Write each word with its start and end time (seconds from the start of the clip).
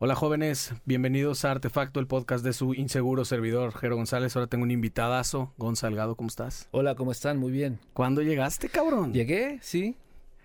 Hola 0.00 0.14
jóvenes, 0.14 0.74
bienvenidos 0.84 1.44
a 1.44 1.50
Artefacto, 1.50 1.98
el 1.98 2.06
podcast 2.06 2.44
de 2.44 2.52
su 2.52 2.72
inseguro 2.72 3.24
servidor, 3.24 3.72
Jero 3.72 3.96
González. 3.96 4.36
Ahora 4.36 4.46
tengo 4.46 4.62
un 4.62 4.70
invitadazo, 4.70 5.52
Gonzalgado, 5.58 6.14
¿cómo 6.14 6.28
estás? 6.28 6.68
Hola, 6.70 6.94
¿cómo 6.94 7.10
están? 7.10 7.38
Muy 7.38 7.50
bien. 7.50 7.80
¿Cuándo 7.94 8.22
llegaste, 8.22 8.68
cabrón? 8.68 9.12
¿Llegué? 9.12 9.58
Sí. 9.60 9.96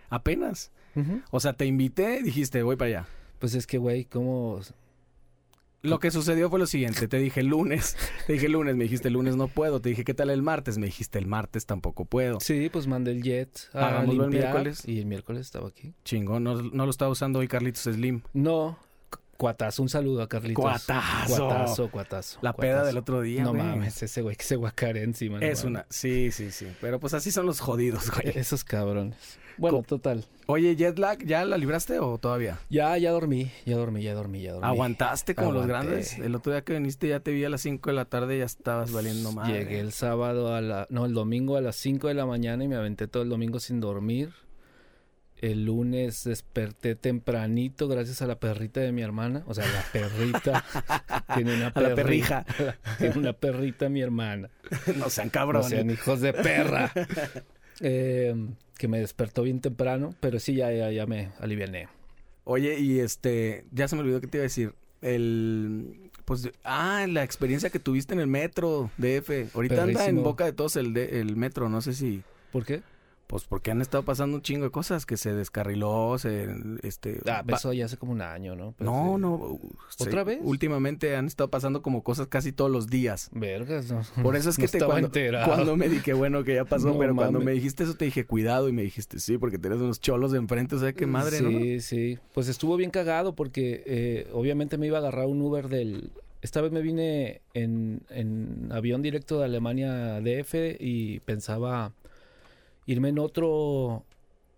Apenas. 0.10 0.72
O 1.30 1.40
sea, 1.40 1.54
te 1.54 1.68
invité, 1.68 2.24
dijiste, 2.24 2.64
voy 2.64 2.78
para 2.78 2.88
allá. 2.88 3.08
Pues 3.38 3.54
es 3.54 3.68
que, 3.68 3.78
güey, 3.78 4.06
¿cómo...? 4.06 4.60
Lo 5.84 6.00
que 6.00 6.10
sucedió 6.12 6.50
fue 6.50 6.60
lo 6.60 6.66
siguiente, 6.66 7.08
te 7.08 7.18
dije 7.18 7.44
lunes, 7.44 7.98
te 8.26 8.34
dije 8.34 8.48
lunes, 8.48 8.76
me 8.76 8.86
dijiste 8.86 9.10
lunes 9.10 9.36
no 9.36 9.50
puedo, 9.50 9.82
te 9.82 9.90
dije 9.90 10.06
qué 10.06 10.14
tal 10.14 10.30
el 10.30 10.42
martes, 10.42 10.78
me 10.78 10.86
dijiste 10.86 11.20
el 11.20 11.28
martes 11.28 11.66
tampoco 11.66 12.06
puedo. 12.06 12.40
Sí, 12.40 12.70
pues 12.72 12.88
mandé 12.88 13.12
el 13.12 13.22
jet 13.22 13.70
a 13.74 13.90
Hagámoslo 13.90 14.24
el 14.24 14.32
limpiar 14.32 14.54
miércoles. 14.54 14.88
y 14.88 15.00
el 15.00 15.06
miércoles 15.06 15.42
estaba 15.42 15.68
aquí. 15.68 15.94
Chingón, 16.06 16.44
no, 16.46 16.56
no 16.62 16.86
lo 16.86 16.90
estaba 16.90 17.12
usando 17.12 17.40
hoy 17.40 17.50
Carlitos 17.50 17.84
Slim. 17.84 18.22
No, 18.32 18.80
cuatazo, 19.44 19.82
un 19.82 19.90
saludo 19.90 20.22
a 20.22 20.30
Carlitos. 20.30 20.62
Cuatazo. 20.64 21.48
Cuatazo, 21.48 21.92
cuatazo. 21.92 22.40
La 22.42 22.54
cuatazo. 22.54 22.62
peda 22.62 22.86
del 22.86 22.98
otro 22.98 23.20
día, 23.22 23.44
No 23.44 23.50
güey. 23.52 23.62
mames, 23.62 24.02
ese 24.02 24.22
güey 24.22 24.38
que 24.38 24.44
se 24.46 24.56
guacare 24.56 25.04
encima. 25.04 25.38
no 25.40 25.46
Es 25.46 25.60
mames. 25.60 25.64
una, 25.66 25.86
sí, 25.90 26.32
sí, 26.32 26.50
sí, 26.52 26.68
pero 26.80 27.00
pues 27.02 27.14
así 27.14 27.30
son 27.30 27.46
los 27.46 27.60
jodidos, 27.60 28.10
güey. 28.12 28.32
Esos 28.38 28.64
cabrones. 28.64 29.38
Bueno, 29.58 29.80
Co- 29.80 29.84
total. 29.84 30.26
Oye, 30.48 30.76
jet 30.76 30.98
lag, 30.98 31.24
¿ya 31.26 31.44
la 31.46 31.58
libraste 31.58 32.00
o 32.00 32.18
todavía? 32.18 32.58
Ya, 32.70 32.98
ya 32.98 33.12
dormí, 33.12 33.52
ya 33.66 33.76
dormí, 33.78 34.02
ya 34.02 34.14
dormí, 34.16 34.42
ya 34.42 34.54
dormí. 34.54 34.68
¿Aguantaste 34.68 35.36
como 35.36 35.52
los 35.52 35.68
grandes? 35.68 36.18
El 36.18 36.34
otro 36.36 36.54
día 36.54 36.64
que 36.64 36.74
viniste 36.74 37.08
ya 37.10 37.20
te 37.20 37.32
vi 37.32 37.44
a 37.46 37.50
las 37.50 37.62
5 37.62 37.90
de 37.90 37.96
la 37.96 38.06
tarde 38.06 38.38
y 38.38 38.40
ya 38.40 38.46
estabas 38.46 38.92
valiendo 38.92 39.32
mal. 39.32 39.52
Llegué 39.52 39.80
el 39.80 39.92
sábado 39.92 40.56
a 40.56 40.62
la... 40.62 40.88
No, 40.90 41.06
el 41.06 41.14
domingo 41.14 41.56
a 41.58 41.62
las 41.62 41.76
5 41.76 42.08
de 42.08 42.14
la 42.16 42.26
mañana 42.26 42.64
y 42.64 42.68
me 42.68 42.76
aventé 42.78 43.08
todo 43.08 43.22
el 43.24 43.30
domingo 43.30 43.60
sin 43.60 43.80
dormir. 43.80 44.34
El 45.44 45.66
lunes 45.66 46.24
desperté 46.24 46.96
tempranito 46.96 47.90
gracias 47.90 48.22
a 48.22 48.28
la 48.28 48.40
perrita 48.40 48.80
de 48.80 48.94
mi 48.94 49.02
hermana. 49.02 49.44
O 49.46 49.54
sea, 49.54 49.66
la 49.68 49.84
perrita. 49.92 50.64
tiene 51.36 51.56
una 51.56 51.68
A 51.68 51.82
la 51.82 51.96
perrita. 51.96 52.46
tiene 52.98 53.18
una 53.18 53.34
perrita 53.34 53.90
mi 53.90 54.02
hermana. 54.02 54.50
no 54.96 55.10
sean 55.10 55.28
No 55.28 55.32
cabrones. 55.34 55.68
sean 55.70 55.90
hijos 55.92 56.22
de 56.22 56.34
perra. 56.34 56.92
Eh, 57.80 58.34
que 58.78 58.88
me 58.88 59.00
despertó 59.00 59.42
bien 59.42 59.60
temprano, 59.60 60.14
pero 60.20 60.40
sí, 60.40 60.54
ya, 60.56 60.72
ya, 60.72 60.92
ya 60.92 61.06
me 61.08 61.32
aliviané. 61.40 61.88
Oye, 62.44 62.80
y 62.80 63.00
este, 63.00 63.66
ya 63.72 63.88
se 63.88 63.96
me 63.96 64.04
olvidó 64.04 64.22
que 64.22 64.28
te 64.28 64.38
iba 64.38 64.44
a 64.44 64.46
decir. 64.46 64.74
El, 65.02 66.12
pues, 66.24 66.50
ah, 66.64 67.06
la 67.10 67.24
experiencia 67.24 67.72
que 67.72 67.80
tuviste 67.80 68.14
en 68.14 68.20
el 68.22 68.28
metro 68.28 68.90
DF. 68.98 69.54
Ahorita 69.56 69.74
anda 69.84 69.86
en 69.92 69.94
Perrísimo. 69.98 70.22
boca 70.22 70.46
de 70.46 70.54
todos 70.54 70.76
el, 70.78 70.94
de- 70.94 71.20
el 71.20 71.36
metro, 71.36 71.68
no 71.68 71.82
sé 71.82 71.94
si, 71.94 72.22
¿Por 72.52 72.64
qué? 72.64 72.84
Pues 73.28 73.46
porque 73.46 73.72
han 73.72 73.82
estado 73.82 74.04
pasando 74.04 74.36
un 74.38 74.42
chingo 74.44 74.66
de 74.66 74.72
cosas, 74.72 75.06
que 75.06 75.18
se 75.18 75.34
descarriló, 75.34 76.18
se, 76.20 76.48
este... 76.84 77.20
Ah, 77.26 77.44
eso 77.48 77.74
ya 77.74 77.86
hace 77.86 77.98
como 77.98 78.12
un 78.12 78.22
año, 78.22 78.56
¿no? 78.56 78.76
Pero 78.78 78.92
no, 78.92 79.16
sí. 79.16 79.22
no. 79.22 79.60
se- 79.90 80.04
¿Otra 80.04 80.24
vez? 80.24 80.40
Últimamente 80.44 81.16
han 81.16 81.26
estado 81.26 81.50
pasando 81.50 81.82
como 81.82 82.04
cosas 82.04 82.28
casi 82.28 82.52
todos 82.52 82.70
los 82.70 82.88
días. 82.88 83.30
Vergas, 83.34 83.92
no. 83.92 84.02
Por 84.22 84.36
eso 84.36 84.50
es 84.50 84.58
que 84.58 84.64
No 84.64 84.70
te 84.70 84.80
cuando, 84.86 85.08
enterado. 85.08 85.48
cuando 85.48 85.76
me 85.78 85.90
dije, 85.90 86.14
bueno, 86.14 86.44
que 86.44 86.56
ya 86.56 86.66
pasó, 86.66 86.90
No 86.90 87.00
pero 87.00 87.16
cuando 87.16 87.40
me 87.40 87.54
dijiste 87.54 87.84
eso 87.84 87.96
te 87.96 88.06
dije, 88.06 88.26
cuidado, 88.26 88.70
y 88.70 88.74
me 88.74 88.84
dijiste, 88.84 89.20
sí, 89.20 89.38
porque 89.38 89.58
tenés 89.58 89.80
unos 89.80 90.00
cholos 90.00 90.32
de 90.32 90.38
enfrente, 90.38 90.76
o 90.76 90.80
sea, 90.80 90.94
qué 90.94 91.08
madre, 91.08 91.42
¿no? 91.42 91.50
Sí, 91.50 91.80
sí. 91.80 92.20
Pues 92.34 92.48
estuvo 92.50 92.76
bien 92.78 92.92
cagado 92.92 93.34
porque 93.36 93.84
eh, 93.88 94.28
obviamente 94.34 94.78
me 94.78 94.88
iba 94.88 94.98
a 94.98 95.02
agarrar 95.02 95.26
un 95.26 95.42
Uber 95.42 95.70
del... 95.70 96.12
Esta 96.42 96.60
vez 96.62 96.72
me 96.74 96.82
vine 96.82 97.42
en, 97.54 98.02
en 98.10 98.68
avión 98.72 99.02
directo 99.02 99.40
de 99.40 99.46
Alemania 99.46 100.18
a 100.18 100.22
DF 100.22 100.56
y 100.78 101.22
pensaba 101.22 101.94
irme 102.86 103.10
en 103.10 103.20
otro 103.20 104.06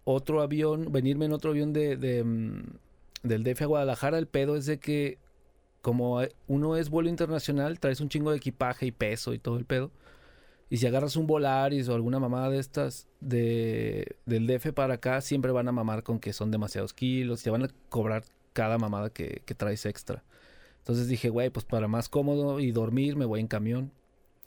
otro 0.06 0.42
avión, 0.42 0.92
venirme 0.92 1.26
en 1.26 1.34
otro 1.34 1.52
avión 1.52 1.74
de, 1.74 1.98
de, 1.98 2.24
mm, 2.24 2.64
del 3.24 3.44
DF 3.44 3.64
a 3.64 3.66
Guadalajara. 3.66 4.18
El 4.18 4.28
pedo 4.28 4.56
es 4.56 4.66
de 4.66 4.80
que 4.80 5.18
como 5.82 6.20
uno 6.48 6.78
es 6.78 6.90
vuelo 6.90 7.10
internacional, 7.10 7.80
traes 7.80 8.02
un 8.02 8.10
chingo 8.10 8.32
de 8.32 8.38
equipaje 8.38 8.88
y 8.88 8.92
peso 8.92 9.34
y 9.34 9.40
todo 9.40 9.58
el 9.58 9.66
pedo. 9.66 9.92
Y 10.70 10.78
si 10.78 10.88
agarras 10.88 11.16
un 11.16 11.28
Volaris 11.28 11.90
o 11.90 11.94
alguna 11.94 12.20
mamada 12.20 12.50
de 12.50 12.58
estas 12.58 13.08
de, 13.20 14.16
del 14.26 14.48
DF 14.48 14.74
para 14.74 14.96
acá, 14.96 15.22
siempre 15.22 15.52
van 15.52 15.68
a 15.68 15.72
mamar 15.72 16.02
con 16.02 16.20
que 16.20 16.34
son 16.34 16.50
demasiados 16.50 16.94
kilos. 16.94 17.44
Te 17.44 17.52
van 17.52 17.66
a 17.66 17.68
cobrar 17.90 18.24
cada 18.54 18.80
mamada 18.80 19.12
que, 19.12 19.44
que 19.46 19.54
traes 19.54 19.86
extra. 19.86 20.24
Entonces 20.80 21.08
dije, 21.08 21.30
güey, 21.30 21.52
pues 21.52 21.66
para 21.66 21.88
más 21.88 22.10
cómodo 22.10 22.60
y 22.60 22.72
dormir 22.72 23.16
me 23.16 23.26
voy 23.26 23.40
en 23.40 23.48
camión. 23.48 23.92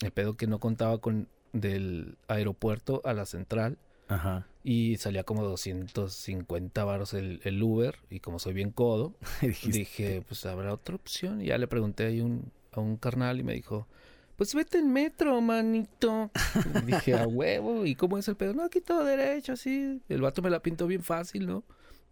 El 0.00 0.10
pedo 0.10 0.36
que 0.36 0.48
no 0.48 0.58
contaba 0.58 0.98
con 0.98 1.28
del 1.52 2.16
aeropuerto 2.28 3.02
a 3.04 3.12
la 3.12 3.26
central. 3.26 3.78
Ajá. 4.08 4.46
Y 4.64 4.96
salía 4.96 5.24
como 5.24 5.44
250 5.44 6.84
varos 6.84 7.14
el, 7.14 7.40
el 7.44 7.62
Uber. 7.62 7.96
Y 8.10 8.20
como 8.20 8.38
soy 8.38 8.54
bien 8.54 8.70
codo, 8.70 9.14
dije, 9.64 10.22
pues 10.26 10.44
habrá 10.46 10.72
otra 10.72 10.94
opción. 10.94 11.42
Y 11.42 11.46
ya 11.46 11.58
le 11.58 11.68
pregunté 11.68 12.06
ahí 12.06 12.20
un, 12.20 12.50
a 12.72 12.80
un 12.80 12.96
carnal 12.96 13.40
y 13.40 13.44
me 13.44 13.54
dijo, 13.54 13.86
pues 14.36 14.54
vete 14.54 14.78
en 14.78 14.92
metro, 14.92 15.40
manito. 15.40 16.30
Y 16.80 16.86
dije, 16.86 17.14
a 17.14 17.26
huevo. 17.26 17.84
¿Y 17.84 17.94
cómo 17.96 18.18
es 18.18 18.28
el 18.28 18.36
pedo? 18.36 18.54
No, 18.54 18.64
aquí 18.64 18.80
todo 18.80 19.04
derecho, 19.04 19.52
así. 19.52 20.00
El 20.08 20.22
vato 20.22 20.42
me 20.42 20.50
la 20.50 20.60
pintó 20.60 20.86
bien 20.86 21.02
fácil, 21.02 21.46
¿no? 21.46 21.64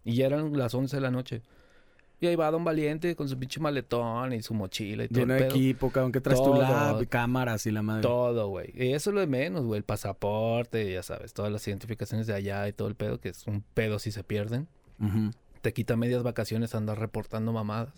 Y 0.03 0.15
ya 0.15 0.25
eran 0.25 0.57
las 0.57 0.73
11 0.73 0.97
de 0.97 1.01
la 1.01 1.11
noche. 1.11 1.41
Y 2.19 2.25
ahí 2.25 2.35
va 2.35 2.49
Don 2.49 2.63
Valiente 2.63 3.15
con 3.15 3.29
su 3.29 3.37
pinche 3.37 3.59
maletón 3.59 4.33
y 4.33 4.41
su 4.41 4.55
mochila 4.55 5.03
y 5.03 5.07
todo 5.07 5.19
lleno 5.19 5.33
el 5.35 5.39
de 5.39 5.45
pedo. 5.45 5.55
equipo, 5.55 5.91
cabrón, 5.91 6.11
que 6.11 6.19
traes 6.19 6.39
tu 6.39 6.45
Todo. 6.45 6.61
lab, 6.61 7.07
cámaras 7.07 7.65
y 7.67 7.71
la 7.71 7.83
madre. 7.83 8.01
Todo, 8.01 8.47
güey. 8.49 8.71
Y 8.73 8.93
eso 8.93 9.11
es 9.11 9.13
lo 9.13 9.19
de 9.19 9.27
menos, 9.27 9.65
güey. 9.65 9.77
El 9.77 9.83
pasaporte, 9.83 10.91
ya 10.91 11.03
sabes, 11.03 11.33
todas 11.33 11.51
las 11.51 11.67
identificaciones 11.67 12.25
de 12.25 12.33
allá 12.33 12.67
y 12.67 12.73
todo 12.73 12.87
el 12.87 12.95
pedo, 12.95 13.19
que 13.19 13.29
es 13.29 13.45
un 13.45 13.61
pedo 13.61 13.99
si 13.99 14.11
se 14.11 14.23
pierden. 14.23 14.67
Te 15.61 15.73
quita 15.73 15.95
medias 15.95 16.23
vacaciones 16.23 16.73
andar 16.73 16.99
reportando 16.99 17.53
mamadas. 17.53 17.93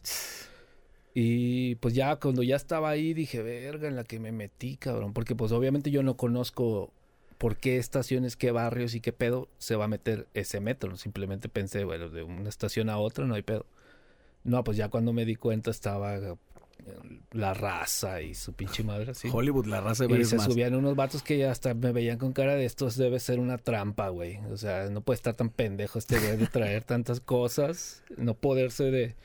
Y 1.13 1.75
pues 1.75 1.93
ya 1.93 2.17
cuando 2.17 2.43
ya 2.43 2.55
estaba 2.55 2.89
ahí 2.89 3.13
dije, 3.13 3.41
verga, 3.41 3.87
en 3.87 3.95
la 3.95 4.03
que 4.03 4.19
me 4.19 4.31
metí, 4.31 4.75
cabrón. 4.77 5.13
Porque 5.13 5.35
pues 5.35 5.51
obviamente 5.51 5.91
yo 5.91 6.03
no 6.03 6.17
conozco 6.17 6.91
por 7.37 7.55
qué 7.55 7.77
estaciones, 7.77 8.35
qué 8.35 8.51
barrios 8.51 8.95
y 8.95 8.99
qué 9.01 9.13
pedo 9.13 9.47
se 9.59 9.75
va 9.77 9.85
a 9.85 9.87
meter 9.87 10.27
ese 10.33 10.59
metro. 10.59 10.97
Simplemente 10.97 11.47
pensé, 11.47 11.85
bueno, 11.85 12.09
de 12.09 12.23
una 12.23 12.49
estación 12.49 12.89
a 12.89 12.97
otra 12.97 13.25
no 13.25 13.35
hay 13.35 13.43
pedo. 13.43 13.65
No, 14.49 14.63
pues 14.63 14.77
ya 14.77 14.89
cuando 14.89 15.13
me 15.13 15.25
di 15.25 15.35
cuenta 15.35 15.69
estaba 15.69 16.15
eh, 16.15 16.35
la 17.31 17.53
raza 17.53 18.21
y 18.21 18.33
su 18.33 18.53
pinche 18.53 18.83
madre 18.83 19.11
así. 19.11 19.29
Hollywood, 19.31 19.67
la 19.67 19.79
raza 19.79 20.07
de 20.07 20.19
Y 20.19 20.25
se 20.25 20.37
más. 20.37 20.45
subían 20.45 20.73
unos 20.73 20.95
vatos 20.95 21.21
que 21.21 21.37
ya 21.37 21.51
hasta 21.51 21.75
me 21.75 21.91
veían 21.91 22.17
con 22.17 22.33
cara 22.33 22.55
de 22.55 22.65
estos 22.65 22.97
debe 22.97 23.19
ser 23.19 23.39
una 23.39 23.59
trampa, 23.59 24.09
güey. 24.09 24.37
O 24.51 24.57
sea, 24.57 24.89
no 24.89 25.01
puede 25.01 25.17
estar 25.17 25.35
tan 25.35 25.49
pendejo 25.49 25.99
este 25.99 26.17
güey 26.19 26.37
de 26.37 26.47
traer 26.47 26.83
tantas 26.83 27.19
cosas, 27.19 28.03
no 28.17 28.33
poderse 28.33 28.85
de, 28.85 29.15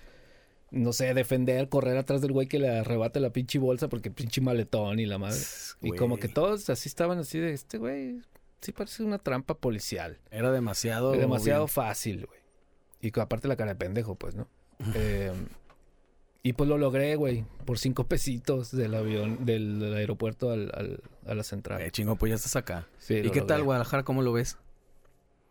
no 0.70 0.92
sé, 0.92 1.14
defender, 1.14 1.70
correr 1.70 1.96
atrás 1.96 2.20
del 2.20 2.32
güey 2.32 2.46
que 2.46 2.58
le 2.58 2.68
arrebate 2.68 3.18
la 3.18 3.30
pinche 3.30 3.58
bolsa 3.58 3.88
porque 3.88 4.10
pinche 4.10 4.42
maletón 4.42 5.00
y 5.00 5.06
la 5.06 5.16
madre. 5.16 5.40
Y 5.80 5.92
como 5.92 6.18
que 6.18 6.28
todos 6.28 6.68
así 6.68 6.90
estaban 6.90 7.18
así 7.18 7.38
de 7.38 7.54
este 7.54 7.78
güey, 7.78 8.20
sí 8.60 8.72
parece 8.72 9.02
una 9.02 9.18
trampa 9.18 9.54
policial. 9.54 10.18
Era 10.30 10.52
demasiado... 10.52 11.12
demasiado 11.12 11.64
bien. 11.64 11.72
fácil, 11.72 12.26
güey. 12.26 12.40
Y 13.00 13.18
aparte 13.18 13.48
la 13.48 13.56
cara 13.56 13.72
de 13.72 13.76
pendejo, 13.76 14.16
pues, 14.16 14.34
¿no? 14.34 14.48
Eh, 14.94 15.32
y 16.42 16.52
pues 16.52 16.68
lo 16.68 16.76
logré, 16.76 17.16
güey, 17.16 17.44
por 17.64 17.78
cinco 17.78 18.04
pesitos 18.04 18.70
del 18.70 18.94
avión, 18.94 19.46
del, 19.46 19.80
del 19.80 19.94
aeropuerto 19.94 20.50
al, 20.50 20.70
al- 20.74 21.00
a 21.26 21.34
la 21.34 21.42
central. 21.42 21.80
Eh, 21.80 21.90
chingo, 21.90 22.16
pues 22.16 22.30
ya 22.30 22.36
estás 22.36 22.54
acá. 22.56 22.86
Sí, 22.98 23.14
¿Y 23.14 23.30
qué 23.30 23.40
tal. 23.40 23.62
Guadalajara? 23.62 24.02
¿Cómo 24.02 24.20
lo 24.20 24.32
ves? 24.34 24.58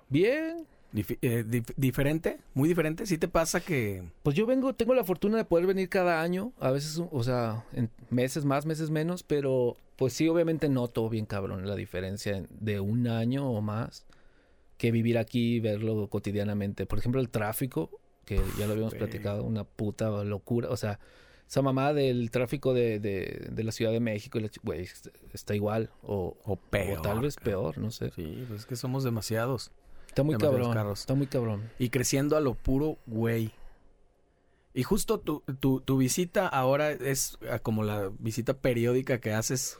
Bien. 0.10 0.68
Dif- 0.94 1.18
eh, 1.24 1.44
dif- 1.48 1.74
¿Diferente? 1.76 2.38
¿Muy 2.54 2.70
diferente? 2.70 3.08
¿Sí 3.08 3.18
te 3.18 3.28
pasa 3.28 3.60
que...? 3.62 4.04
Pues 4.22 4.36
yo 4.36 4.46
vengo, 4.46 4.74
tengo 4.74 4.94
la 4.94 5.04
fortuna 5.04 5.38
de 5.38 5.46
poder 5.46 5.66
venir 5.66 5.90
cada 5.90 6.22
año, 6.22 6.54
a 6.60 6.70
veces, 6.70 7.02
o 7.12 7.24
sea, 7.24 7.66
en 7.74 7.90
meses 8.12 8.46
más, 8.46 8.68
meses 8.68 8.92
menos, 8.92 9.24
pero 9.24 9.76
pues 9.96 10.14
sí, 10.14 10.28
obviamente 10.28 10.70
noto 10.70 11.10
bien 11.10 11.26
cabrón 11.26 11.68
la 11.68 11.76
diferencia 11.76 12.38
en- 12.38 12.48
de 12.52 12.80
un 12.80 13.08
año 13.08 13.50
o 13.50 13.62
más 13.62 14.06
que 14.78 14.92
vivir 14.92 15.18
aquí 15.18 15.56
y 15.56 15.60
verlo 15.60 16.08
cotidianamente. 16.10 16.86
Por 16.86 17.00
ejemplo, 17.00 17.20
el 17.20 17.30
tráfico, 17.30 17.90
que 18.26 18.42
ya 18.58 18.66
lo 18.68 18.74
habíamos 18.74 18.94
platicado, 18.94 19.44
una 19.44 19.64
puta 19.64 20.10
locura, 20.24 20.70
o 20.70 20.78
sea, 20.78 21.00
esa 21.48 21.62
mamá 21.62 21.94
del 21.94 22.32
tráfico 22.32 22.74
de, 22.74 23.00
de, 23.00 23.48
de 23.52 23.64
la 23.64 23.72
Ciudad 23.72 23.92
de 23.92 24.00
México, 24.00 24.40
güey, 24.64 24.82
est- 24.82 25.08
está 25.34 25.54
igual, 25.56 25.92
o, 26.02 26.36
O 26.46 26.56
peor. 26.56 27.00
o 27.00 27.02
tal 27.02 27.20
vez 27.20 27.36
peor, 27.36 27.78
no 27.78 27.92
sé. 27.92 28.12
Sí, 28.16 28.46
pues 28.48 28.62
es 28.62 28.66
que 28.66 28.76
somos 28.76 29.04
demasiados. 29.04 29.72
Está 30.08 30.24
muy 30.24 30.34
demasiados 30.36 30.58
cabrón, 30.60 30.74
carros. 30.74 31.00
está 31.02 31.14
muy 31.16 31.28
cabrón. 31.28 31.70
Y 31.80 31.90
creciendo 31.90 32.38
a 32.38 32.40
lo 32.42 32.54
puro 32.56 32.98
güey. 33.08 33.52
Y 34.74 34.84
justo 34.84 35.20
tu, 35.20 35.42
tu, 35.60 35.82
tu 35.82 35.98
visita 35.98 36.48
ahora 36.48 36.92
es 36.92 37.38
ah, 37.52 37.60
como 37.60 37.84
la 37.84 38.10
visita 38.20 38.56
periódica 38.56 39.20
que 39.20 39.32
haces 39.34 39.78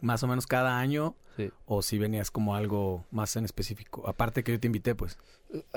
más 0.00 0.22
o 0.24 0.26
menos 0.26 0.46
cada 0.46 0.78
año. 0.80 1.14
Sí. 1.36 1.50
O 1.64 1.80
si 1.82 1.98
venías 1.98 2.30
como 2.30 2.54
algo 2.56 3.06
más 3.10 3.36
en 3.36 3.44
específico. 3.44 4.06
Aparte 4.08 4.42
que 4.44 4.52
yo 4.52 4.60
te 4.60 4.66
invité, 4.66 4.94
pues. 4.94 5.16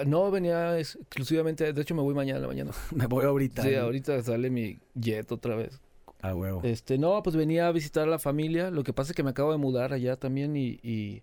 No, 0.05 0.31
venía 0.31 0.79
ex- 0.79 0.95
exclusivamente, 0.95 1.73
de 1.73 1.81
hecho 1.81 1.95
me 1.95 2.01
voy 2.01 2.13
mañana 2.13 2.47
mañana. 2.47 2.71
Me 2.95 3.07
voy 3.07 3.25
ahorita. 3.25 3.61
Sí, 3.63 3.69
¿eh? 3.69 3.77
ahorita 3.79 4.21
sale 4.23 4.49
mi 4.49 4.79
jet 4.93 5.31
otra 5.31 5.55
vez. 5.55 5.81
A 6.21 6.33
huevo. 6.33 6.61
Este, 6.63 6.97
no, 6.97 7.21
pues 7.21 7.35
venía 7.35 7.67
a 7.67 7.71
visitar 7.71 8.07
a 8.07 8.11
la 8.11 8.19
familia. 8.19 8.71
Lo 8.71 8.83
que 8.83 8.93
pasa 8.93 9.11
es 9.11 9.15
que 9.15 9.23
me 9.23 9.29
acabo 9.31 9.51
de 9.51 9.57
mudar 9.57 9.93
allá 9.93 10.15
también 10.15 10.55
y, 10.55 10.79
y, 10.81 11.21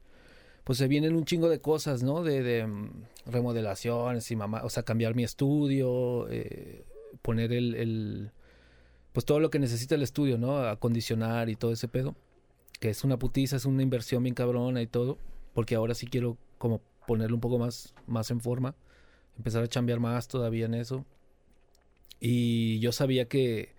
pues 0.64 0.78
se 0.78 0.86
vienen 0.86 1.16
un 1.16 1.24
chingo 1.24 1.48
de 1.48 1.60
cosas, 1.60 2.02
¿no? 2.02 2.22
De, 2.22 2.42
de 2.42 2.66
mm, 2.66 2.90
remodelaciones 3.26 4.30
y 4.30 4.36
mamá, 4.36 4.62
o 4.64 4.68
sea, 4.70 4.82
cambiar 4.84 5.14
mi 5.14 5.24
estudio, 5.24 6.28
eh, 6.30 6.84
poner 7.22 7.52
el, 7.52 7.74
el, 7.74 8.30
pues 9.12 9.24
todo 9.26 9.40
lo 9.40 9.50
que 9.50 9.58
necesita 9.58 9.94
el 9.94 10.02
estudio, 10.02 10.38
¿no? 10.38 10.58
Acondicionar 10.58 11.48
y 11.48 11.56
todo 11.56 11.72
ese 11.72 11.88
pedo. 11.88 12.14
Que 12.78 12.90
es 12.90 13.02
una 13.02 13.18
putiza, 13.18 13.56
es 13.56 13.64
una 13.64 13.82
inversión 13.82 14.22
bien 14.22 14.34
cabrona 14.34 14.82
y 14.82 14.86
todo. 14.86 15.18
Porque 15.54 15.74
ahora 15.74 15.94
sí 15.94 16.06
quiero 16.06 16.36
como 16.58 16.80
ponerlo 17.06 17.36
un 17.36 17.40
poco 17.40 17.58
más, 17.58 17.94
más 18.06 18.30
en 18.30 18.40
forma. 18.40 18.74
Empezar 19.36 19.62
a 19.62 19.68
chambear 19.68 20.00
más 20.00 20.28
todavía 20.28 20.66
en 20.66 20.74
eso. 20.74 21.04
Y 22.20 22.78
yo 22.80 22.92
sabía 22.92 23.26
que 23.26 23.74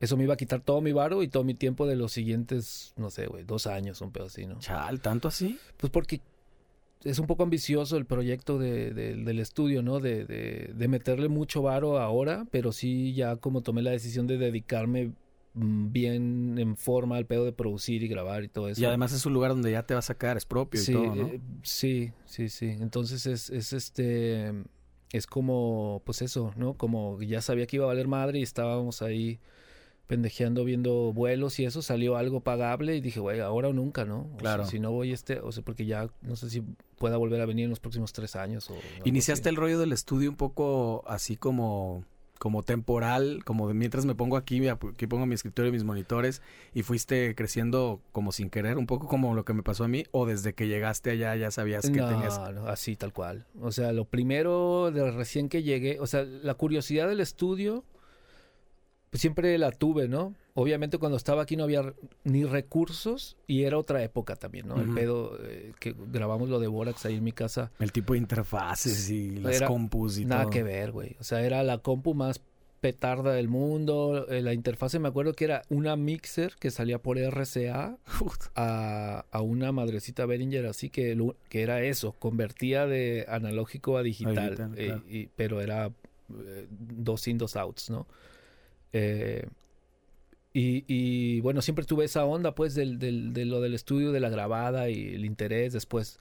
eso 0.00 0.16
me 0.16 0.24
iba 0.24 0.34
a 0.34 0.36
quitar 0.36 0.60
todo 0.60 0.80
mi 0.80 0.92
varo 0.92 1.22
y 1.22 1.28
todo 1.28 1.44
mi 1.44 1.54
tiempo 1.54 1.86
de 1.86 1.96
los 1.96 2.12
siguientes, 2.12 2.92
no 2.96 3.10
sé, 3.10 3.26
güey, 3.26 3.44
dos 3.44 3.66
años, 3.66 4.00
un 4.00 4.12
pedo 4.12 4.26
así, 4.26 4.46
¿no? 4.46 4.58
Chal, 4.58 5.00
¿tanto 5.00 5.28
así? 5.28 5.58
Pues 5.76 5.90
porque 5.90 6.20
es 7.04 7.18
un 7.18 7.26
poco 7.26 7.42
ambicioso 7.42 7.96
el 7.96 8.04
proyecto 8.04 8.58
de, 8.58 8.90
de- 8.92 9.16
del 9.16 9.38
estudio, 9.38 9.82
¿no? 9.82 10.00
De, 10.00 10.24
de, 10.24 10.88
meterle 10.88 11.28
mucho 11.28 11.62
varo 11.62 11.98
ahora, 11.98 12.46
pero 12.50 12.72
sí 12.72 13.14
ya 13.14 13.36
como 13.36 13.62
tomé 13.62 13.82
la 13.82 13.90
decisión 13.90 14.26
de 14.26 14.36
dedicarme 14.38 15.12
bien 15.54 16.58
en 16.58 16.76
forma 16.76 17.16
al 17.16 17.26
pedo 17.26 17.44
de 17.44 17.52
producir 17.52 18.02
y 18.02 18.08
grabar 18.08 18.44
y 18.44 18.48
todo 18.48 18.68
eso. 18.68 18.80
Y 18.80 18.84
además 18.84 19.12
es 19.12 19.26
un 19.26 19.32
lugar 19.32 19.50
donde 19.50 19.70
ya 19.72 19.82
te 19.84 19.94
vas 19.94 20.04
a 20.06 20.14
sacar, 20.14 20.36
es 20.36 20.44
propio 20.44 20.80
sí, 20.80 20.92
y 20.92 20.94
todo, 20.94 21.14
¿no? 21.14 21.26
eh, 21.26 21.40
sí, 21.62 22.12
sí, 22.24 22.48
sí. 22.48 22.66
Entonces 22.80 23.26
es, 23.26 23.50
es 23.50 23.72
este, 23.72 24.52
es 25.12 25.26
como, 25.26 26.02
pues 26.04 26.22
eso, 26.22 26.52
¿no? 26.56 26.74
Como 26.74 27.20
ya 27.20 27.40
sabía 27.42 27.66
que 27.66 27.76
iba 27.76 27.84
a 27.84 27.88
valer 27.88 28.06
madre 28.08 28.38
y 28.38 28.42
estábamos 28.42 29.02
ahí 29.02 29.40
pendejeando 30.06 30.64
viendo 30.64 31.12
vuelos 31.12 31.60
y 31.60 31.64
eso, 31.64 31.82
salió 31.82 32.16
algo 32.16 32.40
pagable 32.40 32.96
y 32.96 33.00
dije, 33.00 33.20
güey, 33.20 33.38
ahora 33.38 33.68
o 33.68 33.72
nunca, 33.72 34.04
¿no? 34.04 34.28
O 34.34 34.36
Claro. 34.38 34.64
sea, 34.64 34.70
si 34.72 34.80
no 34.80 34.90
voy 34.90 35.12
este, 35.12 35.38
o 35.38 35.52
sea, 35.52 35.62
porque 35.62 35.86
ya 35.86 36.10
no 36.22 36.34
sé 36.34 36.50
si 36.50 36.62
pueda 36.98 37.16
volver 37.16 37.40
a 37.40 37.46
venir 37.46 37.64
en 37.64 37.70
los 37.70 37.78
próximos 37.78 38.12
tres 38.12 38.34
años 38.34 38.68
o... 38.70 38.74
Iniciaste 39.04 39.48
así. 39.48 39.50
el 39.50 39.56
rollo 39.56 39.78
del 39.78 39.92
estudio 39.92 40.28
un 40.28 40.36
poco 40.36 41.04
así 41.06 41.36
como 41.36 42.04
como 42.40 42.62
temporal, 42.62 43.44
como 43.44 43.68
de 43.68 43.74
mientras 43.74 44.06
me 44.06 44.14
pongo 44.14 44.38
aquí, 44.38 44.66
aquí 44.66 45.06
pongo 45.06 45.26
mi 45.26 45.34
escritorio 45.34 45.68
y 45.68 45.72
mis 45.72 45.84
monitores 45.84 46.40
y 46.72 46.82
fuiste 46.82 47.34
creciendo 47.34 48.00
como 48.12 48.32
sin 48.32 48.48
querer, 48.48 48.78
un 48.78 48.86
poco 48.86 49.08
como 49.08 49.34
lo 49.34 49.44
que 49.44 49.52
me 49.52 49.62
pasó 49.62 49.84
a 49.84 49.88
mí 49.88 50.04
o 50.10 50.24
desde 50.24 50.54
que 50.54 50.66
llegaste 50.66 51.10
allá 51.10 51.36
ya 51.36 51.50
sabías 51.50 51.90
que 51.90 52.00
no, 52.00 52.08
tenías 52.08 52.40
no, 52.54 52.66
así 52.66 52.96
tal 52.96 53.12
cual. 53.12 53.46
O 53.60 53.72
sea, 53.72 53.92
lo 53.92 54.06
primero 54.06 54.90
de 54.90 55.10
recién 55.10 55.50
que 55.50 55.62
llegué, 55.62 56.00
o 56.00 56.06
sea, 56.06 56.24
la 56.24 56.54
curiosidad 56.54 57.10
del 57.10 57.20
estudio, 57.20 57.84
pues 59.10 59.20
siempre 59.20 59.58
la 59.58 59.72
tuve, 59.72 60.06
¿no? 60.08 60.34
Obviamente 60.54 60.98
cuando 60.98 61.16
estaba 61.16 61.42
aquí 61.42 61.56
no 61.56 61.64
había 61.64 61.94
ni 62.24 62.44
recursos 62.44 63.36
y 63.46 63.64
era 63.64 63.76
otra 63.78 64.02
época 64.04 64.36
también, 64.36 64.68
¿no? 64.68 64.80
El 64.80 64.94
pedo 64.94 65.36
eh, 65.42 65.72
que 65.80 65.94
grabamos 66.12 66.48
lo 66.48 66.60
de 66.60 66.68
Borax 66.68 67.06
ahí 67.06 67.16
en 67.16 67.24
mi 67.24 67.32
casa, 67.32 67.72
el 67.80 67.90
tipo 67.92 68.12
de 68.12 68.20
interfaces 68.20 69.10
y 69.10 69.30
las 69.36 69.56
Era 69.56 69.66
compus 69.66 70.18
y 70.18 70.24
nada 70.24 70.42
todo. 70.42 70.50
que 70.50 70.62
ver, 70.62 70.92
güey. 70.92 71.16
O 71.20 71.24
sea, 71.24 71.42
era 71.42 71.62
la 71.64 71.78
compu 71.78 72.14
más 72.14 72.40
petarda 72.80 73.32
del 73.32 73.48
mundo. 73.48 74.26
eh, 74.28 74.42
la 74.42 74.54
interfase 74.54 74.98
me 75.00 75.08
acuerdo 75.08 75.32
que 75.34 75.44
era 75.44 75.62
una 75.70 75.96
mixer 75.96 76.54
que 76.58 76.70
salía 76.70 76.98
por 77.00 77.18
RCA 77.18 77.98
a, 78.54 79.24
a 79.30 79.40
una 79.42 79.72
madrecita 79.72 80.24
Behringer 80.26 80.66
así 80.66 80.88
que, 80.90 81.14
lo- 81.14 81.36
que 81.48 81.62
era 81.62 81.82
eso, 81.82 82.12
convertía 82.12 82.86
de 82.86 83.26
analógico 83.28 83.96
a 83.96 84.02
digital, 84.02 84.34
digital, 84.50 84.72
eh, 84.78 84.86
claro. 84.86 85.02
y- 85.08 85.28
pero 85.36 85.60
era 85.60 85.86
eh, 86.32 86.66
dos 86.70 87.26
in, 87.28 87.38
dos 87.38 87.56
outs, 87.56 87.90
¿no? 87.90 88.06
Eh, 88.92 89.46
y, 90.52 90.84
y, 90.88 91.40
bueno, 91.42 91.62
siempre 91.62 91.84
tuve 91.84 92.04
esa 92.04 92.24
onda 92.24 92.54
pues 92.54 92.74
del, 92.74 92.98
del- 92.98 93.32
de 93.32 93.44
lo 93.44 93.60
del 93.60 93.74
estudio, 93.74 94.10
de 94.12 94.20
la 94.20 94.28
grabada 94.30 94.90
y 94.90 95.14
el 95.14 95.24
interés 95.24 95.72
después 95.72 96.18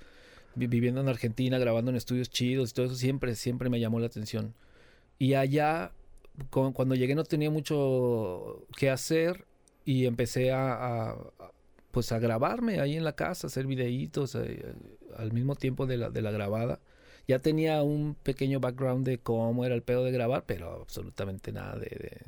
vi- 0.56 0.68
viviendo 0.68 1.02
en 1.02 1.10
Argentina, 1.10 1.58
grabando 1.60 1.92
en 1.92 1.98
estudios 1.98 2.30
chidos 2.30 2.72
y 2.72 2.74
todo 2.74 2.88
eso, 2.88 2.96
siempre, 2.96 3.36
siempre 3.36 3.70
me 3.70 3.80
llamó 3.80 4.00
la 4.00 4.08
atención. 4.08 4.54
Y 5.20 5.36
allá, 5.36 5.92
cu- 6.52 6.74
cuando 6.74 6.96
llegué 6.96 7.16
no 7.16 7.24
tenía 7.26 7.52
mucho 7.52 8.66
que 8.78 8.90
hacer 8.92 9.46
y 9.86 10.06
empecé 10.08 10.52
a, 10.52 10.74
a- 10.74 11.12
a, 11.12 11.52
pues 11.92 12.12
a 12.14 12.20
grabarme 12.20 12.80
ahí 12.82 12.98
en 12.98 13.04
la 13.06 13.14
casa, 13.16 13.48
hacer 13.48 13.68
videitos 13.68 14.36
eh, 14.36 14.74
al 15.18 15.34
mismo 15.34 15.56
tiempo 15.56 15.88
de 15.88 15.98
la, 15.98 16.10
de 16.12 16.22
la 16.24 16.32
grabada. 16.32 16.80
Ya 17.28 17.40
tenía 17.40 17.84
un 17.84 18.16
pequeño 18.24 18.60
background 18.60 19.06
de 19.08 19.20
cómo 19.20 19.66
era 19.66 19.76
el 19.76 19.84
pedo 19.84 20.04
de 20.06 20.12
grabar, 20.12 20.46
pero 20.48 20.82
absolutamente 20.82 21.52
nada 21.54 21.76
de, 21.78 21.88
de 21.90 22.22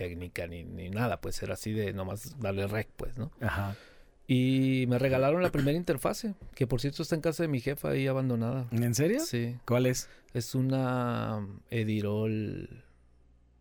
técnica 0.00 0.46
ni, 0.46 0.64
ni 0.64 0.88
nada, 0.88 1.20
pues 1.20 1.42
era 1.42 1.52
así 1.54 1.72
de 1.72 1.92
nomás 1.92 2.38
darle 2.40 2.66
rec, 2.66 2.88
pues, 2.96 3.18
¿no? 3.18 3.30
Ajá. 3.42 3.76
Y 4.26 4.86
me 4.88 4.98
regalaron 4.98 5.42
la 5.42 5.50
primera 5.52 5.76
interfase, 5.76 6.34
que 6.54 6.66
por 6.66 6.80
cierto 6.80 7.02
está 7.02 7.16
en 7.16 7.20
casa 7.20 7.42
de 7.42 7.48
mi 7.48 7.60
jefa 7.60 7.90
ahí 7.90 8.06
abandonada. 8.06 8.66
¿En 8.70 8.94
serio? 8.94 9.20
Sí, 9.20 9.56
¿Cuál 9.66 9.84
es? 9.86 10.08
es 10.32 10.54
una 10.54 11.46
Edirol. 11.70 12.82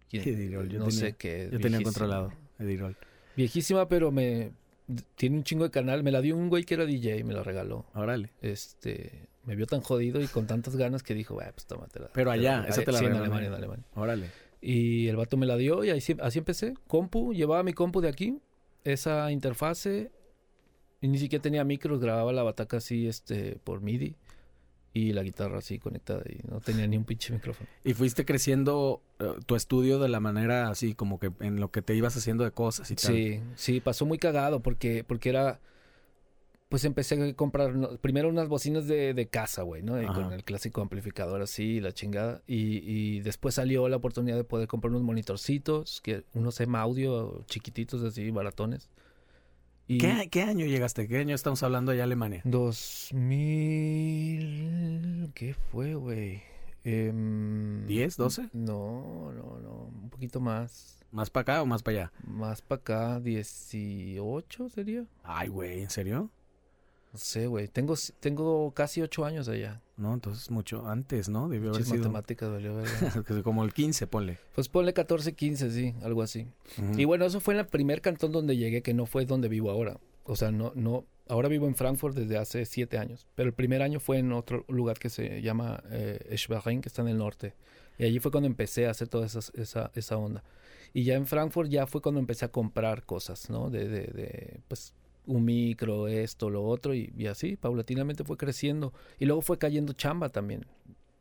¿quién? 0.10 0.24
Edirol, 0.30 0.70
yo 0.70 0.80
no 0.80 0.86
tenía- 0.86 1.00
sé 1.00 1.14
qué. 1.18 1.50
Yo 1.52 1.60
tenía 1.60 1.80
viejísima. 1.80 1.84
controlado 1.84 2.34
Edirol. 2.60 2.96
Viejísima, 3.36 3.90
pero 3.90 4.12
me 4.12 4.52
tiene 5.16 5.38
un 5.38 5.44
chingo 5.44 5.66
de 5.66 5.72
canal. 5.72 6.04
Me 6.04 6.12
la 6.12 6.22
dio 6.22 6.38
un 6.38 6.48
güey 6.50 6.64
que 6.64 6.76
era 6.76 6.86
DJ 6.86 7.18
y 7.18 7.24
me 7.24 7.34
la 7.34 7.44
regaló. 7.44 7.86
Órale. 7.96 8.32
Este, 8.42 9.28
me 9.46 9.56
vio 9.56 9.66
tan 9.66 9.82
jodido 9.82 10.22
y 10.22 10.28
con 10.28 10.48
tantas 10.48 10.76
ganas 10.78 11.04
que 11.04 11.14
dijo, 11.14 11.34
"Bueno, 11.34 11.52
pues 11.54 11.66
tómatela. 11.66 12.10
Pero 12.14 12.32
allá, 12.32 12.66
esa 12.68 12.84
te 12.84 12.92
la 12.92 13.00
sí, 13.00 13.06
en 13.06 13.14
Alemania, 13.14 13.48
en. 13.50 13.54
Alemania. 13.56 13.86
Órale. 13.96 14.28
Y 14.62 15.08
el 15.08 15.16
vato 15.16 15.38
me 15.38 15.46
la 15.46 15.58
dio 15.58 15.84
y 15.84 15.90
así, 15.90 16.16
así 16.22 16.40
empecé. 16.40 16.74
Compu, 16.88 17.34
llevaba 17.34 17.64
mi 17.64 17.74
compu 17.74 18.02
de 18.02 18.10
aquí, 18.10 18.40
esa 18.84 19.32
interfase. 19.32 20.12
Y 21.02 21.08
ni 21.08 21.18
siquiera 21.18 21.42
tenía 21.42 21.64
micros, 21.64 22.02
grababa 22.02 22.34
la 22.34 22.44
bataca 22.44 22.78
así 22.78 23.08
este, 23.08 23.58
por 23.64 23.82
MIDI. 23.82 24.16
Y 24.92 25.14
la 25.14 25.22
guitarra 25.22 25.60
así 25.60 25.78
conectada 25.78 26.24
y 26.28 26.40
no 26.50 26.60
tenía 26.62 26.88
ni 26.88 26.98
un 26.98 27.06
pinche 27.06 27.32
micrófono. 27.32 27.70
Y 27.84 27.94
fuiste 27.94 28.26
creciendo 28.26 29.02
eh, 29.20 29.34
tu 29.46 29.56
estudio 29.56 30.00
de 30.00 30.10
la 30.10 30.20
manera 30.20 30.70
así 30.70 30.96
como 30.96 31.20
que 31.20 31.32
en 31.42 31.60
lo 31.60 31.70
que 31.70 31.84
te 31.84 31.96
ibas 31.96 32.18
haciendo 32.18 32.44
de 32.44 32.52
cosas 32.52 32.90
y 32.90 32.96
tal. 32.96 33.14
Sí, 33.14 33.40
sí, 33.56 33.80
pasó 33.82 34.06
muy 34.06 34.18
cagado 34.18 34.62
porque, 34.62 35.04
porque 35.04 35.30
era... 35.30 35.60
Pues 36.70 36.86
empecé 36.86 37.22
a 37.22 37.34
comprar 37.34 37.74
primero 38.00 38.30
unas 38.30 38.48
bocinas 38.48 38.88
de, 38.88 39.14
de 39.16 39.28
casa, 39.28 39.64
güey, 39.64 39.82
¿no? 39.82 40.00
Y 40.02 40.06
con 40.06 40.32
el 40.32 40.44
clásico 40.44 40.82
amplificador 40.82 41.42
así, 41.42 41.82
la 41.82 41.92
chingada. 41.92 42.44
Y, 42.46 42.78
y 42.86 43.22
después 43.22 43.56
salió 43.56 43.90
la 43.90 43.98
oportunidad 43.98 44.38
de 44.38 44.44
poder 44.44 44.68
comprar 44.68 44.92
unos 44.92 45.02
monitorcitos, 45.02 46.00
que 46.02 46.26
unos 46.36 46.60
EMA 46.60 46.80
audio 46.80 47.44
chiquititos 47.48 48.04
así, 48.04 48.30
baratones. 48.30 48.88
Y 49.88 49.98
¿Qué, 49.98 50.30
qué 50.30 50.44
año 50.44 50.68
llegaste? 50.68 51.08
¿Qué 51.08 51.18
año 51.18 51.34
estamos 51.34 51.64
hablando 51.64 51.92
allá 51.92 52.04
Alemania? 52.04 52.44
2000... 52.46 55.32
¿Qué 55.34 55.56
fue, 55.56 55.96
güey? 55.96 56.44
Em, 56.84 57.88
¿10, 57.88 58.16
12? 58.16 58.50
No, 58.54 59.32
no, 59.34 59.58
no, 59.60 59.90
un 60.04 60.12
poquito 60.12 60.40
más. 60.40 61.00
¿Más 61.12 61.32
para 61.32 61.42
acá 61.42 61.64
o 61.64 61.66
más 61.66 61.82
para 61.82 61.98
allá? 61.98 62.12
Más 62.24 62.62
para 62.62 62.80
acá, 62.80 63.20
18 63.20 64.70
sería. 64.70 65.06
Ay, 65.24 65.48
güey, 65.48 65.82
¿en 65.82 65.90
serio? 65.90 66.30
No 67.12 67.18
sé, 67.18 67.48
güey. 67.48 67.68
Tengo, 67.68 67.96
tengo 68.20 68.72
casi 68.74 69.02
ocho 69.02 69.26
años 69.26 69.48
allá. 69.48 69.82
No, 69.98 70.14
entonces 70.14 70.52
mucho 70.52 70.88
antes, 70.88 71.28
¿no? 71.28 71.50
Debió 71.50 71.72
haber 71.72 71.84
sido 71.84 71.98
matemáticas, 71.98 72.50
valió 72.50 72.74
como 73.44 73.64
el 73.64 73.74
15, 73.74 74.08
ponle. 74.08 74.38
Pues 74.54 74.70
ponle 74.70 74.94
14, 74.94 75.34
15, 75.34 75.72
sí, 75.72 75.96
algo 76.04 76.22
así. 76.22 76.48
Y 76.96 77.06
bueno, 77.06 77.26
eso 77.26 77.40
fue 77.40 77.56
en 77.56 77.62
el 77.62 77.68
primer 77.68 78.02
cantón 78.02 78.32
donde 78.32 78.56
llegué, 78.56 78.82
que 78.82 78.94
no 78.94 79.06
fue 79.08 79.26
donde 79.26 79.50
vivo 79.50 79.72
ahora. 79.72 79.98
O 80.24 80.36
sea, 80.36 80.52
no, 80.52 80.72
no. 80.76 81.06
Ahora 81.28 81.50
vivo 81.50 81.68
en 81.68 81.76
Frankfurt 81.76 82.16
desde 82.16 82.38
hace 82.38 82.66
siete 82.66 82.98
años. 82.98 83.28
Pero 83.36 83.50
el 83.50 83.54
primer 83.54 83.82
año 83.82 84.00
fue 84.00 84.20
en 84.20 84.32
otro 84.32 84.66
lugar 84.68 85.00
que 85.00 85.10
se 85.10 85.42
llama 85.42 85.84
eh, 85.90 86.20
que 86.30 86.82
está 86.86 87.02
en 87.02 87.08
el 87.08 87.18
norte. 87.18 87.56
Y 87.98 88.06
allí 88.06 88.20
fue 88.20 88.32
cuando 88.32 88.48
empecé 88.48 88.88
a 88.88 88.92
hacer 88.92 89.08
toda 89.08 89.26
esa, 89.26 89.40
esa, 89.56 89.92
esa 89.96 90.18
onda. 90.18 90.44
Y 90.94 91.04
ya 91.04 91.16
en 91.16 91.28
Frankfurt 91.28 91.70
ya 91.70 91.88
fue 91.88 92.02
cuando 92.02 92.20
empecé 92.20 92.46
a 92.46 92.52
comprar 92.52 93.06
cosas, 93.06 93.50
¿no? 93.50 93.70
De, 93.70 93.88
de, 93.88 94.02
de 94.08 94.60
pues, 94.68 94.94
un 95.30 95.46
micro, 95.46 96.08
esto, 96.08 96.50
lo 96.50 96.64
otro, 96.64 96.94
y, 96.94 97.14
y 97.18 97.28
así, 97.28 97.56
paulatinamente 97.56 98.24
fue 98.24 98.38
creciendo. 98.38 98.94
Y 99.20 99.26
luego 99.26 99.42
fue 99.42 99.58
cayendo 99.58 99.94
chamba 99.94 100.30
también. 100.30 100.66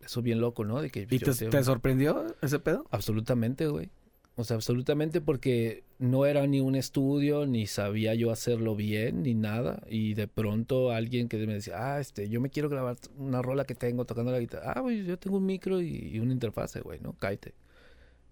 Eso 0.04 0.22
bien 0.22 0.40
loco, 0.40 0.64
¿no? 0.64 0.80
De 0.80 0.90
que 0.90 1.06
¿Y 1.10 1.18
te, 1.18 1.62
sorprendió 1.62 2.34
ese 2.40 2.58
pedo? 2.58 2.86
Absolutamente, 2.90 3.66
güey. 3.66 3.90
O 4.36 4.44
sea, 4.44 4.54
absolutamente 4.54 5.20
porque 5.20 5.82
no 5.98 6.24
era 6.24 6.46
ni 6.46 6.60
un 6.60 6.76
estudio, 6.76 7.44
ni 7.44 7.66
sabía 7.66 8.14
yo 8.14 8.30
hacerlo 8.30 8.76
bien, 8.76 9.24
ni 9.24 9.34
nada. 9.34 9.82
Y 9.90 10.14
de 10.14 10.28
pronto 10.28 10.92
alguien 10.92 11.28
que 11.28 11.36
me 11.46 11.54
decía, 11.54 11.74
ah, 11.76 12.00
este, 12.00 12.28
yo 12.28 12.40
me 12.40 12.48
quiero 12.48 12.68
grabar 12.68 12.96
una 13.16 13.42
rola 13.42 13.64
que 13.64 13.74
tengo 13.74 14.04
tocando 14.04 14.30
la 14.30 14.38
guitarra. 14.38 14.72
Ah, 14.76 14.80
güey, 14.80 15.04
yo 15.04 15.18
tengo 15.18 15.36
un 15.36 15.46
micro 15.46 15.80
y, 15.80 16.10
y 16.12 16.20
una 16.20 16.32
interfase, 16.32 16.80
güey, 16.80 17.00
¿no? 17.00 17.14
Cállate. 17.14 17.54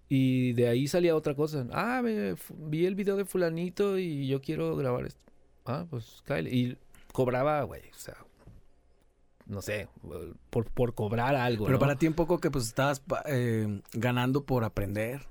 Y 0.09 0.53
de 0.53 0.69
ahí 0.69 0.87
salía 0.87 1.15
otra 1.15 1.35
cosa. 1.35 1.67
Ah, 1.71 2.01
me, 2.03 2.35
vi 2.57 2.85
el 2.85 2.95
video 2.95 3.17
de 3.17 3.25
fulanito 3.25 3.99
y 3.99 4.27
yo 4.27 4.41
quiero 4.41 4.75
grabar 4.75 5.05
esto. 5.05 5.26
Ah, 5.67 5.85
pues 5.89 6.21
cállate. 6.25 6.55
Y 6.55 6.77
cobraba, 7.13 7.61
güey, 7.63 7.81
o 7.91 7.99
sea, 7.99 8.15
no 9.45 9.61
sé, 9.61 9.87
por, 10.49 10.65
por 10.71 10.93
cobrar 10.93 11.35
algo. 11.35 11.65
Pero 11.65 11.77
¿no? 11.77 11.79
para 11.79 11.97
ti 11.97 12.07
un 12.07 12.13
poco 12.13 12.39
que 12.39 12.51
pues 12.51 12.65
estabas 12.65 13.01
eh, 13.25 13.81
ganando 13.93 14.43
por 14.45 14.63
aprender. 14.63 15.21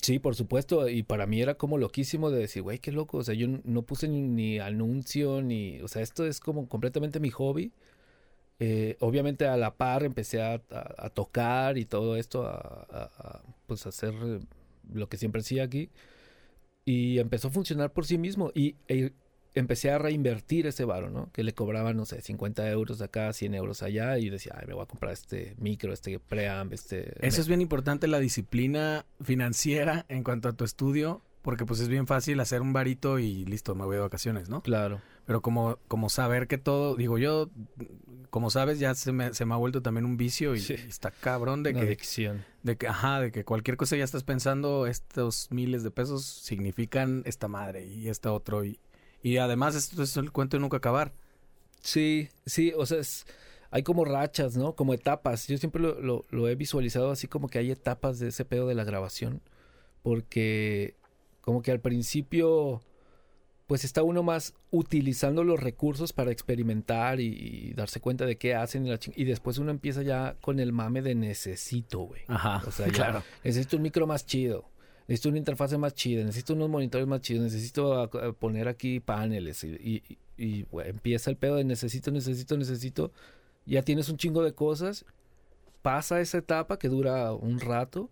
Sí, 0.00 0.18
por 0.18 0.34
supuesto, 0.34 0.88
y 0.88 1.02
para 1.02 1.26
mí 1.26 1.42
era 1.42 1.54
como 1.54 1.76
loquísimo 1.76 2.30
de 2.30 2.38
decir, 2.40 2.62
güey, 2.62 2.78
qué 2.78 2.92
loco, 2.92 3.18
o 3.18 3.24
sea, 3.24 3.34
yo 3.34 3.46
no 3.64 3.82
puse 3.82 4.08
ni, 4.08 4.22
ni 4.22 4.58
anuncio, 4.58 5.42
ni, 5.42 5.80
o 5.82 5.88
sea, 5.88 6.00
esto 6.02 6.24
es 6.26 6.40
como 6.40 6.66
completamente 6.66 7.20
mi 7.20 7.30
hobby. 7.30 7.72
Eh, 8.58 8.96
obviamente 9.00 9.46
a 9.46 9.56
la 9.56 9.74
par 9.74 10.02
empecé 10.04 10.40
a, 10.40 10.54
a- 10.70 10.94
a 11.06 11.10
tocar 11.10 11.76
y 11.78 11.84
todo 11.84 12.16
esto, 12.16 12.46
a, 12.46 12.52
a- 12.90 13.10
a, 13.18 13.42
pues 13.66 13.86
hacer 13.86 14.14
eh, 14.22 14.40
lo 14.94 15.08
que 15.08 15.18
siempre 15.18 15.40
hacía 15.42 15.64
aquí. 15.64 15.90
Y 16.84 17.18
empezó 17.18 17.48
a 17.48 17.50
funcionar 17.50 17.92
por 17.92 18.06
sí 18.06 18.18
mismo. 18.18 18.50
Y 18.54 18.76
e- 18.88 19.12
empecé 19.54 19.90
a 19.90 19.98
reinvertir 19.98 20.66
ese 20.66 20.84
varo, 20.84 21.10
¿no? 21.10 21.30
Que 21.32 21.42
le 21.44 21.52
cobraban, 21.54 21.96
no 21.96 22.06
sé, 22.06 22.20
50 22.20 22.68
euros 22.70 23.00
acá, 23.02 23.32
100 23.32 23.54
euros 23.54 23.82
allá. 23.82 24.18
Y 24.18 24.30
decía, 24.30 24.54
ay, 24.58 24.66
me 24.66 24.74
voy 24.74 24.82
a 24.82 24.86
comprar 24.86 25.12
este 25.12 25.54
micro, 25.58 25.92
este 25.92 26.18
preamp, 26.18 26.72
este... 26.72 27.14
Eso 27.26 27.40
es 27.40 27.48
bien 27.48 27.60
importante, 27.60 28.06
la 28.08 28.18
disciplina 28.18 29.04
financiera 29.22 30.06
en 30.08 30.24
cuanto 30.24 30.48
a 30.48 30.52
tu 30.52 30.64
estudio, 30.64 31.22
porque 31.42 31.66
pues 31.66 31.80
es 31.80 31.88
bien 31.88 32.06
fácil 32.06 32.38
hacer 32.40 32.62
un 32.62 32.72
varito 32.72 33.18
y 33.18 33.44
listo, 33.44 33.74
me 33.74 33.84
voy 33.84 33.96
de 33.96 34.02
vacaciones, 34.02 34.48
¿no? 34.48 34.62
Claro. 34.62 35.00
Pero 35.26 35.40
como, 35.40 35.78
como 35.88 36.08
saber 36.08 36.46
que 36.48 36.58
todo, 36.58 36.96
digo 36.96 37.18
yo, 37.18 37.50
como 38.30 38.48
sabes, 38.50 38.78
ya 38.78 38.94
se 38.94 39.12
me, 39.12 39.34
se 39.34 39.44
me 39.44 39.54
ha 39.54 39.56
vuelto 39.56 39.82
también 39.82 40.04
un 40.04 40.16
vicio 40.16 40.54
y, 40.54 40.60
Sí. 40.60 40.74
y 40.76 40.88
está 40.88 41.10
cabrón 41.10 41.62
de 41.62 41.70
Una 41.70 41.80
que, 41.80 41.86
adicción. 41.86 42.44
de 42.62 42.76
que, 42.76 42.88
ajá, 42.88 43.20
de 43.20 43.30
que 43.32 43.44
cualquier 43.44 43.76
cosa 43.76 43.96
ya 43.96 44.04
estás 44.04 44.24
pensando, 44.24 44.86
estos 44.86 45.48
miles 45.50 45.82
de 45.84 45.90
pesos 45.90 46.24
significan 46.24 47.22
esta 47.26 47.48
madre 47.48 47.86
y 47.86 48.08
esta 48.08 48.32
otro 48.32 48.64
y, 48.64 48.78
y 49.22 49.36
además 49.38 49.74
esto 49.74 50.02
es 50.02 50.16
el 50.16 50.32
cuento 50.32 50.56
de 50.56 50.60
nunca 50.60 50.76
acabar. 50.78 51.12
Sí, 51.80 52.28
sí, 52.46 52.72
o 52.76 52.86
sea, 52.86 52.98
es- 52.98 53.26
hay 53.70 53.82
como 53.82 54.04
rachas, 54.04 54.56
¿no? 54.56 54.74
Como 54.74 54.92
etapas. 54.94 55.46
Yo 55.48 55.56
siempre 55.58 55.80
lo, 55.82 56.00
lo- 56.00 56.24
lo 56.30 56.48
he 56.48 56.54
visualizado 56.54 57.10
así 57.10 57.26
como 57.26 57.48
que 57.48 57.58
hay 57.58 57.70
etapas 57.70 58.18
de 58.18 58.28
ese 58.28 58.44
pedo 58.44 58.66
de 58.66 58.74
la 58.74 58.84
grabación. 58.84 59.40
Porque 60.02 60.94
como 61.40 61.62
que 61.62 61.70
al 61.70 61.80
principio, 61.80 62.82
pues 63.66 63.84
está 63.84 64.02
uno 64.02 64.22
más 64.22 64.54
utilizando 64.70 65.44
los 65.44 65.58
recursos 65.60 66.12
para 66.12 66.30
experimentar 66.32 67.20
y, 67.20 67.26
y 67.28 67.72
darse 67.74 68.00
cuenta 68.00 68.26
de 68.26 68.36
qué 68.36 68.54
hacen. 68.54 68.86
Y, 68.86 68.90
la 68.90 68.98
y 69.16 69.24
después 69.24 69.58
uno 69.58 69.70
empieza 69.70 70.02
ya 70.02 70.36
con 70.40 70.60
el 70.60 70.72
mame 70.72 71.02
de 71.02 71.14
necesito, 71.14 72.00
güey. 72.00 72.22
Ajá, 72.28 72.62
O 72.66 72.70
sea, 72.70 72.86
ya 72.88 72.92
claro. 72.92 73.22
necesito 73.44 73.76
un 73.76 73.82
micro 73.82 74.06
más 74.06 74.26
chido. 74.26 74.68
Necesito 75.08 75.28
una 75.30 75.38
interfase 75.38 75.78
más 75.78 75.94
chida, 75.94 76.22
necesito 76.24 76.54
unos 76.54 76.68
monitores 76.70 77.06
más 77.06 77.20
chidos, 77.20 77.42
necesito 77.44 78.08
poner 78.38 78.68
aquí 78.68 79.00
paneles 79.00 79.64
y, 79.64 80.02
y- 80.38 80.66
empieza 80.84 81.30
el 81.30 81.36
pedo 81.36 81.56
de 81.56 81.64
necesito, 81.64 82.10
necesito, 82.10 82.56
necesito. 82.56 83.12
Ya 83.66 83.82
tienes 83.82 84.08
un 84.08 84.16
chingo 84.16 84.42
de 84.42 84.52
cosas, 84.54 85.04
pasa 85.82 86.20
esa 86.20 86.38
etapa 86.38 86.78
que 86.78 86.88
dura 86.88 87.32
un 87.32 87.60
rato 87.60 88.08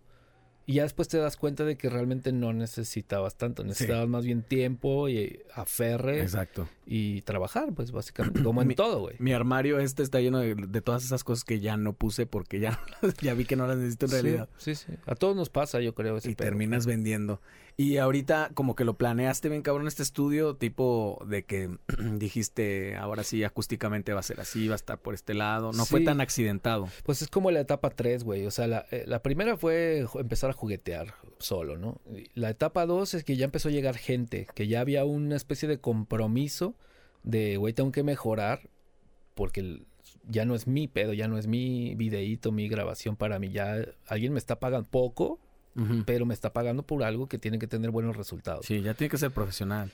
y 0.71 0.75
ya 0.75 0.83
después 0.83 1.07
te 1.07 1.17
das 1.17 1.37
cuenta 1.37 1.65
de 1.65 1.75
que 1.77 1.89
realmente 1.89 2.31
no 2.31 2.53
necesitabas 2.53 3.35
tanto, 3.35 3.63
necesitabas 3.63 4.07
más 4.07 4.25
bien 4.25 4.41
tiempo 4.43 5.09
y 5.09 5.39
aferre 5.53 6.21
Exacto. 6.21 6.67
y 6.85 7.21
trabajar, 7.21 7.73
pues 7.73 7.91
básicamente, 7.91 8.41
como 8.43 8.61
en 8.61 8.69
Mi- 8.69 8.75
todo, 8.75 8.99
güey. 9.01 9.15
Mi 9.19 9.33
armario 9.33 9.79
este 9.79 10.03
está 10.03 10.19
lleno 10.21 10.39
de, 10.39 10.55
de 10.55 10.81
todas 10.81 11.03
esas 11.03 11.23
cosas 11.23 11.43
que 11.43 11.59
ya 11.59 11.77
no 11.77 11.93
puse 11.93 12.25
porque 12.25 12.59
ya, 12.59 12.79
ya 13.21 13.33
vi 13.33 13.45
que 13.45 13.55
no 13.55 13.67
las 13.67 13.77
necesito 13.77 14.05
en 14.07 14.11
realidad. 14.11 14.49
Sí, 14.57 14.75
sí, 14.75 14.85
sí. 14.89 14.97
A 15.05 15.15
todos 15.15 15.35
nos 15.35 15.49
pasa, 15.49 15.79
yo 15.81 15.93
creo. 15.93 16.17
ese 16.17 16.31
Y 16.31 16.35
pedo. 16.35 16.47
terminas 16.47 16.85
vendiendo. 16.85 17.41
Y 17.77 17.97
ahorita 17.97 18.51
como 18.53 18.75
que 18.75 18.83
lo 18.83 18.97
planeaste 18.97 19.49
bien 19.49 19.61
cabrón 19.61 19.87
este 19.87 20.03
estudio, 20.03 20.55
tipo 20.55 21.21
de 21.27 21.43
que 21.43 21.69
dijiste, 22.17 22.95
ahora 22.97 23.23
sí, 23.23 23.43
acústicamente 23.43 24.13
va 24.13 24.19
a 24.19 24.23
ser 24.23 24.39
así, 24.39 24.67
va 24.67 24.73
a 24.73 24.75
estar 24.75 24.99
por 24.99 25.13
este 25.13 25.33
lado. 25.33 25.71
No 25.73 25.85
fue 25.85 26.01
tan 26.01 26.21
accidentado. 26.21 26.87
Pues 27.03 27.21
es 27.21 27.27
como 27.27 27.51
la 27.51 27.61
etapa 27.61 27.89
3, 27.89 28.23
güey. 28.23 28.45
O 28.45 28.51
sea, 28.51 28.67
la, 28.67 28.85
eh, 28.91 29.05
la 29.07 29.21
primera 29.21 29.57
fue 29.57 30.05
empezar 30.15 30.49
a 30.49 30.53
juguetear 30.53 31.13
solo, 31.39 31.77
¿no? 31.77 31.99
La 32.35 32.49
etapa 32.49 32.85
2 32.85 33.15
es 33.15 33.23
que 33.23 33.35
ya 33.35 33.45
empezó 33.45 33.69
a 33.69 33.71
llegar 33.71 33.97
gente, 33.97 34.47
que 34.53 34.67
ya 34.67 34.81
había 34.81 35.05
una 35.05 35.35
especie 35.35 35.67
de 35.67 35.79
compromiso 35.79 36.75
de, 37.23 37.57
güey, 37.57 37.73
tengo 37.73 37.91
que 37.91 38.03
mejorar 38.03 38.69
porque 39.35 39.83
ya 40.27 40.45
no 40.45 40.55
es 40.55 40.67
mi 40.67 40.87
pedo, 40.87 41.13
ya 41.13 41.27
no 41.27 41.37
es 41.37 41.47
mi 41.47 41.95
videíto, 41.95 42.51
mi 42.51 42.67
grabación 42.67 43.15
para 43.15 43.39
mí. 43.39 43.49
Ya 43.49 43.85
alguien 44.07 44.33
me 44.33 44.39
está 44.39 44.59
pagando 44.59 44.89
poco, 44.89 45.39
Pero 46.05 46.25
me 46.25 46.33
está 46.33 46.51
pagando 46.53 46.83
por 46.83 47.03
algo 47.03 47.27
que 47.27 47.37
tiene 47.37 47.57
que 47.59 47.67
tener 47.67 47.91
buenos 47.91 48.17
resultados 48.17 48.65
Sí, 48.65 48.81
ya 48.81 48.93
tiene 48.93 49.09
que 49.09 49.17
ser 49.17 49.31
profesional. 49.31 49.91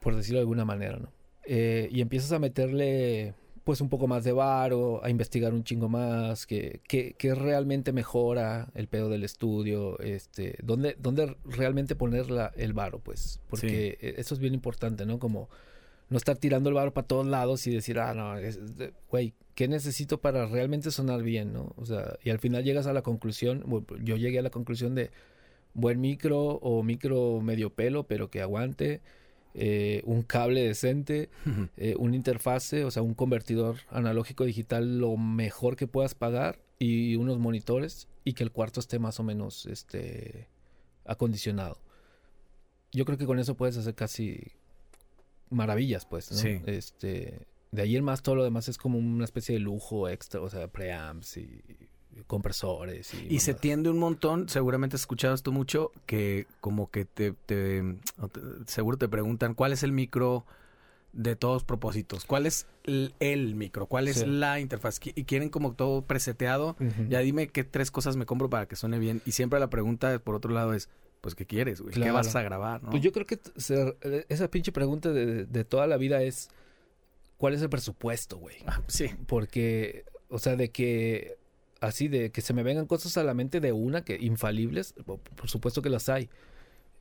por 0.00 0.16
decirlo 0.16 0.38
de 0.38 0.42
alguna 0.42 0.64
manera, 0.64 0.98
¿no? 0.98 1.10
Eh, 1.44 1.88
y 1.92 2.00
empiezas 2.00 2.32
a 2.32 2.38
meterle 2.38 3.34
pues 3.64 3.80
un 3.80 3.88
poco 3.88 4.08
más 4.08 4.24
de 4.24 4.32
varo, 4.32 5.04
a 5.04 5.10
investigar 5.10 5.52
un 5.52 5.62
chingo 5.62 5.88
más, 5.88 6.46
que, 6.46 6.80
que, 6.88 7.14
que 7.14 7.34
realmente 7.34 7.92
mejora 7.92 8.68
el 8.74 8.88
pedo 8.88 9.08
del 9.08 9.22
estudio, 9.22 9.98
este, 10.00 10.58
dónde, 10.64 10.96
dónde 10.98 11.36
realmente 11.44 11.94
poner 11.94 12.28
la, 12.30 12.52
el 12.56 12.72
varo, 12.72 12.98
pues, 12.98 13.40
porque 13.48 13.98
eh, 14.00 14.14
eso 14.18 14.34
es 14.34 14.40
bien 14.40 14.54
importante, 14.54 15.06
¿no? 15.06 15.20
Como 15.20 15.48
no 16.12 16.18
estar 16.18 16.36
tirando 16.36 16.68
el 16.68 16.74
varo 16.74 16.92
para 16.92 17.06
todos 17.06 17.26
lados 17.26 17.66
y 17.66 17.70
decir, 17.70 17.98
ah, 17.98 18.14
no, 18.14 18.34
güey, 19.10 19.34
¿qué 19.54 19.66
necesito 19.66 20.20
para 20.20 20.46
realmente 20.46 20.90
sonar 20.90 21.22
bien, 21.22 21.52
no? 21.52 21.72
O 21.76 21.86
sea, 21.86 22.16
y 22.22 22.30
al 22.30 22.38
final 22.38 22.64
llegas 22.64 22.86
a 22.86 22.92
la 22.92 23.02
conclusión, 23.02 23.64
yo 24.02 24.16
llegué 24.16 24.38
a 24.38 24.42
la 24.42 24.50
conclusión 24.50 24.94
de 24.94 25.10
buen 25.74 26.00
micro 26.00 26.38
o 26.38 26.82
micro 26.82 27.40
medio 27.40 27.70
pelo, 27.70 28.04
pero 28.04 28.30
que 28.30 28.42
aguante, 28.42 29.00
eh, 29.54 30.02
un 30.04 30.22
cable 30.22 30.62
decente, 30.62 31.30
eh, 31.76 31.94
una 31.98 32.14
interfase, 32.14 32.84
o 32.84 32.90
sea, 32.90 33.02
un 33.02 33.14
convertidor 33.14 33.76
analógico 33.90 34.44
digital 34.44 34.98
lo 34.98 35.16
mejor 35.16 35.76
que 35.76 35.86
puedas 35.86 36.14
pagar 36.14 36.58
y 36.78 37.16
unos 37.16 37.38
monitores 37.38 38.08
y 38.24 38.34
que 38.34 38.44
el 38.44 38.52
cuarto 38.52 38.80
esté 38.80 38.98
más 38.98 39.18
o 39.18 39.22
menos 39.22 39.66
este 39.66 40.48
acondicionado. 41.04 41.78
Yo 42.92 43.06
creo 43.06 43.16
que 43.16 43.26
con 43.26 43.38
eso 43.38 43.56
puedes 43.56 43.78
hacer 43.78 43.94
casi 43.94 44.52
maravillas, 45.52 46.06
pues, 46.06 46.30
¿no? 46.32 46.38
Sí. 46.38 46.60
Este, 46.66 47.46
de 47.70 47.82
ahí 47.82 47.96
en 47.96 48.04
más 48.04 48.22
todo 48.22 48.34
lo 48.34 48.44
demás 48.44 48.68
es 48.68 48.78
como 48.78 48.98
una 48.98 49.24
especie 49.24 49.54
de 49.54 49.60
lujo 49.60 50.08
extra, 50.08 50.40
o 50.40 50.50
sea, 50.50 50.68
preamps 50.68 51.36
y 51.36 51.62
compresores 52.26 53.14
y, 53.14 53.34
Y 53.34 53.40
se 53.40 53.54
tiende 53.54 53.88
un 53.88 53.98
montón, 53.98 54.48
seguramente 54.48 54.96
has 54.96 55.02
escuchado 55.02 55.34
esto 55.34 55.50
mucho, 55.50 55.92
que 56.04 56.46
como 56.60 56.90
que 56.90 57.06
te, 57.06 57.34
seguro 58.66 58.96
te 58.98 59.08
preguntan 59.08 59.54
cuál 59.54 59.72
es 59.72 59.82
el 59.82 59.92
micro 59.92 60.44
de 61.14 61.36
todos 61.36 61.64
propósitos, 61.64 62.24
cuál 62.24 62.46
es 62.46 62.66
el, 62.84 63.14
el 63.20 63.54
micro, 63.54 63.86
cuál 63.86 64.08
es 64.08 64.16
Sí. 64.20 64.26
la 64.26 64.60
interfaz, 64.60 64.98
y 65.02 65.24
quieren 65.24 65.48
como 65.50 65.72
todo 65.74 66.02
preseteado, 66.02 66.76
Ujú. 66.80 67.08
ya 67.08 67.20
dime 67.20 67.48
qué 67.48 67.64
tres 67.64 67.90
cosas 67.90 68.16
me 68.16 68.26
compro 68.26 68.48
para 68.50 68.66
que 68.66 68.76
suene 68.76 68.98
bien, 68.98 69.22
y 69.26 69.32
siempre 69.32 69.58
la 69.60 69.68
pregunta 69.70 70.18
por 70.18 70.34
otro 70.34 70.52
lado 70.52 70.72
es, 70.74 70.88
pues 71.22 71.34
¿qué 71.34 71.46
quieres, 71.46 71.80
güey? 71.80 71.94
¿Qué 71.94 72.10
vas 72.10 72.36
a 72.36 72.42
grabar, 72.42 72.82
no? 72.82 72.90
Pues 72.90 73.02
yo 73.02 73.10
creo 73.12 73.24
que 73.26 73.38
se- 73.56 73.96
eh, 74.02 74.26
esa 74.28 74.48
pinche 74.50 74.72
pregunta 74.72 75.10
de, 75.12 75.46
de 75.46 75.64
toda 75.64 75.86
la 75.86 75.96
vida 75.96 76.22
es 76.22 76.50
¿cuál 77.38 77.54
es 77.54 77.62
el 77.62 77.70
presupuesto, 77.70 78.36
güey? 78.36 78.56
Ah, 78.66 78.82
sí, 78.88 79.06
Porque, 79.26 80.04
o 80.28 80.38
sea, 80.38 80.56
de 80.56 80.70
que 80.70 81.36
así 81.80 82.08
de 82.08 82.30
que 82.30 82.40
se 82.42 82.52
me 82.52 82.62
vengan 82.62 82.86
cosas 82.86 83.16
a 83.16 83.24
la 83.24 83.34
mente 83.34 83.60
de 83.60 83.72
una 83.72 84.04
que 84.04 84.16
infalibles, 84.20 84.92
po- 85.06 85.18
por 85.18 85.48
supuesto 85.48 85.80
que 85.80 85.88
las 85.90 86.08
hay. 86.08 86.28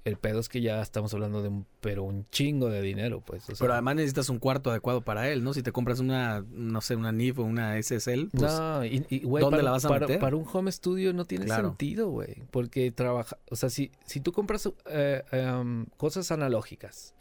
El 0.04 0.18
pedo 0.18 0.40
es 0.40 0.50
que 0.50 0.62
ya 0.62 0.82
estamos 0.82 1.14
hablando 1.14 1.44
de 1.44 1.50
un 1.50 1.68
pero 1.80 2.04
un 2.04 2.26
chingo 2.32 2.70
de 2.70 2.82
dinero, 2.82 3.22
pues. 3.22 3.44
o 3.44 3.46
sea, 3.48 3.56
pero 3.60 3.74
además 3.74 3.98
necesitas 3.98 4.30
un 4.30 4.40
cuarto 4.40 4.72
adecuado 4.72 5.02
para 5.02 5.30
él, 5.30 5.44
¿no? 5.44 5.54
Si 5.54 5.62
te 5.62 5.72
compras 5.72 6.00
una, 6.00 6.44
no 6.50 6.82
sé, 6.82 6.96
una 6.96 7.12
NIF 7.12 7.38
o 7.38 7.44
una 7.44 7.80
SSL, 7.80 8.30
pues... 8.32 8.52
no, 8.52 8.84
y, 8.84 9.06
y, 9.10 9.20
güey, 9.20 9.42
¿dónde 9.44 9.58
para, 9.58 9.64
la 9.64 9.72
vas 9.72 9.86
a 9.86 9.90
para- 9.90 10.08
meter? 10.08 10.20
para 10.20 10.36
un 10.36 10.46
home 10.52 10.72
studio 10.72 11.14
no 11.14 11.26
tiene 11.26 11.46
Claro. 11.46 11.70
sentido, 11.70 12.10
güey. 12.10 12.38
Porque 12.50 12.90
trabaja, 12.92 13.38
o 13.52 13.56
sea, 13.56 13.70
si, 13.70 13.92
si 14.06 14.20
tú 14.22 14.32
compras 14.32 14.68
eh, 14.88 15.22
em, 15.32 15.86
cosas 15.98 16.32
analógicas, 16.32 17.14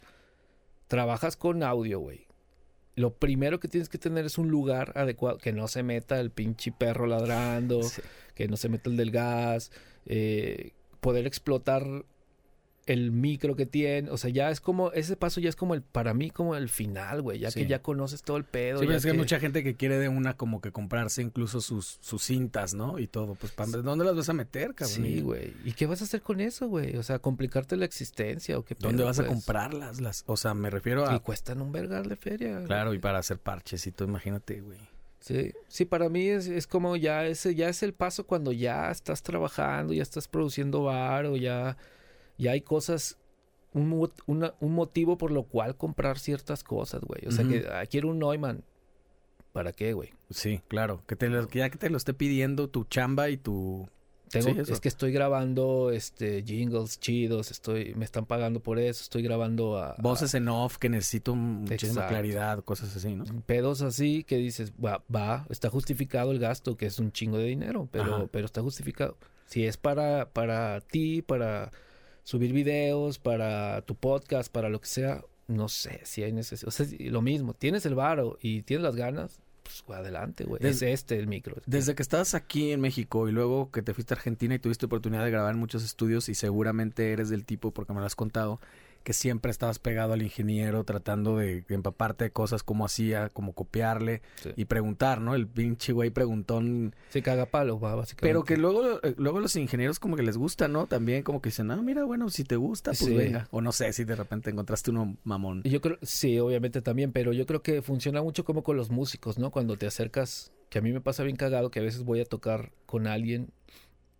trabajas 0.87 1.37
con 1.37 1.63
audio, 1.63 1.99
güey. 1.99 2.25
Lo 2.95 3.13
primero 3.13 3.59
que 3.59 3.67
tienes 3.67 3.89
que 3.89 3.97
tener 3.97 4.25
es 4.25 4.37
un 4.37 4.49
lugar 4.49 4.91
adecuado, 4.95 5.37
que 5.37 5.53
no 5.53 5.67
se 5.67 5.81
meta 5.83 6.19
el 6.19 6.29
pinche 6.31 6.71
perro 6.71 7.05
ladrando, 7.05 7.83
Sí. 7.83 8.01
que 8.35 8.47
no 8.47 8.57
se 8.57 8.69
meta 8.69 8.89
el 8.89 8.97
del 8.97 9.11
gas, 9.11 9.71
eh, 10.05 10.71
poder 10.99 11.25
explotar 11.25 12.05
el 12.87 13.11
micro 13.11 13.55
que 13.55 13.65
tiene, 13.67 14.09
o 14.09 14.17
sea, 14.17 14.31
ya 14.31 14.49
es 14.49 14.59
como, 14.59 14.91
ese 14.93 15.15
paso 15.15 15.39
ya 15.39 15.49
es 15.49 15.55
como 15.55 15.75
el, 15.75 15.83
para 15.83 16.13
mí 16.15 16.31
como 16.31 16.55
el 16.55 16.67
final, 16.67 17.21
güey, 17.21 17.37
ya 17.39 17.51
Sí. 17.51 17.61
que 17.61 17.67
ya 17.67 17.81
conoces 17.83 18.23
todo 18.23 18.37
el 18.37 18.43
pedo. 18.43 18.79
Sí, 18.79 18.85
pero 18.87 18.97
es 18.97 19.03
que 19.05 19.11
hay 19.11 19.17
mucha 19.17 19.39
gente 19.39 19.63
que 19.63 19.75
quiere 19.75 19.99
de 19.99 20.09
una 20.09 20.35
como 20.35 20.61
que 20.61 20.71
comprarse 20.71 21.21
incluso 21.21 21.61
sus, 21.61 21.99
sus 22.01 22.23
cintas, 22.23 22.73
¿no? 22.73 22.97
Y 22.97 23.05
todo. 23.07 23.35
Pues, 23.35 23.51
¿pa- 23.51 23.67
¿dónde 23.67 24.03
las 24.03 24.15
vas 24.15 24.29
a 24.29 24.33
meter, 24.33 24.73
cabrón? 24.73 24.95
Sí, 24.95 25.21
güey. 25.21 25.53
¿Y 25.63 25.73
qué 25.73 25.85
vas 25.85 26.01
a 26.01 26.05
hacer 26.05 26.21
con 26.23 26.41
eso, 26.41 26.67
güey? 26.67 26.97
O 26.97 27.03
sea, 27.03 27.19
complicarte 27.19 27.77
la 27.77 27.85
existencia 27.85 28.57
o 28.57 28.65
qué 28.65 28.75
¿Dónde 28.79 29.03
vas 29.03 29.19
a 29.19 29.23
pues? 29.23 29.33
comprarlas? 29.35 30.01
Las, 30.01 30.23
o 30.25 30.35
sea, 30.35 30.53
me 30.55 30.69
refiero 30.71 31.07
a... 31.07 31.15
Y 31.15 31.19
cuestan 31.19 31.61
un 31.61 31.71
vergar 31.71 32.07
de 32.07 32.15
feria. 32.15 32.63
Claro, 32.65 32.93
y 32.95 32.99
para 32.99 33.19
hacer 33.19 33.37
parches 33.37 33.85
y 33.85 33.91
todo, 33.91 34.07
imagínate, 34.07 34.59
güey. 34.61 34.79
Sí, 35.19 35.51
sí, 35.67 35.85
para 35.85 36.09
mí 36.09 36.27
es, 36.29 36.47
es 36.47 36.65
como 36.65 36.95
ya 36.95 37.27
ese, 37.27 37.53
ya 37.53 37.69
es 37.69 37.83
el 37.83 37.93
paso 37.93 38.25
cuando 38.25 38.51
ya 38.51 38.89
estás 38.89 39.21
trabajando, 39.21 39.93
ya 39.93 40.01
estás 40.01 40.27
produciendo 40.27 40.81
bar 40.85 41.27
o 41.27 41.35
ya, 41.37 41.77
ya 42.41 42.51
hay 42.51 42.61
cosas, 42.61 43.17
un, 43.73 44.09
una- 44.25 44.53
un 44.59 44.73
motivo 44.73 45.17
por 45.17 45.31
lo 45.31 45.43
cual 45.43 45.75
comprar 45.77 46.19
ciertas 46.19 46.63
cosas, 46.63 47.01
güey. 47.01 47.25
O 47.27 47.31
sea 47.31 47.47
que 47.47 47.65
ah, 47.71 47.85
quiero 47.85 48.09
un 48.09 48.19
Neumann. 48.19 48.63
¿Para 49.53 49.73
qué, 49.73 49.91
güey? 49.93 50.13
Sí, 50.29 50.61
claro. 50.69 51.03
Que, 51.07 51.15
te 51.17 51.27
lo- 51.29 51.47
que 51.47 51.59
ya 51.59 51.69
que 51.69 51.77
te 51.77 51.89
lo 51.89 51.97
esté 51.97 52.13
pidiendo 52.13 52.69
tu 52.69 52.85
chamba 52.85 53.29
y 53.29 53.37
tu... 53.37 53.87
Tengo, 54.29 54.63
Sí, 54.63 54.71
es 54.71 54.79
que 54.79 54.87
estoy 54.87 55.11
grabando 55.11 55.91
este 55.91 56.41
jingles 56.45 57.01
chidos, 57.01 57.51
estoy, 57.51 57.93
me 57.95 58.05
están 58.05 58.25
pagando 58.25 58.61
por 58.61 58.79
eso, 58.79 59.03
estoy 59.03 59.23
grabando 59.23 59.77
a, 59.77 59.89
a- 59.91 59.95
Voces 60.01 60.33
en 60.35 60.47
off 60.47 60.77
que 60.77 60.87
necesito 60.87 61.35
muchísima 61.35 62.07
claridad, 62.07 62.63
cosas 62.63 62.95
así, 62.95 63.13
¿no? 63.13 63.25
pedos 63.45 63.81
así 63.81 64.23
que 64.23 64.37
dices, 64.37 64.71
va, 64.73 65.03
va, 65.13 65.45
está 65.49 65.69
justificado 65.69 66.31
el 66.31 66.39
gasto, 66.39 66.77
que 66.77 66.85
es 66.85 66.97
un 66.99 67.11
chingo 67.11 67.37
de 67.39 67.43
dinero, 67.47 67.89
pero, 67.91 68.15
Ajá. 68.15 68.27
pero 68.31 68.45
está 68.45 68.61
justificado. 68.61 69.17
Si 69.47 69.65
es 69.65 69.75
para, 69.75 70.29
para 70.29 70.79
ti, 70.79 71.21
para 71.21 71.73
subir 72.23 72.53
videos, 72.53 73.19
para 73.19 73.81
tu 73.83 73.95
podcast, 73.95 74.51
para 74.51 74.69
lo 74.69 74.79
que 74.81 74.87
sea, 74.87 75.23
no 75.47 75.67
sé 75.69 76.01
si 76.03 76.23
hay 76.23 76.31
necesidad. 76.31 76.67
O 76.67 76.71
sea, 76.71 76.85
lo 76.99 77.21
mismo, 77.21 77.53
tienes 77.53 77.85
el 77.85 77.95
varo 77.95 78.37
y 78.41 78.61
tienes 78.61 78.83
las 78.83 78.95
ganas, 78.95 79.39
pues 79.63 79.83
adelante, 79.99 80.43
güey. 80.45 80.59
Es 80.63 80.79
Desde- 80.79 80.93
este 80.93 81.17
el 81.19 81.27
micro. 81.27 81.57
Desde 81.65 81.95
que 81.95 82.01
estabas 82.03 82.33
aquí 82.35 82.71
en 82.71 82.81
México 82.81 83.27
y 83.27 83.31
luego 83.31 83.71
que 83.71 83.81
te 83.81 83.93
fuiste 83.93 84.13
a 84.13 84.17
Argentina 84.17 84.55
y 84.55 84.59
tuviste 84.59 84.85
oportunidad 84.85 85.23
de 85.23 85.31
grabar 85.31 85.53
en 85.53 85.59
muchos 85.59 85.83
estudios 85.83 86.29
y 86.29 86.35
seguramente 86.35 87.11
eres 87.11 87.29
del 87.29 87.45
tipo, 87.45 87.71
porque 87.71 87.93
me 87.93 87.99
lo 87.99 88.05
has 88.05 88.15
contado, 88.15 88.59
que 89.03 89.13
siempre 89.13 89.51
estabas 89.51 89.79
pegado 89.79 90.13
al 90.13 90.21
ingeniero 90.21 90.83
tratando 90.83 91.37
de 91.37 91.63
empaparte 91.69 92.25
de 92.25 92.31
cosas 92.31 92.63
como 92.63 92.85
hacía, 92.85 93.29
como 93.29 93.53
copiarle 93.53 94.21
Sí. 94.35 94.51
y 94.55 94.65
preguntar, 94.65 95.21
¿no? 95.21 95.35
El 95.35 95.47
pinche 95.47 95.91
güey 95.93 96.09
preguntón. 96.09 96.95
Se 97.09 97.21
caga 97.21 97.45
palo, 97.45 97.79
va, 97.79 97.95
básicamente. 97.95 98.27
Pero 98.29 98.43
que 98.43 98.57
luego, 98.57 98.99
eh, 99.03 99.15
luego 99.17 99.39
los 99.39 99.55
ingenieros 99.55 99.99
como 99.99 100.15
que 100.15 100.23
les 100.23 100.37
gusta, 100.37 100.67
¿no? 100.67 100.87
También 100.87 101.23
como 101.23 101.41
que 101.41 101.49
dicen, 101.49 101.71
ah, 101.71 101.81
mira, 101.81 102.03
bueno, 102.03 102.29
si 102.29 102.43
te 102.43 102.55
gusta, 102.55 102.91
pues 102.91 102.99
Sí. 102.99 103.13
venga. 103.15 103.47
O 103.51 103.61
no 103.61 103.71
sé 103.71 103.91
si 103.93 104.03
de 104.03 104.15
repente 104.15 104.49
encontraste 104.49 104.91
uno 104.91 105.17
mamón. 105.23 105.63
Yo 105.63 105.81
creo, 105.81 105.97
sí, 106.01 106.39
obviamente 106.39 106.81
también, 106.81 107.11
pero 107.11 107.33
yo 107.33 107.45
creo 107.45 107.61
que 107.61 107.81
funciona 107.81 108.21
mucho 108.21 108.45
como 108.45 108.63
con 108.63 108.77
los 108.77 108.89
músicos, 108.89 109.37
¿no? 109.39 109.51
Cuando 109.51 109.77
te 109.77 109.87
acercas, 109.87 110.51
que 110.69 110.79
a 110.79 110.81
mí 110.81 110.91
me 110.93 111.01
pasa 111.01 111.23
bien 111.23 111.35
cagado, 111.35 111.69
que 111.71 111.79
a 111.79 111.83
veces 111.83 112.03
voy 112.03 112.21
a 112.21 112.25
tocar 112.25 112.71
con 112.85 113.07
alguien 113.07 113.49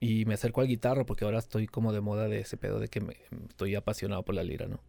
y 0.02 0.26
me 0.26 0.34
acerco 0.34 0.62
al 0.62 0.68
guitarro, 0.68 1.06
porque 1.06 1.26
ahora 1.26 1.38
estoy 1.38 1.68
como 1.68 1.94
de 1.94 2.02
moda 2.02 2.28
de 2.28 2.40
ese 2.40 2.58
pedo 2.58 2.80
de 2.80 2.88
que 2.88 3.00
me, 3.02 3.16
estoy 3.48 3.76
apasionado 3.76 4.24
por 4.24 4.34
la 4.34 4.44
lira, 4.44 4.68
¿no? 4.68 4.80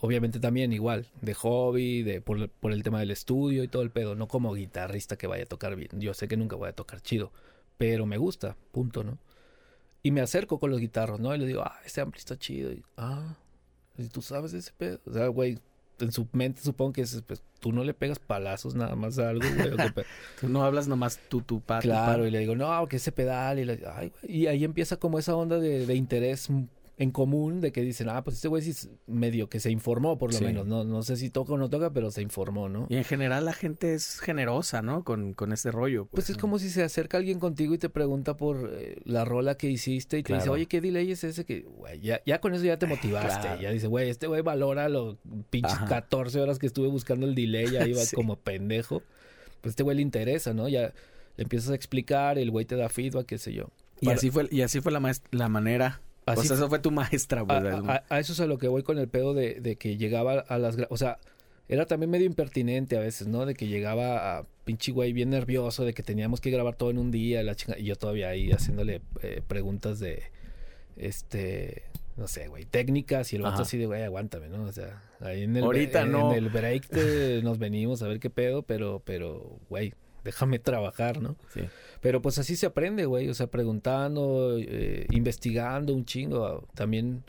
Obviamente 0.00 0.40
también 0.40 0.72
igual, 0.72 1.08
de 1.20 1.34
hobby, 1.34 2.02
de 2.02 2.22
por, 2.22 2.38
el 2.72 2.82
tema 2.82 3.00
del 3.00 3.10
estudio 3.10 3.62
y 3.62 3.68
todo 3.68 3.82
el 3.82 3.90
pedo, 3.90 4.14
no 4.14 4.28
como 4.28 4.54
guitarrista 4.54 5.16
que 5.16 5.26
vaya 5.26 5.44
a 5.44 5.46
tocar 5.46 5.76
bien. 5.76 5.90
Yo 6.00 6.14
sé 6.14 6.26
que 6.26 6.38
nunca 6.38 6.56
voy 6.56 6.70
a 6.70 6.72
tocar 6.72 7.02
chido, 7.02 7.32
pero 7.76 8.06
me 8.06 8.16
gusta, 8.16 8.56
punto, 8.72 9.04
¿no? 9.04 9.18
Y 10.02 10.10
me 10.10 10.22
acerco 10.22 10.58
con 10.58 10.70
los 10.70 10.80
guitarros, 10.80 11.20
¿no? 11.20 11.34
Y 11.34 11.38
le 11.38 11.46
digo, 11.46 11.60
ah, 11.60 11.78
este 11.84 12.00
ampli 12.00 12.18
está 12.18 12.38
chido. 12.38 12.72
Y, 12.72 12.82
ah, 12.96 13.36
¿y 13.98 14.08
tú 14.08 14.22
sabes 14.22 14.52
de 14.52 14.58
ese 14.60 14.72
pedo? 14.72 15.00
O 15.04 15.12
sea, 15.12 15.28
güey, 15.28 15.58
en 16.02 16.12
su 16.12 16.26
mente 16.32 16.62
supongo 16.62 16.92
que 16.92 17.02
es, 17.02 17.22
pues, 17.26 17.42
tú 17.60 17.72
no 17.72 17.84
le 17.84 17.94
pegas 17.94 18.18
palazos 18.18 18.74
nada 18.74 18.94
más 18.96 19.18
a 19.18 19.28
algo, 19.30 19.46
güey. 19.56 19.70
Tú 20.40 20.48
no 20.48 20.62
hablas 20.64 20.88
nomás 20.88 21.18
tú, 21.28 21.42
tu 21.42 21.60
tu 21.60 21.62
claro, 21.82 22.22
pat. 22.22 22.28
y 22.28 22.30
le 22.30 22.38
digo, 22.38 22.56
no, 22.56 22.86
que 22.88 22.96
ese 22.96 23.12
pedal. 23.12 23.58
Y, 23.58 23.64
le- 23.64 23.82
ay, 23.94 24.10
güey, 24.22 24.36
y 24.36 24.46
ahí 24.46 24.64
empieza 24.64 24.96
como 24.96 25.18
esa 25.18 25.36
onda 25.36 25.58
de, 25.58 25.84
de 25.86 25.94
interés 25.94 26.48
en 27.00 27.10
común, 27.12 27.62
de 27.62 27.72
que 27.72 27.80
dicen, 27.80 28.10
ah, 28.10 28.22
pues 28.22 28.36
este 28.36 28.48
güey 28.48 28.62
sí 28.62 28.70
es 28.70 28.90
medio 29.06 29.48
que 29.48 29.58
se 29.58 29.70
informó, 29.70 30.18
por 30.18 30.32
lo 30.32 30.38
Sí. 30.38 30.44
menos. 30.44 30.66
No, 30.66 30.84
no 30.84 31.02
sé 31.02 31.16
si 31.16 31.30
toca 31.30 31.54
o 31.54 31.56
no 31.58 31.70
toca, 31.70 31.92
pero 31.94 32.10
se 32.10 32.20
informó, 32.20 32.68
¿no? 32.68 32.86
Y 32.90 32.96
en 32.96 33.04
general 33.04 33.46
la 33.46 33.54
gente 33.54 33.94
es 33.94 34.20
generosa, 34.20 34.82
¿no? 34.82 35.02
Con, 35.02 35.32
con 35.32 35.52
ese 35.52 35.70
rollo. 35.72 36.06
Pues 36.12 36.28
es 36.28 36.36
como 36.36 36.58
si 36.58 36.68
se 36.68 36.82
acerca 36.82 37.16
alguien 37.16 37.40
contigo 37.40 37.72
y 37.74 37.78
te 37.78 37.88
pregunta 37.88 38.36
por 38.36 38.70
eh, 38.74 39.00
la 39.04 39.24
rola 39.24 39.56
que 39.56 39.70
hiciste 39.70 40.18
y 40.18 40.22
te 40.22 40.34
dice, 40.34 40.50
oye, 40.50 40.66
¿qué 40.66 40.82
delay 40.82 41.10
es 41.10 41.24
ese? 41.24 41.46
que 41.46 41.62
güey, 41.62 42.00
ya, 42.00 42.20
ya 42.26 42.38
con 42.40 42.54
eso 42.54 42.64
ya 42.64 42.78
te 42.78 42.86
motivaste. 42.86 43.40
Claro. 43.40 43.60
Ya 43.62 43.70
dice, 43.70 43.86
güey, 43.86 44.10
este 44.10 44.26
güey 44.26 44.42
valora 44.42 44.90
los 44.90 45.16
pinches 45.48 45.72
Ajá. 45.72 45.86
14 45.86 46.38
horas 46.38 46.58
que 46.58 46.66
estuve 46.66 46.88
buscando 46.88 47.24
el 47.26 47.34
delay, 47.34 47.70
ya 47.70 47.86
iba 47.88 48.00
Sí. 48.04 48.14
como 48.14 48.36
pendejo. 48.36 49.02
Pues 49.62 49.72
este 49.72 49.82
güey 49.82 49.96
le 49.96 50.02
interesa, 50.02 50.52
¿no? 50.52 50.68
Ya 50.68 50.92
le 51.36 51.42
empiezas 51.44 51.70
a 51.70 51.74
explicar, 51.74 52.38
el 52.38 52.50
güey 52.50 52.66
te 52.66 52.76
da 52.76 52.90
feedback, 52.90 53.24
qué 53.24 53.38
sé 53.38 53.54
yo. 53.54 53.70
Y 54.02 54.06
Para- 54.06 54.18
así 54.18 54.30
fue, 54.30 54.48
y 54.50 54.60
así 54.60 54.82
fue 54.82 54.92
la, 54.92 55.00
la 55.30 55.48
manera. 55.48 56.02
Así 56.26 56.40
o 56.40 56.44
sea, 56.44 56.56
eso 56.56 56.68
fue 56.68 56.78
tu 56.78 56.90
maestra, 56.90 57.40
a, 57.40 57.46
pues. 57.46 57.74
a- 57.74 58.04
a 58.08 58.18
eso 58.20 58.32
es 58.32 58.40
a 58.40 58.46
lo 58.46 58.58
que 58.58 58.68
voy 58.68 58.82
con 58.82 58.98
el 58.98 59.08
pedo 59.08 59.34
de, 59.34 59.60
de 59.60 59.76
que 59.76 59.96
llegaba 59.96 60.40
a 60.40 60.58
las... 60.58 60.76
O 60.90 60.96
sea, 60.96 61.18
era 61.68 61.86
también 61.86 62.10
medio 62.10 62.26
impertinente 62.26 62.96
a 62.96 63.00
veces, 63.00 63.26
¿no? 63.28 63.46
De 63.46 63.54
que 63.54 63.66
llegaba 63.68 64.38
a 64.38 64.46
pinche 64.64 64.92
güey 64.92 65.12
bien 65.12 65.30
nervioso, 65.30 65.84
de 65.84 65.94
que 65.94 66.02
teníamos 66.02 66.40
que 66.40 66.50
grabar 66.50 66.74
todo 66.76 66.90
en 66.90 66.98
un 66.98 67.10
día, 67.10 67.42
la 67.42 67.54
chinga, 67.54 67.78
y 67.78 67.84
yo 67.84 67.96
todavía 67.96 68.28
ahí 68.28 68.50
haciéndole 68.50 69.00
eh, 69.22 69.40
preguntas 69.46 69.98
de, 70.00 70.24
este, 70.96 71.84
no 72.16 72.28
sé, 72.28 72.48
güey, 72.48 72.64
técnicas, 72.64 73.32
y 73.32 73.36
el 73.36 73.42
vato 73.42 73.54
Ajá. 73.54 73.62
así 73.62 73.78
de, 73.78 73.86
güey, 73.86 74.02
aguántame, 74.02 74.48
¿no? 74.48 74.64
O 74.64 74.72
sea, 74.72 75.02
ahí 75.20 75.42
en 75.44 75.56
el, 75.56 75.64
Ahorita 75.64 76.02
en 76.02 76.12
no. 76.12 76.34
el 76.34 76.48
break 76.48 76.88
te- 76.88 77.40
nos 77.42 77.58
venimos 77.58 78.02
a 78.02 78.08
ver 78.08 78.20
qué 78.20 78.30
pedo, 78.30 78.62
pero, 78.62 79.00
pero, 79.04 79.58
güey, 79.68 79.94
déjame 80.24 80.58
trabajar, 80.58 81.20
¿no? 81.20 81.36
Sí. 81.54 81.60
Pero 82.00 82.22
pues 82.22 82.38
así 82.38 82.56
se 82.56 82.66
aprende, 82.66 83.04
güey. 83.06 83.28
O 83.28 83.34
sea, 83.34 83.46
preguntando, 83.48 84.56
eh, 84.58 85.06
investigando 85.10 85.94
un 85.94 86.04
chingo. 86.04 86.66
También, 86.74 87.24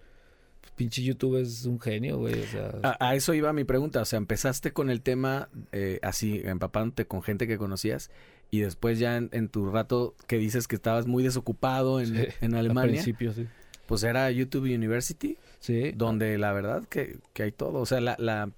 pues, 0.61 0.71
pinche 0.75 1.03
YouTube 1.03 1.37
es 1.41 1.65
un 1.65 1.79
genio, 1.79 2.17
güey. 2.19 2.41
O 2.41 2.47
sea, 2.47 2.71
A, 2.83 3.09
a 3.09 3.15
eso 3.15 3.33
iba 3.33 3.51
mi 3.53 3.63
pregunta. 3.63 4.01
O 4.01 4.05
sea, 4.05 4.17
empezaste 4.17 4.71
con 4.73 4.89
el 4.89 5.01
tema 5.01 5.49
eh, 5.71 5.99
así, 6.01 6.41
empapándote 6.43 7.05
con 7.05 7.21
gente 7.21 7.47
que 7.47 7.57
conocías. 7.57 8.11
Y 8.49 8.59
después 8.61 8.99
ya 8.99 9.17
en, 9.17 9.29
en 9.31 9.47
tu 9.49 9.69
rato 9.71 10.13
que 10.27 10.37
dices 10.37 10.67
que 10.67 10.75
estabas 10.75 11.05
muy 11.07 11.23
desocupado 11.23 11.99
en, 12.01 12.07
Sí, 12.07 12.23
en 12.41 12.53
al 12.55 12.59
Alemania, 12.65 12.91
principio, 12.93 13.33
sí. 13.33 13.47
pues 13.85 14.03
era 14.03 14.29
YouTube 14.31 14.63
University, 14.65 15.37
Sí. 15.59 15.91
donde 15.95 16.37
la 16.37 16.51
verdad 16.53 16.83
que, 16.89 17.17
que 17.33 17.43
hay 17.43 17.51
todo. 17.51 17.79
O 17.79 17.85
sea, 17.85 18.01
la, 18.01 18.15
la 18.19 18.51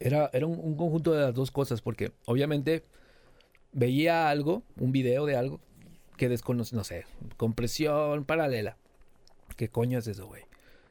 Era, 0.00 0.30
era 0.32 0.46
un, 0.46 0.58
un 0.58 0.76
conjunto 0.76 1.12
de 1.12 1.20
las 1.22 1.34
dos 1.34 1.50
cosas, 1.50 1.80
porque 1.82 2.12
obviamente 2.26 2.84
veía 3.72 4.28
algo, 4.28 4.62
un 4.78 4.92
video 4.92 5.26
de 5.26 5.36
algo 5.36 5.60
que 6.16 6.28
desconocía, 6.28 6.76
no 6.76 6.84
sé, 6.84 7.04
compresión 7.36 8.24
paralela. 8.24 8.76
¿Qué 9.56 9.68
coño 9.68 9.98
es 9.98 10.06
eso, 10.06 10.26
güey? 10.26 10.42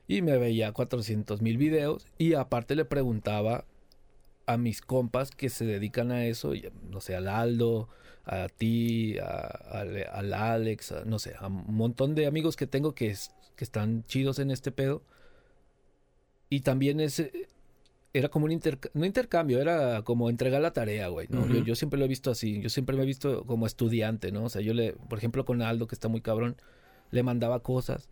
Y 0.08 0.22
me 0.22 0.38
veía 0.38 0.72
400 0.72 1.42
mil 1.42 1.58
videos 1.58 2.06
y 2.18 2.34
aparte 2.34 2.76
le 2.76 2.86
preguntaba 2.86 3.66
a 4.46 4.58
mis 4.58 4.82
compas 4.82 5.32
que 5.32 5.50
se 5.50 5.66
dedican 5.66 6.12
a 6.12 6.26
eso, 6.26 6.54
no 6.90 7.00
sé, 7.02 7.16
al 7.16 7.28
Aldo, 7.28 7.88
a 8.26 8.50
ti, 8.50 9.18
al, 9.20 10.06
al 10.12 10.34
Alex, 10.34 10.94
no 11.06 11.20
sé, 11.20 11.36
a 11.40 11.48
un 11.48 11.76
montón 11.76 12.14
de 12.16 12.26
amigos 12.28 12.56
que 12.56 12.68
tengo 12.68 12.94
que, 12.94 13.10
es- 13.12 13.32
que 13.56 13.64
están 13.64 14.04
chidos 14.06 14.40
en 14.40 14.52
este 14.52 14.72
pedo. 14.72 15.04
Y 16.50 16.62
también 16.62 17.00
es, 17.00 17.24
era 18.14 18.30
como 18.30 18.46
un 18.46 18.52
intercambio, 18.52 19.00
no 19.00 19.06
intercambio, 19.06 19.62
era 19.62 20.02
como 20.04 20.30
entregar 20.30 20.62
la 20.62 20.72
tarea, 20.74 21.08
güey, 21.08 21.28
¿no? 21.30 21.48
Yo, 21.48 21.64
yo 21.64 21.76
siempre 21.76 21.98
lo 21.98 22.06
he 22.06 22.10
visto 22.10 22.32
así, 22.32 22.62
yo 22.62 22.70
siempre 22.70 22.96
me 22.98 23.04
he 23.04 23.06
visto 23.06 23.46
como 23.46 23.66
estudiante, 23.66 24.32
¿no? 24.32 24.46
O 24.46 24.50
sea, 24.50 24.62
yo 24.62 24.74
le, 24.74 24.94
por 24.94 25.18
ejemplo, 25.18 25.46
con 25.46 25.62
Aldo, 25.62 25.88
que 25.88 25.96
está 25.96 26.08
muy 26.08 26.22
cabrón, 26.22 26.58
le 27.12 27.24
mandaba 27.24 27.62
cosas 27.62 28.10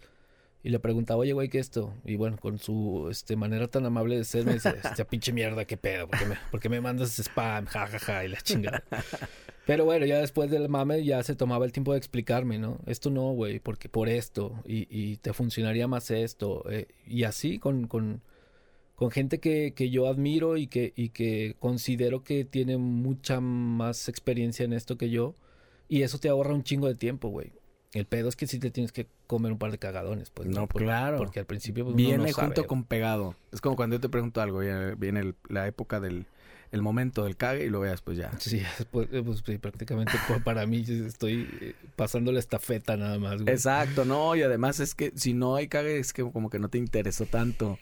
y 0.63 0.69
le 0.69 0.79
preguntaba, 0.79 1.21
oye, 1.21 1.33
güey, 1.33 1.49
¿qué 1.49 1.59
es 1.59 1.67
esto? 1.67 1.93
Y 2.05 2.15
bueno, 2.15 2.37
con 2.37 2.59
su 2.59 3.07
este, 3.09 3.35
manera 3.35 3.67
tan 3.67 3.85
amable 3.85 4.17
de 4.17 4.23
ser, 4.23 4.45
me 4.45 4.53
dice, 4.53 4.69
esta 4.83 5.05
pinche 5.05 5.31
mierda, 5.31 5.65
¿qué 5.65 5.77
pedo? 5.77 6.07
¿Por 6.07 6.19
qué 6.19 6.25
me, 6.25 6.37
por 6.51 6.59
qué 6.59 6.69
me 6.69 6.81
mandas 6.81 7.17
spam? 7.19 7.65
Ja, 7.65 7.87
ja, 7.87 7.99
ja, 7.99 8.25
y 8.25 8.29
la 8.29 8.41
chingada. 8.41 8.83
Pero 9.65 9.85
bueno, 9.85 10.05
ya 10.05 10.17
después 10.17 10.49
del 10.49 10.67
mame 10.67 11.03
ya 11.03 11.21
se 11.23 11.35
tomaba 11.35 11.63
el 11.65 11.71
tiempo 11.71 11.91
de 11.91 11.99
explicarme, 11.99 12.57
¿no? 12.57 12.79
Esto 12.87 13.11
no, 13.11 13.31
güey, 13.33 13.59
porque 13.59 13.87
por 13.87 14.09
esto, 14.09 14.61
y, 14.65 14.87
y 14.89 15.17
te 15.17 15.31
funcionaría 15.31 15.87
más 15.87 16.09
esto. 16.09 16.63
eh, 16.71 16.87
y 17.05 17.23
así 17.23 17.59
con, 17.59 17.87
con, 17.87 18.21
con 18.99 19.11
gente 19.11 19.39
que, 19.39 19.73
que 19.73 19.89
yo 19.89 20.07
admiro 20.07 20.57
y 20.57 20.67
que, 20.67 20.91
y 20.97 21.09
que 21.09 21.55
considero 21.59 22.21
que 22.25 22.43
tiene 22.43 22.77
mucha 22.77 23.39
más 23.39 24.09
experiencia 24.09 24.65
en 24.65 24.73
esto 24.73 24.97
que 24.97 25.09
yo. 25.09 25.35
Y 25.87 26.01
eso 26.01 26.19
te 26.19 26.27
ahorra 26.27 26.53
un 26.53 26.63
chingo 26.63 26.87
de 26.87 26.95
tiempo, 26.95 27.29
güey. 27.29 27.53
El 27.93 28.05
pedo 28.05 28.27
es 28.27 28.35
que 28.35 28.45
sí 28.45 28.59
te 28.59 28.71
tienes 28.71 28.91
que 28.91 29.07
comer 29.25 29.53
un 29.53 29.57
par 29.57 29.71
de 29.71 29.77
cagadones, 29.77 30.29
pues. 30.31 30.49
No, 30.49 30.67
claro. 30.67 31.17
Porque 31.17 31.39
al 31.39 31.45
principio 31.45 31.85
pues, 31.85 31.93
uno 31.95 32.03
viene 32.03 32.17
no 32.27 32.33
sabe, 32.33 32.47
junto 32.47 32.61
güey. 32.63 32.67
con 32.67 32.83
pegado. 32.83 33.35
Es 33.53 33.61
como 33.61 33.77
cuando 33.77 33.95
yo 33.95 34.01
te 34.01 34.09
pregunto 34.09 34.41
algo, 34.41 34.59
viene, 34.59 34.95
viene 34.95 35.21
el- 35.21 35.35
la 35.47 35.65
época 35.65 36.01
del 36.01 36.25
el 36.71 36.83
momento 36.83 37.23
del 37.23 37.35
cague 37.35 37.65
y 37.65 37.69
lo 37.69 37.79
veas 37.79 38.01
pues 38.01 38.17
ya. 38.17 38.31
Sí, 38.37 38.61
pues, 38.91 39.07
eh, 39.11 39.23
pues, 39.25 39.41
prácticamente 39.59 40.11
para 40.43 40.67
mí 40.67 40.85
estoy 40.87 41.47
eh, 41.61 41.73
pasando 41.95 42.31
la 42.31 42.37
estafeta 42.39 42.95
nada 42.95 43.17
más, 43.17 43.41
güey. 43.41 43.53
Exacto, 43.55 44.05
no, 44.05 44.35
y 44.35 44.43
además 44.43 44.79
es 44.79 44.93
que 44.93 45.11
si 45.15 45.33
no 45.33 45.55
hay 45.55 45.67
cague 45.67 45.97
es 45.97 46.13
que 46.13 46.21
como 46.21 46.49
que 46.51 46.59
no 46.59 46.69
te 46.69 46.77
interesó 46.77 47.25
tanto. 47.25 47.79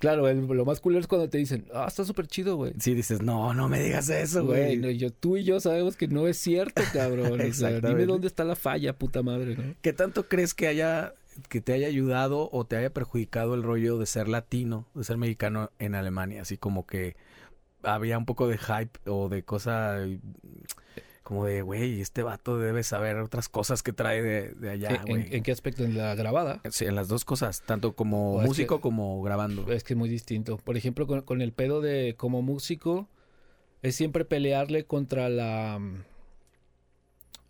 Claro, 0.00 0.26
el- 0.28 0.46
lo 0.46 0.64
más 0.64 0.80
culero 0.80 1.00
es 1.00 1.06
cuando 1.06 1.28
te 1.28 1.38
dicen, 1.38 1.66
ah, 1.72 1.84
está 1.86 2.04
súper 2.04 2.26
chido, 2.26 2.56
güey. 2.56 2.72
Si 2.80 2.94
dices, 2.94 3.22
no, 3.22 3.54
no 3.54 3.68
me 3.68 3.80
digas 3.82 4.08
eso, 4.08 4.44
güey. 4.44 4.76
No, 4.78 4.90
yo, 4.90 5.12
tú 5.12 5.36
y 5.36 5.44
yo 5.44 5.60
sabemos 5.60 5.96
que 5.96 6.08
no 6.08 6.26
es 6.26 6.36
cierto, 6.38 6.82
cabrón. 6.92 7.32
O 7.34 7.36
sea, 7.36 7.46
Exactamente. 7.46 7.88
dime 7.88 8.06
dónde 8.06 8.26
está 8.26 8.42
la 8.44 8.56
falla, 8.56 8.98
puta 8.98 9.22
madre, 9.22 9.56
¿no? 9.56 9.74
¿Qué 9.82 9.92
tanto 9.92 10.26
crees 10.28 10.54
que 10.54 10.66
haya 10.66 11.14
que 11.48 11.60
te 11.60 11.72
haya 11.72 11.86
ayudado 11.86 12.48
o 12.52 12.64
te 12.66 12.76
haya 12.76 12.92
perjudicado 12.92 13.54
el 13.54 13.62
rollo 13.62 13.98
de 13.98 14.06
ser 14.06 14.26
latino, 14.28 14.86
de 14.94 15.04
ser 15.04 15.16
mexicano 15.16 15.70
en 15.78 15.94
Alemania? 15.94 16.42
Así 16.42 16.56
como 16.58 16.86
que 16.86 17.14
había 17.82 18.18
un 18.18 18.26
poco 18.26 18.48
de 18.48 18.58
hype 18.58 18.98
o 19.06 19.28
de 19.28 19.42
cosa 19.42 19.98
como 21.30 21.44
de, 21.44 21.62
güey, 21.62 22.00
este 22.00 22.24
vato 22.24 22.58
debe 22.58 22.82
saber 22.82 23.16
otras 23.18 23.48
cosas 23.48 23.84
que 23.84 23.92
trae 23.92 24.20
de, 24.20 24.48
de 24.54 24.70
allá, 24.70 25.00
¿En, 25.06 25.32
en 25.32 25.42
qué 25.44 25.52
aspecto? 25.52 25.84
En 25.84 25.96
la 25.96 26.16
grabada. 26.16 26.60
Sí, 26.72 26.86
en 26.86 26.96
las 26.96 27.06
dos 27.06 27.24
cosas, 27.24 27.62
tanto 27.62 27.92
como 27.94 28.32
O 28.34 28.40
es 28.42 28.48
músico 28.48 28.78
que- 28.78 28.82
como 28.82 29.22
grabando. 29.22 29.70
Es 29.72 29.84
que 29.84 29.92
es 29.92 29.96
muy 29.96 30.08
distinto. 30.08 30.56
Por 30.58 30.76
ejemplo, 30.76 31.06
con, 31.06 31.20
con 31.22 31.40
el 31.40 31.52
pedo 31.52 31.80
de 31.80 32.16
como 32.18 32.42
músico, 32.42 33.08
es 33.82 33.94
siempre 33.94 34.24
pelearle 34.24 34.86
contra 34.86 35.28
la... 35.28 35.78
mm, 35.78 36.02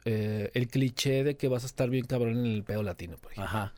eh, 0.04 0.50
el 0.52 0.68
cliché 0.68 1.24
de 1.24 1.36
que 1.36 1.48
vas 1.48 1.62
a 1.62 1.66
estar 1.66 1.88
bien 1.88 2.04
cabrón 2.04 2.38
en 2.40 2.46
el 2.52 2.64
pedo 2.64 2.82
latino, 2.82 3.16
por 3.16 3.32
ejemplo. 3.32 3.44
Ajá. 3.48 3.74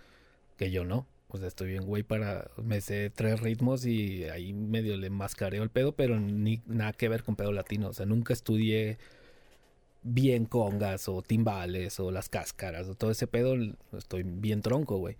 Que 0.56 0.72
yo 0.72 0.84
no. 0.84 1.06
O 1.28 1.38
sea, 1.38 1.46
estoy 1.46 1.68
bien 1.68 1.84
güey 1.86 2.02
para... 2.02 2.50
Me 2.62 2.80
sé 2.80 3.10
tres 3.10 3.40
ritmos 3.40 3.86
y 3.86 4.24
ahí 4.24 4.52
medio 4.52 4.96
le 4.96 5.10
mascareo 5.10 5.62
el 5.62 5.70
pedo, 5.70 5.92
pero 5.92 6.18
ni 6.20 6.60
nada 6.66 6.92
que 6.92 7.08
ver 7.08 7.22
con 7.22 7.36
pedo 7.36 7.52
latino. 7.52 7.88
O 7.88 7.92
sea, 7.92 8.04
nunca 8.04 8.32
estudié 8.32 8.98
bien 10.02 10.46
congas 10.46 11.08
o 11.08 11.22
timbales 11.22 11.98
o 12.00 12.10
las 12.10 12.28
cáscaras 12.28 12.88
o 12.88 12.94
todo 12.94 13.10
ese 13.10 13.26
pedo. 13.26 13.54
Estoy 13.96 14.22
bien 14.24 14.62
tronco, 14.62 14.96
güey. 14.98 15.16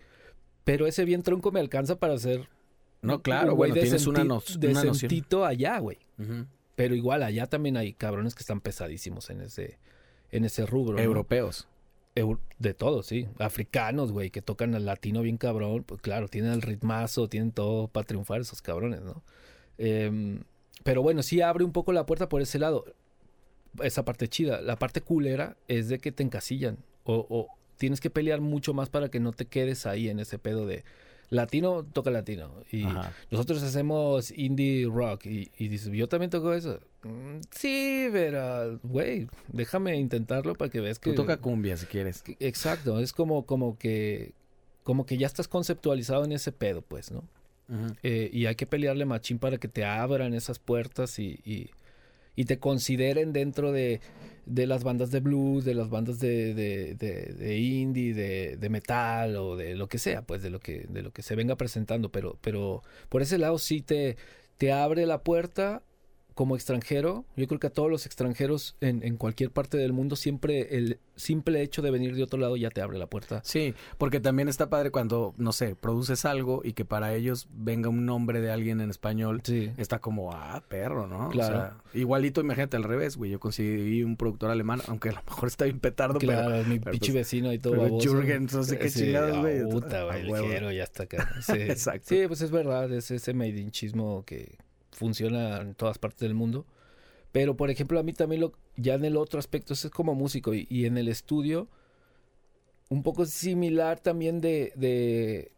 Pero 0.65 0.87
ese 0.87 1.05
bien 1.05 1.23
tronco 1.23 1.51
me 1.53 1.61
alcanza 1.61 1.97
para 1.99 2.15
hacer... 2.15 2.49
No, 3.01 3.21
claro, 3.21 3.55
güey 3.57 3.71
bueno, 3.73 3.83
tienes 3.83 4.07
una, 4.07 4.23
no- 4.23 4.41
una 4.71 4.85
noción. 4.85 5.45
allá, 5.45 5.79
güey. 5.81 5.99
Pero 6.77 6.95
igual 6.95 7.23
allá 7.25 7.47
también 7.49 7.77
hay 7.77 7.93
cabrones 7.95 8.35
que 8.35 8.41
están 8.43 8.61
pesadísimos 8.61 9.29
en 9.31 9.41
ese, 9.41 9.79
en 10.31 10.45
ese 10.45 10.67
rubro. 10.67 10.99
Europeos. 11.01 11.67
Eu- 12.15 12.39
de 12.59 12.75
todo, 12.75 13.03
sí. 13.03 13.27
Africanos, 13.39 14.13
güey, 14.13 14.31
que 14.31 14.41
tocan 14.43 14.75
al 14.77 14.85
latino 14.85 15.23
bien 15.23 15.37
cabrón. 15.37 15.83
Pues 15.83 16.01
claro, 16.01 16.29
tienen 16.29 16.53
el 16.53 16.63
ritmazo, 16.63 17.29
tienen 17.29 17.51
todo 17.51 17.89
para 17.89 18.07
triunfar 18.07 18.41
esos 18.41 18.63
cabrones, 18.63 19.01
¿no? 19.03 19.23
Em, 19.79 20.45
pero 20.85 21.03
bueno, 21.03 21.23
sí 21.23 21.41
abre 21.41 21.65
un 21.65 21.73
poco 21.73 21.93
la 21.93 22.07
puerta 22.07 22.29
por 22.29 22.41
ese 22.41 22.59
lado. 22.61 22.85
Esa 23.83 24.05
parte 24.05 24.29
chida. 24.29 24.61
La 24.61 24.77
parte 24.77 25.01
culera 25.01 25.57
es 25.69 25.89
de 25.89 25.99
que 25.99 26.13
te 26.13 26.23
encasillan. 26.23 26.79
O, 27.05 27.27
o 27.29 27.49
tienes 27.79 28.01
que 28.01 28.11
pelear 28.11 28.41
mucho 28.41 28.75
más 28.75 28.89
para 28.91 29.09
que 29.11 29.21
no 29.21 29.33
te 29.33 29.47
quedes 29.47 29.87
ahí 29.87 30.09
en 30.09 30.21
ese 30.21 30.39
pedo 30.39 30.67
de 30.67 30.85
latino, 31.31 31.85
toca 31.85 32.11
latino. 32.11 32.53
Y 32.71 32.85
Ajá. 32.85 33.13
nosotros 33.31 33.63
hacemos 33.63 34.31
indie 34.37 34.87
rock. 34.87 35.27
Y, 35.27 35.51
y 35.57 35.69
dices, 35.69 35.91
yo 35.93 36.09
también 36.09 36.31
toco 36.31 36.53
eso. 36.53 36.79
Mm, 37.03 37.41
Sí, 37.51 38.09
pero, 38.13 38.79
güey, 38.83 39.27
déjame 39.49 39.97
intentarlo 39.97 40.55
para 40.55 40.71
que 40.71 40.81
veas 40.81 40.99
que... 40.99 41.11
Tú 41.11 41.17
toca 41.17 41.39
cumbia 41.39 41.77
si 41.77 41.87
quieres. 41.87 42.23
Que- 42.23 42.37
Exacto, 42.41 43.01
es 43.01 43.13
como, 43.13 43.47
como 43.47 43.79
que 43.79 44.35
como 44.85 45.07
que 45.07 45.17
ya 45.17 45.29
estás 45.29 45.47
conceptualizado 45.47 46.25
en 46.25 46.33
ese 46.33 46.51
pedo, 46.51 46.83
pues, 46.83 47.13
¿no? 47.13 47.23
Eh, 48.03 48.29
y 48.33 48.47
hay 48.47 48.55
que 48.57 48.67
pelearle 48.67 49.05
machín 49.07 49.39
para 49.39 49.57
que 49.59 49.69
te 49.69 49.85
abran 49.85 50.35
esas 50.35 50.59
puertas 50.59 51.19
y, 51.21 51.39
y, 51.45 51.71
y 52.37 52.45
te 52.45 52.59
consideren 52.59 53.33
dentro 53.33 53.73
de, 53.73 54.01
de 54.47 54.67
las 54.67 54.85
bandas 54.85 55.11
de 55.11 55.21
blues, 55.21 55.65
de 55.65 55.75
las 55.75 55.91
bandas 55.91 56.19
de, 56.19 56.55
de, 56.55 56.95
de- 56.95 57.33
de 57.35 57.59
indie, 57.59 58.15
de, 58.15 58.69
metal 58.71 59.37
o 59.37 59.57
de 59.57 59.75
lo 59.77 59.89
que 59.89 59.99
sea, 59.99 60.23
pues 60.23 60.43
de 60.43 60.51
lo 60.51 60.61
que, 60.61 60.87
de 60.89 61.03
lo 61.03 61.13
que 61.13 61.23
se 61.23 61.37
venga 61.37 61.57
presentando. 61.57 62.11
Pero, 62.11 62.39
pero 62.41 62.83
por 63.09 63.23
ese 63.23 63.39
lado 63.39 63.59
sí 63.59 63.83
te, 63.83 64.17
te 64.59 64.73
abre 64.73 65.07
la 65.07 65.23
puerta 65.23 65.83
como 66.35 66.55
extranjero. 66.57 67.25
Yo 67.37 67.47
creo 67.47 67.61
que 67.61 67.67
a 67.67 67.71
todos 67.71 67.91
los 67.91 68.07
extranjeros 68.07 68.77
en, 68.81 69.03
en 69.03 69.17
cualquier 69.17 69.51
parte 69.51 69.77
del 69.77 69.93
mundo 69.93 70.17
siempre 70.17 70.77
el 70.77 70.99
simple 71.17 71.63
hecho 71.63 71.83
de 71.83 71.91
venir 71.91 72.17
de 72.17 72.23
otro 72.23 72.39
lado 72.41 72.57
ya 72.57 72.71
te 72.71 72.81
abre 72.81 72.99
la 72.99 73.07
puerta. 73.07 73.41
Sí, 73.45 73.75
porque 73.99 74.19
también 74.21 74.49
está 74.49 74.71
padre 74.71 74.91
cuando, 74.91 75.35
no 75.37 75.53
sé, 75.53 75.77
produces 75.77 76.25
algo 76.25 76.63
y 76.65 76.73
que 76.73 76.85
para 76.85 77.15
ellos 77.15 77.49
venga 77.53 77.89
un 77.91 78.07
nombre 78.07 78.41
de 78.41 78.51
alguien 78.51 78.81
en 78.81 78.91
español. 78.91 79.41
Sí. 79.45 79.71
Está 79.77 79.99
como, 79.99 80.33
ah, 80.33 80.63
perro, 80.69 81.07
¿no? 81.07 81.29
Claro. 81.29 81.57
O 81.57 81.61
sea, 81.61 81.77
igualito, 81.95 82.41
imagínate 82.41 82.77
al 82.77 82.85
revés, 82.85 83.17
güey. 83.17 83.31
Yo 83.31 83.41
conseguí 83.41 84.03
un 84.03 84.17
productor 84.17 84.51
alemán, 84.51 84.81
aunque 84.89 85.11
a 85.11 85.13
lo 85.13 85.23
mejor 85.25 85.49
está 85.49 85.65
bien 85.67 85.81
petardo, 85.81 86.19
Claro, 86.19 86.51
pero... 86.51 86.65
mi 86.69 86.79
pero 86.79 86.93
pinche 86.93 87.13
pues- 87.13 87.15
vecino 87.27 87.53
y 87.53 87.59
todo 87.59 87.73
pero 87.75 87.83
baboso. 87.85 88.09
Jürgen, 88.11 88.49
no 88.53 88.63
sé 88.65 88.79
qué 88.79 88.89
Sí, 88.91 89.01
chingados, 89.05 89.39
güey. 89.39 89.61
ah, 89.61 89.69
Puta, 89.71 90.05
güey, 90.05 90.77
ya 90.77 90.85
está 90.85 91.03
acá. 91.05 91.29
Sí. 91.43 91.53
Exacto. 91.59 92.07
Sí, 92.09 92.23
pues 92.27 92.41
es 92.41 92.51
verdad, 92.51 92.91
es 92.93 93.11
ese 93.11 93.35
made 93.35 93.61
in 93.61 93.71
chismo 93.71 94.25
que 94.25 94.57
funciona 94.93 95.61
en 95.61 95.75
todas 95.75 95.99
partes 95.99 96.21
del 96.21 96.35
mundo. 96.35 96.67
Pero, 97.33 97.57
por 97.57 97.71
ejemplo, 97.71 97.99
a 97.99 98.03
mí 98.03 98.13
también 98.13 98.43
lo, 98.43 98.53
ya 98.77 98.95
en 98.95 99.05
el 99.05 99.17
otro 99.17 99.39
aspecto, 99.39 99.73
es 99.73 99.89
como 99.91 100.15
músico 100.15 100.55
y, 100.55 100.67
y 100.71 100.85
en 100.87 100.99
el 100.99 101.09
estudio, 101.09 101.69
un 102.89 103.03
poco 103.03 103.25
similar 103.25 104.01
también 104.01 104.41
de, 104.41 104.73
de, 104.77 105.53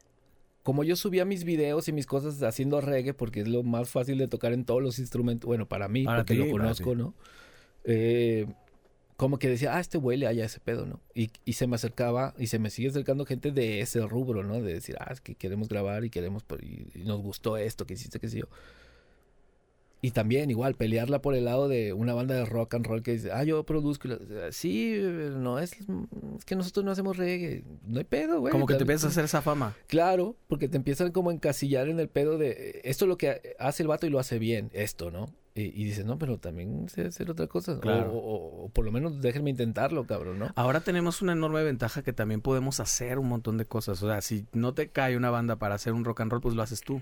como 0.63 0.85
yo 0.85 0.95
subía 0.95 1.25
mis 1.25 1.45
videos 1.45 1.89
y 1.89 1.93
mis 1.93 2.07
cosas 2.07 2.43
haciendo 2.43 2.81
reggae, 2.81 3.13
porque 3.13 3.41
es 3.41 3.49
lo 3.49 3.65
más 3.65 3.91
fácil 3.91 4.19
de 4.19 4.29
tocar 4.29 4.53
en 4.53 4.65
todos 4.65 4.83
los 4.83 4.99
instrumentos, 5.01 5.47
bueno, 5.47 5.67
para 5.67 5.89
mí, 5.89 6.05
Para 6.05 6.19
porque 6.19 6.35
ti, 6.35 6.41
lo 6.41 6.51
conozco. 6.51 6.95
¿no? 6.95 7.15
Eh, 7.85 8.47
como 9.17 9.39
que 9.39 9.49
decía, 9.49 9.77
ah, 9.77 9.81
este 9.81 9.99
huele 9.99 10.27
allá 10.27 10.45
ese 10.45 10.61
pedo, 10.61 10.87
¿no? 10.87 11.01
Y, 11.15 11.31
y 11.45 11.53
se 11.53 11.67
me 11.67 11.77
acercaba 11.77 12.35
y 12.39 12.49
se 12.49 12.59
me 12.59 12.71
sigue 12.71 12.89
acercando 12.89 13.27
gente 13.27 13.53
de 13.53 13.81
ese 13.81 14.01
rubro, 14.07 14.43
¿no? 14.43 14.61
De 14.61 14.73
decir, 14.75 14.97
ah, 14.99 15.13
es 15.13 15.21
que 15.21 15.35
queremos 15.35 15.69
grabar 15.69 16.05
y 16.05 16.11
queremos, 16.11 16.45
y, 16.63 16.99
y 16.99 17.05
nos 17.05 17.21
gustó 17.21 17.57
esto 17.57 17.87
que 17.87 17.95
hiciste, 17.95 18.19
que 18.19 18.29
sé 18.29 18.39
yo. 18.39 18.47
Y 20.05 20.11
también, 20.11 20.51
igual, 20.51 20.75
pelearla 20.75 21.23
por 21.23 21.35
el 21.35 21.47
lado 21.47 21.67
de 21.67 21.95
una 21.95 22.13
banda 22.13 22.35
de 22.35 22.45
rock 22.45 22.75
and 22.75 22.87
roll 22.87 23.03
que 23.03 23.13
dice, 23.13 23.33
ah, 23.33 23.43
yo 23.43 23.65
produzco. 23.65 24.07
Sí, 24.51 25.01
no, 25.01 25.59
es, 25.59 25.73
es 26.37 26.45
que 26.45 26.57
nosotros 26.57 26.85
no 26.85 26.91
hacemos 26.91 27.17
reggae. 27.17 27.65
No 27.87 28.01
hay 28.01 28.05
pedo, 28.05 28.41
güey. 28.41 28.53
Como 28.53 28.67
que 28.67 28.75
te 28.75 28.83
empiezas 28.83 29.05
a 29.05 29.09
hacer 29.09 29.25
esa 29.25 29.41
fama. 29.41 29.75
Claro, 29.87 30.37
porque 30.47 30.69
te 30.69 30.77
empiezan 30.77 31.11
como 31.11 31.31
a 31.31 31.33
encasillar 31.33 31.89
en 31.89 32.01
el 32.01 32.09
pedo 32.11 32.37
de 32.37 32.83
esto 32.85 33.07
es 33.07 33.09
lo 33.09 33.17
que 33.17 33.55
hace 33.59 33.83
el 33.83 33.89
vato 33.89 34.07
y 34.07 34.11
lo 34.11 34.19
hace 34.19 34.39
bien, 34.39 34.69
esto, 34.75 35.11
¿no? 35.11 35.31
Y, 35.55 35.63
y 35.63 35.85
dices, 35.85 36.05
no, 36.05 36.19
pero 36.19 36.37
también 36.37 36.87
sé 36.91 37.07
hacer 37.07 37.31
otra 37.31 37.47
cosa. 37.47 37.81
Claro. 37.81 38.13
O, 38.13 38.19
o- 38.19 38.65
o 38.65 38.69
por 38.69 38.85
lo 38.85 38.93
menos 38.93 39.23
déjenme 39.23 39.49
intentarlo, 39.49 40.05
cabrón, 40.07 40.39
¿no? 40.39 40.53
Ahora 40.55 40.81
tenemos 40.81 41.23
una 41.23 41.33
enorme 41.33 41.63
ventaja 41.65 42.03
que 42.03 42.13
también 42.13 42.43
podemos 42.43 42.79
hacer 42.79 43.19
un 43.19 43.29
montón 43.29 43.57
de 43.57 43.65
cosas. 43.65 44.03
O 44.03 44.09
sea, 44.09 44.21
si 44.21 44.45
no 44.53 44.75
te 44.75 44.89
cae 44.91 45.17
una 45.17 45.31
banda 45.31 45.57
para 45.57 45.77
hacer 45.77 45.95
un 45.95 46.05
rock 46.05 46.21
and 46.21 46.31
roll, 46.33 46.43
pues 46.43 46.55
lo 46.55 46.63
haces 46.63 46.83
tú. 46.83 47.01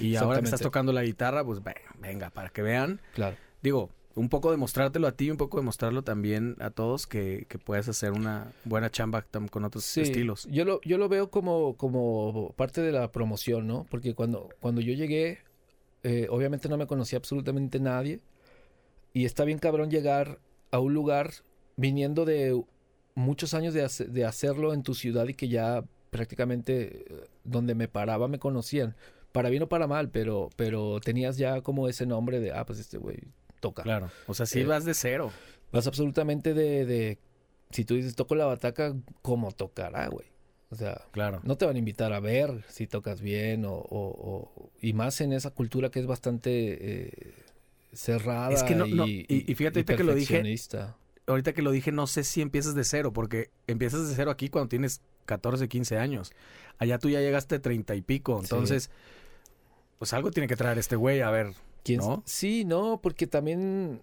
Y 0.00 0.16
ahora 0.16 0.40
que 0.40 0.44
estás 0.46 0.60
tocando 0.60 0.92
la 0.92 1.02
guitarra, 1.02 1.44
pues 1.44 1.62
ve- 1.62 1.74
venga, 1.98 2.30
para 2.30 2.48
que 2.48 2.62
vean. 2.62 3.00
Claro. 3.14 3.36
Digo, 3.62 3.90
un 4.14 4.28
poco 4.28 4.50
demostrártelo 4.50 5.06
a 5.08 5.12
ti, 5.12 5.30
un 5.30 5.36
poco 5.36 5.56
demostrarlo 5.58 6.02
también 6.02 6.56
a 6.60 6.70
todos 6.70 7.06
que, 7.06 7.46
que 7.48 7.58
puedes 7.58 7.88
hacer 7.88 8.12
una 8.12 8.52
buena 8.64 8.90
chamba 8.90 9.24
con 9.50 9.64
otros 9.64 9.84
Sí, 9.84 10.02
estilos. 10.02 10.46
Yo 10.50 10.64
lo, 10.64 10.80
yo 10.82 10.98
lo 10.98 11.08
veo 11.08 11.30
como, 11.30 11.76
como 11.76 12.52
parte 12.56 12.80
de 12.80 12.92
la 12.92 13.10
promoción, 13.10 13.66
¿no? 13.66 13.86
Porque 13.90 14.14
cuando, 14.14 14.50
cuando 14.60 14.80
yo 14.80 14.92
llegué, 14.94 15.38
eh, 16.02 16.28
obviamente 16.30 16.68
no 16.68 16.76
me 16.76 16.86
conocía 16.86 17.18
absolutamente 17.18 17.80
nadie. 17.80 18.20
Y 19.12 19.24
está 19.24 19.44
bien 19.44 19.58
cabrón 19.58 19.90
llegar 19.90 20.38
a 20.70 20.78
un 20.78 20.92
lugar 20.94 21.30
viniendo 21.76 22.24
de 22.24 22.62
muchos 23.16 23.54
años 23.54 23.74
de, 23.74 23.82
hace- 23.84 24.04
de 24.06 24.24
hacerlo 24.24 24.74
en 24.74 24.82
tu 24.82 24.94
ciudad 24.94 25.26
y 25.28 25.34
que 25.34 25.48
ya 25.48 25.82
prácticamente 26.10 27.04
eh, 27.12 27.24
donde 27.44 27.74
me 27.74 27.88
paraba 27.88 28.28
me 28.28 28.38
conocían. 28.38 28.94
Para 29.34 29.50
bien 29.50 29.64
o 29.64 29.68
para 29.68 29.88
mal, 29.88 30.10
pero, 30.10 30.48
pero 30.54 31.00
tenías 31.00 31.36
ya 31.38 31.60
como 31.60 31.88
ese 31.88 32.06
nombre 32.06 32.38
de, 32.38 32.52
ah, 32.52 32.64
pues 32.64 32.78
este 32.78 32.98
güey 32.98 33.18
toca. 33.58 33.82
Claro. 33.82 34.08
O 34.28 34.34
sea, 34.34 34.46
si 34.46 34.60
Eh, 34.60 34.64
vas 34.64 34.84
de 34.84 34.94
cero. 34.94 35.32
Vas 35.72 35.88
absolutamente 35.88 36.54
de, 36.54 36.86
de, 36.86 37.18
si 37.72 37.84
tú 37.84 37.96
dices 37.96 38.14
toco 38.14 38.36
la 38.36 38.44
bataca, 38.46 38.94
¿cómo 39.22 39.50
tocará, 39.50 40.06
güey? 40.06 40.28
O 40.70 40.76
sea, 40.76 41.00
Claro. 41.10 41.40
no 41.42 41.56
te 41.56 41.66
van 41.66 41.74
a 41.74 41.78
invitar 41.80 42.12
a 42.12 42.20
ver 42.20 42.62
si 42.68 42.86
tocas 42.86 43.20
bien 43.20 43.64
o, 43.64 43.72
o- 43.74 43.82
o- 43.90 44.70
y 44.80 44.92
más 44.92 45.20
en 45.20 45.32
esa 45.32 45.50
cultura 45.50 45.90
que 45.90 45.98
es 45.98 46.06
bastante 46.06 47.08
eh, 47.08 47.34
cerrada 47.92 48.52
Es 48.52 48.62
que 48.62 48.76
no- 48.76 48.86
y, 48.86 48.94
no, 48.94 49.04
y- 49.08 49.26
y 49.28 49.54
fíjate 49.56 49.80
ahorita 49.80 49.96
que 49.96 50.04
lo 50.04 50.14
dije. 50.14 50.42
Ahorita 51.26 51.52
que 51.54 51.62
lo 51.62 51.72
dije, 51.72 51.90
no 51.90 52.06
sé 52.06 52.22
si 52.22 52.40
empiezas 52.40 52.76
de 52.76 52.84
cero, 52.84 53.12
porque 53.12 53.50
empiezas 53.66 54.08
de 54.08 54.14
cero 54.14 54.30
aquí 54.30 54.48
cuando 54.48 54.68
tienes 54.68 55.00
14, 55.24 55.68
15 55.68 55.96
años. 55.98 56.30
Allá 56.78 56.98
tú 56.98 57.08
ya 57.08 57.20
llegaste 57.20 57.56
a 57.56 57.62
30 57.62 57.94
y 57.96 58.02
pico. 58.02 58.42
Sí. 58.42 58.48
Pues 60.04 60.12
algo 60.12 60.30
tiene 60.30 60.46
que 60.48 60.54
traer 60.56 60.76
este 60.76 60.96
güey. 60.96 61.22
A 61.22 61.30
ver, 61.30 61.54
¿Quién- 61.82 62.00
¿no? 62.00 62.22
Sí, 62.26 62.66
no, 62.66 63.00
porque 63.02 63.26
también 63.26 64.02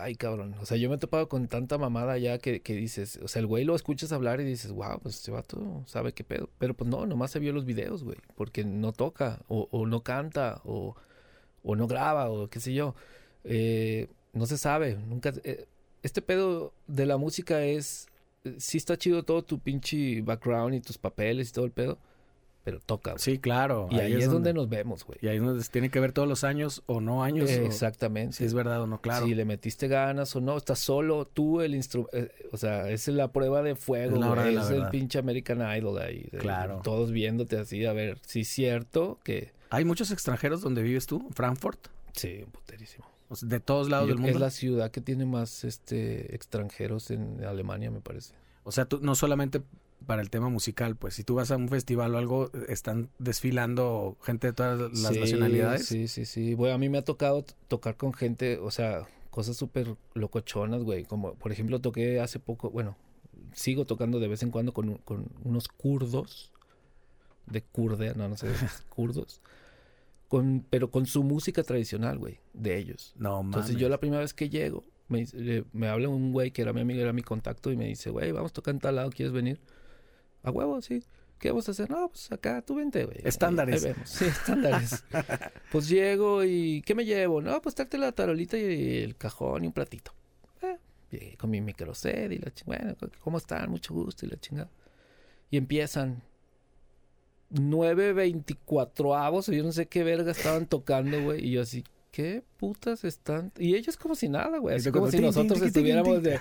ay, 0.00 0.16
cabrón, 0.16 0.56
o 0.60 0.66
sea, 0.66 0.76
yo 0.76 0.88
me 0.88 0.96
he 0.96 0.98
topado 0.98 1.28
con 1.28 1.46
tanta 1.46 1.78
mamada 1.78 2.18
ya 2.18 2.38
que, 2.38 2.60
que 2.60 2.74
dices, 2.74 3.20
o 3.22 3.28
sea, 3.28 3.38
el 3.38 3.46
güey 3.46 3.64
lo 3.64 3.76
escuchas 3.76 4.10
hablar 4.10 4.40
y 4.40 4.44
dices, 4.44 4.72
wow, 4.72 4.98
pues 5.00 5.14
este 5.14 5.30
vato 5.30 5.84
sabe 5.86 6.12
qué 6.12 6.24
pedo. 6.24 6.50
Pero 6.58 6.74
pues 6.74 6.90
no, 6.90 7.06
nomás 7.06 7.30
se 7.30 7.38
vio 7.38 7.52
los 7.52 7.64
videos, 7.64 8.02
güey, 8.02 8.18
porque 8.34 8.64
no 8.64 8.92
toca, 8.92 9.38
o, 9.46 9.68
o 9.70 9.86
no 9.86 10.02
canta, 10.02 10.60
o, 10.64 10.96
o 11.62 11.76
no 11.76 11.86
graba, 11.86 12.28
o 12.30 12.48
qué 12.48 12.58
sé 12.58 12.74
yo. 12.74 12.96
Eh, 13.44 14.08
no 14.32 14.46
se 14.46 14.58
sabe, 14.58 14.96
nunca... 15.06 15.32
eh, 15.44 15.66
este 16.02 16.20
pedo 16.20 16.72
de 16.88 17.06
la 17.06 17.16
música 17.16 17.62
es, 17.62 18.08
eh, 18.42 18.56
sí 18.58 18.76
está 18.78 18.96
chido 18.98 19.22
todo 19.22 19.44
tu 19.44 19.60
pinche 19.60 20.20
background 20.22 20.74
y 20.74 20.80
tus 20.80 20.98
papeles 20.98 21.50
y 21.50 21.52
todo 21.52 21.64
el 21.64 21.70
pedo, 21.70 21.98
pero 22.64 22.80
toca, 22.80 23.12
güey. 23.12 23.20
Sí, 23.20 23.38
claro. 23.38 23.88
y 23.90 23.98
ahí, 23.98 24.12
es 24.14 24.30
donde 24.30 24.52
nos 24.52 24.68
vemos, 24.68 25.04
güey. 25.04 25.18
Y 25.22 25.28
ahí 25.28 25.36
es 25.36 25.42
donde 25.42 25.62
se 25.64 25.70
tiene 25.70 25.90
que 25.90 26.00
ver 26.00 26.12
todos 26.12 26.28
los 26.28 26.44
años 26.44 26.82
o 26.86 27.00
no 27.00 27.24
años. 27.24 27.48
o 27.48 27.52
Exactamente. 27.52 28.36
si 28.36 28.44
es 28.44 28.52
verdad 28.52 28.82
o 28.82 28.86
no, 28.86 29.00
claro. 29.00 29.26
Si 29.26 29.34
le 29.34 29.44
metiste 29.44 29.88
ganas 29.88 30.36
o 30.36 30.40
no, 30.40 30.56
estás 30.56 30.78
solo, 30.78 31.24
tú 31.26 31.62
el 31.62 31.74
instrumento, 31.74 32.18
o 32.52 32.56
sea, 32.58 32.90
esa 32.90 33.10
es 33.10 33.16
la 33.16 33.32
prueba 33.32 33.62
de 33.62 33.74
fuego, 33.74 34.14
Es 34.16 34.20
la 34.20 34.30
hora 34.30 34.42
güey, 34.42 34.54
de 34.54 34.60
la 34.60 34.66
es 34.66 34.70
el 34.72 34.88
pinche 34.90 35.18
American 35.18 35.60
Idol 35.78 35.98
ahí. 35.98 36.28
Claro. 36.38 36.80
Todos 36.84 37.10
viéndote 37.10 37.58
así, 37.58 37.86
a 37.86 37.92
ver, 37.92 38.18
si 38.26 38.40
es 38.40 38.48
cierto 38.48 39.18
que... 39.24 39.52
¿Hay 39.70 39.84
muchos 39.84 40.10
extranjeros 40.10 40.60
donde 40.60 40.82
vives 40.82 41.06
tú? 41.06 41.26
¿Frankfurt? 41.34 41.88
Sí, 42.12 42.44
puterísimo. 42.52 43.06
O 43.30 43.36
sea, 43.36 43.48
de 43.48 43.60
todos 43.60 43.88
lados 43.90 44.08
Yo- 44.08 44.14
del 44.14 44.22
mundo. 44.22 44.36
Es 44.36 44.40
la 44.40 44.50
ciudad 44.50 44.90
que 44.90 45.00
tiene 45.00 45.26
más 45.26 45.64
este 45.64 46.34
extranjeros 46.34 47.10
en 47.10 47.44
Alemania, 47.44 47.90
me 47.90 48.00
parece. 48.00 48.34
O 48.64 48.72
sea, 48.72 48.84
tú, 48.86 48.98
no 49.02 49.14
solamente 49.14 49.62
para 50.08 50.22
el 50.22 50.30
tema 50.30 50.48
musical, 50.48 50.96
pues 50.96 51.12
si 51.12 51.22
tú 51.22 51.34
vas 51.34 51.50
a 51.50 51.56
un 51.58 51.68
festival 51.68 52.14
o 52.14 52.18
algo, 52.18 52.50
están 52.66 53.10
desfilando 53.18 54.16
gente 54.22 54.46
de 54.46 54.52
todas 54.54 54.80
las 54.80 55.12
Sí, 55.12 55.20
nacionalidades. 55.20 55.84
Sí, 55.84 56.08
sí, 56.08 56.24
sí. 56.24 56.54
Bueno, 56.54 56.74
a 56.76 56.78
mí 56.78 56.88
me 56.88 56.96
ha 56.96 57.04
tocado 57.04 57.44
tocar 57.68 57.98
con 57.98 58.14
gente, 58.14 58.56
o 58.56 58.70
sea, 58.70 59.06
cosas 59.30 59.58
súper 59.58 59.96
locochonas, 60.14 60.82
güey. 60.82 61.04
Como, 61.04 61.34
por 61.34 61.52
ejemplo, 61.52 61.78
toqué 61.82 62.20
hace 62.20 62.38
poco, 62.40 62.70
bueno, 62.70 62.96
sigo 63.52 63.84
tocando 63.84 64.18
de 64.18 64.28
vez 64.28 64.42
en 64.42 64.50
cuando 64.50 64.72
con, 64.72 64.88
un- 64.88 64.96
con 65.04 65.26
unos 65.44 65.68
kurdos, 65.68 66.52
de 67.44 67.60
kurde, 67.60 68.14
no, 68.14 68.30
no 68.30 68.36
sé, 68.38 68.46
kurdos, 68.88 69.42
con, 70.28 70.64
pero 70.70 70.90
con 70.90 71.04
su 71.04 71.22
música 71.22 71.62
tradicional, 71.64 72.16
güey, 72.16 72.38
de 72.54 72.78
ellos. 72.78 73.12
No, 73.18 73.42
Entonces 73.42 73.72
mames. 73.72 73.80
yo 73.82 73.90
la 73.90 74.00
primera 74.00 74.22
vez 74.22 74.32
que 74.32 74.48
llego, 74.48 74.84
me, 75.08 75.26
me 75.74 75.88
habla 75.88 76.08
un 76.08 76.32
güey 76.32 76.50
que 76.50 76.62
era 76.62 76.72
mi 76.72 76.80
amigo, 76.80 77.02
era 77.02 77.12
mi 77.12 77.22
contacto, 77.22 77.70
y 77.70 77.76
me 77.76 77.84
dice, 77.84 78.08
güey, 78.08 78.32
vamos 78.32 78.52
a 78.52 78.54
tocar 78.54 78.72
en 78.74 78.80
tal 78.80 78.96
lado, 78.96 79.10
¿quieres 79.10 79.34
venir? 79.34 79.60
A 80.42 80.50
huevo, 80.50 80.80
sí. 80.80 81.02
¿Qué 81.38 81.50
vamos 81.50 81.68
a 81.68 81.70
hacer? 81.72 81.88
No, 81.90 82.08
pues 82.08 82.32
acá 82.32 82.62
tú 82.62 82.74
vente, 82.76 83.04
güey. 83.04 83.18
Estándares. 83.22 83.84
Ahí- 83.84 83.88
ahí 83.90 83.94
vemos. 83.94 84.10
Sí, 84.10 84.24
estándares. 84.24 85.04
pues 85.72 85.88
llego 85.88 86.42
y 86.44 86.82
¿qué 86.82 86.94
me 86.96 87.04
llevo? 87.04 87.40
No, 87.40 87.60
pues 87.62 87.74
tráete 87.76 87.96
la 87.98 88.10
tarolita 88.12 88.58
y 88.58 88.98
el 89.04 89.16
cajón 89.16 89.62
y 89.64 89.66
un 89.68 89.72
platito. 89.72 90.12
Eh, 90.62 90.76
llegué 91.10 91.36
con 91.36 91.50
mi 91.50 91.60
microset 91.60 92.32
y 92.32 92.38
la 92.38 92.52
chingada. 92.52 92.96
Bueno, 92.98 93.14
¿cómo 93.20 93.38
están? 93.38 93.70
Mucho 93.70 93.94
gusto 93.94 94.26
y 94.26 94.30
la 94.30 94.36
chingada. 94.40 94.68
Y 95.50 95.56
empiezan 95.58 96.22
9.24 97.54 99.16
avos, 99.18 99.46
yo 99.46 99.62
no 99.62 99.72
sé 99.72 99.86
qué 99.86 100.04
verga 100.04 100.32
estaban 100.32 100.66
tocando, 100.66 101.22
güey. 101.22 101.46
Y 101.46 101.52
yo 101.52 101.62
así, 101.62 101.84
¿qué 102.10 102.42
putas 102.56 103.04
están? 103.04 103.52
Y 103.58 103.74
ellos 103.74 103.96
como 103.96 104.14
si 104.14 104.28
nada, 104.28 104.58
güey. 104.58 104.76
Así 104.76 104.90
como, 104.90 105.06
como 105.06 105.12
si 105.12 105.20
nosotros 105.20 105.60
estuviéramos 105.62 106.22
de... 106.22 106.40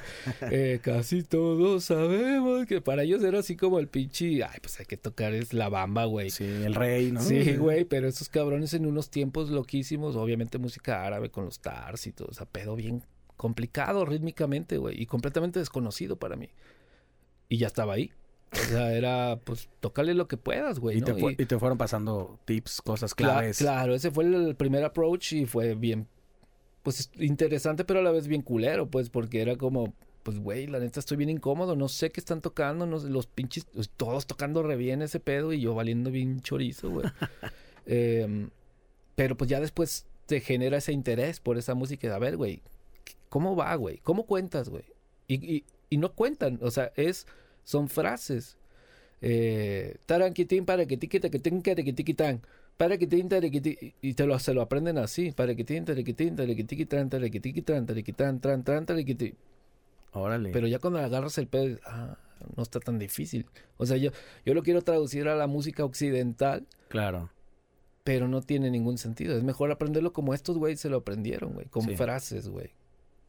eh, 0.51 0.79
casi 0.81 1.23
todos 1.23 1.85
sabemos 1.85 2.65
que 2.65 2.81
para 2.81 3.03
ellos 3.03 3.23
era 3.23 3.39
así 3.39 3.55
como 3.55 3.79
el 3.79 3.87
pinche... 3.87 4.43
Ay, 4.43 4.59
pues 4.61 4.79
hay 4.79 4.85
que 4.85 4.97
tocar 4.97 5.33
es 5.33 5.53
la 5.53 5.69
bamba, 5.69 6.05
güey. 6.05 6.29
Sí, 6.29 6.45
el 6.45 6.75
rey, 6.75 7.11
¿no? 7.11 7.21
Sí, 7.21 7.55
güey, 7.55 7.85
pero 7.85 8.07
esos 8.07 8.29
cabrones 8.29 8.73
en 8.73 8.85
unos 8.85 9.09
tiempos 9.09 9.49
loquísimos, 9.49 10.15
obviamente 10.15 10.57
música 10.57 11.05
árabe 11.05 11.29
con 11.29 11.45
los 11.45 11.59
tars 11.59 12.07
y 12.07 12.11
todo, 12.11 12.29
o 12.29 12.33
sea, 12.33 12.45
pedo 12.45 12.75
bien 12.75 13.03
complicado 13.35 14.05
rítmicamente, 14.05 14.77
güey, 14.77 15.01
y 15.01 15.05
completamente 15.05 15.59
desconocido 15.59 16.17
para 16.17 16.35
mí. 16.35 16.49
Y 17.49 17.57
ya 17.57 17.67
estaba 17.67 17.93
ahí. 17.93 18.11
O 18.53 18.55
sea, 18.55 18.93
era, 18.93 19.39
pues, 19.43 19.69
tocarle 19.81 20.13
lo 20.13 20.27
que 20.27 20.37
puedas, 20.37 20.79
güey, 20.79 20.97
Y, 20.97 20.99
¿no? 21.01 21.05
te 21.07 21.13
fue- 21.15 21.35
Y- 21.37 21.41
y 21.41 21.45
te 21.45 21.59
fueron 21.59 21.77
pasando 21.77 22.39
tips, 22.45 22.81
cosas 22.81 23.13
Cla- 23.15 23.25
claves. 23.33 23.57
claro, 23.57 23.93
ese 23.93 24.09
fue 24.11 24.23
el 24.25 24.55
primer 24.55 24.83
approach 24.85 25.33
y 25.33 25.45
fue 25.45 25.75
bien, 25.75 26.07
pues, 26.83 27.11
interesante, 27.19 27.83
pero 27.83 27.99
a 27.99 28.03
la 28.03 28.11
vez 28.11 28.27
bien 28.27 28.41
culero, 28.41 28.87
pues, 28.89 29.09
porque 29.09 29.41
era 29.41 29.57
como, 29.57 29.93
pues, 30.23 30.39
güey, 30.39 30.67
la 30.67 30.79
neta 30.79 30.99
estoy 30.99 31.17
bien 31.17 31.29
incómodo, 31.29 31.75
no 31.75 31.89
sé 31.89 32.09
qué 32.09 32.19
están 32.21 32.41
tocando, 32.41 32.85
no 32.85 32.99
sé, 32.99 33.09
los 33.09 33.27
pinches, 33.27 33.65
pues, 33.73 33.89
todos 33.95 34.25
tocando 34.27 34.63
re 34.63 34.75
bien 34.77 35.01
ese 35.01 35.19
pedo 35.19 35.51
y 35.53 35.59
yo 35.59 35.75
valiendo 35.75 36.09
bien 36.11 36.39
chorizo, 36.41 36.89
güey. 36.89 37.05
Em, 37.85 38.49
pero 39.15 39.37
pues 39.37 39.49
ya 39.49 39.59
después 39.59 40.05
te 40.25 40.41
genera 40.41 40.77
ese 40.77 40.91
interés 40.91 41.39
por 41.39 41.57
esa 41.57 41.73
música. 41.73 42.13
A 42.13 42.19
ver, 42.19 42.35
güey, 42.37 42.61
¿cómo 43.29 43.55
va, 43.55 43.73
güey? 43.75 43.97
¿Cómo 43.99 44.25
cuentas, 44.25 44.69
güey? 44.69 44.83
Y, 45.27 45.35
y, 45.55 45.63
y 45.89 45.97
no 45.97 46.13
cuentan, 46.13 46.59
o 46.61 46.69
sea, 46.71 46.91
es, 46.95 47.27
son 47.67 47.89
frases. 47.89 48.55
Eh, 49.21 49.97
taranquitín 50.05 50.65
para 50.65 50.85
que 50.85 50.95
tiqui 50.95 51.19
taquitín 51.19 51.61
taquitíquitán. 51.61 52.41
Para 52.77 52.97
que 52.97 53.07
tin, 53.07 53.27
tarequiti- 53.27 53.93
y 54.01 54.13
te 54.13 54.25
lo, 54.25 54.37
se 54.39 54.53
lo 54.53 54.61
aprenden 54.61 54.97
así. 54.99 55.31
Para 55.31 55.53
que 55.55 55.63
tin, 55.65 55.83
tarequitín, 55.83 56.35
tarequitiquitán, 56.35 57.09
tarequitiquitán, 57.09 57.85
tarequitán, 57.87 58.39
tran, 58.39 58.63
tran, 58.63 58.85
tarequiti. 58.85 59.33
Órale. 60.13 60.51
Pero 60.51 60.67
ya 60.67 60.79
cuando 60.79 60.99
agarras 60.99 61.37
el 61.39 61.47
pedo, 61.47 61.77
ah, 61.85 62.17
no 62.55 62.63
está 62.63 62.79
tan 62.79 62.99
difícil. 62.99 63.45
O 63.77 63.85
sea, 63.85 63.97
yo, 63.97 64.11
yo 64.45 64.53
lo 64.53 64.63
quiero 64.63 64.81
traducir 64.83 65.27
a 65.27 65.35
la 65.35 65.47
música 65.47 65.83
occidental, 65.83 66.65
Claro. 66.87 67.31
pero 68.05 68.27
no 68.29 68.41
tiene 68.43 68.69
ningún 68.69 68.97
sentido. 68.97 69.35
Es 69.35 69.43
mejor 69.43 69.71
aprenderlo 69.71 70.13
como 70.13 70.33
estos 70.35 70.57
güeyes 70.57 70.79
se 70.79 70.89
lo 70.89 70.97
aprendieron, 70.97 71.53
güey. 71.53 71.65
Con 71.65 71.83
Sí. 71.83 71.97
frases, 71.97 72.47
güey. 72.47 72.69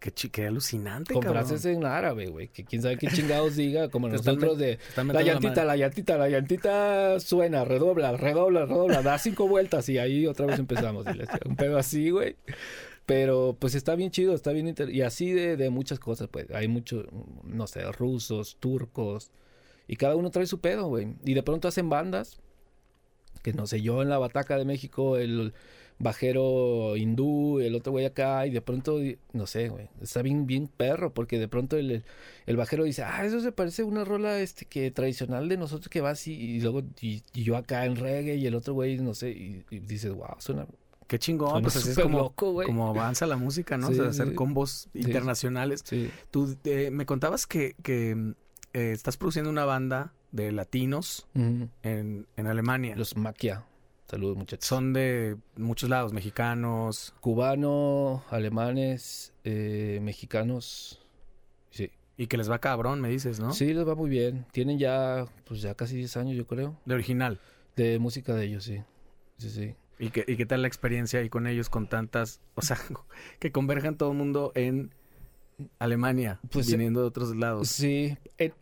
Qué, 0.01 0.13
qué 0.13 0.47
alucinante, 0.47 1.13
Con 1.13 1.23
cabrón. 1.25 1.45
frases 1.45 1.65
en 1.67 1.85
árabe, 1.85 2.29
güey. 2.29 2.49
Que 2.49 2.65
quién 2.65 2.83
sabe 2.83 2.97
qué 2.99 3.09
chingados 3.09 3.57
diga, 3.57 3.89
como 3.89 4.09
nosotros 4.09 4.57
de... 4.57 4.79
La 4.97 5.23
llantita, 5.23 5.65
la 5.65 5.77
llantita, 5.77 6.17
la 6.17 6.29
llantita 6.29 7.19
suena, 7.19 7.65
redobla, 7.65 8.17
redobla, 8.17 8.65
redobla, 8.67 9.03
da 9.03 9.19
cinco 9.19 9.49
vueltas 9.49 9.89
y 9.89 9.99
ahí 9.99 10.27
otra 10.27 10.47
vez 10.47 10.59
empezamos. 10.61 11.05
Un 11.45 11.57
pedo 11.57 11.79
así, 11.79 12.11
güey. 12.11 12.37
Pero 13.07 13.57
pues 13.59 13.75
está 13.75 13.97
bien 13.97 14.11
chido, 14.13 14.35
está 14.35 14.53
bien 14.53 14.69
inter- 14.69 14.91
Y 14.91 15.03
así 15.03 15.33
de, 15.33 15.57
de 15.57 15.71
muchas 15.71 15.99
cosas, 15.99 16.29
pues. 16.31 16.49
Hay 16.53 16.69
muchos, 16.69 17.07
no 17.43 17.67
sé, 17.67 17.83
rusos, 17.91 18.57
turcos. 18.61 19.33
Y 19.89 19.97
cada 19.97 20.15
uno 20.15 20.31
trae 20.31 20.47
su 20.47 20.61
pedo, 20.61 20.87
güey. 20.87 21.09
Y 21.25 21.35
de 21.35 21.43
pronto 21.43 21.67
hacen 21.67 21.89
bandas. 21.89 22.39
Que 23.43 23.53
no 23.53 23.67
sé, 23.67 23.81
yo 23.83 24.03
en 24.03 24.11
la 24.11 24.19
Bataca 24.19 24.57
de 24.59 24.65
México, 24.65 25.17
el 25.17 25.55
bajero 25.99 26.97
hindú, 26.97 27.61
el 27.61 27.75
otro 27.75 27.93
güey 27.93 28.05
acá, 28.05 28.47
y 28.47 28.51
de 28.51 28.61
pronto, 28.61 28.99
no 29.33 29.47
sé, 29.47 29.69
güey, 29.69 29.89
está 30.01 30.23
bien, 30.23 30.47
bien 30.47 30.69
perro, 30.69 31.13
porque 31.13 31.39
de 31.39 31.49
pronto 31.49 31.77
el, 31.77 32.05
el 32.47 32.57
bajero 32.57 32.85
dice, 32.85 33.03
ah, 33.03 33.25
eso 33.25 33.41
se 33.41 33.53
parece 33.53 33.83
a 33.83 33.87
una 33.87 34.05
rola 34.05 34.39
este 34.39 34.65
que 34.65 34.91
tradicional 34.91 35.49
de 35.49 35.57
nosotros 35.57 35.89
que 35.89 36.01
va 36.01 36.11
así, 36.11 36.35
y 36.35 36.61
luego, 36.61 36.83
y, 37.01 37.23
y 37.35 37.43
yo 37.43 37.57
acá 37.57 37.85
en 37.85 37.97
reggae, 37.97 38.37
y 38.37 38.47
el 38.47 38.55
otro 38.55 38.75
güey, 38.75 38.99
no 38.99 39.15
sé, 39.15 39.31
y, 39.31 39.65
y 39.71 39.81
dices, 39.81 40.13
wow, 40.13 40.37
suena, 40.39 40.67
Qué 41.09 41.19
chingón. 41.19 41.63
Pues 41.63 41.75
así 41.75 41.91
es 41.91 41.99
como, 41.99 42.19
loco, 42.19 42.63
como 42.65 42.89
avanza 42.89 43.27
la 43.27 43.39
música, 43.39 43.79
¿no? 43.79 43.89
Sí, 43.89 43.95
o 43.95 43.97
sea, 43.97 44.11
hacer 44.11 44.29
sí. 44.29 44.35
combos 44.35 44.89
internacionales. 44.93 45.83
Tú 46.31 46.57
eh, 46.65 46.91
me 46.93 47.07
contabas 47.07 47.47
que, 47.47 47.75
que 47.83 48.35
eh, 48.75 48.93
estás 48.93 49.17
produciendo 49.17 49.51
una 49.51 49.65
banda 49.65 50.13
de 50.33 50.53
latinos 50.53 51.27
en, 51.35 52.27
en 52.37 52.47
Alemania. 52.47 52.95
Los 52.95 53.17
Maquia. 53.17 53.65
Saludos, 54.09 54.39
muchachos. 54.39 54.67
Son 54.67 54.95
de 54.95 55.37
muchos 55.57 55.91
lados, 55.91 56.15
mexicanos. 56.15 57.15
cubanos, 57.21 58.23
alemanes, 58.31 59.35
eh, 59.45 59.99
mexicanos. 60.03 60.99
Sí. 61.71 61.91
Y 62.17 62.27
que 62.27 62.39
les 62.39 62.51
va 62.51 62.59
cabrón, 62.59 63.03
me 63.03 63.11
dices, 63.11 63.39
¿no? 63.39 63.53
Sí, 63.53 63.75
les 63.75 63.87
va 63.87 63.95
muy 63.95 64.09
bien. 64.09 64.47
Tienen 64.53 64.79
ya, 64.79 65.27
pues 65.45 65.61
ya 65.61 65.75
casi 65.75 65.97
10 65.97 66.17
años, 66.17 66.37
yo 66.37 66.47
creo, 66.47 66.75
De 66.87 66.95
original. 66.95 67.39
de 67.77 67.99
música 67.99 68.35
de 68.35 68.47
ellos, 68.47 68.65
sí. 68.65 68.83
Sí, 69.37 69.51
sí. 69.51 69.75
¿Y 69.99 70.11
qué, 70.11 70.25
¿Y 70.27 70.37
qué 70.37 70.47
tal 70.47 70.63
la 70.63 70.69
experiencia 70.69 71.21
ahí 71.21 71.29
con 71.29 71.47
ellos, 71.47 71.69
con 71.69 71.87
tantas... 71.87 72.41
O 72.55 72.63
sea, 72.63 72.79
que 73.41 73.53
converjan 73.53 73.97
todo 73.99 74.13
el 74.13 74.17
mundo 74.17 74.53
en 74.55 74.91
Alemania, 75.79 76.41
Pues, 76.51 76.71
viniendo 76.71 77.01
de 77.01 77.07
otros 77.07 77.35
lados. 77.37 77.69
Sí, 77.69 78.17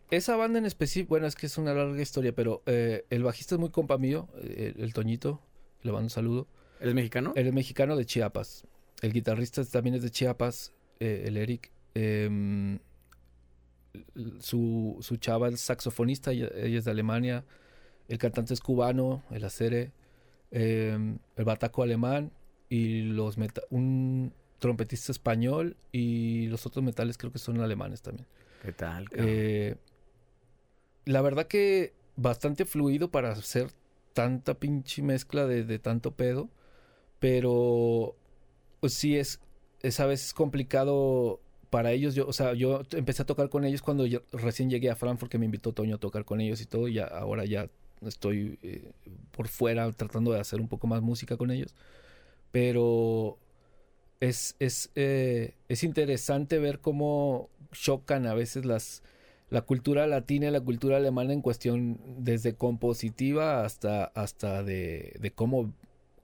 esa 0.09 0.35
banda 0.35 0.57
en 0.59 0.65
específico, 0.65 1.09
bueno, 1.09 1.27
es 1.27 1.35
que 1.35 1.45
es 1.45 1.57
una 1.57 1.73
larga 1.73 2.01
historia, 2.01 2.33
pero 2.33 2.63
eh, 2.65 3.05
el 3.09 3.23
bajista 3.23 3.55
es 3.55 3.59
muy 3.59 3.69
compa 3.69 3.97
mío, 3.97 4.27
eh, 4.41 4.73
el, 4.77 4.93
Toñito, 4.93 5.41
le 5.83 5.91
mando 5.91 6.05
un 6.05 6.09
saludo. 6.09 6.47
¿Eres 6.79 6.93
mexicano? 6.95 7.33
Él 7.35 7.47
es 7.47 7.53
mexicano 7.53 7.95
de 7.95 8.05
Chiapas. 8.05 8.65
El 9.01 9.13
guitarrista 9.13 9.63
también 9.65 9.95
es 9.95 10.01
de 10.03 10.09
Chiapas, 10.09 10.73
eh, 10.99 11.23
el 11.27 11.37
Eric. 11.37 11.71
Em, 11.93 12.79
su, 14.39 14.97
su 15.01 15.17
chava 15.17 15.49
es 15.49 15.61
saxofonista, 15.61 16.31
ella, 16.31 16.49
ella 16.55 16.79
es 16.79 16.85
de 16.85 16.91
Alemania. 16.91 17.45
El 18.07 18.17
cantante 18.17 18.53
es 18.53 18.61
cubano, 18.61 19.23
el 19.31 19.43
acere. 19.43 19.91
Em, 20.51 21.19
el 21.35 21.45
bataco 21.45 21.83
alemán 21.83 22.31
y 22.69 23.01
los 23.01 23.37
meta- 23.37 23.63
un 23.69 24.33
trompetista 24.59 25.11
español 25.11 25.77
y 25.91 26.47
los 26.47 26.65
otros 26.65 26.83
metales 26.83 27.17
creo 27.17 27.31
que 27.31 27.39
son 27.39 27.59
alemanes 27.61 28.01
también. 28.01 28.27
¿Qué 28.61 28.71
tal? 28.71 29.07
Eh, 29.15 29.75
la 31.05 31.21
verdad 31.21 31.47
que 31.47 31.93
bastante 32.15 32.65
fluido 32.65 33.09
para 33.11 33.31
hacer 33.31 33.69
tanta 34.13 34.55
pinche 34.55 35.01
mezcla 35.01 35.45
de, 35.45 35.63
de 35.63 35.79
tanto 35.79 36.11
pedo. 36.11 36.49
Pero 37.19 38.15
pues, 38.79 38.93
sí 38.93 39.17
es, 39.17 39.39
es 39.81 39.99
a 39.99 40.05
veces 40.05 40.33
complicado 40.33 41.39
para 41.69 41.91
ellos. 41.91 42.15
Yo, 42.15 42.27
o 42.27 42.33
sea, 42.33 42.53
yo 42.53 42.81
empecé 42.91 43.23
a 43.23 43.25
tocar 43.25 43.49
con 43.49 43.65
ellos 43.65 43.81
cuando 43.81 44.05
yo 44.05 44.21
recién 44.31 44.69
llegué 44.69 44.89
a 44.89 44.95
Frankfurt, 44.95 45.31
que 45.31 45.37
me 45.37 45.45
invitó 45.45 45.73
Toño 45.73 45.95
a 45.95 45.99
tocar 45.99 46.25
con 46.25 46.41
ellos 46.41 46.61
y 46.61 46.65
todo. 46.65 46.87
Y 46.87 46.93
ya, 46.93 47.05
ahora 47.05 47.45
ya 47.45 47.69
estoy 48.01 48.59
eh, 48.61 48.91
por 49.31 49.47
fuera 49.47 49.91
tratando 49.91 50.31
de 50.31 50.39
hacer 50.39 50.61
un 50.61 50.67
poco 50.67 50.87
más 50.87 51.01
música 51.01 51.37
con 51.37 51.51
ellos. 51.51 51.75
Pero 52.51 53.37
es, 54.19 54.55
es, 54.59 54.89
eh, 54.95 55.53
es 55.69 55.83
interesante 55.83 56.59
ver 56.59 56.79
cómo 56.79 57.49
chocan 57.71 58.25
a 58.25 58.33
veces 58.33 58.65
las 58.65 59.03
la 59.49 59.61
cultura 59.61 60.07
latina 60.07 60.47
y 60.47 60.51
la 60.51 60.59
cultura 60.59 60.97
alemana 60.97 61.31
en 61.31 61.41
cuestión 61.41 61.99
desde 62.17 62.55
compositiva 62.55 63.63
hasta, 63.63 64.03
hasta 64.03 64.61
de, 64.61 65.15
de 65.21 65.31
cómo, 65.31 65.73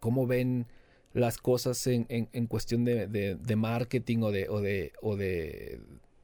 cómo 0.01 0.27
ven 0.27 0.65
las 1.13 1.37
cosas 1.37 1.87
en, 1.87 2.05
en, 2.09 2.27
en 2.33 2.47
cuestión 2.47 2.83
de, 2.83 3.07
de, 3.07 3.35
de 3.35 3.55
marketing 3.55 4.23
o 4.23 4.31
de, 4.31 4.49
o 4.49 4.59
de, 4.59 4.91
o 5.01 5.15
de, 5.15 5.79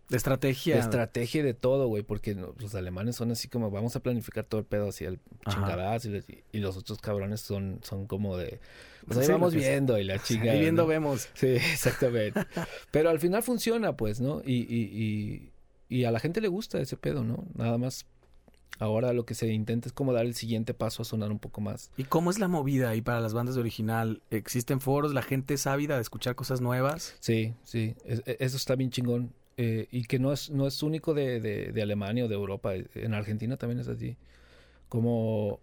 de 0.09 0.17
estrategia. 0.17 0.75
de 0.75 0.81
estrategia 0.81 1.39
y 1.39 1.43
de 1.43 1.53
todo, 1.53 1.87
güey, 1.87 2.03
porque 2.03 2.35
los 2.35 2.75
alemanes 2.75 3.15
son 3.15 3.31
así 3.31 3.47
como 3.47 3.71
vamos 3.71 3.95
a 3.95 4.01
planificar 4.01 4.43
todo 4.43 4.59
el 4.59 4.65
pedo 4.65 4.89
hacia 4.89 5.07
el 5.07 5.19
chingadazo 5.47 6.09
y, 6.09 6.43
y 6.51 6.57
los 6.57 6.75
otros 6.75 6.97
cabrones 6.99 7.39
son, 7.39 7.79
son 7.81 8.07
como 8.07 8.35
de 8.35 8.59
pues 9.09 9.19
ahí 9.19 9.25
Sí, 9.25 9.31
vamos 9.33 9.53
lo 9.53 9.59
que 9.59 9.65
sea. 9.65 9.73
viendo 9.73 9.99
y 9.99 10.03
la. 10.05 10.13
Ahí 10.13 10.59
viendo 10.61 10.83
¿no? 10.83 10.87
vemos. 10.87 11.27
Sí, 11.33 11.47
exactamente. 11.47 12.39
Pero 12.91 13.09
al 13.09 13.19
final 13.19 13.43
funciona, 13.43 13.97
pues, 13.97 14.21
¿no? 14.21 14.41
Y, 14.45 14.53
y, 14.73 15.51
y, 15.89 15.97
y 15.97 16.03
a 16.05 16.11
la 16.11 16.19
gente 16.19 16.39
le 16.39 16.47
gusta 16.47 16.79
ese 16.79 16.95
pedo, 16.95 17.23
¿no? 17.23 17.43
Nada 17.55 17.77
más. 17.77 18.05
Ahora 18.81 19.11
lo 19.11 19.25
que 19.25 19.33
se 19.33 19.51
intenta 19.51 19.89
es 19.89 19.93
como 19.93 20.13
dar 20.13 20.25
el 20.25 20.35
siguiente 20.35 20.73
paso 20.73 21.01
a 21.01 21.05
sonar 21.05 21.31
un 21.31 21.39
poco 21.39 21.59
más. 21.59 21.91
¿Y 21.97 22.05
cómo 22.05 22.31
es 22.31 22.39
la 22.39 22.47
movida 22.47 22.89
ahí 22.89 23.01
para 23.01 23.19
las 23.19 23.33
bandas 23.33 23.55
de 23.55 23.61
original? 23.61 24.21
¿Existen 24.31 24.79
foros? 24.79 25.13
¿La 25.13 25.21
gente 25.21 25.55
es 25.55 25.67
ávida 25.67 25.95
de 25.95 26.01
escuchar 26.01 26.35
cosas 26.35 26.61
nuevas? 26.61 27.17
Sí, 27.19 27.53
sí. 27.63 27.95
es- 28.05 28.23
e- 28.25 28.37
eso 28.39 28.55
está 28.55 28.75
bien 28.75 28.89
chingón. 28.89 29.33
Eh, 29.57 29.89
y 29.91 30.03
que 30.05 30.17
no 30.19 30.31
es, 30.31 30.49
no 30.51 30.65
es 30.65 30.81
único 30.81 31.13
de, 31.13 31.41
de, 31.41 31.73
de 31.73 31.81
Alemania 31.81 32.23
o 32.23 32.27
de 32.29 32.35
Europa. 32.35 32.71
En 32.75 33.13
Argentina 33.13 33.57
también 33.57 33.81
es 33.81 33.89
así. 33.89 34.15
Como, 34.87 35.59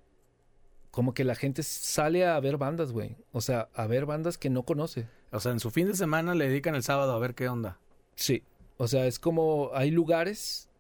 como 0.97 1.13
que 1.13 1.25
la 1.25 1.35
gente 1.35 1.63
sale 1.63 2.25
a 2.25 2.41
ver 2.41 2.57
bandas, 2.57 2.91
güey. 2.91 3.17
O 3.33 3.43
sea, 3.43 3.69
a 3.75 3.87
ver 3.87 4.07
bandas 4.07 4.39
que 4.39 4.49
no 4.49 4.63
conoce. 4.63 5.07
O 5.31 5.41
sea, 5.41 5.53
en 5.53 5.61
su 5.61 5.71
fin 5.71 5.89
de 5.89 5.95
semana 5.95 6.35
le 6.35 6.49
dedican 6.49 6.75
el 6.75 6.83
sábado 6.83 7.13
a 7.13 7.19
ver 7.19 7.35
qué 7.35 7.51
onda. 7.51 7.79
Sí, 8.15 8.45
o 8.79 8.89
sea, 8.89 9.07
es 9.07 9.19
como 9.19 9.73
hay 9.75 9.91
lugares 9.91 10.71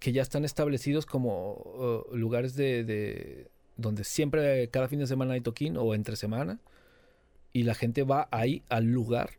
que 0.00 0.10
ya 0.10 0.20
están 0.20 0.44
establecidos 0.44 1.06
como 1.06 1.52
uh, 1.52 2.16
lugares 2.16 2.56
de, 2.56 2.82
de, 2.82 3.46
donde 3.76 4.02
siempre 4.02 4.68
cada 4.68 4.88
fin 4.88 4.98
de 4.98 5.06
semana 5.06 5.34
hay 5.34 5.40
toquín 5.40 5.76
o 5.76 5.94
entre 5.94 6.16
semana 6.16 6.58
y 7.52 7.62
la 7.62 7.76
gente 7.76 8.02
va 8.02 8.26
ahí 8.32 8.64
al 8.68 8.86
lugar 8.86 9.30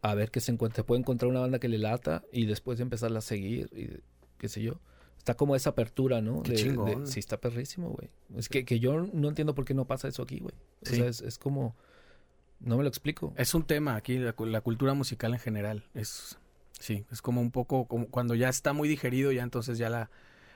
a 0.00 0.14
ver 0.14 0.30
qué 0.30 0.38
se 0.38 0.52
encuentra. 0.52 0.84
Puede 0.84 1.00
encontrar 1.00 1.28
una 1.28 1.40
banda 1.40 1.58
que 1.58 1.68
le 1.68 1.78
lata 1.78 2.22
y 2.30 2.46
después 2.46 2.78
empezarla 2.78 3.18
a 3.18 3.22
seguir 3.22 3.68
y 3.72 4.00
qué 4.38 4.48
sé 4.48 4.62
yo. 4.62 4.78
Está 5.26 5.34
como 5.34 5.56
esa 5.56 5.70
apertura, 5.70 6.20
¿no? 6.20 6.44
Qué 6.44 6.52
De- 6.52 6.56
chingón. 6.56 7.04
de- 7.04 7.10
sí, 7.10 7.18
está 7.18 7.36
perrísimo, 7.36 7.88
güey. 7.90 8.08
Es 8.36 8.48
que, 8.48 8.64
que 8.64 8.78
yo 8.78 9.08
no 9.12 9.28
entiendo 9.28 9.56
por 9.56 9.64
qué 9.64 9.74
no 9.74 9.84
pasa 9.84 10.06
eso 10.06 10.22
aquí, 10.22 10.38
güey. 10.38 10.54
O 10.82 10.86
Sí. 10.88 10.94
sea, 10.98 11.08
es, 11.08 11.20
es 11.20 11.36
como... 11.36 11.74
No 12.60 12.76
me 12.76 12.84
lo 12.84 12.88
explico. 12.88 13.34
Es 13.36 13.52
un 13.52 13.64
tema 13.64 13.96
aquí, 13.96 14.18
la, 14.18 14.34
cu- 14.34 14.46
la 14.46 14.60
cultura 14.60 14.94
musical 14.94 15.32
en 15.34 15.40
general. 15.40 15.82
Es, 15.94 16.38
sí, 16.78 17.04
es 17.10 17.22
como 17.22 17.40
un 17.40 17.50
poco, 17.50 17.86
como 17.86 18.06
cuando 18.06 18.36
ya 18.36 18.48
está 18.48 18.72
muy 18.72 18.88
digerido, 18.88 19.32
ya 19.32 19.42
entonces 19.42 19.78
ya 19.78 19.90
la, 19.90 20.10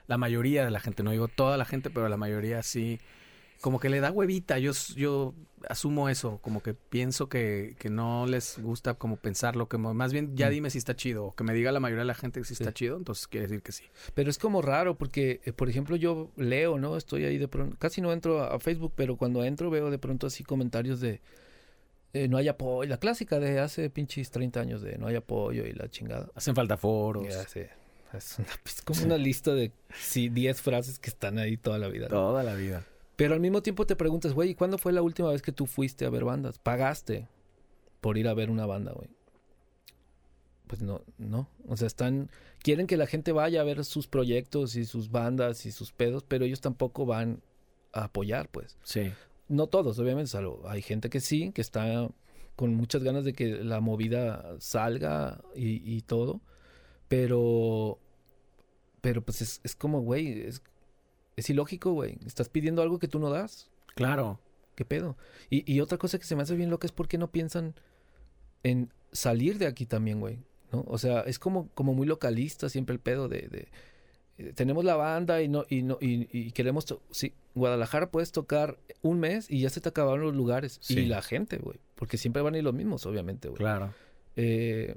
la 0.06 0.16
mayoría 0.18 0.64
de 0.64 0.70
la 0.70 0.78
gente, 0.78 1.02
no 1.02 1.10
digo 1.10 1.26
toda 1.26 1.56
la 1.56 1.64
gente, 1.64 1.90
pero 1.90 2.08
la 2.08 2.16
mayoría 2.16 2.62
sí, 2.62 3.00
como 3.60 3.80
que 3.80 3.88
le 3.90 3.98
da 3.98 4.12
huevita. 4.12 4.60
Yo, 4.60 4.70
yo 4.94 5.34
asumo 5.68 6.08
eso, 6.08 6.38
como 6.42 6.62
que 6.62 6.74
pienso 6.74 7.28
que, 7.28 7.76
que 7.78 7.90
no 7.90 8.26
les 8.26 8.58
gusta 8.60 8.94
como 8.94 9.16
pensarlo, 9.16 9.68
que 9.68 9.76
mo- 9.78 9.92
más 9.94 10.12
bien 10.12 10.34
ya 10.36 10.48
Mm. 10.48 10.50
dime 10.50 10.70
si 10.70 10.78
está 10.78 10.96
chido, 10.96 11.26
o 11.26 11.34
que 11.34 11.44
me 11.44 11.52
diga 11.54 11.70
la 11.72 11.80
mayoría 11.80 12.00
de 12.00 12.06
la 12.06 12.14
gente 12.14 12.40
que 12.40 12.46
sí 12.46 12.54
está 12.54 12.70
Sí. 12.70 12.74
chido, 12.74 12.96
entonces 12.96 13.26
quiere 13.26 13.46
decir 13.46 13.62
que 13.62 13.72
sí. 13.72 13.84
Pero 14.14 14.30
es 14.30 14.38
como 14.38 14.62
raro 14.62 14.96
porque, 14.96 15.40
eh, 15.44 15.52
por 15.52 15.68
ejemplo, 15.68 15.96
yo 15.96 16.30
leo, 16.36 16.78
¿no? 16.78 16.96
Estoy 16.96 17.24
ahí 17.24 17.36
de 17.38 17.48
pronto, 17.48 17.76
casi 17.78 18.00
no 18.00 18.12
entro 18.12 18.42
a, 18.42 18.54
a 18.54 18.58
Facebook, 18.58 18.92
pero 18.96 19.16
cuando 19.16 19.44
entro 19.44 19.70
veo 19.70 19.90
de 19.90 19.98
pronto 19.98 20.26
así 20.26 20.42
comentarios 20.44 21.00
de 21.00 21.20
eh, 22.12 22.26
no 22.26 22.38
hay 22.38 22.48
apoyo, 22.48 22.88
la 22.88 22.98
clásica 22.98 23.38
de 23.38 23.60
hace 23.60 23.88
pinches 23.88 24.30
30 24.32 24.60
años 24.60 24.82
de 24.82 24.98
no 24.98 25.06
hay 25.06 25.14
apoyo 25.14 25.64
y 25.64 25.72
la 25.72 25.88
chingada. 25.88 26.28
Hacen 26.34 26.56
falta 26.56 26.76
foros. 26.76 27.24
Ya 27.28 27.42
es, 28.18 28.36
una- 28.38 28.48
es 28.64 28.82
como 28.82 29.02
una 29.04 29.16
lista 29.16 29.54
de 29.54 29.70
sí, 29.94 30.28
10 30.28 30.60
frases 30.60 30.98
que 30.98 31.08
están 31.10 31.38
ahí 31.38 31.56
toda 31.56 31.78
la 31.78 31.86
vida. 31.86 32.06
¿no? 32.06 32.16
Toda 32.16 32.42
la 32.42 32.54
vida. 32.54 32.84
Pero 33.20 33.34
al 33.34 33.40
mismo 33.40 33.60
tiempo 33.62 33.84
te 33.86 33.96
preguntas, 33.96 34.32
güey, 34.32 34.50
¿y 34.50 34.54
¿cuándo 34.54 34.78
fue 34.78 34.94
la 34.94 35.02
última 35.02 35.28
vez 35.30 35.42
que 35.42 35.52
tú 35.52 35.66
fuiste 35.66 36.06
a 36.06 36.10
ver 36.10 36.24
bandas? 36.24 36.58
¿Pagaste 36.58 37.28
por 38.00 38.16
ir 38.16 38.26
a 38.26 38.32
ver 38.32 38.48
una 38.48 38.64
banda, 38.64 38.92
güey? 38.92 39.10
Pues 40.66 40.80
no, 40.80 41.02
no. 41.18 41.46
O 41.68 41.76
sea, 41.76 41.86
están. 41.86 42.30
Quieren 42.62 42.86
que 42.86 42.96
la 42.96 43.06
gente 43.06 43.32
vaya 43.32 43.60
a 43.60 43.64
ver 43.64 43.84
sus 43.84 44.06
proyectos 44.06 44.74
y 44.74 44.86
sus 44.86 45.10
bandas 45.10 45.66
y 45.66 45.70
sus 45.70 45.92
pedos, 45.92 46.24
pero 46.26 46.46
ellos 46.46 46.62
tampoco 46.62 47.04
van 47.04 47.42
a 47.92 48.04
apoyar, 48.04 48.48
pues. 48.48 48.78
Sí. 48.84 49.12
No 49.48 49.66
todos, 49.66 49.98
obviamente. 49.98 50.30
salvo- 50.30 50.62
hay 50.66 50.80
gente 50.80 51.10
que 51.10 51.20
sí, 51.20 51.52
que 51.52 51.60
está 51.60 52.08
con 52.56 52.74
muchas 52.74 53.02
ganas 53.02 53.24
de 53.26 53.34
que 53.34 53.48
la 53.64 53.80
movida 53.80 54.56
salga 54.60 55.42
y, 55.54 55.82
y 55.94 56.00
todo. 56.00 56.40
Pero. 57.08 57.98
Pero 59.02 59.20
pues 59.22 59.42
es, 59.42 59.60
es 59.62 59.74
como, 59.76 60.00
güey, 60.00 60.40
es, 60.42 60.62
es 61.40 61.50
ilógico, 61.50 61.92
güey. 61.92 62.18
Estás 62.26 62.48
pidiendo 62.48 62.82
algo 62.82 62.98
que 62.98 63.08
tú 63.08 63.18
no 63.18 63.30
das. 63.30 63.70
Claro. 63.94 64.40
¿Qué 64.76 64.84
pedo? 64.84 65.16
Y, 65.50 65.70
y 65.70 65.80
otra 65.80 65.98
cosa 65.98 66.18
que 66.18 66.24
se 66.24 66.36
me 66.36 66.42
hace 66.42 66.54
bien 66.56 66.70
loca 66.70 66.86
es 66.86 66.92
por 66.92 67.08
qué 67.08 67.18
no 67.18 67.30
piensan 67.30 67.74
en 68.62 68.92
salir 69.12 69.58
de 69.58 69.66
aquí 69.66 69.84
también, 69.86 70.20
güey. 70.20 70.38
¿no? 70.72 70.84
O 70.86 70.96
sea, 70.98 71.20
es 71.22 71.38
como, 71.38 71.68
como 71.74 71.92
muy 71.94 72.06
localista 72.06 72.68
siempre 72.68 72.92
el 72.94 73.00
pedo 73.00 73.28
de, 73.28 73.48
de, 73.48 73.68
eh, 74.38 74.52
tenemos 74.54 74.84
la 74.84 74.96
banda 74.96 75.42
y 75.42 75.48
no 75.48 75.64
y 75.68 75.82
no 75.82 75.98
y, 76.00 76.28
y 76.30 76.52
queremos 76.52 76.86
sí, 77.10 77.34
Guadalajara 77.54 78.10
puedes 78.10 78.30
tocar 78.32 78.78
un 79.02 79.18
mes 79.18 79.50
y 79.50 79.60
ya 79.60 79.70
se 79.70 79.80
te 79.80 79.88
acabaron 79.88 80.22
los 80.22 80.34
lugares 80.36 80.78
Sí. 80.80 81.00
y 81.00 81.06
la 81.06 81.22
gente, 81.22 81.58
güey, 81.58 81.78
porque 81.96 82.16
siempre 82.16 82.40
van 82.40 82.54
a 82.54 82.58
ir 82.58 82.64
los 82.64 82.72
mismos, 82.74 83.04
obviamente, 83.04 83.48
güey. 83.48 83.58
Claro. 83.58 83.92
Eh, 84.36 84.96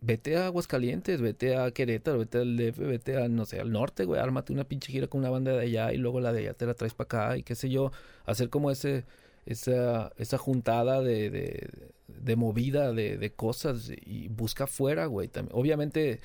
vete 0.00 0.36
a 0.36 0.46
Aguascalientes, 0.46 1.20
vete 1.20 1.56
a 1.56 1.70
Querétaro, 1.70 2.18
vete 2.18 2.38
al 2.38 2.56
DF, 2.56 2.78
vete 2.78 3.16
a, 3.16 3.28
no 3.28 3.44
sé, 3.44 3.60
al 3.60 3.70
norte, 3.72 4.04
güey, 4.04 4.20
ármate 4.20 4.52
una 4.52 4.64
pinche 4.64 4.90
gira 4.92 5.06
con 5.08 5.20
una 5.20 5.30
banda 5.30 5.52
de 5.52 5.60
allá 5.62 5.92
y 5.92 5.96
luego 5.98 6.20
la 6.20 6.32
de 6.32 6.40
allá 6.40 6.54
te 6.54 6.66
la 6.66 6.74
traes 6.74 6.94
para 6.94 7.04
acá 7.06 7.36
y 7.36 7.42
qué 7.42 7.54
sé 7.54 7.68
yo, 7.68 7.92
hacer 8.24 8.48
como 8.48 8.70
ese, 8.70 9.04
esa, 9.46 10.12
esa 10.16 10.38
juntada 10.38 11.02
de, 11.02 11.30
de, 11.30 11.68
de 12.08 12.36
movida 12.36 12.92
de, 12.92 13.16
de 13.18 13.30
cosas 13.32 13.90
y 14.04 14.28
busca 14.28 14.64
afuera, 14.64 15.06
güey, 15.06 15.28
también. 15.28 15.56
Obviamente, 15.58 16.20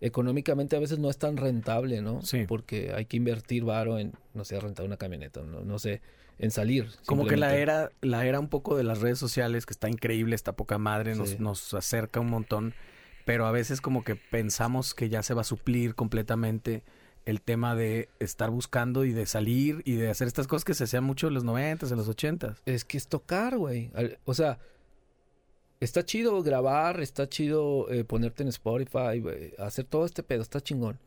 económicamente 0.00 0.76
a 0.76 0.80
veces 0.80 0.98
no 0.98 1.10
es 1.10 1.18
tan 1.18 1.36
rentable, 1.36 2.00
¿no? 2.00 2.22
Sí. 2.22 2.44
Porque 2.48 2.92
hay 2.94 3.04
que 3.04 3.16
invertir 3.16 3.64
varo 3.64 3.98
en, 3.98 4.12
no 4.34 4.44
sé, 4.44 4.58
rentar 4.58 4.86
una 4.86 4.96
camioneta, 4.96 5.42
no, 5.42 5.60
no 5.62 5.78
sé, 5.78 6.00
en 6.38 6.50
salir. 6.50 6.88
Como 7.06 7.26
que 7.26 7.36
la 7.36 7.54
era, 7.56 7.90
la 8.00 8.24
era 8.24 8.40
un 8.40 8.48
poco 8.48 8.76
de 8.76 8.82
las 8.84 9.00
redes 9.00 9.18
sociales, 9.18 9.66
que 9.66 9.72
está 9.74 9.88
increíble, 9.90 10.34
está 10.34 10.52
poca 10.52 10.78
madre, 10.78 11.14
nos, 11.14 11.30
Sí. 11.30 11.36
nos 11.38 11.74
acerca 11.74 12.18
un 12.20 12.30
montón, 12.30 12.72
pero 13.24 13.46
a 13.46 13.50
veces 13.52 13.80
como 13.80 14.04
que 14.04 14.16
pensamos 14.16 14.94
que 14.94 15.08
ya 15.08 15.22
se 15.22 15.34
va 15.34 15.42
a 15.42 15.44
suplir 15.44 15.94
completamente 15.94 16.82
el 17.26 17.40
tema 17.42 17.74
de 17.74 18.08
estar 18.18 18.50
buscando 18.50 19.04
y 19.04 19.12
de 19.12 19.26
salir 19.26 19.82
y 19.84 19.92
de 19.94 20.10
hacer 20.10 20.26
estas 20.26 20.46
cosas 20.46 20.64
que 20.64 20.74
se 20.74 20.84
hacían 20.84 21.04
mucho 21.04 21.28
en 21.28 21.34
los 21.34 21.44
noventas, 21.44 21.90
en 21.90 21.98
los 21.98 22.08
ochentas. 22.08 22.62
Es 22.66 22.84
que 22.84 22.96
es 22.96 23.08
tocar, 23.08 23.56
güey. 23.58 23.90
O 24.24 24.32
sea, 24.34 24.58
está 25.80 26.04
chido 26.04 26.42
grabar, 26.42 27.00
está 27.00 27.28
chido 27.28 27.90
eh, 27.90 28.04
ponerte 28.04 28.42
en 28.42 28.48
Spotify, 28.48 29.22
hacer 29.58 29.84
todo 29.84 30.06
este 30.06 30.22
pedo, 30.22 30.42
está 30.42 30.60
chingón. 30.60 30.98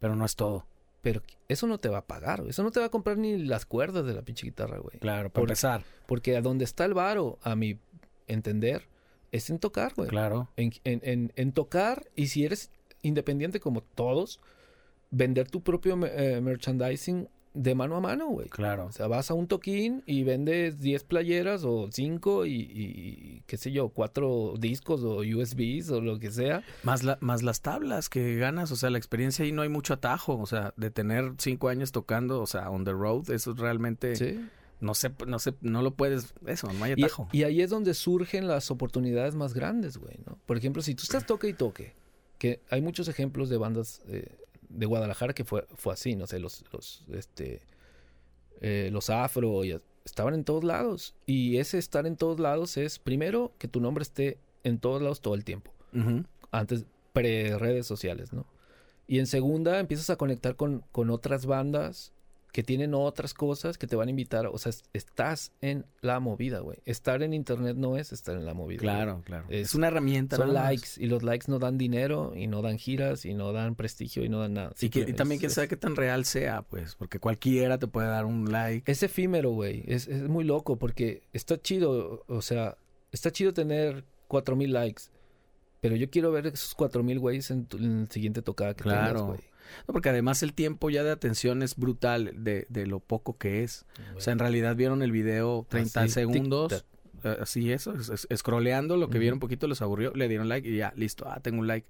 Pero 0.00 0.16
no 0.16 0.24
es 0.24 0.34
todo. 0.36 0.66
Pero 1.00 1.22
eso 1.48 1.66
no 1.66 1.78
te 1.78 1.88
va 1.88 1.98
a 1.98 2.06
pagar. 2.06 2.44
Eso 2.48 2.62
no 2.62 2.70
te 2.70 2.80
va 2.80 2.86
a 2.86 2.90
comprar 2.90 3.18
ni 3.18 3.38
las 3.38 3.66
cuerdas 3.66 4.04
de 4.04 4.14
la 4.14 4.22
pinche 4.22 4.46
guitarra, 4.46 4.78
güey. 4.78 4.98
Claro, 4.98 5.30
para 5.30 5.42
Por- 5.42 5.50
empezar. 5.50 5.82
Porque 6.06 6.36
a 6.36 6.40
donde 6.42 6.64
está 6.64 6.84
el 6.84 6.94
varo, 6.94 7.38
a 7.42 7.56
mi 7.56 7.78
entender, 8.28 8.86
es 9.32 9.50
en 9.50 9.58
tocar, 9.58 9.92
güey. 9.96 10.08
Claro. 10.08 10.48
En, 10.56 10.72
en- 10.84 11.00
en- 11.02 11.32
en 11.34 11.52
tocar 11.52 12.06
y 12.14 12.28
si 12.28 12.44
eres 12.44 12.70
independiente 13.02 13.58
como 13.58 13.82
todos, 13.82 14.38
vender 15.10 15.50
tu 15.50 15.62
propio 15.62 15.98
eh, 16.06 16.40
merchandising 16.40 17.28
de 17.54 17.74
mano 17.74 17.96
a 17.96 18.00
mano, 18.00 18.28
güey. 18.28 18.48
Claro. 18.48 18.86
O 18.86 18.92
sea, 18.92 19.08
vas 19.08 19.30
a 19.30 19.34
un 19.34 19.46
toquín 19.46 20.02
y 20.06 20.22
vendes 20.22 20.80
10 20.80 21.04
playeras 21.04 21.64
o 21.64 21.88
5 21.92 22.46
y, 22.46 22.54
y, 22.54 23.42
qué 23.46 23.58
sé 23.58 23.70
yo, 23.72 23.90
4 23.90 24.54
discos 24.58 25.02
o 25.02 25.18
USBs 25.18 25.90
o 25.90 26.00
lo 26.00 26.18
que 26.18 26.30
sea. 26.30 26.62
Más, 26.82 27.02
la, 27.02 27.18
más 27.20 27.42
las 27.42 27.60
tablas 27.60 28.08
que 28.08 28.36
ganas, 28.36 28.72
o 28.72 28.76
sea, 28.76 28.88
la 28.88 28.96
experiencia 28.96 29.44
ahí 29.44 29.52
no 29.52 29.60
hay 29.60 29.68
mucho 29.68 29.92
atajo, 29.92 30.38
o 30.38 30.46
sea, 30.46 30.72
de 30.78 30.90
tener 30.90 31.32
cinco 31.36 31.68
años 31.68 31.92
tocando, 31.92 32.40
o 32.40 32.46
sea, 32.46 32.70
on 32.70 32.84
the 32.84 32.92
road, 32.92 33.28
eso 33.30 33.50
es 33.50 33.58
realmente, 33.58 34.16
Sí. 34.16 34.40
No 34.82 34.94
sé, 34.94 35.12
no 35.26 35.38
sé, 35.38 35.54
no 35.60 35.80
lo 35.80 35.94
puedes, 35.94 36.34
eso, 36.46 36.70
no 36.72 36.84
hay 36.84 36.92
atajo. 36.92 37.28
y 37.32 37.44
ahí 37.44 37.62
es 37.62 37.70
donde 37.70 37.94
surgen 37.94 38.48
las 38.48 38.70
oportunidades 38.70 39.36
más 39.36 39.54
grandes, 39.54 39.96
güey, 39.96 40.18
¿no? 40.26 40.38
Por 40.44 40.56
ejemplo, 40.56 40.82
si 40.82 40.94
tú 40.94 41.04
estás 41.04 41.24
toque 41.24 41.48
y 41.48 41.52
toque, 41.52 41.94
que 42.38 42.60
hay 42.68 42.82
muchos 42.82 43.06
ejemplos 43.06 43.48
de 43.48 43.56
bandas 43.56 44.02
eh, 44.08 44.36
de 44.68 44.86
Guadalajara 44.86 45.34
que 45.34 45.44
fue, 45.44 45.66
fue 45.76 45.92
así, 45.92 46.16
no 46.16 46.26
sé, 46.26 46.40
los, 46.40 46.64
los, 46.72 47.04
este, 47.12 47.62
eh, 48.60 48.90
los 48.92 49.08
afro, 49.08 49.64
y 49.64 49.80
estaban 50.04 50.34
en 50.34 50.42
todos 50.42 50.64
lados. 50.64 51.14
Y 51.26 51.58
ese 51.58 51.78
estar 51.78 52.04
en 52.06 52.16
todos 52.16 52.40
lados 52.40 52.76
es, 52.76 52.98
primero, 52.98 53.52
que 53.58 53.68
tu 53.68 53.80
nombre 53.80 54.02
esté 54.02 54.38
en 54.64 54.78
todos 54.78 55.00
lados 55.00 55.20
todo 55.20 55.36
el 55.36 55.44
tiempo. 55.44 55.72
Antes 56.50 56.86
pre-redes 57.12 57.86
sociales, 57.86 58.32
¿no? 58.32 58.46
Y 59.06 59.18
en 59.20 59.26
segunda 59.26 59.78
empiezas 59.78 60.10
a 60.10 60.16
conectar 60.16 60.56
con, 60.56 60.82
con 60.90 61.10
otras 61.10 61.46
bandas 61.46 62.11
que 62.52 62.62
tienen 62.62 62.92
otras 62.92 63.32
cosas 63.32 63.78
que 63.78 63.86
te 63.86 63.96
van 63.96 64.08
a 64.08 64.10
invitar. 64.10 64.46
O 64.46 64.58
sea, 64.58 64.70
es- 64.70 64.84
estás 64.92 65.52
en 65.62 65.86
la 66.02 66.20
movida, 66.20 66.60
güey. 66.60 66.78
Estar 66.84 67.22
en 67.22 67.32
internet 67.32 67.76
no 67.78 67.96
es 67.96 68.12
estar 68.12 68.36
en 68.36 68.44
la 68.44 68.52
movida. 68.52 68.76
güey. 68.82 68.94
Claro, 68.94 69.22
claro. 69.24 69.46
Es, 69.48 69.68
Es- 69.68 69.74
una 69.74 69.88
herramienta. 69.88 70.36
Son 70.36 70.52
likes 70.52 70.88
y 70.98 71.06
los 71.06 71.22
likes 71.22 71.46
no 71.48 71.58
dan 71.58 71.78
dinero 71.78 72.34
y 72.36 72.46
no 72.48 72.60
dan 72.60 72.76
giras 72.78 73.24
y 73.24 73.32
no 73.32 73.52
dan 73.54 73.74
prestigio 73.74 74.22
y 74.22 74.28
no 74.28 74.38
dan 74.40 74.52
nada. 74.52 74.72
Y, 74.80 74.90
que- 74.90 75.00
y 75.00 75.12
también 75.14 75.36
es- 75.36 75.40
quién 75.40 75.50
sabe 75.50 75.68
qué 75.68 75.76
tan 75.78 75.96
real 75.96 76.26
sea, 76.26 76.60
pues, 76.60 76.94
porque 76.94 77.18
cualquiera 77.18 77.78
te 77.78 77.86
puede 77.86 78.08
dar 78.08 78.26
un 78.26 78.52
like. 78.52 78.90
Es 78.90 79.02
efímero, 79.02 79.50
güey. 79.52 79.82
Es, 79.86 80.06
es 80.06 80.22
muy 80.28 80.44
loco 80.44 80.76
porque 80.76 81.22
está 81.32 81.58
chido, 81.60 82.22
o 82.28 82.42
sea, 82.42 82.76
está 83.12 83.30
chido 83.30 83.54
tener 83.54 84.04
4000 84.28 84.72
likes. 84.74 85.04
Pero 85.80 85.96
yo 85.96 86.08
quiero 86.10 86.30
ver 86.30 86.46
esos 86.46 86.74
4000 86.76 87.18
güeyes 87.18 87.50
en, 87.50 87.64
tu- 87.64 87.76
en 87.78 88.02
el 88.02 88.10
siguiente 88.10 88.40
tocada 88.42 88.74
que 88.74 88.84
Claro. 88.84 89.06
tengas, 89.20 89.22
güey. 89.26 89.40
No, 89.86 89.92
porque 89.92 90.08
además 90.08 90.42
el 90.42 90.52
tiempo 90.54 90.90
ya 90.90 91.02
de 91.04 91.10
atención 91.10 91.62
es 91.62 91.76
brutal 91.76 92.32
de, 92.36 92.66
de 92.68 92.86
lo 92.86 93.00
poco 93.00 93.36
que 93.38 93.62
es. 93.62 93.84
O 94.16 94.20
sea, 94.20 94.32
en 94.32 94.38
realidad 94.38 94.76
vieron 94.76 95.02
el 95.02 95.12
video 95.12 95.66
30 95.68 96.00
Así, 96.02 96.12
segundos. 96.12 96.84
eh, 97.24 97.36
Así 97.40 97.72
eso, 97.72 97.94
es, 97.94 98.08
es- 98.08 98.38
scrolleando, 98.38 98.96
lo 98.96 99.08
que 99.10 99.18
vieron 99.18 99.36
un 99.36 99.40
poquito 99.40 99.66
les 99.68 99.80
aburrió, 99.82 100.12
le 100.14 100.28
dieron 100.28 100.48
like 100.48 100.68
y 100.68 100.76
ya, 100.76 100.92
listo, 100.96 101.24
ah, 101.28 101.40
tengo 101.40 101.60
un 101.60 101.66
like. 101.66 101.86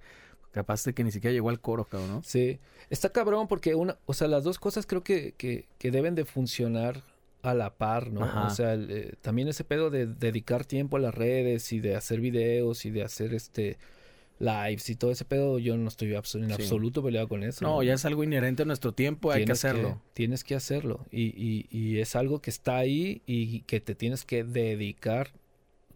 Capaz 0.51 0.83
de 0.83 0.93
que 0.93 1.03
ni 1.03 1.11
siquiera 1.11 1.33
llegó 1.33 1.49
al 1.49 1.59
coro, 1.59 1.85
cabrón, 1.85 2.09
¿no? 2.11 2.23
Sí, 2.23 2.59
está 2.91 3.09
cabrón 3.09 3.47
porque 3.47 3.73
una, 3.73 3.97
o 4.05 4.13
sea, 4.13 4.27
las 4.27 4.43
dos 4.43 4.59
cosas 4.59 4.85
creo 4.85 5.03
que, 5.03 5.33
que, 5.35 5.67
que 5.79 5.89
deben 5.89 6.13
de 6.13 6.25
funcionar 6.25 7.01
a 7.41 7.55
la 7.55 7.73
par, 7.73 8.11
¿no? 8.11 8.23
Ajá. 8.23 8.45
O 8.45 8.49
sea, 8.51 8.73
el, 8.75 8.91
eh, 8.91 9.13
también 9.21 9.47
ese 9.47 9.63
pedo 9.63 9.89
de 9.89 10.05
dedicar 10.05 10.63
tiempo 10.63 10.97
a 10.97 10.99
las 10.99 11.15
redes 11.15 11.73
y 11.73 11.79
de 11.79 11.95
hacer 11.95 12.19
videos 12.21 12.85
y 12.85 12.91
de 12.91 13.01
hacer 13.01 13.33
este 13.33 13.79
lives 14.39 14.89
y 14.89 14.95
todo 14.95 15.11
ese 15.11 15.25
pedo, 15.25 15.59
yo 15.59 15.77
no 15.77 15.87
estoy 15.87 16.13
en 16.13 16.23
Sí. 16.23 16.53
absoluto 16.53 17.03
peleado 17.03 17.27
con 17.27 17.43
eso. 17.43 17.63
No, 17.65 17.81
ya 17.83 17.93
es 17.93 18.03
algo 18.05 18.23
inherente 18.23 18.63
a 18.63 18.65
nuestro 18.65 18.91
tiempo, 18.91 19.31
hay 19.31 19.41
que 19.41 19.45
Tienes 19.45 19.63
hacerlo. 19.65 20.01
tienes 20.13 20.43
que 20.43 20.55
hacerlo 20.55 21.05
y, 21.11 21.23
y, 21.35 21.67
y 21.71 21.99
es 21.99 22.15
algo 22.15 22.41
que 22.41 22.49
está 22.49 22.77
ahí 22.77 23.21
y 23.25 23.61
que 23.61 23.79
te 23.79 23.95
tienes 23.95 24.25
que 24.25 24.43
dedicar 24.43 25.31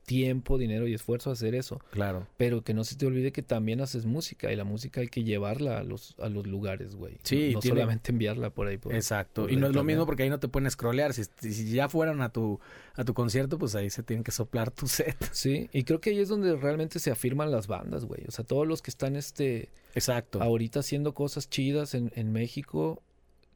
tiempo, 0.08 0.58
dinero 0.58 0.88
y 0.88 0.94
esfuerzo 0.94 1.30
a 1.30 1.34
hacer 1.34 1.54
eso. 1.54 1.82
Claro. 1.92 2.26
Pero 2.38 2.64
que 2.64 2.74
no 2.74 2.86
se 2.86 2.96
te 2.96 3.06
olvide 3.06 3.34
que 3.34 3.44
también 3.44 3.82
haces 3.82 4.06
música 4.06 4.50
y 4.54 4.56
la 4.56 4.64
música 4.64 5.02
hay 5.02 5.10
que 5.10 5.26
llevarla 5.26 5.80
a 5.80 5.84
los, 5.84 6.16
a 6.18 6.30
los 6.30 6.48
lugares, 6.48 6.96
güey. 6.96 7.18
Sí, 7.24 7.52
No 7.54 7.60
tiene- 7.60 7.82
solamente 7.82 8.14
enviarla 8.14 8.50
por 8.50 8.68
ahí. 8.68 8.78
Por, 8.78 8.96
Exacto. 8.96 9.42
por 9.44 9.52
Y 9.52 9.58
no 9.58 9.68
es 9.68 9.76
lo 9.76 9.84
mismo 9.84 10.06
porque 10.06 10.24
ahí 10.24 10.30
no 10.30 10.40
te 10.40 10.48
pueden 10.48 10.72
scrollear. 10.72 11.14
Si, 11.14 11.26
si 11.26 11.70
ya 11.72 11.90
fueran 11.90 12.22
a 12.22 12.30
tu, 12.30 12.58
a 12.96 13.04
tu 13.04 13.14
concierto, 13.14 13.58
pues 13.60 13.76
ahí 13.76 13.90
se 13.90 14.02
tienen 14.02 14.24
que 14.24 14.32
soplar 14.32 14.72
tu 14.72 14.88
set. 14.88 15.18
Sí, 15.34 15.70
y 15.74 15.84
creo 15.84 16.00
que 16.00 16.12
ahí 16.12 16.20
es 16.20 16.30
donde 16.30 16.56
realmente 16.56 17.00
se 17.00 17.12
afirman 17.12 17.52
las 17.52 17.68
bandas, 17.68 18.06
güey. 18.06 18.24
O 18.30 18.32
sea, 18.32 18.46
todos 18.46 18.66
los 18.66 18.82
que 18.82 18.90
están 18.92 19.18
este 19.18 19.68
Exacto. 19.94 20.42
ahorita 20.42 20.80
haciendo 20.80 21.14
cosas 21.14 21.50
chidas 21.50 21.94
en, 21.96 22.14
en 22.16 22.32
México, 22.32 23.04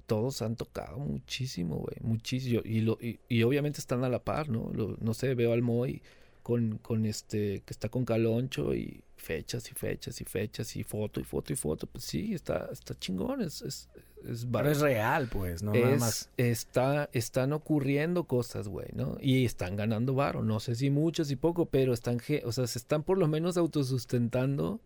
todos 0.05 0.41
han 0.41 0.57
tocado 0.57 0.97
muchísimo, 0.99 1.77
güey. 1.77 1.95
Muchísimo. 2.01 2.59
Y, 2.65 2.81
lo, 2.81 2.97
y, 3.01 3.19
y 3.29 3.43
obviamente 3.43 3.79
están 3.79 4.03
a 4.03 4.09
la 4.09 4.21
par, 4.21 4.49
¿no? 4.49 4.69
Lo- 4.73 4.97
no 4.99 5.13
sé, 5.13 5.33
veo 5.33 5.53
al 5.53 5.61
Moy 5.61 6.01
con, 6.43 6.77
con 6.79 7.05
este, 7.05 7.61
que 7.65 7.71
está 7.73 7.89
con 7.89 8.05
Caloncho 8.05 8.73
y 8.73 9.03
fechas 9.15 9.69
y 9.69 9.73
fechas 9.73 10.19
y 10.19 10.25
fechas 10.25 10.75
y 10.75 10.83
foto 10.83 11.19
y 11.19 11.23
foto 11.23 11.53
y 11.53 11.55
foto. 11.55 11.87
Pues 11.87 12.03
sí, 12.03 12.33
está, 12.33 12.69
está 12.71 12.97
chingón. 12.97 13.41
Es, 13.41 13.61
es, 13.61 13.89
es 14.27 14.47
Pero 14.51 14.69
es 14.69 14.81
real, 14.81 15.27
pues, 15.31 15.63
no 15.63 15.73
nada 15.73 15.97
más. 15.97 16.29
está, 16.37 17.09
están 17.13 17.53
ocurriendo 17.53 18.25
cosas, 18.25 18.67
güey, 18.67 18.87
¿no? 18.93 19.17
Y 19.21 19.45
están 19.45 19.75
ganando 19.75 20.13
varo, 20.13 20.43
no 20.43 20.59
sé 20.59 20.75
si 20.75 20.89
muchos 20.89 21.31
y 21.31 21.35
poco, 21.35 21.65
pero 21.67 21.93
están, 21.93 22.19
o 22.43 22.51
sea, 22.51 22.67
se 22.67 22.79
están 22.79 23.03
por 23.03 23.17
lo 23.17 23.27
menos 23.27 23.57
autosustentando 23.57 24.79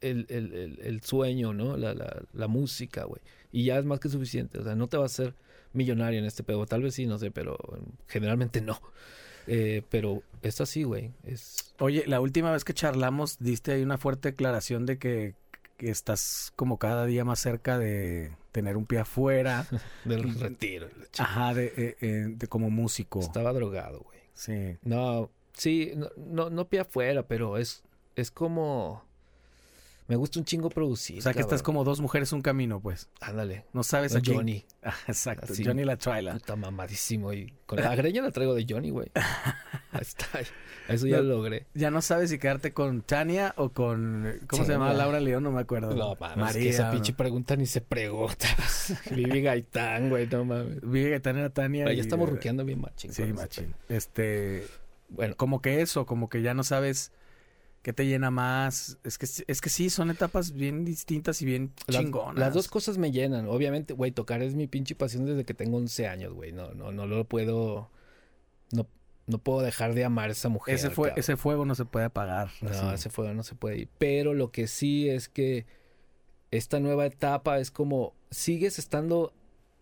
el, 0.00 0.26
el, 0.28 0.52
el, 0.52 0.78
el 0.82 1.02
sueño, 1.02 1.54
¿no? 1.54 1.76
La, 1.76 1.94
la, 1.94 2.22
la 2.32 2.48
música, 2.48 3.04
güey. 3.04 3.20
Y 3.52 3.64
ya 3.64 3.78
es 3.78 3.84
más 3.84 4.00
que 4.00 4.08
suficiente, 4.08 4.58
o 4.58 4.64
sea, 4.64 4.74
no 4.74 4.88
te 4.88 4.96
vas 4.96 5.12
a 5.12 5.24
ser 5.24 5.34
millonario 5.72 6.18
en 6.18 6.24
este 6.24 6.42
pedo, 6.42 6.66
tal 6.66 6.82
vez 6.82 6.94
sí, 6.94 7.06
no 7.06 7.18
sé, 7.18 7.30
pero 7.30 7.56
generalmente 8.06 8.60
no. 8.60 8.80
Eh, 9.48 9.82
pero 9.88 10.22
es 10.42 10.60
así, 10.60 10.82
güey, 10.82 11.12
es... 11.24 11.74
Oye, 11.80 12.04
la 12.06 12.20
última 12.20 12.52
vez 12.52 12.64
que 12.64 12.74
charlamos 12.74 13.38
diste 13.38 13.72
ahí 13.72 13.82
una 13.82 13.98
fuerte 13.98 14.30
declaración 14.30 14.86
de 14.86 14.98
que, 14.98 15.34
que 15.76 15.90
estás 15.90 16.52
como 16.54 16.78
cada 16.78 17.06
día 17.06 17.24
más 17.24 17.40
cerca 17.40 17.78
de 17.78 18.32
tener 18.52 18.76
un 18.76 18.86
pie 18.86 19.00
afuera. 19.00 19.66
Del 20.04 20.38
retiro. 20.38 20.88
Ajá, 21.18 21.54
de, 21.54 21.72
eh, 21.76 21.96
eh, 22.00 22.26
de 22.28 22.46
como 22.46 22.70
músico. 22.70 23.20
Estaba 23.20 23.52
drogado, 23.52 24.00
güey. 24.00 24.18
Sí. 24.34 24.76
No, 24.82 25.30
sí, 25.52 25.92
no, 25.96 26.10
no, 26.16 26.50
no 26.50 26.68
pie 26.68 26.80
afuera, 26.80 27.26
pero 27.26 27.56
es, 27.56 27.82
es 28.16 28.30
como... 28.30 29.07
Me 30.08 30.16
gusta 30.16 30.38
un 30.38 30.44
chingo 30.46 30.70
producir. 30.70 31.18
O 31.18 31.22
sea 31.22 31.34
que 31.34 31.40
estás 31.40 31.62
como 31.62 31.84
dos 31.84 32.00
mujeres, 32.00 32.32
un 32.32 32.40
camino, 32.40 32.80
pues. 32.80 33.08
Ándale. 33.20 33.66
No 33.74 33.82
sabes 33.82 34.12
No, 34.12 34.18
a 34.18 34.22
quién- 34.22 34.36
Johnny. 34.38 34.64
Ah, 34.82 34.94
exacto, 35.06 35.52
Así. 35.52 35.62
Johnny 35.64 35.84
la 35.84 35.96
Trailer. 35.98 36.32
Puta 36.32 36.56
mamadísimo. 36.56 37.32
Y 37.34 37.52
con 37.66 37.78
la 37.80 37.94
greña 37.94 38.22
la 38.22 38.30
traigo 38.30 38.54
de 38.54 38.64
Johnny, 38.68 38.88
güey. 38.90 39.10
Ahí 39.92 40.00
está. 40.00 40.26
Eso 40.88 41.06
ya 41.06 41.18
No. 41.18 41.24
lo 41.24 41.28
logré. 41.36 41.66
Ya 41.74 41.90
no 41.90 42.00
sabes 42.00 42.30
si 42.30 42.38
quedarte 42.38 42.72
con 42.72 43.02
Tania 43.02 43.52
o 43.58 43.68
con... 43.70 44.40
¿Cómo 44.46 44.62
Sí, 44.62 44.66
se 44.66 44.72
llamaba. 44.72 44.94
Laura 44.94 45.20
León? 45.20 45.42
No 45.42 45.52
me 45.52 45.60
acuerdo. 45.60 45.94
No, 45.94 46.16
mames, 46.18 46.36
María. 46.38 46.58
es 46.60 46.64
que 46.64 46.68
esa 46.70 46.86
¿no? 46.86 46.92
pinche 46.94 47.12
pregunta 47.12 47.54
ni 47.56 47.66
se 47.66 47.82
pregunta. 47.82 48.46
Vivi 49.14 49.42
Gaitán, 49.42 50.08
güey, 50.08 50.26
no 50.26 50.46
mames. 50.46 50.80
Vive 50.80 51.10
Gaitán 51.10 51.36
era 51.36 51.50
Tania. 51.50 51.84
Pero 51.84 51.92
y- 51.92 51.96
ya 51.96 52.02
estamos 52.02 52.30
ruqueando 52.30 52.64
bien 52.64 52.80
machín. 52.80 53.12
Sí, 53.12 53.24
machín. 53.34 53.74
Este... 53.90 54.66
Bueno, 55.10 55.36
Como 55.36 55.60
que 55.60 55.82
eso, 55.82 56.06
como 56.06 56.30
que 56.30 56.40
ya 56.40 56.54
no 56.54 56.64
sabes 56.64 57.12
qué 57.88 57.94
te 57.94 58.04
llena 58.04 58.30
más. 58.30 58.98
Es 59.02 59.16
que, 59.16 59.24
es 59.46 59.60
que 59.62 59.70
sí, 59.70 59.88
son 59.88 60.10
etapas 60.10 60.52
bien 60.52 60.84
distintas 60.84 61.40
y 61.40 61.46
bien 61.46 61.72
las, 61.86 62.02
chingonas. 62.02 62.38
las 62.38 62.52
dos 62.52 62.68
cosas 62.68 62.98
me 62.98 63.10
llenan. 63.12 63.48
Obviamente, 63.48 63.94
güey, 63.94 64.10
tocar 64.12 64.42
es 64.42 64.54
mi 64.54 64.66
pinche 64.66 64.94
pasión 64.94 65.24
desde 65.24 65.46
que 65.46 65.54
tengo 65.54 65.78
11 65.78 66.06
años, 66.06 66.34
güey. 66.34 66.52
No, 66.52 66.74
no, 66.74 66.92
no 66.92 67.06
lo 67.06 67.24
puedo... 67.24 67.88
No, 68.72 68.86
no 69.26 69.38
puedo 69.38 69.62
dejar 69.62 69.94
de 69.94 70.04
amar 70.04 70.28
a 70.28 70.32
esa 70.32 70.50
mujer. 70.50 70.74
ese, 70.74 70.90
fue, 70.90 71.14
ese 71.16 71.38
fuego 71.38 71.64
no 71.64 71.74
se 71.74 71.86
puede 71.86 72.04
apagar. 72.04 72.50
No, 72.60 72.68
así. 72.68 72.94
ese 72.94 73.08
fuego 73.08 73.32
no 73.32 73.42
se 73.42 73.54
puede 73.54 73.78
ir. 73.78 73.88
Pero 73.96 74.34
lo 74.34 74.50
que 74.52 74.66
sí 74.66 75.08
es 75.08 75.30
que 75.30 75.64
esta 76.50 76.80
nueva 76.80 77.06
etapa 77.06 77.58
es 77.58 77.70
como 77.70 78.12
sigues 78.30 78.78
estando, 78.78 79.32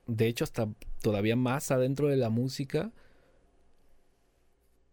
de 0.06 0.28
hecho, 0.28 0.44
hasta 0.44 0.68
todavía 1.02 1.34
más 1.34 1.72
adentro 1.72 2.06
de 2.06 2.16
la 2.18 2.30
música 2.30 2.92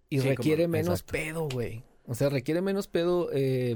y 0.10 0.20
Sí, 0.20 0.28
requiere 0.30 0.64
como- 0.64 0.72
menos 0.72 1.02
exacto. 1.02 1.12
pedo, 1.14 1.48
güey. 1.50 1.84
O 2.06 2.16
sea, 2.16 2.30
requiere 2.30 2.62
menos 2.62 2.88
pedo, 2.88 3.30
eh, 3.34 3.76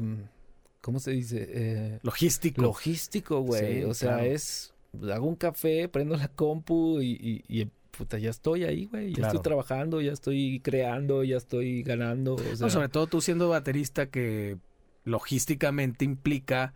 ¿cómo 0.81 0.99
se 0.99 1.11
dice? 1.11 1.47
Eh, 1.49 1.99
Logístico. 2.03 2.61
logístico, 2.61 3.39
güey. 3.41 3.79
Sí, 3.79 3.83
o 3.83 3.93
sea, 3.93 4.15
claro. 4.15 4.23
es, 4.31 4.73
hago 5.11 5.27
un 5.27 5.35
café, 5.35 5.87
prendo 5.87 6.15
la 6.17 6.27
compu 6.27 6.99
y, 7.01 7.11
y- 7.47 7.61
y, 7.61 7.69
puta, 7.91 8.17
ya 8.19 8.29
estoy 8.29 8.63
ahí, 8.65 8.85
güey. 8.85 9.09
Ya 9.09 9.15
Claro. 9.15 9.27
estoy 9.29 9.43
trabajando, 9.43 10.01
ya 10.01 10.11
estoy 10.11 10.59
creando, 10.61 11.23
ya 11.23 11.37
estoy 11.37 11.83
ganando. 11.83 12.35
O 12.35 12.39
sea, 12.39 12.55
No, 12.59 12.69
sobre 12.69 12.89
todo 12.89 13.07
tú 13.07 13.21
siendo 13.21 13.49
baterista 13.49 14.07
que 14.07 14.57
logísticamente 15.05 16.05
implica 16.05 16.73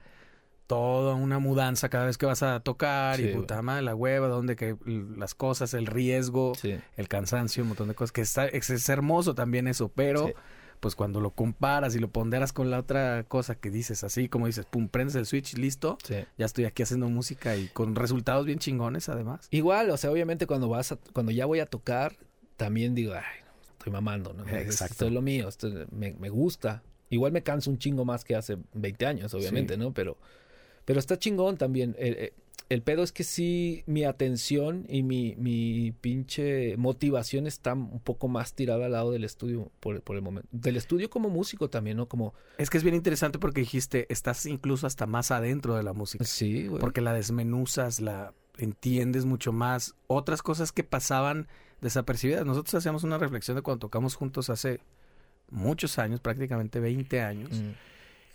toda 0.68 1.16
una 1.16 1.38
mudanza 1.39 1.89
cada 1.89 2.06
vez 2.06 2.18
que 2.18 2.26
vas 2.26 2.43
a 2.43 2.62
tocar 2.62 3.18
Sí, 3.18 3.24
y 3.26 3.34
puta 3.36 3.62
madre, 3.62 3.82
la 3.84 3.93
hueva, 3.93 4.30
donde 4.30 4.56
que 4.56 4.78
las 5.18 5.36
cosas, 5.36 5.74
el 5.74 5.86
riesgo, 5.86 6.54
sí. 6.56 6.76
el 6.95 7.08
cansancio, 7.10 7.64
un 7.64 7.70
montón 7.70 7.89
de 7.89 7.93
cosas, 7.93 8.14
que 8.14 8.22
está, 8.22 8.47
es, 8.47 8.70
es 8.70 8.88
hermoso 8.88 9.36
también 9.36 9.68
eso, 9.68 9.89
pero 9.89 10.28
Sí. 10.28 10.34
Pues 10.82 10.95
cuando 10.95 11.21
lo 11.21 11.32
comparas 11.32 11.95
y 11.95 11.99
lo 11.99 12.09
ponderas 12.09 12.51
con 12.51 12.69
la 12.69 12.79
otra 12.79 13.23
cosa 13.23 13.55
que 13.55 13.69
dices, 13.71 14.03
así 14.03 14.27
como 14.27 14.47
dices, 14.47 14.65
pum, 14.65 14.89
prendes 14.89 15.15
el 15.15 15.25
switch, 15.25 15.53
listo, 15.55 15.97
sí. 16.03 16.15
ya 16.38 16.45
estoy 16.45 16.65
aquí 16.65 16.84
haciendo 16.84 17.07
música 17.07 17.55
y 17.55 17.67
con 17.69 17.95
resultados 17.95 18.45
bien 18.45 18.59
chingones 18.59 19.07
además. 19.07 19.47
Igual, 19.51 19.89
o 19.91 19.95
sea, 19.97 20.11
obviamente 20.11 20.45
cuando 20.47 20.67
vas 20.67 20.91
a, 20.91 20.97
cuando 21.13 21.32
ya 21.32 21.45
voy 21.45 21.59
a 21.61 21.65
tocar, 21.67 22.17
también 22.57 22.93
digo, 22.95 23.13
ay, 23.13 23.21
estoy 23.77 23.93
mamando, 23.93 24.34
¿no? 24.34 24.43
Exacto. 24.49 24.93
Esto 24.93 25.05
es 25.07 25.13
lo 25.13 25.21
mío, 25.21 25.47
esto 25.47 25.67
es- 25.67 25.91
me, 25.91 26.13
me 26.19 26.29
gusta. 26.29 26.84
Igual 27.09 27.32
me 27.32 27.43
canso 27.43 27.69
un 27.69 27.77
chingo 27.77 28.03
más 28.05 28.23
que 28.23 28.36
hace 28.36 28.57
20 28.73 29.05
años, 29.05 29.34
obviamente, 29.34 29.75
Sí. 29.75 29.79
¿no? 29.79 29.93
Pero, 29.93 30.17
pero 30.86 30.99
está 30.99 31.17
chingón 31.17 31.57
también. 31.57 31.95
El, 31.99 32.15
el- 32.17 32.34
el 32.69 32.84
pedo 32.84 33.03
es 33.03 33.11
que 33.11 33.25
sí, 33.25 33.84
mi 33.86 34.05
atención 34.05 34.86
y 34.88 35.03
mi, 35.03 35.36
mi 35.36 35.91
pinche 35.91 36.77
motivación 36.77 37.45
está 37.45 37.73
un 37.73 37.99
poco 37.99 38.29
más 38.29 38.53
tirada 38.53 38.86
al 38.86 38.93
lado 38.93 39.11
del 39.11 39.25
estudio 39.25 39.69
por, 39.82 40.01
por 40.03 40.15
el 40.15 40.21
momento. 40.21 40.47
Del 40.53 40.77
estudio 40.77 41.09
como 41.09 41.29
músico 41.29 41.69
también, 41.69 41.97
¿no? 41.97 42.07
Como, 42.07 42.34
Es 42.57 42.69
que 42.69 42.77
es 42.77 42.84
bien 42.84 42.95
interesante 42.95 43.39
porque 43.39 43.59
dijiste, 43.59 44.05
estás 44.07 44.45
incluso 44.45 44.88
hasta 44.88 45.05
más 45.05 45.32
adentro 45.32 45.75
de 45.75 45.84
la 45.84 45.91
música. 45.91 46.23
sí, 46.23 46.67
güey. 46.67 46.79
porque 46.79 47.01
la 47.01 47.11
desmenuzas, 47.13 47.99
la 47.99 48.34
entiendes 48.57 49.25
mucho 49.25 49.51
más. 49.51 49.95
Otras 50.07 50.41
cosas 50.41 50.71
que 50.71 50.86
pasaban 50.86 51.49
desapercibidas. 51.82 52.45
Nosotros 52.45 52.73
hacíamos 52.75 53.03
una 53.03 53.17
reflexión 53.17 53.57
de 53.57 53.63
cuando 53.63 53.79
tocamos 53.79 54.15
juntos 54.15 54.49
hace 54.49 54.79
muchos 55.49 55.99
años, 55.99 56.21
prácticamente 56.21 56.79
20 56.79 57.19
años. 57.19 57.51
Mm, 57.51 57.71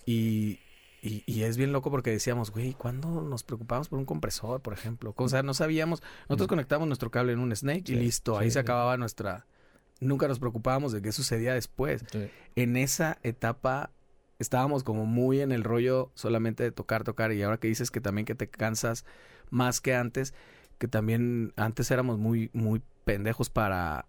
Y, 0.05 0.59
y, 1.07 1.23
y 1.27 1.43
es 1.45 1.57
bien 1.57 1.73
loco 1.73 1.91
porque 1.91 2.11
decíamos, 2.11 2.51
güey, 2.51 2.75
¿cuándo 2.75 3.23
nos 3.23 3.43
preocupamos 3.45 3.89
por 3.89 3.99
un 3.99 4.05
compresor, 4.05 4.61
por 4.61 4.73
ejemplo? 4.73 5.15
O 5.17 5.29
sea, 5.29 5.43
no 5.43 5.55
sabíamos. 5.55 6.03
Nosotros 6.29 6.47
Mm. 6.47 6.51
conectamos 6.51 6.89
nuestro 6.89 7.11
cable 7.11 7.33
en 7.33 7.39
un 7.39 7.55
snake 7.55 7.91
y 7.91 7.95
listo. 7.97 8.39
Ahí 8.39 8.49
sí, 8.49 8.53
se 8.55 8.59
acababa 8.61 8.97
nuestra... 8.97 9.47
Nunca 10.01 10.29
nos 10.29 10.39
preocupábamos 10.39 10.93
de 10.93 11.01
qué 11.01 11.11
sucedía 11.13 11.55
después 11.55 12.05
en 12.55 12.77
esa 12.77 13.19
etapa 13.23 13.91
estábamos 14.39 14.85
como 14.85 15.07
muy 15.07 15.41
en 15.41 15.53
el 15.53 15.65
rollo 15.65 16.11
solamente 16.15 16.63
de 16.63 16.71
tocar, 16.71 17.03
tocar. 17.05 17.33
Y 17.33 17.43
ahora 17.43 17.57
que 17.59 17.69
dices 17.69 17.91
que 17.91 18.03
también 18.03 18.27
que 18.27 18.35
te 18.35 18.49
cansas 18.49 19.07
más 19.49 19.81
que 19.81 19.95
antes, 19.95 20.35
que 20.79 20.89
también 20.89 21.55
antes 21.57 21.91
éramos 21.91 22.19
muy, 22.19 22.51
muy 22.53 22.83
pendejos 23.05 23.49
para 23.49 24.05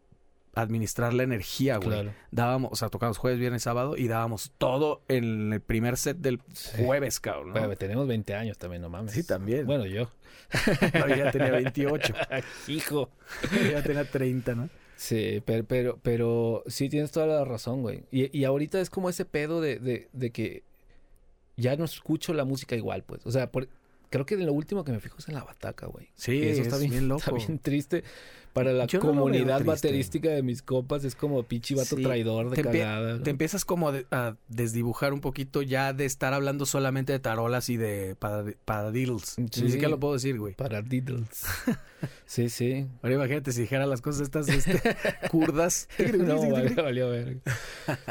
administrar 0.61 1.13
la 1.13 1.23
energía, 1.23 1.77
güey. 1.77 1.89
Claro. 1.89 2.11
Dábamos, 2.31 2.71
o 2.73 2.75
sea, 2.75 2.89
tocábamos 2.89 3.17
jueves, 3.17 3.39
viernes, 3.39 3.63
sábado 3.63 3.95
y 3.97 4.07
dábamos 4.07 4.51
todo 4.57 5.01
en 5.07 5.53
el 5.53 5.61
primer 5.61 5.97
set 5.97 6.17
del 6.17 6.41
Sí. 6.53 6.83
jueves, 6.83 7.19
cabrón. 7.19 7.53
¿no? 7.53 7.65
Güey, 7.65 7.77
tenemos 7.77 8.07
20 8.07 8.33
años 8.35 8.57
también, 8.57 8.81
no 8.81 8.89
mames. 8.89 9.13
Sí, 9.13 9.23
también. 9.23 9.65
Bueno, 9.65 9.85
yo. 9.85 10.09
No, 10.93 11.07
yo 11.09 11.15
ya 11.15 11.31
tenía 11.31 11.51
28, 11.51 12.13
Hijo. 12.67 13.09
yo 13.51 13.71
ya 13.71 13.83
tenía 13.83 14.03
30, 14.09 14.55
¿no? 14.55 14.69
Sí, 14.95 15.43
pero, 15.45 15.63
pero, 15.65 15.99
pero 16.01 16.63
sí 16.67 16.89
tienes 16.89 17.11
toda 17.11 17.27
la 17.27 17.45
razón, 17.45 17.81
güey. 17.83 18.03
Y, 18.11 18.35
y 18.37 18.45
ahorita 18.45 18.79
es 18.81 18.89
como 18.89 19.09
ese 19.09 19.25
pedo 19.25 19.61
de, 19.61 19.77
de, 19.79 20.07
de 20.13 20.31
que 20.31 20.63
ya 21.55 21.75
no 21.75 21.85
escucho 21.85 22.33
la 22.33 22.45
música 22.45 22.75
igual, 22.75 23.03
pues. 23.03 23.25
O 23.25 23.31
sea, 23.31 23.51
por- 23.51 23.67
creo 24.09 24.25
que 24.25 24.37
lo 24.37 24.53
último 24.53 24.83
que 24.83 24.91
me 24.91 24.99
fijo 24.99 25.17
es 25.19 25.27
en 25.27 25.35
la 25.35 25.43
bataca, 25.43 25.85
güey. 25.87 26.07
Sí, 26.15 26.33
Y 26.33 26.43
eso 26.43 26.61
es 26.61 26.67
está 26.67 26.77
bien, 26.77 26.91
bien 26.91 27.07
loco. 27.09 27.19
Está 27.19 27.31
bien 27.33 27.59
triste. 27.59 28.03
Para 28.53 28.73
la 28.73 28.87
Yo 28.87 28.99
comunidad 28.99 29.63
baterística 29.63 30.29
de 30.29 30.41
mis 30.41 30.63
compas 30.63 31.03
es 31.03 31.13
como 31.15 31.43
pinche 31.43 31.75
vato 31.75 31.95
Sí, 31.95 32.01
traidor 32.01 32.49
de 32.49 32.55
te 32.55 32.63
empie- 32.67 32.79
cagada. 32.81 33.13
¿no? 33.17 33.21
Te 33.23 33.29
empiezas 33.29 33.65
como 33.65 33.91
de- 33.91 34.07
a 34.09 34.35
desdibujar 34.47 35.13
un 35.13 35.21
poquito 35.21 35.61
ya 35.61 35.93
de 35.93 36.05
estar 36.05 36.33
hablando 36.33 36.65
solamente 36.65 37.13
de 37.13 37.19
tarolas 37.19 37.69
y 37.69 37.77
de 37.77 38.15
parad- 38.19 38.55
paradiddles. 38.65 39.35
Sí. 39.51 39.61
Ni 39.61 39.69
siquiera 39.69 39.89
lo 39.89 39.99
puedo 39.99 40.15
decir, 40.15 40.39
güey. 40.39 40.55
Para 40.55 40.81
diddles. 40.81 41.43
sí, 42.25 42.49
sí. 42.49 42.87
Ahora 43.03 43.15
imagínate 43.15 43.51
si 43.51 43.61
dijera 43.61 43.85
las 43.85 44.01
cosas 44.01 44.21
estas 44.23 44.47
este, 44.49 44.81
kurdas. 45.29 45.87
no, 46.17 46.49
valió, 46.49 46.83
valió 46.83 47.09
verga. 47.11 47.39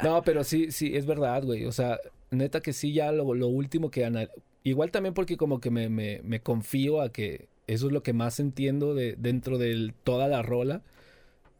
No, 0.04 0.22
pero 0.22 0.44
sí, 0.44 0.70
sí, 0.70 0.96
es 0.96 1.06
verdad, 1.06 1.42
güey. 1.42 1.64
O 1.64 1.72
sea, 1.72 1.98
neta 2.30 2.60
que 2.60 2.72
sí, 2.72 2.92
ya 2.92 3.10
lo, 3.10 3.34
lo 3.34 3.48
último 3.48 3.90
que... 3.90 4.28
Igual 4.66 4.90
también 4.90 5.14
porque 5.14 5.36
como 5.36 5.60
que 5.60 5.70
me, 5.70 5.88
me, 5.88 6.20
me 6.24 6.40
confío 6.40 7.00
a 7.00 7.10
que 7.12 7.46
eso 7.68 7.86
es 7.86 7.92
lo 7.92 8.02
que 8.02 8.12
más 8.12 8.40
entiendo 8.40 8.94
de 8.94 9.14
dentro 9.16 9.58
de 9.58 9.92
toda 10.04 10.26
la 10.28 10.42
rola. 10.42 10.82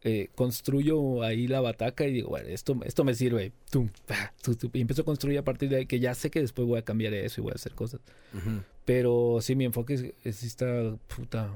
eh, 0.03 0.29
construyo 0.35 1.23
ahí 1.23 1.47
la 1.47 1.59
bataca 1.61 2.05
y 2.05 2.11
digo, 2.13 2.29
bueno, 2.29 2.47
esto, 2.49 2.77
esto 2.85 3.03
me 3.03 3.13
sirve. 3.15 3.51
Tum, 3.71 3.89
pa, 4.05 4.33
y 4.73 4.81
empiezo 4.81 5.01
a 5.01 5.05
construir 5.05 5.37
a 5.39 5.43
partir 5.43 5.69
de 5.69 5.77
ahí, 5.77 5.85
que 5.85 5.99
ya 5.99 6.13
sé 6.15 6.29
que 6.29 6.39
después 6.41 6.67
voy 6.67 6.79
a 6.79 6.83
cambiar 6.83 7.13
eso 7.13 7.41
y 7.41 7.43
voy 7.43 7.51
a 7.51 7.55
hacer 7.55 7.73
cosas. 7.73 8.01
Pero 8.85 9.39
sí, 9.41 9.55
mi 9.55 9.65
enfoque 9.65 9.93
es, 9.95 10.05
es- 10.23 10.43
está, 10.43 10.95
puta, 11.15 11.51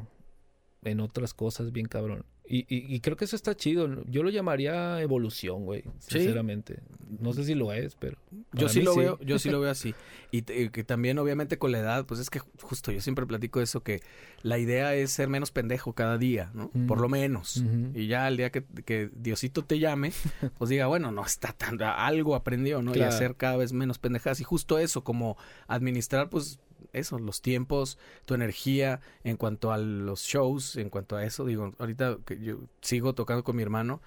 en 0.84 1.00
otras 1.02 1.34
cosas 1.34 1.72
bien 1.72 1.86
cabrón. 1.88 2.24
Y, 2.48 2.60
y, 2.68 2.94
y 2.94 3.00
creo 3.00 3.16
que 3.16 3.24
eso 3.26 3.36
está 3.38 3.56
chido. 3.56 3.88
Yo 4.10 4.24
lo 4.24 4.30
llamaría 4.30 5.00
evolución, 5.02 5.64
güey, 5.64 5.84
Sí. 6.00 6.18
sinceramente. 6.20 6.80
No 7.20 7.32
sé 7.34 7.46
si 7.46 7.56
lo 7.56 7.72
es, 7.72 7.96
pero... 7.96 8.18
Yo 8.54 8.68
sí 8.68 8.82
lo 8.82 8.94
veo, 8.96 9.18
yo 9.22 9.40
sí 9.40 9.50
lo 9.50 9.60
veo 9.62 9.70
así. 9.72 9.94
Y 10.32 10.42
te- 10.42 10.70
que 10.72 10.84
también 10.84 11.18
obviamente 11.20 11.58
con 11.58 11.72
la 11.72 11.80
edad, 11.80 12.06
pues 12.06 12.20
es 12.20 12.30
que 12.30 12.40
justo 12.62 12.92
yo 12.92 13.00
siempre 13.00 13.26
platico 13.26 13.62
eso 13.62 13.84
que 13.84 14.02
la 14.42 14.58
idea 14.58 14.94
es 14.96 15.12
ser 15.12 15.30
menos 15.30 15.52
pendejo 15.52 15.94
cada 15.94 16.18
día, 16.18 16.52
¿no? 16.54 16.72
Mm. 16.74 16.88
Por 16.88 17.00
lo 17.00 17.08
menos. 17.08 17.64
Y 17.94 18.08
ya 18.08 18.28
el 18.28 18.36
día 18.38 18.50
que, 18.52 18.64
que 18.86 19.10
Diosito 19.16 19.64
te 19.64 19.80
llame, 19.80 20.12
pues 20.58 20.70
diga, 20.70 20.88
bueno, 20.88 21.12
no 21.12 21.24
está 21.26 21.54
tan 21.54 21.82
algo 21.82 22.36
aprendió, 22.36 22.82
¿no? 22.82 22.92
Y 22.92 22.96
Claro. 22.96 23.14
hacer 23.14 23.36
cada 23.36 23.56
vez 23.58 23.72
menos 23.72 23.98
pendejadas 24.00 24.42
y 24.42 24.44
justo 24.44 24.78
eso, 24.78 25.04
como 25.06 25.38
administrar 25.68 26.30
pues 26.30 26.60
eso, 26.94 27.20
los 27.20 27.42
tiempos, 27.42 27.98
tu 28.26 28.34
energía 28.34 29.00
en 29.24 29.38
cuanto 29.38 29.72
a 29.72 29.78
los 29.78 30.22
shows, 30.24 30.76
en 30.78 30.90
cuanto 30.90 31.16
a 31.16 31.26
eso, 31.26 31.46
digo, 31.46 31.74
ahorita 31.80 32.18
que 32.26 32.40
yo 32.40 32.60
sigo 32.82 33.14
tocando 33.14 33.44
con 33.44 33.56
mi 33.56 33.64
hermano, 33.64 34.02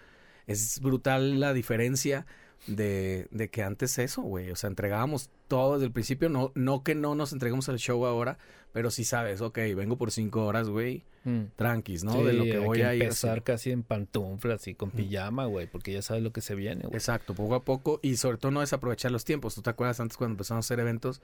es 0.47 0.81
brutal 0.81 1.41
la 1.41 1.53
diferencia 1.55 2.27
de, 2.67 3.29
de 3.31 3.49
que 3.49 3.63
antes 3.63 3.99
eso, 3.99 4.23
güey, 4.23 4.51
o 4.51 4.57
sea, 4.57 4.69
entregábamos 4.69 5.29
todo 5.49 5.75
desde 5.75 5.87
el 5.87 5.93
principio, 5.93 6.29
no, 6.29 6.51
no 6.55 6.83
que 6.83 6.95
no 6.95 7.15
nos 7.15 7.33
entreguemos 7.33 7.69
al 7.69 7.79
show 7.79 8.05
ahora, 8.07 8.39
pero 8.73 8.91
sí 8.91 9.05
sabes, 9.05 9.41
ok, 9.41 9.59
vengo 9.77 9.97
por 9.97 10.11
cinco 10.11 10.45
horas, 10.47 10.69
güey, 10.69 11.05
Mm. 11.27 11.45
tranquis, 11.57 12.05
¿no? 12.05 12.13
Sí, 12.13 12.23
de 12.23 12.33
lo 12.35 12.45
que 12.45 12.59
voy 12.59 12.83
a 12.83 12.95
ir. 12.95 13.03
empezar 13.03 13.43
casi 13.43 13.71
en 13.71 13.83
pantuflas 13.83 14.69
y 14.69 14.75
con 14.75 14.91
pijama, 14.91 15.47
güey, 15.47 15.67
porque 15.67 15.91
ya 15.91 16.03
sabes 16.03 16.23
lo 16.23 16.35
que 16.35 16.43
se 16.43 16.55
viene, 16.55 16.83
güey. 16.83 16.97
Exacto, 16.97 17.33
poco 17.35 17.55
a 17.55 17.65
poco 17.65 17.99
y 18.03 18.19
sobre 18.19 18.37
todo 18.37 18.51
no 18.53 18.61
desaprovechar 18.61 19.11
los 19.11 19.25
tiempos. 19.25 19.55
¿Tú 19.55 19.63
te 19.63 19.71
acuerdas 19.71 20.01
antes 20.01 20.19
cuando 20.19 20.35
empezamos 20.35 20.63
a 20.63 20.67
hacer 20.67 20.81
eventos? 20.81 21.23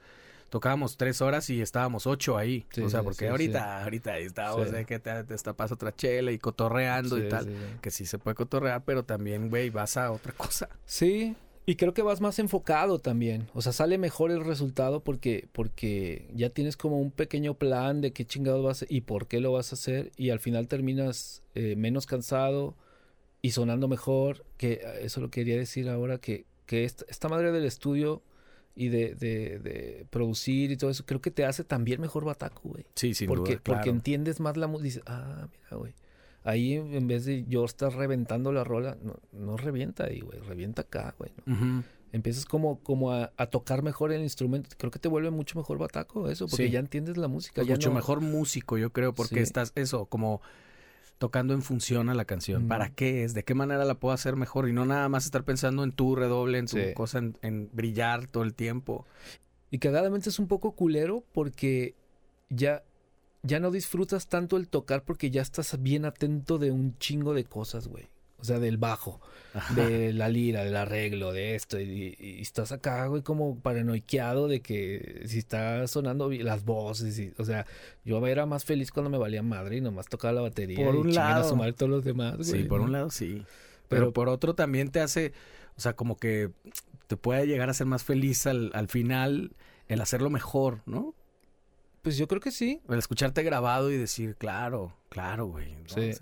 Tocábamos 0.51 0.97
tres 0.97 1.21
horas 1.21 1.49
y 1.49 1.61
estábamos 1.61 2.05
ocho 2.05 2.37
ahí. 2.37 2.65
Sí, 2.71 2.81
o 2.81 2.89
sea, 2.89 2.99
sí, 2.99 3.03
porque 3.05 3.25
sí, 3.25 3.31
ahorita, 3.31 3.83
ahorita 3.83 4.11
ahí 4.13 4.25
estábamos 4.25 4.67
Sí. 4.67 4.75
de 4.75 4.85
que 4.85 4.99
te 4.99 5.23
destapas 5.23 5.71
otra 5.71 5.95
chela 5.95 6.31
y 6.31 6.37
cotorreando 6.37 7.15
Sí, 7.17 7.23
y 7.25 7.29
tal. 7.29 7.45
sí, 7.45 7.51
sí. 7.51 7.77
Que 7.81 7.89
sí 7.89 8.05
se 8.05 8.19
puede 8.19 8.35
cotorrear, 8.35 8.83
pero 8.83 9.03
también, 9.03 9.49
güey, 9.49 9.69
vas 9.69 9.95
a 9.97 10.11
otra 10.11 10.33
cosa. 10.33 10.67
Sí, 10.85 11.35
y 11.65 11.75
creo 11.77 11.93
que 11.93 12.01
vas 12.01 12.19
más 12.19 12.37
enfocado 12.37 12.99
también. 12.99 13.47
O 13.53 13.61
sea, 13.61 13.71
sale 13.71 13.97
mejor 13.97 14.29
el 14.29 14.43
resultado 14.43 14.99
porque, 15.01 15.47
porque 15.53 16.27
ya 16.33 16.49
tienes 16.49 16.75
como 16.75 16.99
un 16.99 17.11
pequeño 17.11 17.53
plan 17.53 18.01
de 18.01 18.11
qué 18.11 18.25
chingados 18.25 18.61
vas 18.63 18.81
a 18.81 18.85
y 18.89 19.01
por 19.01 19.27
qué 19.27 19.39
lo 19.39 19.53
vas 19.53 19.71
a 19.71 19.75
hacer. 19.75 20.11
Y 20.17 20.31
al 20.31 20.39
final 20.41 20.67
terminas 20.67 21.43
eh, 21.55 21.75
menos 21.77 22.05
cansado 22.07 22.75
y 23.41 23.51
sonando 23.51 23.87
mejor. 23.87 24.43
Que 24.57 24.73
eh, 24.73 24.81
eso 25.03 25.21
lo 25.21 25.29
quería 25.29 25.55
decir 25.55 25.87
ahora, 25.87 26.17
que, 26.17 26.45
que 26.65 26.83
esta, 26.83 27.05
esta 27.07 27.29
madre 27.29 27.53
del 27.53 27.63
estudio 27.63 28.21
y 28.81 28.89
de, 28.89 29.15
de, 29.15 29.59
de 29.59 30.05
producir 30.09 30.71
y 30.71 30.77
todo 30.77 30.89
eso, 30.89 31.05
creo 31.05 31.21
que 31.21 31.31
te 31.31 31.45
hace 31.45 31.63
también 31.63 32.01
mejor 32.01 32.25
bataco, 32.25 32.69
güey. 32.69 32.85
Sí, 32.95 33.13
sin 33.13 33.27
porque, 33.27 33.53
duda, 33.53 33.61
claro. 33.63 33.79
porque 33.79 33.89
entiendes 33.89 34.39
más 34.39 34.57
la 34.57 34.67
música. 34.67 34.83
Dices, 34.85 35.03
ah, 35.05 35.47
mira, 35.51 35.77
güey. 35.77 35.93
Ahí 36.43 36.73
en 36.73 37.07
vez 37.07 37.25
de 37.25 37.45
yo 37.45 37.63
estar 37.65 37.93
reventando 37.93 38.51
la 38.51 38.63
rola, 38.63 38.97
no, 39.03 39.19
no 39.31 39.57
revienta 39.57 40.05
ahí, 40.05 40.21
güey. 40.21 40.39
Revienta 40.39 40.81
acá, 40.81 41.13
güey. 41.19 41.31
Empiezas 42.13 42.45
como, 42.45 42.79
como 42.79 43.11
a, 43.13 43.31
a 43.37 43.45
tocar 43.45 43.83
mejor 43.83 44.11
el 44.11 44.21
instrumento. 44.21 44.69
Creo 44.77 44.91
que 44.91 44.99
te 44.99 45.07
vuelve 45.07 45.29
mucho 45.29 45.57
mejor 45.59 45.77
bataco 45.77 46.29
eso, 46.29 46.47
porque 46.47 46.65
Sí. 46.65 46.71
ya 46.71 46.79
entiendes 46.79 47.15
la 47.17 47.27
música. 47.27 47.55
Pues 47.57 47.67
ya 47.67 47.75
mucho 47.75 47.89
no- 47.89 47.95
mejor 47.95 48.19
músico, 48.21 48.77
yo 48.77 48.91
creo, 48.91 49.13
porque 49.13 49.35
Sí. 49.35 49.41
estás, 49.41 49.71
eso, 49.75 50.07
como 50.07 50.41
tocando 51.21 51.53
en 51.53 51.61
función 51.61 52.09
a 52.09 52.15
la 52.15 52.25
canción. 52.25 52.65
Mm. 52.65 52.67
¿Para 52.67 52.89
qué 52.89 53.23
es? 53.23 53.35
¿De 53.35 53.43
qué 53.43 53.53
manera 53.53 53.85
la 53.85 53.93
puedo 53.93 54.11
hacer 54.11 54.35
mejor? 54.35 54.67
Y 54.67 54.73
no 54.73 54.85
nada 54.87 55.07
más 55.07 55.25
estar 55.25 55.43
pensando 55.43 55.83
en 55.83 55.91
tu 55.91 56.15
redoble, 56.15 56.57
en 56.57 56.65
tu 56.65 56.77
Sí. 56.77 56.93
cosa, 56.95 57.19
en, 57.19 57.37
en 57.43 57.69
brillar 57.71 58.25
todo 58.25 58.41
el 58.41 58.55
tiempo. 58.55 59.05
Y 59.69 59.77
cagadamente 59.77 60.29
es 60.29 60.39
un 60.39 60.47
poco 60.47 60.71
culero 60.71 61.23
porque 61.31 61.93
ya, 62.49 62.81
ya 63.43 63.59
no 63.59 63.69
disfrutas 63.69 64.27
tanto 64.29 64.57
el 64.57 64.67
tocar 64.67 65.03
porque 65.03 65.29
ya 65.29 65.43
estás 65.43 65.79
bien 65.79 66.05
atento 66.05 66.57
de 66.57 66.71
un 66.71 66.97
chingo 66.97 67.35
de 67.35 67.43
cosas, 67.43 67.87
güey. 67.87 68.09
O 68.41 68.43
sea, 68.43 68.59
del 68.59 68.77
bajo, 68.77 69.21
de 69.75 70.13
la 70.13 70.27
lira, 70.27 70.63
del 70.63 70.75
arreglo, 70.75 71.31
de 71.31 71.53
esto. 71.55 71.79
Y, 71.79 72.15
y 72.19 72.41
estás 72.41 72.71
acá, 72.71 73.05
güey, 73.05 73.21
como 73.21 73.59
paranoiqueado 73.59 74.47
de 74.47 74.61
que 74.61 75.23
si 75.27 75.37
está 75.37 75.87
sonando 75.87 76.27
bien 76.27 76.45
las 76.45 76.65
voces. 76.65 77.19
y- 77.19 77.33
o 77.37 77.45
sea, 77.45 77.65
yo 78.03 78.25
era 78.25 78.45
más 78.47 78.65
feliz 78.65 78.91
cuando 78.91 79.09
me 79.11 79.17
valía 79.19 79.43
madre 79.43 79.77
y 79.77 79.81
nomás 79.81 80.07
tocaba 80.07 80.33
la 80.33 80.41
batería. 80.41 80.83
Por 80.83 80.95
y 80.95 80.97
un 80.97 81.09
a 81.09 81.11
lado. 81.13 81.49
su 81.49 81.55
madre 81.55 81.73
todos 81.73 81.91
los 81.91 82.03
demás, 82.03 82.37
güey. 82.37 82.45
Sí, 82.49 82.63
por 82.63 82.79
¿no? 82.79 82.85
un 82.85 82.91
lado 82.93 83.09
sí. 83.11 83.43
Pero, 83.87 84.01
Pero- 84.05 84.13
por 84.13 84.29
otro 84.29 84.55
también 84.55 84.89
te 84.89 85.01
hace, 85.01 85.33
o 85.77 85.81
sea, 85.81 85.93
como 85.93 86.17
que 86.17 86.49
te 87.07 87.15
puede 87.17 87.45
llegar 87.45 87.69
a 87.69 87.73
ser 87.73 87.85
más 87.87 88.03
feliz 88.03 88.47
al, 88.47 88.71
al 88.73 88.87
final 88.87 89.51
el 89.87 90.01
hacerlo 90.01 90.29
mejor, 90.29 90.79
¿no? 90.85 91.13
Pues 92.01 92.17
yo 92.17 92.27
creo 92.27 92.41
que 92.41 92.49
sí. 92.51 92.81
El 92.89 92.97
escucharte 92.97 93.43
grabado 93.43 93.91
y 93.91 93.97
decir, 93.97 94.35
claro, 94.35 94.95
claro, 95.09 95.45
güey. 95.45 95.75
¿no? 95.75 95.89
Sí. 95.89 96.13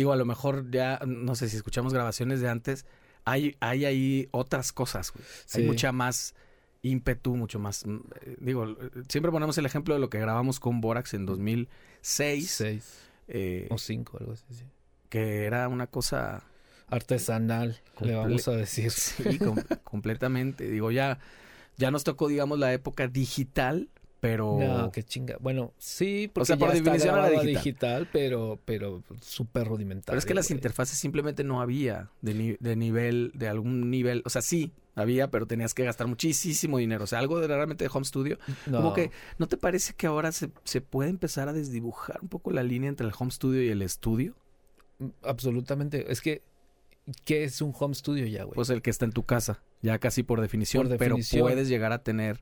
Digo, 0.00 0.12
a 0.12 0.16
lo 0.16 0.24
mejor 0.24 0.70
ya, 0.70 0.98
no 1.06 1.34
sé 1.34 1.50
si 1.50 1.56
escuchamos 1.58 1.92
grabaciones 1.92 2.40
de 2.40 2.48
antes, 2.48 2.86
hay, 3.26 3.54
hay 3.60 3.84
ahí 3.84 4.28
otras 4.30 4.72
cosas, 4.72 5.12
güey. 5.12 5.22
Hay 5.54 5.64
mucha 5.64 5.92
más 5.92 6.34
ímpetu, 6.80 7.36
mucho 7.36 7.58
más... 7.58 7.84
mm, 7.84 7.96
eh, 8.22 8.36
Digo, 8.40 8.78
siempre 9.10 9.30
ponemos 9.30 9.58
el 9.58 9.66
ejemplo 9.66 9.92
de 9.92 10.00
lo 10.00 10.08
que 10.08 10.18
grabamos 10.18 10.58
con 10.58 10.80
Borax 10.80 11.12
en 11.12 11.26
2006, 11.26 12.50
Seis 12.50 12.98
eh, 13.28 13.68
o 13.70 13.76
cinco, 13.76 14.16
algo 14.18 14.32
así. 14.32 14.44
sí. 14.50 14.64
que 15.10 15.44
era 15.44 15.68
una 15.68 15.86
cosa... 15.86 16.44
Artesanal, 16.88 17.78
le 18.00 18.14
vamos 18.16 18.48
a 18.48 18.52
decir. 18.52 18.90
Sí, 18.90 19.38
com- 19.38 19.62
completamente. 19.84 20.66
Digo, 20.68 20.90
ya, 20.90 21.18
ya 21.76 21.90
nos 21.90 22.04
tocó, 22.04 22.26
digamos, 22.28 22.58
la 22.58 22.72
época 22.72 23.06
digital, 23.06 23.90
pero... 24.20 24.58
No, 24.60 24.92
qué 24.92 25.02
chinga. 25.02 25.36
Bueno, 25.40 25.72
sí, 25.78 26.30
porque 26.32 26.46
sea, 26.48 26.56
por 26.58 26.68
ya 26.68 26.74
está 26.74 26.90
definición 26.92 27.18
era 27.18 27.28
digital. 27.30 27.54
digital, 27.54 28.08
pero, 28.12 28.60
pero 28.64 29.02
súper 29.20 29.66
rudimentario. 29.66 30.06
Pero 30.12 30.18
es 30.18 30.26
que 30.26 30.34
las 30.34 30.48
güey. 30.48 30.58
interfaces 30.58 30.98
simplemente 30.98 31.42
no 31.42 31.60
había 31.62 32.10
de, 32.20 32.34
ni- 32.34 32.56
de 32.60 32.76
nivel, 32.76 33.32
de 33.34 33.48
algún 33.48 33.90
nivel. 33.90 34.22
O 34.26 34.30
sea, 34.30 34.42
sí, 34.42 34.72
había, 34.94 35.30
pero 35.30 35.46
tenías 35.46 35.72
que 35.72 35.84
gastar 35.84 36.06
muchísimo 36.06 36.76
dinero. 36.78 37.04
O 37.04 37.06
sea, 37.06 37.18
algo 37.18 37.40
de 37.40 37.46
realmente 37.46 37.84
de 37.84 37.90
home 37.92 38.04
studio. 38.04 38.38
No, 38.66 38.78
Como 38.78 38.92
que, 38.94 39.10
¿no 39.38 39.48
te 39.48 39.56
parece 39.56 39.94
que 39.94 40.06
ahora 40.06 40.32
se, 40.32 40.50
se 40.64 40.80
puede 40.82 41.08
empezar 41.08 41.48
a 41.48 41.52
desdibujar 41.54 42.18
un 42.20 42.28
poco 42.28 42.50
la 42.50 42.62
línea 42.62 42.88
entre 42.90 43.06
el 43.06 43.12
home 43.18 43.30
studio 43.30 43.62
y 43.62 43.68
el 43.68 43.80
estudio? 43.82 44.34
absolutamente. 45.22 46.10
Es 46.12 46.20
que, 46.20 46.42
¿qué 47.24 47.44
es 47.44 47.62
un 47.62 47.72
home 47.78 47.94
studio 47.94 48.26
ya, 48.26 48.44
güey? 48.44 48.54
Pues 48.54 48.70
el 48.70 48.82
que 48.82 48.90
está 48.90 49.04
en 49.04 49.12
tu 49.12 49.22
casa, 49.24 49.62
ya 49.82 49.98
casi 49.98 50.22
por 50.22 50.40
definición, 50.40 50.82
Por 50.88 50.98
definición. 50.98 51.38
pero 51.40 51.54
puedes 51.54 51.68
llegar 51.68 51.92
a 51.92 52.02
tener... 52.02 52.40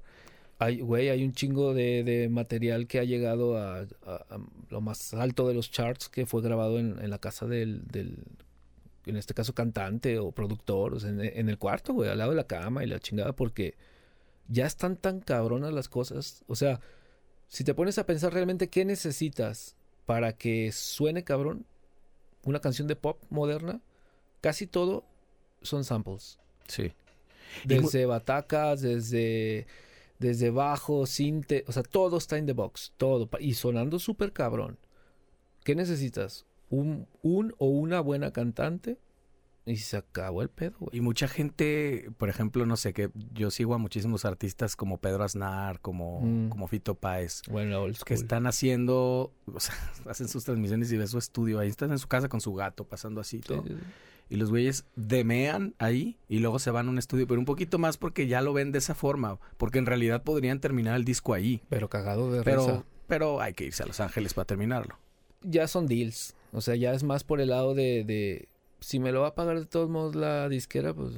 Hay, 0.61 0.81
güey, 0.81 1.09
hay 1.09 1.25
un 1.25 1.33
chingo 1.33 1.73
de, 1.73 2.03
de 2.03 2.29
material 2.29 2.87
que 2.89 2.99
ha 2.99 3.05
llegado 3.05 3.57
a, 3.57 3.79
a- 3.81 3.87
a 4.07 4.39
lo 4.71 4.81
más 4.81 5.15
alto 5.15 5.47
de 5.47 5.55
los 5.55 5.71
charts 5.71 6.09
que 6.09 6.27
fue 6.27 6.43
grabado 6.43 6.79
en, 6.81 6.99
en 7.01 7.11
la 7.11 7.19
casa 7.19 7.47
del, 7.47 7.87
del, 7.87 8.19
en 9.07 9.17
este 9.17 9.35
caso, 9.35 9.55
cantante 9.55 10.19
o 10.19 10.33
productor, 10.33 10.95
o 10.95 11.01
sea, 11.01 11.11
en, 11.11 11.21
en 11.21 11.49
el 11.49 11.59
cuarto, 11.59 11.93
güey, 11.93 12.11
al 12.11 12.19
lado 12.19 12.31
de 12.31 12.37
la 12.37 12.47
cama 12.49 12.83
y 12.83 12.89
la 12.89 12.99
chingada, 12.99 13.33
porque 13.35 13.75
ya 14.49 14.67
están 14.67 14.97
tan 14.97 15.21
cabronas 15.21 15.73
las 15.73 15.89
cosas. 15.89 16.43
O 16.49 16.57
sea, 16.57 16.81
si 17.47 17.63
te 17.63 17.73
pones 17.75 17.97
a 17.99 18.07
pensar 18.07 18.33
realmente 18.33 18.69
qué 18.69 18.85
necesitas 18.85 19.77
para 20.07 20.33
que 20.37 20.73
suene 20.73 21.23
cabrón 21.23 21.67
una 22.43 22.61
canción 22.61 22.89
de 22.89 22.97
pop 22.97 23.23
moderna, 23.31 23.81
casi 24.41 24.67
todo 24.67 25.05
son 25.63 25.85
samples. 25.85 26.39
Sí. 26.67 26.93
Y 27.65 27.69
Desde 27.69 28.07
batacas, 28.07 28.81
desde, 28.81 29.67
desde 30.19 30.51
bajo, 30.51 31.07
cinte, 31.07 31.65
o 31.69 31.73
sea, 31.73 31.83
todo 31.83 32.19
está 32.19 32.39
en 32.39 32.47
the 32.47 32.53
box, 32.53 32.93
todo. 32.97 33.29
Y 33.41 33.55
sonando 33.55 33.99
súper 33.99 34.33
cabrón. 34.33 34.79
¿Qué 35.65 35.75
necesitas? 35.75 36.47
Un, 36.71 37.07
un 37.23 37.55
o 37.59 37.67
una 37.69 38.01
buena 38.01 38.33
cantante 38.33 38.99
y 39.65 39.77
se 39.77 39.99
acabó 39.99 40.41
el 40.43 40.49
pedo, 40.49 40.77
güey. 40.81 40.97
Y 40.97 41.01
mucha 41.03 41.29
gente, 41.29 42.11
por 42.17 42.31
ejemplo, 42.31 42.65
no 42.65 42.77
sé, 42.79 42.95
que 42.95 43.11
yo 43.35 43.51
sigo 43.51 43.75
a 43.75 43.79
muchísimos 43.79 44.25
artistas 44.25 44.77
como 44.77 44.97
Pedro 44.99 45.25
Aznar, 45.25 45.81
como, 45.81 46.21
Mm. 46.23 46.49
como 46.49 46.67
Fito 46.69 46.95
Páez. 46.95 47.43
Bueno, 47.51 47.85
que 48.07 48.15
están 48.15 48.47
haciendo, 48.47 49.33
o 49.55 49.61
sea, 49.61 49.75
hacen 50.07 50.29
sus 50.29 50.45
transmisiones 50.45 50.91
y 50.91 50.97
ves 50.97 51.11
su 51.11 51.19
estudio 51.19 51.59
ahí, 51.59 51.69
están 51.69 51.93
en 51.93 51.99
su 51.99 52.09
casa 52.09 52.29
con 52.31 52.41
su 52.41 52.55
gato 52.55 52.85
pasando 52.85 53.21
así 53.21 53.39
Sí, 53.39 53.43
todo. 53.43 53.63
sí, 53.63 53.75
sí. 53.75 53.85
Y 54.31 54.37
los 54.37 54.51
güeyes 54.51 54.85
demean 54.97 55.75
ahí 55.79 56.19
y 56.29 56.41
luego 56.41 56.59
se 56.59 56.71
van 56.71 56.87
a 56.87 56.91
un 56.91 56.99
estudio, 56.99 57.27
pero 57.27 57.41
un 57.41 57.47
poquito 57.47 57.79
más 57.79 57.97
porque 57.97 58.27
ya 58.27 58.43
lo 58.43 58.53
ven 58.53 58.73
de 58.73 58.79
esa 58.79 58.95
forma, 58.95 59.39
porque 59.57 59.79
en 59.79 59.87
realidad 59.87 60.23
podrían 60.23 60.61
terminar 60.61 60.97
el 60.97 61.05
disco 61.05 61.33
ahí, 61.35 61.63
Pero 61.71 61.89
cagado 61.89 62.31
de 62.31 62.43
pero 62.43 62.61
risa. 62.67 62.85
pero 63.07 63.41
hay 63.41 63.55
que 63.55 63.65
irse 63.65 63.83
a 63.83 63.87
Los 63.87 64.01
Ángeles 64.01 64.35
para 64.35 64.45
terminarlo. 64.45 64.99
Ya 65.43 65.67
son 65.69 65.87
deals. 65.87 66.35
O 66.53 66.61
sea, 66.61 66.75
ya 66.77 66.93
es 66.93 67.03
más 67.05 67.25
por 67.25 67.41
el 67.41 67.49
lado 67.51 67.75
de, 67.75 68.05
de 68.05 68.49
si 68.81 68.99
me 68.99 69.13
lo 69.13 69.23
va 69.23 69.29
a 69.29 69.35
pagar 69.35 69.59
de 69.59 69.67
todos 69.67 69.89
modos 69.89 70.15
la 70.15 70.49
disquera, 70.49 70.93
pues 70.95 71.15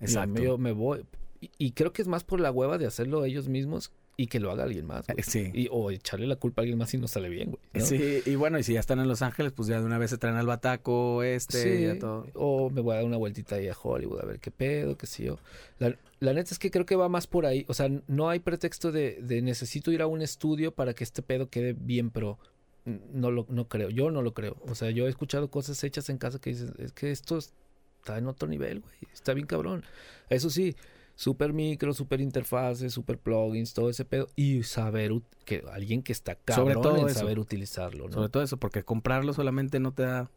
Exacto. 0.00 0.38
Yo, 0.40 0.44
yo 0.50 0.58
me 0.58 0.72
voy. 0.72 1.04
Y, 1.40 1.50
y 1.58 1.72
creo 1.72 1.92
que 1.92 2.02
es 2.02 2.08
más 2.08 2.24
por 2.24 2.40
la 2.40 2.50
hueva 2.50 2.78
de 2.78 2.86
hacerlo 2.86 3.24
ellos 3.24 3.48
mismos 3.48 3.92
y 4.20 4.26
que 4.26 4.38
lo 4.38 4.50
haga 4.50 4.64
alguien 4.64 4.86
más. 4.86 5.06
güey. 5.06 5.22
Sí. 5.22 5.50
Y, 5.54 5.68
o 5.70 5.90
echarle 5.90 6.26
la 6.26 6.36
culpa 6.36 6.60
a 6.60 6.62
alguien 6.62 6.76
más 6.76 6.90
si 6.90 6.98
no 6.98 7.08
sale 7.08 7.30
bien, 7.30 7.52
güey. 7.52 7.62
¿no? 7.72 7.80
Sí, 7.80 8.20
y 8.26 8.34
bueno, 8.34 8.58
y 8.58 8.62
si 8.62 8.74
ya 8.74 8.80
están 8.80 9.00
en 9.00 9.08
Los 9.08 9.22
Ángeles, 9.22 9.52
pues 9.52 9.66
ya 9.66 9.80
de 9.80 9.86
una 9.86 9.96
vez 9.96 10.10
se 10.10 10.18
traen 10.18 10.36
al 10.36 10.46
bataco 10.46 11.22
este, 11.22 11.62
Sí, 11.62 11.84
ya 11.84 11.98
todo. 11.98 12.26
O 12.34 12.68
me 12.68 12.82
voy 12.82 12.92
a 12.92 12.96
dar 12.96 13.06
una 13.06 13.16
vueltita 13.16 13.56
ahí 13.56 13.68
a 13.68 13.74
Hollywood 13.82 14.20
a 14.20 14.26
ver 14.26 14.38
qué 14.38 14.50
pedo, 14.50 14.98
qué 14.98 15.06
sé 15.06 15.24
yo. 15.24 15.38
La, 15.78 15.96
la 16.18 16.34
neta 16.34 16.50
es 16.52 16.58
que 16.58 16.70
creo 16.70 16.84
que 16.84 16.96
va 16.96 17.08
más 17.08 17.26
por 17.26 17.46
ahí. 17.46 17.64
O 17.66 17.72
sea, 17.72 17.88
no 18.08 18.28
hay 18.28 18.40
pretexto 18.40 18.92
de, 18.92 19.20
de 19.22 19.40
necesito 19.40 19.90
ir 19.90 20.02
a 20.02 20.06
un 20.06 20.20
estudio 20.20 20.74
para 20.74 20.92
que 20.92 21.02
este 21.02 21.22
pedo 21.22 21.48
quede 21.48 21.72
bien, 21.72 22.10
pero 22.10 22.38
no 22.84 23.30
lo 23.30 23.46
no 23.48 23.68
creo. 23.68 23.88
Yo 23.88 24.10
no 24.10 24.20
lo 24.20 24.34
creo. 24.34 24.58
O 24.68 24.74
sea, 24.74 24.90
yo 24.90 25.06
he 25.06 25.08
escuchado 25.08 25.50
cosas 25.50 25.82
hechas 25.82 26.10
en 26.10 26.18
casa 26.18 26.38
que 26.38 26.50
dices, 26.50 26.72
es 26.78 26.92
que 26.92 27.10
esto 27.10 27.38
está 27.38 28.18
en 28.18 28.26
otro 28.26 28.48
nivel, 28.48 28.80
güey. 28.80 28.94
Está 29.14 29.32
bien 29.32 29.46
cabrón. 29.46 29.82
Eso 30.28 30.50
sí, 30.50 30.76
super 31.20 31.52
micro, 31.52 31.92
super 31.92 32.18
interfaces, 32.18 32.94
super 32.94 33.18
plugins, 33.18 33.74
todo 33.74 33.90
ese 33.90 34.06
pedo. 34.06 34.26
Y 34.36 34.62
saber 34.62 35.12
que 35.44 35.62
alguien 35.70 36.02
que 36.02 36.12
está 36.12 36.32
Sobre 36.32 36.72
cabrón 36.72 36.82
todo 36.82 36.96
en 36.96 37.08
eso. 37.10 37.20
saber 37.20 37.38
utilizarlo, 37.38 38.06
¿no? 38.06 38.12
Sobre 38.14 38.28
todo 38.30 38.42
eso, 38.42 38.56
porque 38.56 38.84
comprarlo 38.84 39.34
solamente 39.34 39.80
no 39.80 39.92
te 39.92 40.04
da... 40.04 40.30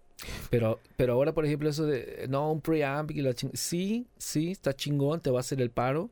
Pero, 0.50 0.82
pero 0.98 1.14
ahora, 1.14 1.34
por 1.34 1.46
ejemplo, 1.46 1.70
eso 1.70 1.86
de, 1.86 2.26
no, 2.30 2.52
un 2.52 2.60
preamp 2.60 3.12
y 3.12 3.22
la 3.22 3.34
ching... 3.34 3.52
Sí, 3.54 4.08
sí, 4.18 4.52
está 4.52 4.74
chingón, 4.76 5.22
te 5.22 5.32
va 5.32 5.40
a 5.40 5.40
hacer 5.40 5.62
el 5.62 5.72
paro, 5.72 6.10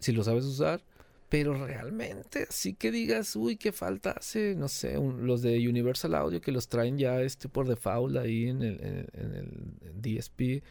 si 0.00 0.10
lo 0.10 0.24
sabes 0.24 0.44
usar, 0.44 0.82
pero 1.28 1.54
realmente, 1.54 2.46
sí 2.50 2.74
que 2.74 2.90
digas, 2.90 3.36
uy, 3.36 3.56
qué 3.56 3.70
falta 3.70 4.10
hace, 4.10 4.56
no 4.56 4.66
sé, 4.66 4.98
un- 4.98 5.24
los 5.24 5.40
de 5.40 5.68
Universal 5.68 6.16
Audio 6.16 6.40
que 6.40 6.50
los 6.50 6.66
traen 6.66 6.98
ya 6.98 7.22
este 7.22 7.48
por 7.48 7.68
default 7.68 8.16
ahí 8.16 8.48
en 8.48 8.62
el, 8.62 8.80
en, 8.84 9.06
en 9.12 9.34
el 9.36 10.02
DSP, 10.02 10.64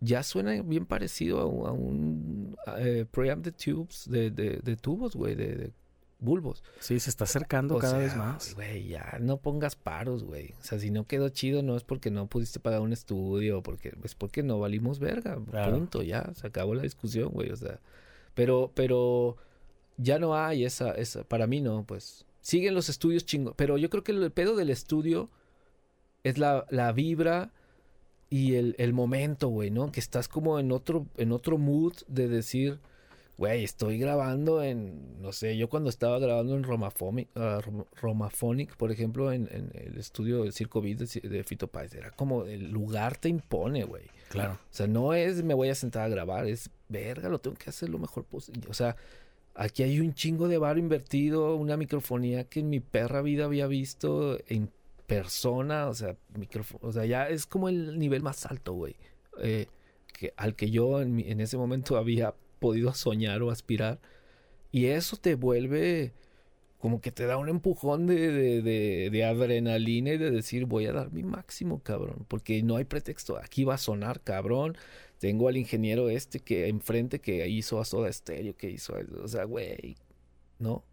ya 0.00 0.22
suena 0.22 0.60
bien 0.62 0.86
parecido 0.86 1.40
a 1.40 1.46
un, 1.46 1.66
a 1.66 1.72
un, 1.72 2.56
eh, 2.78 3.06
preamp 3.10 3.44
de 3.44 3.52
tubes, 3.52 4.08
de, 4.08 4.30
de, 4.30 4.60
de 4.62 4.76
tubos, 4.76 5.16
güey, 5.16 5.34
de, 5.34 5.56
de 5.56 5.72
bulbos. 6.18 6.62
Sí, 6.80 6.98
se 7.00 7.10
está 7.10 7.24
acercando 7.24 7.76
O 7.76 7.78
cada 7.78 7.94
sea, 7.94 8.00
vez 8.00 8.16
más. 8.16 8.54
Güey, 8.54 8.88
ya 8.88 9.18
no 9.20 9.38
pongas 9.38 9.76
paros, 9.76 10.24
güey. 10.24 10.54
O 10.60 10.64
sea, 10.64 10.78
si 10.78 10.90
no 10.90 11.06
quedó 11.06 11.28
chido, 11.28 11.62
no 11.62 11.76
es 11.76 11.84
porque 11.84 12.10
no 12.10 12.26
pudiste 12.26 12.60
pagar 12.60 12.80
un 12.80 12.92
estudio, 12.92 13.62
porque 13.62 13.94
es 14.02 14.14
porque 14.14 14.42
no 14.42 14.58
valimos 14.58 14.98
verga. 14.98 15.38
Claro. 15.50 15.72
Punto, 15.72 16.02
ya. 16.02 16.30
Se 16.34 16.46
acabó 16.46 16.74
la 16.74 16.82
discusión, 16.82 17.30
güey. 17.32 17.50
O 17.50 17.56
sea, 17.56 17.80
pero, 18.34 18.72
pero 18.74 19.36
ya 19.96 20.18
no 20.18 20.36
hay 20.36 20.64
esa, 20.64 20.92
esa. 20.92 21.24
Para 21.24 21.46
mí 21.46 21.60
no, 21.60 21.84
pues. 21.84 22.24
Siguen 22.40 22.74
los 22.74 22.88
estudios 22.88 23.24
chingos. 23.26 23.54
Pero 23.56 23.76
yo 23.76 23.90
creo 23.90 24.04
que 24.04 24.12
el 24.12 24.30
pedo 24.30 24.56
del 24.56 24.70
estudio 24.70 25.30
es 26.22 26.38
la, 26.38 26.64
la 26.70 26.92
vibra 26.92 27.52
y 28.28 28.54
el, 28.54 28.74
el 28.78 28.92
momento, 28.92 29.48
güey, 29.48 29.70
¿no? 29.70 29.92
Que 29.92 30.00
estás 30.00 30.28
como 30.28 30.58
en 30.58 30.72
otro, 30.72 31.06
en 31.16 31.32
otro 31.32 31.58
mood 31.58 31.94
de 32.08 32.28
decir, 32.28 32.78
güey, 33.38 33.62
estoy 33.64 33.98
grabando 33.98 34.62
en, 34.62 35.20
no 35.20 35.30
sé, 35.32 35.56
yo 35.56 35.68
cuando 35.68 35.90
estaba 35.90 36.18
grabando 36.18 36.56
en 36.56 36.64
Romaphonic, 36.64 37.28
ah, 37.36 37.60
Rom- 37.62 37.86
Romaphonic, 38.00 38.76
por 38.76 38.90
ejemplo, 38.90 39.30
en, 39.30 39.48
en 39.52 39.70
el 39.74 39.98
estudio 39.98 40.42
del 40.42 40.52
Circo 40.52 40.80
Beat 40.80 40.98
de, 40.98 41.28
de 41.28 41.44
Fito 41.44 41.68
Páez, 41.68 41.94
era 41.94 42.10
como 42.10 42.44
el 42.44 42.70
lugar 42.70 43.16
te 43.16 43.28
impone, 43.28 43.84
güey. 43.84 44.04
Claro. 44.28 44.54
O 44.54 44.74
sea, 44.74 44.86
no 44.86 45.14
es 45.14 45.44
me 45.44 45.54
voy 45.54 45.68
a 45.68 45.74
sentar 45.74 46.02
a 46.02 46.08
grabar, 46.08 46.46
es 46.46 46.70
verga, 46.88 47.28
lo 47.28 47.38
tengo 47.38 47.56
que 47.56 47.70
hacer 47.70 47.88
lo 47.90 47.98
mejor 47.98 48.24
posible. 48.24 48.62
O 48.68 48.74
sea, 48.74 48.96
aquí 49.54 49.82
hay 49.84 50.00
un 50.00 50.14
chingo 50.14 50.48
de 50.48 50.58
bar 50.58 50.78
invertido, 50.78 51.54
una 51.54 51.76
microfonía 51.76 52.44
que 52.44 52.60
en 52.60 52.70
mi 52.70 52.80
perra 52.80 53.22
vida 53.22 53.44
había 53.44 53.66
visto 53.68 54.38
en 54.48 54.70
persona, 55.06 55.88
o 55.88 55.94
sea, 55.94 56.16
micrófono, 56.36 56.80
o 56.88 56.92
sea, 56.92 57.04
ya 57.06 57.28
es 57.28 57.46
como 57.46 57.68
el 57.68 57.98
nivel 57.98 58.22
más 58.22 58.46
alto, 58.46 58.72
güey, 58.74 58.96
eh, 59.40 59.66
al 60.36 60.56
que 60.56 60.70
yo 60.70 61.00
en, 61.02 61.20
en 61.20 61.40
ese 61.40 61.56
momento 61.56 61.96
había 61.96 62.34
podido 62.58 62.92
soñar 62.94 63.42
o 63.42 63.50
aspirar. 63.50 64.00
Y 64.72 64.86
eso 64.86 65.16
te 65.16 65.34
vuelve 65.36 66.12
como 66.78 67.00
que 67.00 67.10
te 67.10 67.26
da 67.26 67.36
un 67.36 67.48
empujón 67.48 68.06
de, 68.06 69.24
adrenalina 69.28 70.12
y 70.12 70.18
de 70.18 70.30
decir 70.30 70.66
voy 70.66 70.86
a 70.86 70.92
dar 70.92 71.10
mi 71.12 71.22
máximo, 71.22 71.82
cabrón. 71.82 72.26
Porque 72.28 72.62
no 72.62 72.76
hay 72.76 72.84
pretexto. 72.84 73.38
Aquí 73.38 73.64
va 73.64 73.74
a 73.74 73.78
sonar, 73.78 74.20
cabrón. 74.22 74.76
Tengo 75.18 75.48
al 75.48 75.56
ingeniero 75.56 76.08
este 76.10 76.40
que 76.40 76.68
enfrente 76.68 77.20
que 77.20 77.48
hizo 77.48 77.80
a 77.80 77.84
Soda 77.84 78.12
Stereo, 78.12 78.56
que 78.56 78.70
hizo... 78.70 78.94
O 79.22 79.28
sea, 79.28 79.44
güey, 79.44 79.96
¿no? 80.58 80.84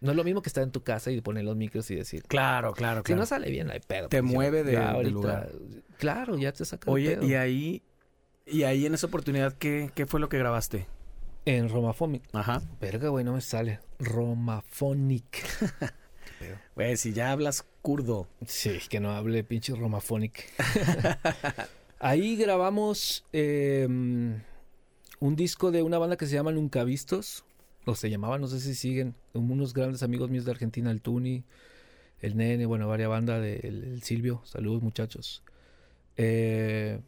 No 0.00 0.10
es 0.10 0.16
lo 0.16 0.24
mismo 0.24 0.42
que 0.42 0.48
estar 0.48 0.62
en 0.62 0.70
tu 0.70 0.82
casa 0.82 1.10
y 1.10 1.20
poner 1.20 1.44
los 1.44 1.56
micros 1.56 1.90
y 1.90 1.94
decir... 1.94 2.22
Claro, 2.24 2.72
claro, 2.74 3.00
Si 3.00 3.04
claro. 3.04 3.20
no 3.20 3.26
sale 3.26 3.50
bien, 3.50 3.66
no 3.68 3.72
hay 3.72 3.80
pedo. 3.80 4.08
Te 4.08 4.18
porque 4.18 4.28
si- 4.28 4.34
mueve 4.34 4.62
de- 4.64 4.72
ya 4.72 4.90
ahorita- 4.90 5.10
lugar. 5.12 5.52
Claro, 5.98 6.36
ya 6.36 6.52
te 6.52 6.64
saca 6.64 6.90
el 6.90 6.94
Oye, 6.94 7.16
pedo. 7.16 7.26
y 7.26 7.34
ahí... 7.34 7.82
Y 8.46 8.64
ahí 8.64 8.84
en 8.84 8.92
esa 8.92 9.06
oportunidad, 9.06 9.54
¿qué, 9.54 9.90
qué 9.94 10.04
fue 10.06 10.20
lo 10.20 10.28
que 10.28 10.36
grabaste? 10.36 10.86
En 11.46 11.68
Romaphonic. 11.70 12.22
Ajá. 12.34 12.60
Verga, 12.80 13.08
güey, 13.08 13.24
no 13.24 13.32
me 13.32 13.40
sale. 13.40 13.80
Romaphonic. 13.98 15.44
Güey, 16.74 16.96
si 16.98 17.12
ya 17.14 17.30
hablas 17.32 17.64
kurdo. 17.80 18.26
Sí, 18.46 18.78
que 18.90 19.00
no 19.00 19.12
hable 19.12 19.44
pinche 19.44 19.74
Romaphonic. 19.74 20.44
Ahí 22.00 22.36
grabamos 22.36 23.24
eh, 23.32 23.86
un 23.88 25.36
disco 25.36 25.70
de 25.70 25.82
una 25.82 25.96
banda 25.98 26.16
que 26.16 26.26
se 26.26 26.34
llama 26.34 26.52
Nunca 26.52 26.84
Vistos. 26.84 27.44
O 27.86 27.94
se 27.94 28.08
llamaba, 28.10 28.38
no 28.38 28.46
sé 28.46 28.60
si 28.60 28.74
siguen. 28.74 29.14
Unos 29.34 29.74
grandes 29.74 30.02
amigos 30.02 30.30
míos 30.30 30.44
de 30.44 30.52
Argentina, 30.52 30.90
el 30.90 31.02
Tuni, 31.02 31.44
el 32.20 32.36
Nene, 32.36 32.66
bueno, 32.66 32.88
varias 32.88 33.10
bandas 33.10 33.42
del 33.42 33.84
el 33.84 34.02
Silvio. 34.02 34.42
Saludos, 34.44 34.82
muchachos. 34.82 35.42
Eh, 36.16 37.00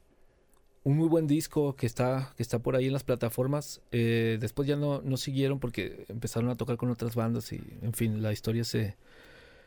un 0.84 0.96
muy 0.96 1.08
buen 1.08 1.26
disco 1.26 1.76
que 1.76 1.86
está, 1.86 2.32
que 2.36 2.42
está 2.42 2.60
por 2.60 2.76
ahí 2.76 2.86
en 2.86 2.92
las 2.94 3.04
plataformas. 3.04 3.82
Eh, 3.92 4.38
después 4.40 4.68
ya 4.68 4.76
no, 4.76 5.02
no 5.02 5.16
siguieron 5.16 5.60
porque 5.60 6.06
empezaron 6.08 6.50
a 6.50 6.56
tocar 6.56 6.76
con 6.76 6.90
otras 6.90 7.14
bandas 7.16 7.52
y, 7.52 7.60
en 7.82 7.92
fin, 7.94 8.22
la 8.22 8.32
historia 8.32 8.64
se, 8.64 8.96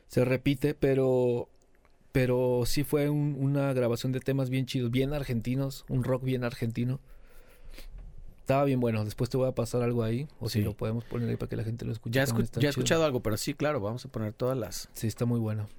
se 0.08 0.26
repite, 0.26 0.76
pero, 0.76 1.50
pero 2.12 2.64
sí 2.66 2.84
fue 2.84 3.10
un- 3.10 3.38
una 3.40 3.74
grabación 3.74 4.12
de 4.14 4.22
temas 4.22 4.50
bien 4.50 4.66
chidos, 4.68 4.92
bien 4.92 5.14
argentinos, 5.14 5.86
un 5.90 6.04
rock 6.04 6.24
bien 6.24 6.44
argentino. 6.44 7.00
Estaba 8.50 8.66
bien 8.66 8.80
bueno, 8.80 9.06
después 9.06 9.30
te 9.30 9.38
voy 9.38 9.48
a 9.48 9.52
pasar 9.52 9.84
algo 9.84 10.02
ahí, 10.02 10.28
o 10.40 10.50
si 10.50 10.64
lo 10.64 10.74
podemos 10.76 11.06
poner 11.06 11.30
ahí 11.30 11.36
para 11.36 11.52
que 11.52 11.56
la 11.56 11.64
gente 11.64 11.86
lo 11.86 11.92
escuche. 11.92 12.16
Ya, 12.16 12.24
escu- 12.26 12.64
he 12.66 12.68
escuchado 12.68 13.06
algo, 13.06 13.20
pero 13.22 13.38
sí, 13.38 13.54
claro, 13.54 13.80
vamos 13.80 14.04
a 14.06 14.10
poner 14.10 14.34
todas 14.34 14.58
las... 14.58 14.90
Sí, 14.94 15.06
está 15.06 15.26
muy 15.26 15.40
bueno. 15.40 15.70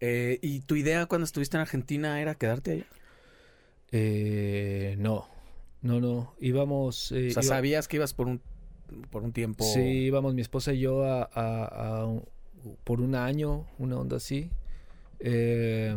Eh, 0.00 0.38
¿Y 0.40 0.60
tu 0.60 0.74
idea 0.76 1.04
cuando 1.04 1.26
estuviste 1.26 1.58
en 1.58 1.60
Argentina 1.60 2.18
era 2.22 2.34
quedarte 2.34 2.70
allá? 2.72 2.86
Eh, 3.92 4.96
no, 4.98 5.28
no, 5.82 6.00
no, 6.00 6.32
íbamos... 6.40 7.12
eh, 7.12 7.28
o 7.28 7.32
sea, 7.34 7.42
iba- 7.42 7.54
sabías 7.56 7.88
que 7.88 7.96
ibas 7.98 8.14
por 8.14 8.26
un, 8.26 8.40
por 9.10 9.22
un 9.22 9.32
tiempo... 9.32 9.62
Sí, 9.64 9.80
íbamos 9.80 10.32
mi 10.32 10.40
esposa 10.40 10.72
y 10.72 10.78
yo 10.80 11.04
a, 11.04 11.28
a- 11.30 11.66
a 11.98 12.06
un- 12.06 12.24
por 12.84 13.02
un 13.02 13.16
año, 13.16 13.66
una 13.78 13.98
onda 13.98 14.16
así. 14.16 14.48
Eh, 15.20 15.94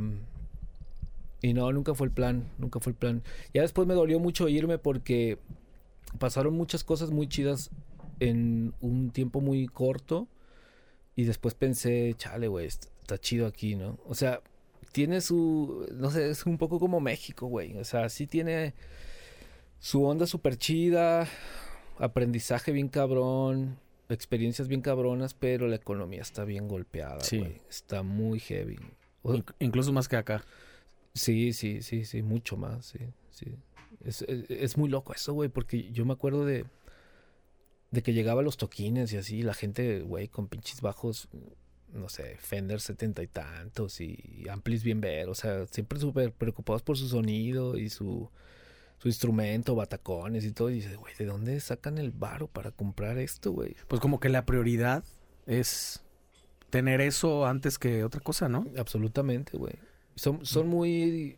y 1.41 1.53
no, 1.53 1.71
nunca 1.71 1.95
fue 1.95 2.07
el 2.07 2.11
plan, 2.13 2.49
nunca 2.57 2.81
fue 2.81 2.91
el 2.91 2.97
plan. 2.97 3.23
Ya 3.53 3.61
después 3.61 3.87
me 3.87 3.93
dolió 3.93 4.19
mucho 4.19 4.49
irme 4.49 4.77
porque 4.77 5.39
pasaron 6.19 6.53
muchas 6.55 6.83
cosas 6.83 7.11
muy 7.11 7.27
chidas 7.27 7.69
en 8.19 8.73
un 8.81 9.11
tiempo 9.11 9.41
muy 9.41 9.67
corto. 9.67 10.27
Y 11.15 11.25
después 11.25 11.53
pensé, 11.55 12.13
chale, 12.17 12.47
güey, 12.47 12.67
est- 12.67 12.85
está 13.01 13.17
chido 13.17 13.45
aquí, 13.47 13.75
¿no? 13.75 13.99
O 14.05 14.15
sea, 14.15 14.41
tiene 14.93 15.21
su, 15.21 15.87
no 15.93 16.09
sé, 16.09 16.29
es 16.29 16.45
un 16.45 16.57
poco 16.57 16.79
como 16.79 16.99
México, 16.99 17.47
güey. 17.47 17.77
O 17.77 17.83
sea, 17.83 18.09
sí 18.09 18.27
tiene 18.27 18.73
su 19.79 20.03
onda 20.05 20.25
súper 20.27 20.57
chida, 20.57 21.27
aprendizaje 21.97 22.71
bien 22.71 22.87
cabrón, 22.87 23.77
experiencias 24.09 24.67
bien 24.67 24.81
cabronas, 24.81 25.33
pero 25.33 25.67
la 25.67 25.75
economía 25.75 26.21
está 26.21 26.43
bien 26.45 26.67
golpeada, 26.67 27.19
Sí. 27.21 27.39
güey. 27.39 27.61
Está 27.69 28.03
muy 28.03 28.39
heavy. 28.39 28.77
O- 29.23 29.39
incluso 29.59 29.91
más 29.91 30.07
que 30.07 30.15
acá. 30.17 30.43
Sí, 31.13 31.51
sí, 31.53 31.81
sí, 31.81 32.05
sí, 32.05 32.21
mucho 32.21 32.55
más, 32.57 32.85
sí, 32.85 32.99
sí. 33.31 33.55
Es, 34.03 34.21
es, 34.23 34.49
es 34.49 34.77
muy 34.77 34.89
loco 34.89 35.13
eso, 35.13 35.33
güey, 35.33 35.49
porque 35.49 35.91
yo 35.91 36.05
me 36.05 36.13
acuerdo 36.13 36.45
de, 36.45 36.65
de 37.91 38.03
que 38.03 38.13
llegaba 38.13 38.41
a 38.41 38.43
los 38.43 38.57
toquines 38.57 39.11
y 39.13 39.17
así, 39.17 39.43
la 39.43 39.53
gente, 39.53 40.01
güey, 40.01 40.27
con 40.27 40.47
pinches 40.47 40.81
bajos, 40.81 41.27
no 41.93 42.09
sé, 42.09 42.37
Fender 42.37 42.79
setenta 42.79 43.21
y 43.21 43.27
tantos 43.27 43.99
y 44.01 44.45
amplis 44.49 44.83
bien 44.83 45.01
ver, 45.01 45.29
o 45.29 45.35
sea, 45.35 45.67
siempre 45.67 45.99
súper 45.99 46.31
preocupados 46.31 46.81
por 46.81 46.97
su 46.97 47.07
sonido 47.07 47.77
y 47.77 47.89
su, 47.89 48.29
su 48.97 49.07
instrumento, 49.07 49.75
batacones 49.75 50.45
y 50.45 50.51
todo, 50.51 50.69
y 50.69 50.75
dices, 50.75 50.95
güey, 50.95 51.13
¿de 51.15 51.25
dónde 51.25 51.59
sacan 51.59 51.97
el 51.97 52.11
varo 52.11 52.47
para 52.47 52.71
comprar 52.71 53.17
esto, 53.17 53.51
güey? 53.51 53.75
Pues 53.87 53.99
como 53.99 54.19
que 54.19 54.29
la 54.29 54.45
prioridad 54.45 55.03
es 55.47 56.03
tener 56.69 57.01
eso 57.01 57.45
antes 57.45 57.77
que 57.77 58.03
otra 58.03 58.21
cosa, 58.21 58.47
¿no? 58.47 58.67
Absolutamente, 58.77 59.57
güey. 59.57 59.73
Son, 60.15 60.45
son 60.45 60.67
muy, 60.67 61.37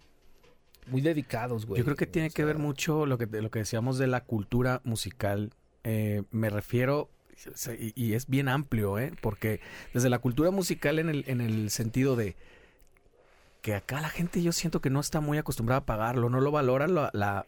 muy 0.88 1.02
dedicados, 1.02 1.66
güey. 1.66 1.80
Yo 1.80 1.86
creo 1.86 1.98
que 1.98 2.08
tiene 2.08 2.30
O 2.30 2.32
que 2.32 2.46
ver 2.46 2.58
mucho 2.58 3.06
lo 3.06 3.18
que, 3.18 3.26
lo 3.26 3.52
que 3.52 3.60
decíamos 3.60 3.98
de 3.98 4.08
la 4.08 4.24
cultura 4.24 4.82
musical. 4.84 5.54
Eh, 5.84 6.24
me 6.32 6.50
refiero, 6.50 7.10
y, 7.80 7.94
y 8.02 8.14
es 8.14 8.28
bien 8.28 8.48
amplio, 8.48 9.00
¿eh? 9.00 9.14
Porque 9.22 9.60
desde 9.94 10.10
la 10.10 10.20
cultura 10.20 10.52
musical 10.52 11.00
en 11.00 11.10
el, 11.10 11.24
en 11.28 11.42
el 11.42 11.70
sentido 11.70 12.16
de 12.16 12.36
que 13.62 13.76
acá 13.76 14.02
la 14.02 14.10
gente 14.10 14.42
yo 14.42 14.52
siento 14.52 14.82
que 14.82 14.90
no 14.90 15.00
está 15.00 15.22
muy 15.22 15.38
acostumbrada 15.38 15.80
a 15.80 15.86
pagarlo, 15.86 16.30
no 16.30 16.42
lo 16.42 16.52
valoran 16.52 16.94
la, 16.94 17.10
la, 17.14 17.46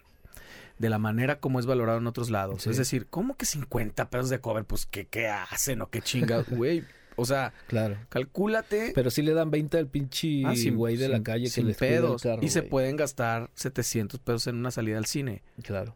de 0.79 0.89
la 0.89 0.97
manera 0.97 1.39
como 1.39 1.59
es 1.59 1.65
valorado 1.65 1.99
en 1.99 2.07
otros 2.07 2.29
lados. 2.29 2.63
Sí. 2.63 2.69
Es 2.69 2.77
decir, 2.77 3.07
¿cómo 3.07 3.35
que 3.35 3.45
50 3.45 4.09
pesos 4.09 4.29
de 4.29 4.39
cover? 4.39 4.65
Pues, 4.65 4.85
¿qué, 4.85 5.07
qué 5.07 5.27
hacen 5.27 5.81
o 5.81 5.89
qué 5.89 6.01
chinga, 6.01 6.43
güey? 6.49 6.83
O 7.17 7.25
sea, 7.25 7.53
Claro. 7.67 7.97
calcúlate. 8.09 8.91
Pero 8.93 9.09
sí 9.09 9.21
le 9.21 9.33
dan 9.33 9.51
20 9.51 9.77
al 9.77 9.87
pinche 9.87 10.43
Ah, 10.45 10.55
sin- 10.55 10.75
güey 10.75 10.97
de 10.97 11.07
la 11.07 11.17
sin- 11.17 11.23
calle 11.23 11.43
que 11.45 11.49
sin 11.49 11.67
les 11.67 11.77
cuida 11.77 11.89
el 11.91 12.01
pedos. 12.01 12.21
carro, 12.23 12.43
y 12.43 12.49
se 12.49 12.61
pueden 12.63 12.95
gastar 12.97 13.49
700 13.55 14.19
pesos 14.19 14.47
en 14.47 14.55
una 14.57 14.71
salida 14.71 14.97
al 14.97 15.05
cine. 15.05 15.41
Claro. 15.63 15.95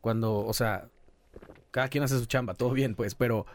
Cuando, 0.00 0.38
o 0.38 0.52
sea, 0.52 0.88
cada 1.70 1.88
quien 1.88 2.04
hace 2.04 2.18
su 2.18 2.26
chamba, 2.26 2.54
todo 2.54 2.70
bien, 2.72 2.94
pues, 2.96 3.14
pero, 3.14 3.46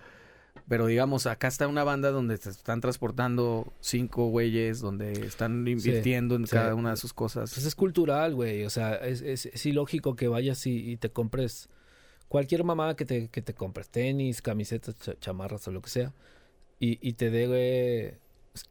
pero 0.67 0.85
digamos, 0.87 1.27
acá 1.27 1.47
está 1.49 1.67
una 1.67 1.83
banda 1.83 2.09
donde 2.11 2.37
se 2.37 2.49
están 2.49 2.79
transportando 2.81 3.71
cinco 3.81 4.27
güeyes, 4.29 4.79
donde 4.79 5.11
están 5.25 5.67
invirtiendo 5.67 6.35
en 6.35 6.47
sí. 6.47 6.53
cada 6.55 6.73
una 6.73 6.91
de 6.91 6.97
sus 6.97 7.13
cosas. 7.13 7.53
Pues 7.53 7.65
es 7.65 7.75
cultural, 7.75 8.33
güey. 8.33 8.63
O 8.65 8.69
sea, 8.69 8.95
es, 8.95 9.21
es, 9.21 9.45
es 9.47 9.65
ilógico 9.65 10.15
que 10.15 10.27
vayas 10.29 10.65
y, 10.67 10.89
y 10.91 10.97
te 10.97 11.09
compres 11.11 11.69
cualquier 12.29 12.63
mamada 12.63 12.95
que 12.95 13.05
te, 13.05 13.27
que 13.29 13.41
te 13.41 13.53
compres, 13.53 13.89
tenis, 13.89 14.41
camisetas, 14.41 14.97
cha- 14.97 15.17
chamarras 15.19 15.67
o 15.67 15.71
lo 15.71 15.81
que 15.81 15.89
sea, 15.89 16.13
y, 16.79 16.99
y 17.07 17.13
te 17.13 17.29
dé, 17.29 17.47
güey, 17.47 18.13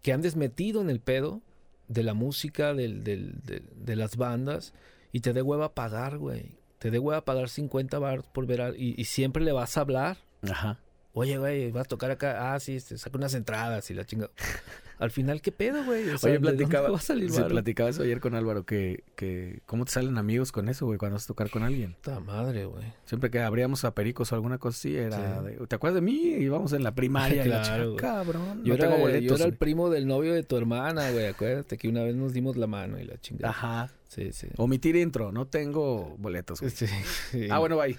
que 0.02 0.12
andes 0.12 0.36
metido 0.36 0.80
en 0.80 0.90
el 0.90 1.00
pedo 1.00 1.42
de 1.88 2.02
la 2.02 2.14
música, 2.14 2.74
del, 2.74 3.04
del, 3.04 3.34
de 3.44 3.96
las 3.96 4.16
bandas, 4.16 4.72
y 5.12 5.20
te 5.20 5.32
dé 5.32 5.42
hueva 5.42 5.74
pagar, 5.74 6.18
güey. 6.18 6.56
Te 6.78 6.90
dé 6.90 6.98
hueva 6.98 7.24
pagar 7.24 7.48
50 7.48 7.98
baros 7.98 8.26
por 8.26 8.46
ver 8.46 8.60
a- 8.60 8.76
y, 8.76 8.94
y 8.98 9.04
siempre 9.04 9.42
le 9.44 9.52
vas 9.52 9.76
a 9.76 9.80
hablar. 9.82 10.18
Ajá. 10.42 10.78
Oye, 11.18 11.38
güey, 11.38 11.70
vas 11.72 11.86
a 11.86 11.88
tocar 11.88 12.10
acá. 12.10 12.52
Ah, 12.52 12.60
sí, 12.60 12.76
este, 12.76 12.98
saca 12.98 13.16
unas 13.16 13.32
entradas 13.32 13.90
y 13.90 13.94
la 13.94 14.04
chinga. 14.04 14.28
Al 14.98 15.10
final, 15.10 15.40
¿qué 15.40 15.50
pedo, 15.50 15.82
güey? 15.84 16.08
O 16.10 16.18
sea, 16.18 16.28
Oye, 16.30 16.38
¿de 16.38 16.44
dónde 16.44 16.58
platicaba, 16.64 16.90
va 16.90 16.96
a 16.98 17.00
salir 17.00 17.30
se 17.30 17.40
varo? 17.40 17.52
platicaba 17.54 17.88
eso 17.90 18.02
ayer 18.02 18.20
con 18.20 18.34
Álvaro, 18.34 18.64
que, 18.64 19.02
que 19.14 19.60
cómo 19.66 19.84
te 19.86 19.92
salen 19.92 20.16
amigos 20.18 20.52
con 20.52 20.68
eso, 20.68 20.84
güey, 20.86 20.98
cuando 20.98 21.14
vas 21.16 21.24
a 21.24 21.26
tocar 21.28 21.48
con 21.50 21.62
alguien. 21.62 21.94
Puta 21.94 22.20
madre, 22.20 22.66
güey. 22.66 22.84
Siempre 23.06 23.30
que 23.30 23.40
abríamos 23.40 23.84
a 23.86 23.94
Pericos 23.94 24.30
o 24.32 24.34
alguna 24.34 24.58
cosa 24.58 24.76
así, 24.76 24.94
era, 24.96 25.40
Sí. 25.40 25.44
de, 25.58 25.66
¿te 25.66 25.74
acuerdas 25.74 25.94
de 25.96 26.00
mí? 26.02 26.18
Íbamos 26.38 26.72
en 26.74 26.82
la 26.82 26.94
primaria. 26.94 27.44
y 27.46 27.48
la 27.48 27.62
Claro, 27.62 27.92
chica, 27.92 28.12
güey. 28.22 28.24
cabrón, 28.34 28.64
Yo, 28.64 28.68
no 28.68 28.74
era, 28.74 28.84
tengo 28.84 28.96
yo 28.96 29.02
boletos. 29.02 29.38
era 29.40 29.44
el 29.46 29.50
güey". 29.52 29.58
primo 29.58 29.90
del 29.90 30.06
novio 30.06 30.34
de 30.34 30.42
tu 30.42 30.56
hermana, 30.56 31.10
güey. 31.12 31.26
Acuérdate 31.26 31.76
que 31.78 31.88
una 31.88 32.02
vez 32.02 32.14
nos 32.14 32.32
dimos 32.34 32.56
la 32.58 32.66
mano 32.66 32.98
y 33.00 33.04
la 33.04 33.18
chingada. 33.20 33.50
Ajá. 33.50 33.90
Sí, 34.08 34.32
sí. 34.32 34.48
Omitir 34.56 34.96
intro, 34.96 35.32
no 35.32 35.46
tengo 35.46 36.14
boletos, 36.18 36.60
güey. 36.60 36.70
Sí, 36.72 36.86
sí. 37.30 37.48
Ah, 37.50 37.58
bueno, 37.58 37.76
bye. 37.78 37.96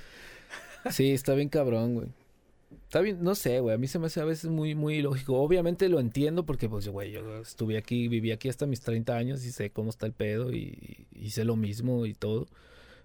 Sí, 0.91 1.11
está 1.11 1.34
bien 1.34 1.49
cabrón, 1.49 1.93
güey. 1.95 2.07
Está 2.88 3.01
bien, 3.01 3.21
no 3.21 3.35
sé, 3.35 3.59
güey. 3.59 3.75
A 3.75 3.77
mí 3.77 3.85
se 3.88 3.99
me 3.99 4.05
hace 4.05 4.21
a 4.21 4.23
veces 4.23 4.49
muy, 4.49 4.73
muy 4.73 4.95
ilógico. 4.99 5.41
Obviamente 5.41 5.89
lo 5.89 5.99
entiendo 5.99 6.45
porque, 6.45 6.69
pues, 6.69 6.88
güey, 6.88 7.11
yo 7.11 7.39
estuve 7.39 7.77
aquí, 7.77 8.07
viví 8.07 8.31
aquí 8.31 8.47
hasta 8.47 8.65
mis 8.65 8.79
30 8.79 9.13
años 9.13 9.43
y 9.43 9.51
sé 9.51 9.71
cómo 9.71 9.89
está 9.89 10.05
el 10.05 10.13
pedo 10.13 10.53
y, 10.53 11.05
y 11.11 11.25
hice 11.25 11.43
lo 11.43 11.57
mismo 11.57 12.05
y 12.05 12.13
todo. 12.13 12.47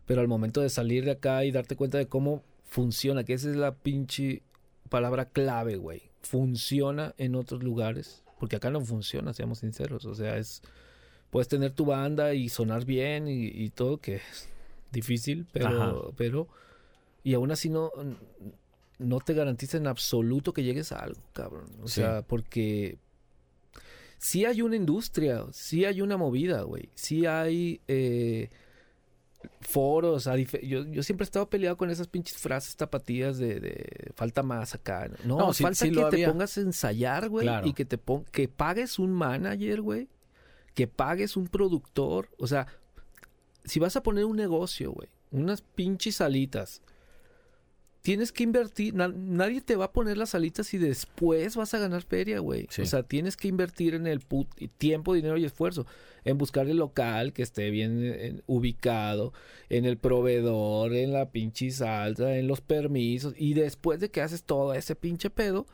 Pero 0.07 0.21
al 0.21 0.29
momento 0.29 0.61
de 0.61 0.71
salir 0.71 1.05
de 1.05 1.11
acá 1.11 1.45
y 1.45 1.51
darte 1.51 1.75
cuenta 1.75 1.99
de 1.99 2.07
cómo 2.07 2.45
funciona, 2.65 3.25
que 3.25 3.33
esa 3.33 3.51
es 3.51 3.57
la 3.57 3.75
pinche 3.75 4.43
palabra 4.89 5.25
clave, 5.25 5.75
güey. 5.79 6.03
Funciona 6.23 7.13
en 7.19 7.35
otros 7.35 7.65
lugares. 7.65 8.23
Porque 8.39 8.55
acá 8.55 8.71
no 8.71 8.83
funciona, 8.83 9.33
seamos 9.33 9.59
sinceros. 9.59 10.05
O 10.05 10.15
sea, 10.15 10.39
es. 10.39 10.63
Puedes 11.31 11.49
tener 11.49 11.73
tu 11.73 11.87
banda 11.87 12.35
y 12.35 12.51
sonar 12.51 12.85
bien 12.85 13.27
y, 13.27 13.47
y 13.47 13.71
todo, 13.71 13.99
que 13.99 14.17
es 14.17 14.49
difícil, 14.93 15.49
pero. 15.53 15.67
Ajá. 15.67 15.95
pero 16.17 16.47
y 17.25 17.35
aún 17.35 17.53
así 17.53 17.69
no, 17.69 17.93
no 19.03 19.19
te 19.21 19.35
garantiza 19.35 19.77
en 19.77 19.87
absoluto 19.87 20.53
que 20.53 20.63
llegues 20.63 20.93
a 20.93 20.99
algo, 21.01 21.21
cabrón. 21.33 21.71
O 21.83 21.89
Sí. 21.89 22.01
sea, 22.01 22.23
porque 22.23 22.99
sí 24.19 24.45
hay 24.45 24.63
una 24.63 24.77
industria, 24.77 25.45
sí 25.53 25.85
hay 25.85 26.01
una 26.01 26.17
movida, 26.17 26.63
güey. 26.63 26.89
Sí 26.95 27.27
hay 27.27 27.81
eh, 27.89 28.49
foros. 29.61 30.29
yo, 30.63 30.85
yo 30.87 31.03
siempre 31.03 31.25
he 31.25 31.27
estado 31.27 31.49
peleado 31.51 31.77
con 31.77 31.91
esas 31.91 32.07
pinches 32.09 32.37
frases 32.39 32.77
tapatías 32.77 33.39
de, 33.39 33.61
de 33.61 34.13
falta 34.15 34.43
más 34.43 34.75
acá. 34.75 35.11
No, 35.25 35.39
No, 35.39 35.53
sí- 35.53 35.63
falta 35.65 35.85
sí 35.85 35.91
que 35.91 35.97
te 35.97 36.03
había. 36.05 36.29
pongas 36.31 36.57
a 36.59 36.61
ensayar, 36.61 37.29
güey. 37.29 37.45
Claro. 37.47 37.67
Y 37.67 37.73
que 37.73 37.85
te 37.85 37.99
pon 37.99 38.25
que 38.31 38.49
pagues 38.49 38.99
un 38.99 39.13
manager, 39.13 39.81
güey. 39.83 40.09
Que 40.75 40.87
pagues 40.87 41.37
un 41.37 41.49
productor. 41.49 42.29
O 42.39 42.47
sea, 42.47 42.67
si 43.65 43.79
vas 43.81 43.97
a 43.97 44.03
poner 44.03 44.25
un 44.25 44.37
negocio, 44.37 44.93
güey. 44.93 45.09
Unas 45.31 45.63
pinches 45.63 46.21
alitas. 46.21 46.83
Tienes 48.03 48.33
que 48.33 48.43
invertir. 48.43 48.95
na- 48.95 49.09
nadie 49.15 49.61
te 49.61 49.77
va 49.77 49.85
a 49.87 49.93
poner 49.93 50.17
las 50.19 50.35
alitas 50.35 50.75
y 50.75 50.79
después 50.79 51.55
vas 51.57 51.73
a 51.73 51.79
ganar 51.79 52.03
feria, 52.03 52.41
güey. 52.41 52.67
Sí. 52.69 52.83
O 52.83 52.87
sea, 52.87 53.05
tienes 53.05 53.37
que 53.37 53.47
invertir 53.49 53.95
en 53.95 54.07
el 54.09 54.19
put 54.21 54.49
tiempo, 54.77 55.15
dinero 55.15 55.37
y 55.39 55.45
esfuerzo. 55.45 55.87
En 56.25 56.37
buscar 56.37 56.69
el 56.69 56.79
local 56.79 57.33
que 57.33 57.43
esté 57.43 57.71
bien 57.71 58.43
ubicado, 58.47 59.33
en 59.69 59.85
el 59.85 59.99
proveedor, 59.99 60.93
en 60.95 61.13
la 61.13 61.31
pinche 61.31 61.71
salsa, 61.71 62.37
en 62.37 62.49
los 62.49 62.61
permisos. 62.61 63.35
Y 63.37 63.55
después 63.55 64.01
de 64.01 64.11
que 64.11 64.21
haces 64.21 64.43
todo 64.45 64.75
ese 64.75 64.97
pinche 64.97 65.31
pedo, 65.31 65.67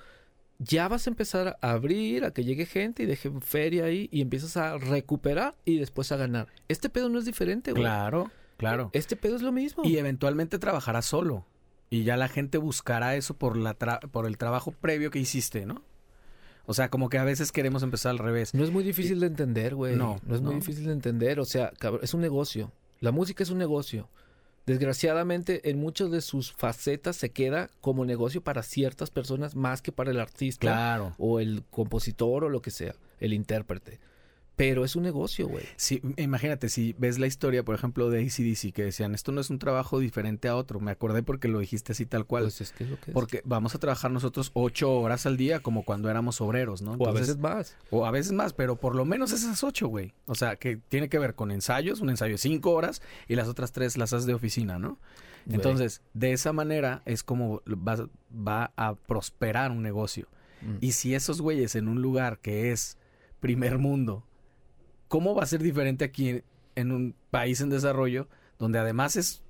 ya 0.58 0.88
vas 0.88 1.06
a 1.06 1.10
empezar 1.10 1.56
a 1.62 1.70
abrir, 1.70 2.24
a 2.24 2.32
que 2.32 2.44
llegue 2.44 2.66
gente 2.66 3.04
y 3.04 3.06
deje 3.06 3.30
feria 3.40 3.84
ahí 3.84 4.08
y 4.12 4.20
empiezas 4.20 4.56
a 4.56 4.76
recuperar 4.76 5.54
y 5.64 5.78
después 5.78 6.12
a 6.12 6.16
ganar. 6.16 6.48
Este 6.68 6.88
pedo 6.90 7.08
no 7.08 7.18
es 7.18 7.24
diferente, 7.24 7.70
güey. 7.72 7.84
Claro, 7.84 8.30
claro. 8.56 8.90
Este 8.92 9.16
pedo 9.16 9.36
es 9.36 9.42
lo 9.42 9.52
mismo. 9.52 9.82
Y 9.86 9.96
eventualmente 9.98 10.58
trabajarás 10.58 11.06
solo. 11.06 11.46
Y 11.90 12.04
ya 12.04 12.16
la 12.16 12.28
gente 12.28 12.58
buscará 12.58 13.16
eso 13.16 13.34
por, 13.34 13.56
la 13.56 13.78
tra- 13.78 14.00
por 14.10 14.26
el 14.26 14.36
trabajo 14.36 14.72
previo 14.72 15.10
que 15.10 15.18
hiciste, 15.18 15.64
¿no? 15.66 15.82
O 16.66 16.74
sea, 16.74 16.90
como 16.90 17.08
que 17.08 17.16
a 17.16 17.24
veces 17.24 17.50
queremos 17.50 17.82
empezar 17.82 18.10
al 18.10 18.18
revés. 18.18 18.52
No 18.54 18.62
es 18.62 18.70
muy 18.70 18.84
difícil 18.84 19.20
de 19.20 19.26
entender, 19.26 19.74
güey. 19.74 19.96
No, 19.96 20.18
No, 20.26 20.34
es 20.34 20.42
muy 20.42 20.56
difícil 20.56 20.84
de 20.86 20.92
entender. 20.92 21.40
O 21.40 21.46
sea, 21.46 21.72
cabrón, 21.78 22.00
es 22.04 22.12
un 22.12 22.20
negocio. 22.20 22.72
La 23.00 23.10
música 23.10 23.42
es 23.42 23.48
un 23.50 23.56
negocio. 23.58 24.08
Desgraciadamente, 24.66 25.70
en 25.70 25.78
muchas 25.80 26.10
de 26.10 26.20
sus 26.20 26.52
facetas 26.52 27.16
se 27.16 27.30
queda 27.30 27.70
como 27.80 28.04
negocio 28.04 28.42
para 28.42 28.62
ciertas 28.62 29.10
personas 29.10 29.56
más 29.56 29.80
que 29.80 29.92
para 29.92 30.10
el 30.10 30.20
artista 30.20 30.60
Claro. 30.60 31.14
o 31.16 31.40
el 31.40 31.64
compositor 31.70 32.44
o 32.44 32.50
lo 32.50 32.60
que 32.60 32.70
sea, 32.70 32.94
el 33.18 33.32
intérprete. 33.32 33.98
Pero 34.58 34.84
es 34.84 34.96
un 34.96 35.04
negocio, 35.04 35.46
güey. 35.46 35.64
Sí, 35.76 36.02
imagínate, 36.16 36.68
si 36.68 36.92
ves 36.98 37.20
la 37.20 37.28
historia, 37.28 37.64
por 37.64 37.76
ejemplo, 37.76 38.10
de 38.10 38.24
ACDC, 38.24 38.72
que 38.72 38.82
decían, 38.82 39.14
esto 39.14 39.30
no 39.30 39.40
es 39.40 39.50
un 39.50 39.60
trabajo 39.60 40.00
diferente 40.00 40.48
a 40.48 40.56
otro. 40.56 40.80
Me 40.80 40.90
acordé 40.90 41.22
porque 41.22 41.46
lo 41.46 41.60
dijiste 41.60 41.92
así 41.92 42.06
tal 42.06 42.26
cual. 42.26 42.42
Pues 42.42 42.60
es 42.60 42.72
que 42.72 42.82
es 42.82 42.90
lo 42.90 42.98
que 42.98 43.12
es. 43.12 43.14
porque 43.14 43.40
vamos 43.44 43.76
a 43.76 43.78
trabajar 43.78 44.10
nosotros 44.10 44.50
ocho 44.54 44.92
horas 44.92 45.26
al 45.26 45.36
día 45.36 45.60
como 45.60 45.84
cuando 45.84 46.10
éramos 46.10 46.40
obreros, 46.40 46.82
¿no? 46.82 46.94
o 46.94 47.08
a 47.08 47.12
veces 47.12 47.38
más. 47.38 47.76
O 47.90 48.04
a 48.04 48.10
veces 48.10 48.32
más, 48.32 48.52
pero 48.52 48.74
por 48.74 48.96
lo 48.96 49.04
menos 49.04 49.30
esas 49.30 49.62
ocho, 49.62 49.86
güey. 49.86 50.12
O 50.26 50.34
sea, 50.34 50.56
que 50.56 50.76
tiene 50.88 51.08
que 51.08 51.20
ver 51.20 51.36
con 51.36 51.52
ensayos, 51.52 52.00
un 52.00 52.10
ensayo 52.10 52.32
de 52.32 52.38
cinco 52.38 52.72
horas 52.72 53.00
y 53.28 53.36
las 53.36 53.46
otras 53.46 53.70
tres 53.70 53.96
las 53.96 54.12
haces 54.12 54.26
de 54.26 54.34
oficina, 54.34 54.80
¿no? 54.80 54.98
Güey. 55.46 55.54
Entonces, 55.54 56.02
de 56.14 56.32
esa 56.32 56.52
manera 56.52 57.02
es 57.06 57.22
como 57.22 57.62
va, 57.68 58.08
va 58.34 58.72
a 58.76 58.96
prosperar 58.96 59.70
un 59.70 59.84
negocio. 59.84 60.26
Mm. 60.62 60.78
Y 60.80 60.92
si 60.92 61.14
esos 61.14 61.40
güeyes 61.40 61.76
en 61.76 61.86
un 61.86 62.02
lugar 62.02 62.40
que 62.40 62.72
es 62.72 62.98
primer 63.38 63.78
mundo, 63.78 64.24
¿cómo 65.08 65.34
va 65.34 65.42
a 65.42 65.46
ser 65.46 65.62
diferente 65.62 66.04
aquí 66.04 66.28
en, 66.28 66.44
en 66.76 66.92
un 66.92 67.14
país 67.30 67.60
en 67.60 67.70
desarrollo 67.70 68.28
donde 68.58 68.78
además 68.78 69.16
es 69.16 69.42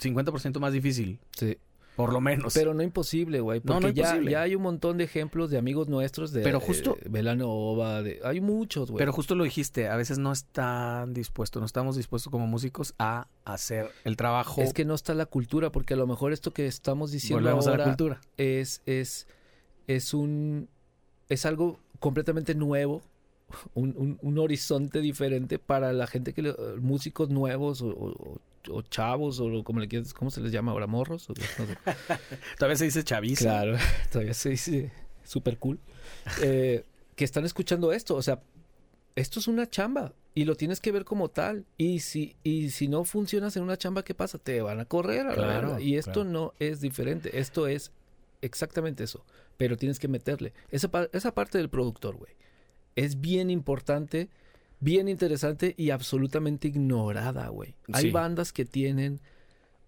50% 0.00 0.58
más 0.58 0.72
difícil? 0.72 1.18
Sí. 1.36 1.56
Por 1.96 2.12
lo 2.12 2.20
menos. 2.20 2.52
Pero 2.52 2.74
no 2.74 2.82
imposible, 2.82 3.40
güey. 3.40 3.60
No, 3.64 3.72
Porque 3.74 3.86
no 3.86 3.92
ya, 3.94 4.02
imposible. 4.02 4.30
ya 4.32 4.42
hay 4.42 4.54
un 4.54 4.62
montón 4.62 4.98
de 4.98 5.04
ejemplos 5.04 5.48
de 5.50 5.56
amigos 5.56 5.88
nuestros 5.88 6.30
de 6.30 6.42
Pero 6.42 6.60
justo- 6.60 6.98
eh, 7.00 7.06
Belanova, 7.08 8.02
de 8.02 8.20
hay 8.22 8.42
muchos, 8.42 8.90
güey. 8.90 8.98
Pero 8.98 9.14
justo 9.14 9.34
lo 9.34 9.44
dijiste, 9.44 9.88
a 9.88 9.96
veces 9.96 10.18
no 10.18 10.30
están 10.30 11.14
dispuestos, 11.14 11.58
no 11.60 11.64
estamos 11.64 11.96
dispuestos 11.96 12.30
como 12.30 12.46
músicos 12.46 12.94
a 12.98 13.28
hacer 13.46 13.90
el 14.04 14.18
trabajo. 14.18 14.60
Es 14.60 14.74
que 14.74 14.84
no 14.84 14.94
está 14.94 15.14
la 15.14 15.24
cultura, 15.24 15.72
porque 15.72 15.94
a 15.94 15.96
lo 15.96 16.06
mejor 16.06 16.34
esto 16.34 16.52
que 16.52 16.66
estamos 16.66 17.12
diciendo 17.12 17.42
volvemos 17.42 17.66
a 17.66 17.70
la 17.70 17.76
ahora 17.76 17.84
cultura. 17.86 18.20
es, 18.36 18.82
es, 18.84 19.26
es 19.86 20.12
un 20.12 20.68
es 21.30 21.46
algo 21.46 21.80
completamente 21.98 22.54
nuevo, 22.54 23.02
un, 23.74 23.94
un- 23.96 24.18
un 24.22 24.38
horizonte 24.38 25.00
diferente 25.00 25.58
para 25.58 25.92
la 25.92 26.06
gente 26.06 26.32
que 26.32 26.42
le- 26.42 26.54
músicos 26.80 27.28
nuevos 27.30 27.82
o, 27.82 27.88
o- 27.88 28.40
o 28.68 28.82
chavos 28.82 29.38
o 29.40 29.62
como 29.62 29.78
le 29.80 29.86
quieras, 29.88 30.12
¿cómo 30.12 30.30
se 30.30 30.40
les 30.40 30.50
llama 30.52 30.72
ahora? 30.72 30.86
Morros. 30.86 31.30
o- 31.30 31.34
no 31.34 31.42
sé. 31.66 31.76
Todavía 32.58 32.76
se 32.76 32.84
dice 32.86 33.04
chaviza. 33.04 33.44
Claro, 33.44 33.76
todavía 34.10 34.34
se 34.34 34.50
dice 34.50 34.90
súper 35.24 35.58
cool. 35.58 35.78
Eh, 36.42 36.84
que 37.14 37.24
están 37.24 37.44
escuchando 37.44 37.92
esto. 37.92 38.16
O 38.16 38.22
sea, 38.22 38.42
esto 39.14 39.38
es 39.40 39.46
una 39.48 39.68
chamba 39.70 40.12
y 40.34 40.44
lo 40.44 40.56
tienes 40.56 40.80
que 40.80 40.90
ver 40.92 41.04
como 41.04 41.28
tal. 41.30 41.64
Y 41.78 42.00
si, 42.00 42.34
y 42.42 42.70
si 42.70 42.88
no 42.88 43.04
funcionas 43.04 43.56
en 43.56 43.62
una 43.62 43.76
chamba, 43.76 44.02
¿qué 44.04 44.14
pasa? 44.14 44.38
Te 44.38 44.60
van 44.60 44.80
a 44.80 44.84
correr. 44.84 45.20
a 45.20 45.28
la 45.30 45.34
Claro, 45.34 45.68
verga. 45.68 45.80
Y 45.80 45.96
esto 45.96 46.12
claro. 46.12 46.30
no 46.30 46.54
es 46.58 46.80
diferente. 46.80 47.38
Esto 47.38 47.68
es 47.68 47.92
exactamente 48.42 49.04
eso. 49.04 49.24
Pero 49.56 49.76
tienes 49.76 49.98
que 49.98 50.08
meterle. 50.08 50.52
Esa, 50.70 50.90
esa 51.12 51.32
parte 51.34 51.56
del 51.58 51.70
productor, 51.70 52.16
güey. 52.16 52.32
Es 52.96 53.20
bien 53.20 53.50
importante, 53.50 54.28
bien 54.80 55.08
interesante 55.08 55.74
y 55.76 55.90
absolutamente 55.90 56.68
ignorada, 56.68 57.48
güey. 57.48 57.76
Hay 57.92 58.10
bandas 58.10 58.52
que 58.52 58.64
tienen 58.64 59.20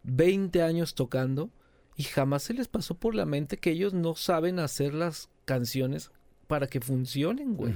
20 0.04 0.62
años 0.62 0.94
tocando 0.94 1.50
y 1.96 2.04
jamás 2.04 2.44
se 2.44 2.54
les 2.54 2.68
pasó 2.68 2.94
por 2.94 3.14
la 3.14 3.26
mente 3.26 3.56
que 3.56 3.70
ellos 3.70 3.92
no 3.92 4.14
saben 4.14 4.60
hacer 4.60 4.94
las 4.94 5.30
canciones 5.44 6.12
para 6.46 6.68
que 6.68 6.80
funcionen, 6.80 7.56
güey. 7.56 7.74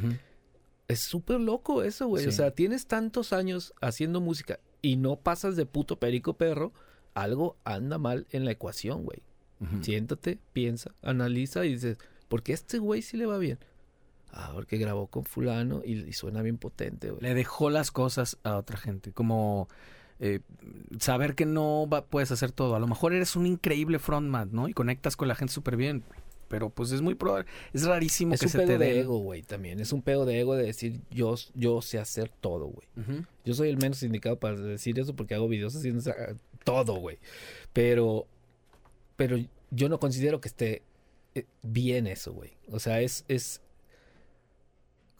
Es 0.86 1.00
súper 1.00 1.40
loco 1.40 1.82
eso, 1.82 2.06
güey. 2.06 2.26
O 2.26 2.32
sea, 2.32 2.52
tienes 2.52 2.86
tantos 2.86 3.32
años 3.32 3.74
haciendo 3.80 4.20
música 4.20 4.60
y 4.80 4.96
no 4.96 5.16
pasas 5.16 5.56
de 5.56 5.66
puto 5.66 5.98
perico 5.98 6.34
perro. 6.34 6.72
algo 7.14 7.56
anda 7.64 7.98
mal 7.98 8.26
en 8.30 8.44
la 8.44 8.52
ecuación, 8.52 9.04
güey. 9.04 9.22
Siéntate, 9.82 10.40
piensa, 10.52 10.92
analiza 11.02 11.64
y 11.64 11.74
dices, 11.74 11.98
¿por 12.28 12.42
qué 12.42 12.52
a 12.52 12.54
este 12.56 12.78
güey 12.78 13.00
sí 13.00 13.16
le 13.16 13.26
va 13.26 13.38
bien? 13.38 13.58
Ah, 14.32 14.50
porque 14.54 14.78
grabó 14.78 15.08
con 15.08 15.24
fulano 15.24 15.82
y, 15.84 16.08
y 16.08 16.12
suena 16.14 16.40
bien 16.42 16.56
potente, 16.56 17.10
güey. 17.10 17.22
Le 17.22 17.34
dejó 17.34 17.68
las 17.70 17.90
cosas 17.90 18.38
a 18.44 18.56
otra 18.56 18.78
gente, 18.78 19.12
como 19.12 19.68
eh, 20.20 20.40
saber 20.98 21.34
que 21.34 21.44
no 21.46 21.86
va- 21.86 22.06
puedes 22.06 22.30
hacer 22.32 22.50
todo. 22.50 22.74
A 22.74 22.80
lo 22.80 22.86
mejor 22.86 23.12
eres 23.12 23.36
un 23.36 23.46
increíble 23.46 23.98
frontman, 23.98 24.48
¿no? 24.52 24.68
Y 24.68 24.72
conectas 24.72 25.16
con 25.16 25.28
la 25.28 25.34
gente 25.34 25.52
súper 25.52 25.76
bien, 25.76 26.02
pero 26.48 26.70
pues 26.70 26.92
es 26.92 27.00
muy 27.02 27.14
probable, 27.14 27.46
es 27.72 27.84
rarísimo 27.84 28.34
Es 28.34 28.40
que 28.40 28.46
un 28.46 28.52
se 28.52 28.58
pedo 28.58 28.66
te 28.68 28.78
de 28.78 28.86
dé. 28.86 29.00
ego, 29.00 29.18
güey, 29.18 29.42
también. 29.42 29.80
Es 29.80 29.92
un 29.92 30.02
pedo 30.02 30.24
de 30.24 30.38
ego 30.40 30.54
de 30.54 30.64
decir, 30.64 31.00
yo, 31.10 31.34
yo 31.54 31.82
sé 31.82 31.98
hacer 31.98 32.28
todo, 32.30 32.66
güey. 32.66 32.86
Yo 33.44 33.54
soy 33.54 33.68
el 33.70 33.76
menos 33.78 34.02
indicado 34.02 34.38
para 34.38 34.56
decir 34.56 34.98
eso 34.98 35.14
porque 35.16 35.34
hago 35.34 35.48
videos 35.48 35.74
haciendo 35.76 36.02
todo, 36.64 36.94
güey. 36.96 37.18
Pero, 37.72 38.26
pero 39.16 39.36
yo 39.70 39.88
no 39.88 39.98
considero 39.98 40.40
que 40.40 40.48
esté 40.48 40.82
eh, 41.34 41.46
bien 41.62 42.06
eso, 42.06 42.32
güey. 42.34 42.52
O 42.70 42.78
sea, 42.78 43.00
es, 43.00 43.24
es, 43.28 43.61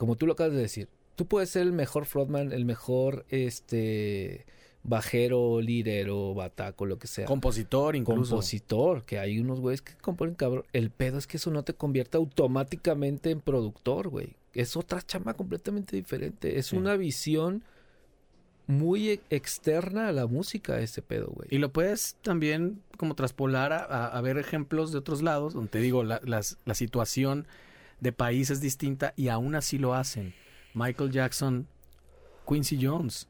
como 0.03 0.17
tú 0.17 0.27
lo 0.27 0.33
acabas 0.33 0.53
de 0.53 0.59
decir, 0.59 0.89
tú 1.15 1.27
puedes 1.27 1.49
ser 1.51 1.63
el 1.63 1.73
mejor 1.73 2.07
frontman, 2.07 2.51
el 2.53 2.65
mejor, 2.65 3.25
este, 3.29 4.45
bajero, 4.83 5.61
lirero, 5.61 6.35
bataco, 6.35 6.87
lo 6.87 6.99
que 6.99 7.07
sea. 7.07 7.25
Compositor 7.27 7.95
incluso. 7.95 8.31
Compositor, 8.33 9.05
que 9.05 9.21
hay 9.21 9.39
unos 9.39 9.61
güeyes 9.61 9.81
que 9.81 9.93
componen 10.01 10.35
cabrón. 10.35 10.65
El 10.73 10.91
pedo 10.91 11.19
es 11.19 11.29
que 11.29 11.37
eso 11.37 11.53
no 11.53 11.63
te 11.63 11.75
convierte 11.75 12.17
automáticamente 12.17 13.31
en 13.31 13.41
productor, 13.41 14.09
güey. 14.09 14.35
Es 14.55 14.77
otra 14.77 15.01
chamba 15.03 15.35
completamente 15.35 15.95
diferente. 15.95 16.59
Es 16.59 16.67
Sí. 16.67 16.77
una 16.77 16.97
visión 16.97 17.63
muy 18.67 19.11
e- 19.11 19.21
externa 19.31 20.09
a 20.09 20.13
la 20.13 20.27
música, 20.27 20.81
ese 20.81 21.01
pedo, 21.01 21.29
güey. 21.29 21.49
Y 21.53 21.59
lo 21.59 21.73
puedes 21.73 22.17
también 22.23 22.81
como 22.97 23.15
traspolar 23.15 23.73
a, 23.73 23.85
a- 23.85 24.07
a 24.09 24.21
ver 24.21 24.37
ejemplos 24.39 24.91
de 24.91 24.99
otros 24.99 25.23
lados, 25.23 25.55
donde 25.55 25.71
te 25.71 25.79
digo, 25.79 26.03
la, 26.03 26.21
las- 26.25 26.59
la 26.65 26.75
situación 26.75 27.47
de 28.03 28.13
país 28.13 28.51
es 28.51 28.61
distinta 28.61 29.15
y 29.17 29.29
aún 29.29 29.55
así 29.55 29.79
lo 29.79 29.95
hacen. 29.95 30.35
Michael 30.75 31.11
Jackson, 31.13 31.67
Quincy 32.49 32.79
Jones. 32.85 33.29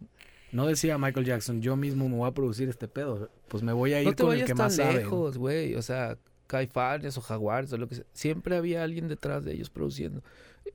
No 0.50 0.66
decía 0.66 0.98
Michael 0.98 1.26
Jackson, 1.26 1.60
yo 1.62 1.76
mismo 1.76 2.08
me 2.08 2.16
voy 2.16 2.28
a 2.28 2.32
producir 2.34 2.68
este 2.68 2.88
pedo. 2.88 3.30
Pues 3.48 3.62
me 3.62 3.72
voy 3.72 3.92
a 3.92 4.00
ir 4.00 4.06
No 4.06 4.14
te 4.14 4.22
con 4.22 4.32
el 4.34 4.40
que 4.40 4.48
tan 4.48 4.56
más 4.58 4.76
sabe. 4.76 4.94
lejos, 4.96 5.38
güey. 5.38 5.74
O 5.76 5.82
sea, 5.82 6.18
Caifanes 6.46 7.16
o 7.16 7.20
Jaguares 7.20 7.72
o 7.72 7.76
lo 7.78 7.88
que 7.88 7.96
sea. 7.96 8.04
Siempre 8.12 8.56
había 8.56 8.82
alguien 8.82 9.08
detrás 9.08 9.44
de 9.44 9.52
ellos 9.54 9.70
produciendo. 9.70 10.22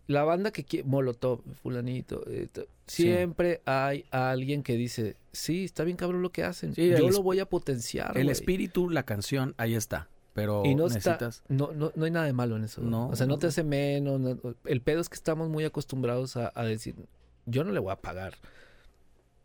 La 0.07 0.23
banda 0.23 0.51
que 0.51 0.63
quiere, 0.63 0.87
Molotov, 0.87 1.41
fulanito, 1.61 2.23
eh, 2.27 2.47
Sí. 2.87 3.03
siempre 3.03 3.61
hay 3.65 4.05
alguien 4.11 4.63
que 4.63 4.75
dice, 4.75 5.15
sí, 5.31 5.63
está 5.65 5.83
bien 5.83 5.95
cabrón 5.97 6.21
lo 6.21 6.31
que 6.31 6.43
hacen. 6.43 6.73
Sí, 6.75 6.89
Yo 6.89 7.09
lo 7.09 7.21
voy 7.23 7.39
a 7.39 7.45
potenciar, 7.45 8.17
El 8.17 8.23
güey". 8.25 8.31
espíritu, 8.31 8.89
la 8.89 9.03
canción, 9.03 9.53
ahí 9.57 9.75
está. 9.75 10.07
Pero 10.37 10.61
Y 10.65 10.75
no 10.75 10.85
está- 10.85 11.17
necesitas... 11.17 11.41
No, 11.47 11.71
no, 11.71 11.91
no 11.95 12.05
hay 12.05 12.11
nada 12.11 12.27
de 12.27 12.33
malo 12.33 12.57
en 12.57 12.63
eso. 12.65 12.79
No, 12.81 13.07
o 13.09 13.15
sea, 13.15 13.25
no, 13.25 13.39
te 13.39 13.47
hace 13.47 13.63
menos. 13.63 14.19
no- 14.21 14.37
el 14.65 14.81
pedo 14.81 15.01
es 15.01 15.09
que 15.09 15.15
estamos 15.15 15.49
muy 15.49 15.63
acostumbrados 15.65 16.37
a, 16.37 16.51
a 16.53 16.63
decir, 16.63 16.93
yo 17.47 17.63
no 17.63 17.71
le 17.71 17.79
voy 17.79 17.91
a 17.91 17.95
pagar 17.95 18.35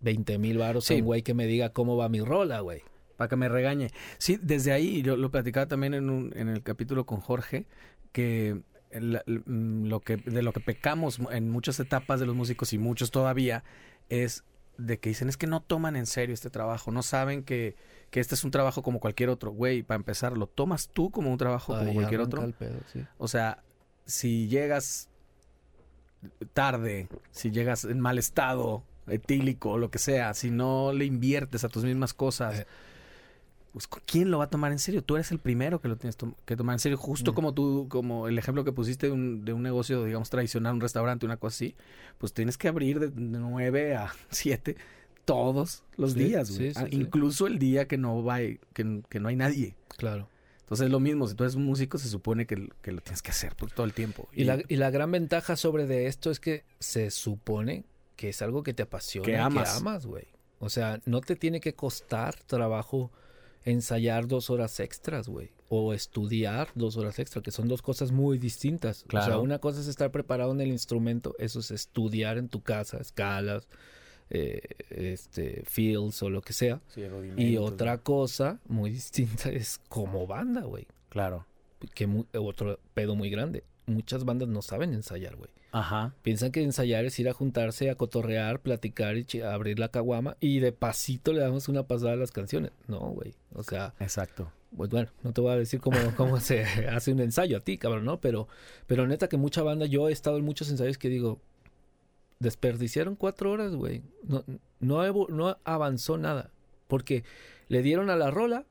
20 0.01 0.37
mil 0.37 0.59
baros 0.59 0.85
a 0.85 0.89
Sí. 0.89 1.01
un 1.01 1.07
güey 1.07 1.23
que 1.23 1.33
me 1.33 1.47
diga 1.47 1.71
cómo 1.71 1.97
va 1.97 2.09
mi 2.11 2.21
rola, 2.21 2.61
güey. 2.61 2.83
para 3.17 3.29
que 3.29 3.37
me 3.37 3.49
regañe. 3.49 3.91
Sí, 4.19 4.39
desde 4.43 4.73
ahí, 4.73 5.01
yo 5.03 5.17
lo 5.17 5.31
platicaba 5.31 5.67
también 5.67 5.95
en, 5.95 6.11
un, 6.11 6.33
en 6.35 6.49
el 6.49 6.63
capítulo 6.63 7.07
con 7.07 7.21
Jorge, 7.21 7.67
que 8.11 8.61
mm, 8.93 9.85
lo 9.87 10.01
que 10.01 10.17
de 10.17 10.43
lo 10.43 10.53
que 10.53 10.61
pecamos 10.61 11.21
en 11.31 11.49
muchas 11.49 11.79
etapas 11.81 12.19
de 12.21 12.27
los 12.27 12.35
músicos 12.35 12.73
y 12.73 12.79
muchos 12.79 13.11
todavía 13.13 13.63
es 14.09 14.45
de 14.77 14.99
que 14.99 15.11
dicen 15.11 15.29
es 15.29 15.37
que 15.37 15.47
no 15.47 15.61
toman 15.63 15.95
en 15.97 16.07
serio 16.07 16.35
este 16.35 16.51
trabajo, 16.51 16.91
no 16.91 17.03
saben 17.03 17.45
que, 17.45 17.77
que 18.13 18.21
este 18.21 18.37
es 18.37 18.45
un 18.45 18.51
trabajo 18.53 18.83
como 18.83 19.01
cualquier 19.01 19.29
otro. 19.31 19.51
Güey, 19.51 19.83
para 19.83 19.97
empezar, 19.97 20.37
lo 20.39 20.47
tomas 20.47 20.89
tú 20.89 21.11
como 21.11 21.33
un 21.33 21.39
trabajo 21.39 21.77
como 21.77 21.93
cualquier 21.95 22.21
otro. 22.21 22.49
pedo, 22.53 22.79
sí. 22.93 23.05
O 23.19 23.27
sea, 23.27 23.65
si 24.07 24.47
llegas 24.49 25.09
tarde, 26.53 27.09
si 27.31 27.51
llegas 27.51 27.85
en 27.85 28.01
mal 28.01 28.19
estado, 28.19 28.85
etílico, 29.09 29.79
lo 29.79 29.91
que 29.91 29.99
sea, 29.99 30.35
si 30.35 30.51
no 30.51 30.93
le 30.93 31.05
inviertes 31.05 31.65
a 31.65 31.69
tus 31.69 31.85
mismas 31.85 32.15
cosas, 32.15 32.61
Eh. 32.61 32.67
pues 33.73 33.89
¿quién 34.07 34.31
lo 34.31 34.39
va 34.39 34.45
a 34.45 34.51
tomar 34.51 34.71
en 34.71 34.79
serio? 34.79 35.03
Tú 35.03 35.17
eres 35.17 35.33
el 35.33 35.39
primero 35.41 35.81
que 35.81 35.89
lo 35.89 35.97
tienes 35.97 36.17
to- 36.17 36.37
que 36.45 36.57
tomar 36.57 36.75
en 36.75 36.79
serio, 36.79 36.99
justo 36.99 37.33
Mm. 37.33 37.35
como 37.35 37.55
tú, 37.55 37.87
como 37.89 38.29
el 38.29 38.39
ejemplo 38.39 38.63
que 38.65 38.73
pusiste 38.73 39.07
de 39.07 39.13
un, 39.13 39.45
de 39.45 39.53
un 39.53 39.63
negocio, 39.63 40.05
digamos, 40.05 40.31
tradicional, 40.31 40.75
un 40.75 40.81
restaurante, 40.81 41.27
una 41.27 41.39
cosa 41.39 41.55
así, 41.57 41.75
pues 42.19 42.33
tienes 42.33 42.57
que 42.59 42.69
abrir 42.69 43.01
de 43.01 43.11
9 43.15 43.97
a 43.97 44.13
7 44.31 44.77
todos 45.25 45.83
los 45.97 46.13
Sí, 46.13 46.21
días, 46.25 46.51
güey. 46.57 46.69
sí, 46.71 46.75
sí, 46.75 46.81
Ah, 46.85 46.89
incluso 46.91 47.47
el 47.47 47.59
día 47.59 47.87
que 47.89 47.97
no 47.99 48.23
va, 48.25 48.39
que, 48.39 49.03
que 49.09 49.21
no 49.21 49.29
hay 49.29 49.37
nadie. 49.37 49.77
Claro. 49.97 50.29
Entonces 50.61 50.87
es 50.87 50.91
lo 50.93 51.01
mismo, 51.01 51.29
si 51.29 51.35
tú 51.35 51.45
eres 51.45 51.55
un 51.55 51.65
músico 51.65 51.99
se 51.99 52.09
supone 52.09 52.47
que, 52.47 52.69
que 52.81 52.93
lo 52.93 53.01
tienes 53.03 53.21
que 53.23 53.31
hacer 53.31 53.55
por 53.55 53.71
todo 53.71 53.85
el 53.85 53.93
tiempo. 53.93 54.29
Y 54.33 54.45
la, 54.45 54.63
y 54.69 54.77
la 54.77 54.91
gran 54.91 55.11
ventaja 55.13 55.57
sobre 55.57 55.87
de 55.87 56.07
esto 56.07 56.31
es 56.31 56.41
que 56.41 56.65
se 56.79 57.11
supone 57.11 57.85
que 58.17 58.31
es 58.31 58.41
algo 58.43 58.63
que 58.63 58.73
te 58.73 58.83
apasiona, 58.83 59.27
Que 59.27 59.37
amas. 59.37 59.71
que 59.73 59.79
amas, 59.79 60.07
güey. 60.07 60.29
O 60.61 60.71
sea, 60.71 61.01
no 61.05 61.21
te 61.21 61.37
tiene 61.37 61.61
que 61.61 61.75
costar 61.75 62.37
trabajo 62.47 63.11
ensayar 63.65 64.27
dos 64.29 64.49
horas 64.51 64.81
extras, 64.81 65.29
güey. 65.29 65.51
O 65.69 65.93
estudiar 65.95 66.69
dos 66.75 66.97
horas 66.97 67.19
extras, 67.19 67.43
que 67.43 67.51
son 67.51 67.69
dos 67.69 67.83
cosas 67.83 68.11
muy 68.13 68.39
distintas. 68.39 68.99
O 69.09 69.11
sea, 69.11 69.21
Claro. 69.27 69.43
una 69.43 69.59
cosa 69.59 69.81
es 69.81 69.87
estar 69.89 70.11
preparado 70.11 70.53
en 70.53 70.61
el 70.61 70.69
instrumento, 70.69 71.35
eso 71.39 71.61
es 71.61 71.71
estudiar 71.71 72.39
en 72.39 72.49
tu 72.49 72.63
casa, 72.63 72.99
escalas, 72.99 73.69
eh, 74.31 74.61
este, 74.91 75.63
fields 75.67 76.23
o 76.23 76.31
lo 76.31 76.41
que 76.41 76.53
sea. 76.53 76.81
Sí, 76.89 77.03
Y 77.37 77.57
otra 77.57 77.99
cosa 77.99 78.61
muy 78.69 78.91
distinta 78.91 79.51
es 79.51 79.81
como 79.89 80.27
banda, 80.27 80.63
güey. 80.63 80.87
Claro. 81.09 81.47
Que 81.95 82.09
otro 82.39 82.79
pedo 82.95 83.15
muy 83.15 83.31
grande. 83.31 83.65
Muchas 83.87 84.25
bandas 84.25 84.49
no 84.49 84.63
saben 84.63 84.95
ensayar, 84.95 85.37
güey. 85.37 85.51
Ajá. 85.73 86.15
Piensan 86.23 86.53
que 86.53 86.63
ensayar 86.63 87.05
es 87.07 87.19
ir 87.19 87.29
a 87.29 87.33
juntarse, 87.33 87.91
a 87.91 87.95
cotorrear, 87.95 88.61
platicar 88.61 89.17
y 89.17 89.41
abrir 89.41 89.79
la 89.79 89.89
caguama 89.89 90.37
y 90.39 90.61
de 90.61 90.73
pasito 90.73 91.33
le 91.33 91.41
damos 91.41 91.69
una 91.69 91.83
pasada 91.85 92.13
a 92.13 92.17
las 92.17 92.31
canciones. 92.31 92.73
No, 92.87 93.01
güey. 93.01 93.35
O 93.55 93.63
sea, 93.63 93.95
Exacto. 93.99 94.53
pues 94.77 94.91
bueno, 94.91 95.11
no 95.23 95.33
te 95.33 95.41
voy 95.41 95.53
a 95.53 95.57
decir 95.57 95.81
cómo, 95.81 95.97
cómo 96.17 96.41
se 96.41 96.63
hace 96.63 97.13
un 97.13 97.21
ensayo 97.21 97.57
a 97.57 97.61
ti, 97.61 97.79
cabrón, 97.79 98.05
¿no? 98.05 98.21
Pero, 98.21 98.49
pero 98.87 99.07
neta 99.07 99.29
que 99.29 99.39
mucha 99.39 99.63
banda, 99.63 99.87
yo 99.87 100.09
he 100.11 100.13
estado 100.13 100.37
en 100.37 100.45
muchos 100.45 100.71
ensayos 100.71 100.99
que 100.99 101.09
digo, 101.09 101.41
desperdiciaron 102.43 103.17
cuatro 103.17 103.51
horas, 103.51 103.75
güey. 103.75 104.03
No, 104.25 104.45
no, 104.81 105.57
avanzó 105.65 106.19
nada. 106.19 106.51
Porque 106.89 107.25
le 107.69 107.83
dieron 107.83 108.11
a 108.11 108.17
la 108.17 108.31
rola, 108.31 108.67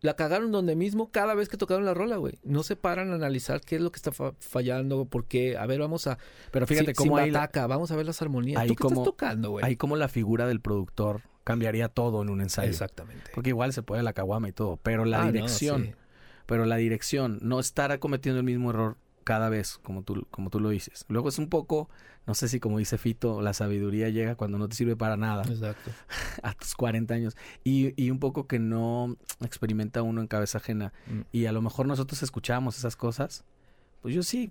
la 0.00 0.16
cagaron 0.16 0.50
donde 0.50 0.74
mismo 0.74 1.12
cada 1.12 1.34
vez 1.34 1.48
que 1.48 1.56
tocaron 1.56 1.84
la 1.84 1.94
rola, 1.94 2.16
güey. 2.16 2.34
No 2.42 2.64
se 2.64 2.74
paran 2.74 3.12
a 3.12 3.14
analizar 3.14 3.60
qué 3.60 3.76
es 3.76 3.82
lo 3.82 3.92
que 3.92 3.96
está 3.98 4.10
fa- 4.10 4.34
fallando, 4.40 5.04
por 5.04 5.26
qué. 5.26 5.56
A 5.56 5.66
ver, 5.66 5.78
vamos 5.78 6.08
a... 6.08 6.18
Pero 6.50 6.66
fíjate 6.66 6.94
cómo 6.94 7.16
sin 7.18 7.24
ahí, 7.24 7.30
la- 7.30 7.40
bataca, 7.40 7.66
vamos 7.68 7.92
a 7.92 7.96
ver 7.96 8.06
las 8.06 8.20
armonías. 8.20 8.60
ahí 8.60 8.66
¿Tú 8.68 8.74
qué 8.74 8.82
como- 8.82 8.94
estás 9.02 9.04
tocando, 9.04 9.50
güey? 9.50 9.64
ahí 9.64 9.76
como 9.76 9.94
la 9.94 10.08
figura 10.08 10.48
del 10.48 10.60
productor 10.60 11.20
cambiaría 11.44 11.88
todo 11.88 12.22
en 12.22 12.30
un 12.30 12.40
ensayo. 12.40 12.68
Exactamente. 12.68 13.30
Porque 13.34 13.50
igual 13.50 13.72
se 13.72 13.82
puede 13.84 14.02
la 14.02 14.12
caguama 14.12 14.48
y 14.48 14.52
todo, 14.52 14.76
pero 14.82 15.04
la 15.04 15.22
Ah, 15.22 15.26
no, 15.26 15.32
dirección, 15.32 15.84
sí. 15.84 15.92
pero 16.46 16.64
la 16.66 16.76
dirección, 16.76 17.38
no 17.42 17.60
estar 17.60 17.96
cometiendo 18.00 18.40
el 18.40 18.44
mismo 18.46 18.70
error 18.70 18.96
cada 19.22 19.48
vez, 19.48 19.78
como 19.82 20.02
tú, 20.02 20.26
como 20.30 20.50
tú 20.50 20.60
lo 20.60 20.68
dices. 20.70 21.04
Luego 21.08 21.28
es 21.28 21.38
un 21.38 21.48
poco, 21.48 21.88
no 22.26 22.34
sé 22.34 22.48
si 22.48 22.60
como 22.60 22.78
dice 22.78 22.98
Fito, 22.98 23.40
la 23.42 23.52
sabiduría 23.52 24.08
llega 24.10 24.34
cuando 24.34 24.58
no 24.58 24.68
te 24.68 24.76
sirve 24.76 24.96
para 24.96 25.16
nada, 25.16 25.42
Exacto. 25.44 25.90
a 26.42 26.54
tus 26.54 26.74
40 26.74 27.14
años, 27.14 27.36
y, 27.64 27.92
y 28.02 28.10
un 28.10 28.18
poco 28.18 28.46
que 28.46 28.58
no 28.58 29.16
experimenta 29.40 30.02
uno 30.02 30.20
en 30.20 30.26
cabeza 30.26 30.58
ajena. 30.58 30.92
Mm. 31.06 31.20
Y 31.32 31.46
a 31.46 31.52
lo 31.52 31.62
mejor 31.62 31.86
nosotros 31.86 32.22
escuchábamos 32.22 32.78
esas 32.78 32.96
cosas, 32.96 33.44
pues 34.02 34.14
yo 34.14 34.22
sí 34.22 34.50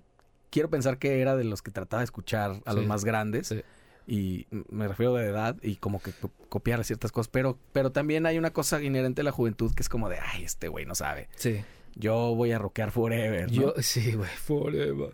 quiero 0.50 0.68
pensar 0.70 0.98
que 0.98 1.20
era 1.20 1.36
de 1.36 1.44
los 1.44 1.62
que 1.62 1.70
trataba 1.70 2.00
de 2.00 2.04
escuchar 2.04 2.60
a 2.64 2.72
los 2.74 2.86
más 2.86 3.04
grandes. 3.04 3.48
sí. 3.48 3.62
Y 4.04 4.48
me 4.68 4.88
refiero 4.88 5.14
de 5.14 5.26
edad 5.26 5.56
y 5.62 5.76
como 5.76 6.02
que 6.02 6.10
co- 6.10 6.32
copiar 6.48 6.82
ciertas 6.84 7.12
cosas. 7.12 7.28
Pero, 7.28 7.56
pero 7.72 7.92
también 7.92 8.26
hay 8.26 8.36
una 8.36 8.50
cosa 8.52 8.82
inherente 8.82 9.20
a 9.20 9.24
la 9.24 9.30
juventud 9.30 9.72
que 9.76 9.80
es 9.82 9.88
como 9.88 10.08
de, 10.08 10.18
ay, 10.18 10.42
este 10.42 10.66
güey 10.66 10.84
no 10.86 10.96
sabe. 10.96 11.28
Sí. 11.36 11.60
Yo 11.94 12.34
voy 12.34 12.52
a 12.52 12.58
rockear 12.58 12.90
forever. 12.90 13.50
¿no? 13.50 13.52
Yo, 13.52 13.74
sí, 13.78 14.12
güey, 14.12 14.30
forever. 14.30 15.12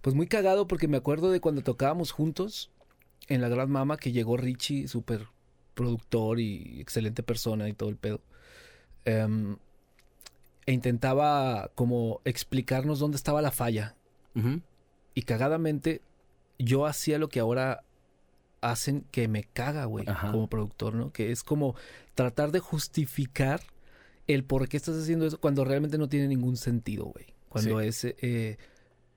Pues 0.00 0.14
muy 0.14 0.26
cagado 0.26 0.66
porque 0.66 0.88
me 0.88 0.96
acuerdo 0.96 1.30
de 1.30 1.40
cuando 1.40 1.62
tocábamos 1.62 2.12
juntos 2.12 2.70
en 3.28 3.40
La 3.40 3.48
Gran 3.48 3.70
Mama 3.70 3.96
que 3.96 4.12
llegó 4.12 4.36
Richie, 4.36 4.88
súper 4.88 5.28
productor 5.74 6.40
y 6.40 6.80
excelente 6.80 7.22
persona 7.22 7.68
y 7.68 7.72
todo 7.72 7.88
el 7.88 7.96
pedo. 7.96 8.20
Em, 9.04 9.56
e 10.66 10.72
intentaba 10.72 11.70
como 11.74 12.20
explicarnos 12.24 12.98
dónde 12.98 13.16
estaba 13.16 13.42
la 13.42 13.50
falla. 13.50 13.96
Y 15.14 15.22
cagadamente 15.22 16.00
yo 16.58 16.86
hacía 16.86 17.18
lo 17.18 17.28
que 17.28 17.40
ahora 17.40 17.84
hacen 18.62 19.04
que 19.10 19.28
me 19.28 19.44
caga, 19.44 19.84
güey, 19.84 20.06
como 20.06 20.48
productor, 20.48 20.94
¿no? 20.94 21.12
Que 21.12 21.32
es 21.32 21.42
como 21.42 21.74
tratar 22.14 22.52
de 22.52 22.60
justificar 22.60 23.60
el 24.26 24.44
por 24.44 24.68
qué 24.68 24.76
estás 24.76 24.96
haciendo 24.96 25.26
eso 25.26 25.40
cuando 25.40 25.64
realmente 25.64 25.98
no 25.98 26.08
tiene 26.08 26.28
ningún 26.28 26.56
sentido, 26.56 27.06
güey. 27.06 27.26
Cuando 27.48 27.80
Sí. 27.80 27.86
es... 27.88 28.04
eh, 28.04 28.56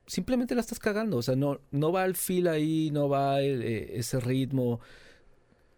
simplemente 0.07 0.53
la 0.55 0.61
estás 0.61 0.77
cagando, 0.79 1.17
o 1.17 1.21
sea, 1.21 1.35
no, 1.35 1.59
no 1.71 1.91
va 1.91 2.05
el 2.05 2.15
feel 2.15 2.47
ahí, 2.47 2.89
no 2.91 3.09
va 3.09 3.41
el, 3.41 3.63
eh, 3.63 3.97
ese 3.99 4.19
ritmo. 4.19 4.79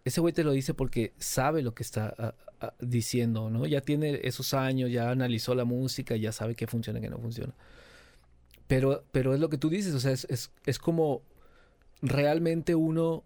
ese 0.04 0.20
güey 0.22 0.32
te 0.32 0.42
lo 0.44 0.52
dice 0.52 0.72
porque 0.74 1.12
sabe 1.18 1.62
lo 1.62 1.74
que 1.74 1.82
está 1.82 2.14
a- 2.18 2.34
a- 2.60 2.74
diciendo, 2.80 3.50
¿no? 3.50 3.66
Ya 3.66 3.80
tiene 3.82 4.20
esos 4.24 4.54
años, 4.54 4.90
ya 4.90 5.10
analizó 5.10 5.54
la 5.54 5.64
música, 5.64 6.16
ya 6.16 6.32
sabe 6.32 6.54
qué 6.54 6.66
funciona 6.66 6.98
y 6.98 7.02
qué 7.02 7.10
no 7.10 7.18
funciona. 7.18 7.54
Pero, 8.66 9.04
pero 9.12 9.34
es 9.34 9.40
lo 9.40 9.48
que 9.48 9.58
tú 9.58 9.68
dices, 9.70 9.94
o 9.94 10.00
sea, 10.00 10.12
es, 10.12 10.26
es, 10.30 10.50
es 10.66 10.78
como 10.78 11.22
realmente 12.02 12.74
uno 12.74 13.24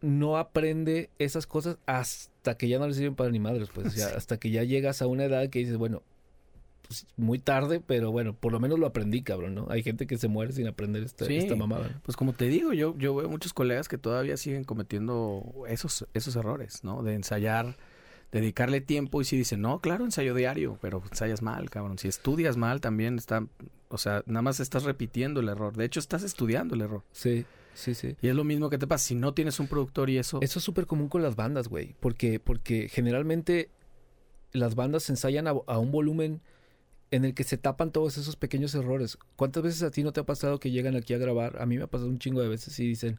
no 0.00 0.36
aprende 0.36 1.10
esas 1.18 1.46
cosas 1.46 1.78
hasta 1.86 2.29
que 2.42 2.68
ya 2.68 2.78
no 2.78 2.86
le 2.88 2.94
sirven 2.94 3.14
para 3.14 3.30
ni 3.30 3.38
madres, 3.38 3.68
pues, 3.74 3.86
o 3.88 3.90
sea, 3.90 4.08
hasta 4.16 4.38
que 4.38 4.50
ya 4.50 4.64
llegas 4.64 5.02
a 5.02 5.06
una 5.06 5.24
edad 5.24 5.48
que 5.50 5.58
dices, 5.60 5.76
bueno, 5.76 6.02
pues, 6.88 7.06
muy 7.16 7.38
tarde, 7.38 7.80
pero 7.86 8.10
bueno, 8.10 8.34
por 8.34 8.50
lo 8.52 8.58
menos 8.58 8.78
lo 8.78 8.86
aprendí, 8.86 9.22
cabrón, 9.22 9.54
¿no? 9.54 9.66
Hay 9.70 9.82
gente 9.82 10.06
que 10.06 10.18
se 10.18 10.26
muere 10.28 10.52
sin 10.52 10.66
aprender 10.66 11.02
esta, 11.04 11.24
Sí. 11.26 11.36
esta 11.36 11.54
mamada. 11.54 11.88
¿no? 11.88 12.00
Pues 12.02 12.16
como 12.16 12.32
te 12.32 12.46
digo, 12.46 12.72
yo, 12.72 12.96
yo 12.98 13.14
veo 13.14 13.28
muchos 13.28 13.52
colegas 13.52 13.88
que 13.88 13.98
todavía 13.98 14.36
siguen 14.36 14.64
cometiendo 14.64 15.44
esos, 15.68 16.06
esos 16.14 16.34
errores, 16.36 16.82
¿no? 16.82 17.02
De 17.04 17.14
ensayar, 17.14 17.76
dedicarle 18.32 18.80
tiempo 18.80 19.20
y 19.20 19.24
si 19.24 19.36
dicen, 19.36 19.60
no, 19.60 19.80
claro, 19.80 20.04
ensayo 20.04 20.34
diario, 20.34 20.78
pero 20.80 21.02
ensayas 21.10 21.42
mal, 21.42 21.68
cabrón. 21.70 21.98
Si 21.98 22.08
estudias 22.08 22.56
mal 22.56 22.80
también 22.80 23.18
está, 23.18 23.46
o 23.88 23.98
sea, 23.98 24.22
nada 24.26 24.42
más 24.42 24.58
estás 24.60 24.84
repitiendo 24.84 25.40
el 25.40 25.48
error. 25.48 25.76
De 25.76 25.84
hecho, 25.84 26.00
estás 26.00 26.22
estudiando 26.22 26.74
el 26.74 26.80
error. 26.80 27.02
Sí, 27.12 27.44
sí, 27.80 27.94
sí. 27.94 28.16
Y 28.22 28.28
es 28.28 28.34
lo 28.34 28.44
mismo 28.44 28.70
que 28.70 28.78
te 28.78 28.86
pasa 28.86 29.04
si 29.08 29.14
no 29.14 29.34
tienes 29.34 29.58
un 29.60 29.66
productor 29.66 30.10
y 30.10 30.18
eso. 30.18 30.38
Eso 30.42 30.58
es 30.58 30.64
súper 30.64 30.86
común 30.86 31.08
con 31.08 31.22
las 31.22 31.36
bandas, 31.36 31.68
güey. 31.68 31.94
Porque, 32.00 32.38
porque 32.40 32.88
generalmente 32.88 33.70
las 34.52 34.74
bandas 34.74 35.08
ensayan 35.10 35.46
a, 35.46 35.50
a 35.66 35.78
un 35.78 35.90
volumen 35.92 36.40
en 37.10 37.24
el 37.24 37.34
que 37.34 37.44
se 37.44 37.56
tapan 37.58 37.90
todos 37.90 38.18
esos 38.18 38.36
pequeños 38.36 38.74
errores. 38.74 39.18
¿Cuántas 39.36 39.62
veces 39.62 39.82
a 39.82 39.90
ti 39.90 40.02
no 40.02 40.12
te 40.12 40.20
ha 40.20 40.24
pasado 40.26 40.60
que 40.60 40.70
llegan 40.70 40.94
aquí 40.96 41.12
a 41.14 41.18
grabar? 41.18 41.60
A 41.60 41.66
mí 41.66 41.76
me 41.76 41.84
ha 41.84 41.86
pasado 41.88 42.08
un 42.08 42.18
chingo 42.18 42.40
de 42.40 42.48
veces 42.48 42.78
y 42.78 42.86
dicen, 42.86 43.18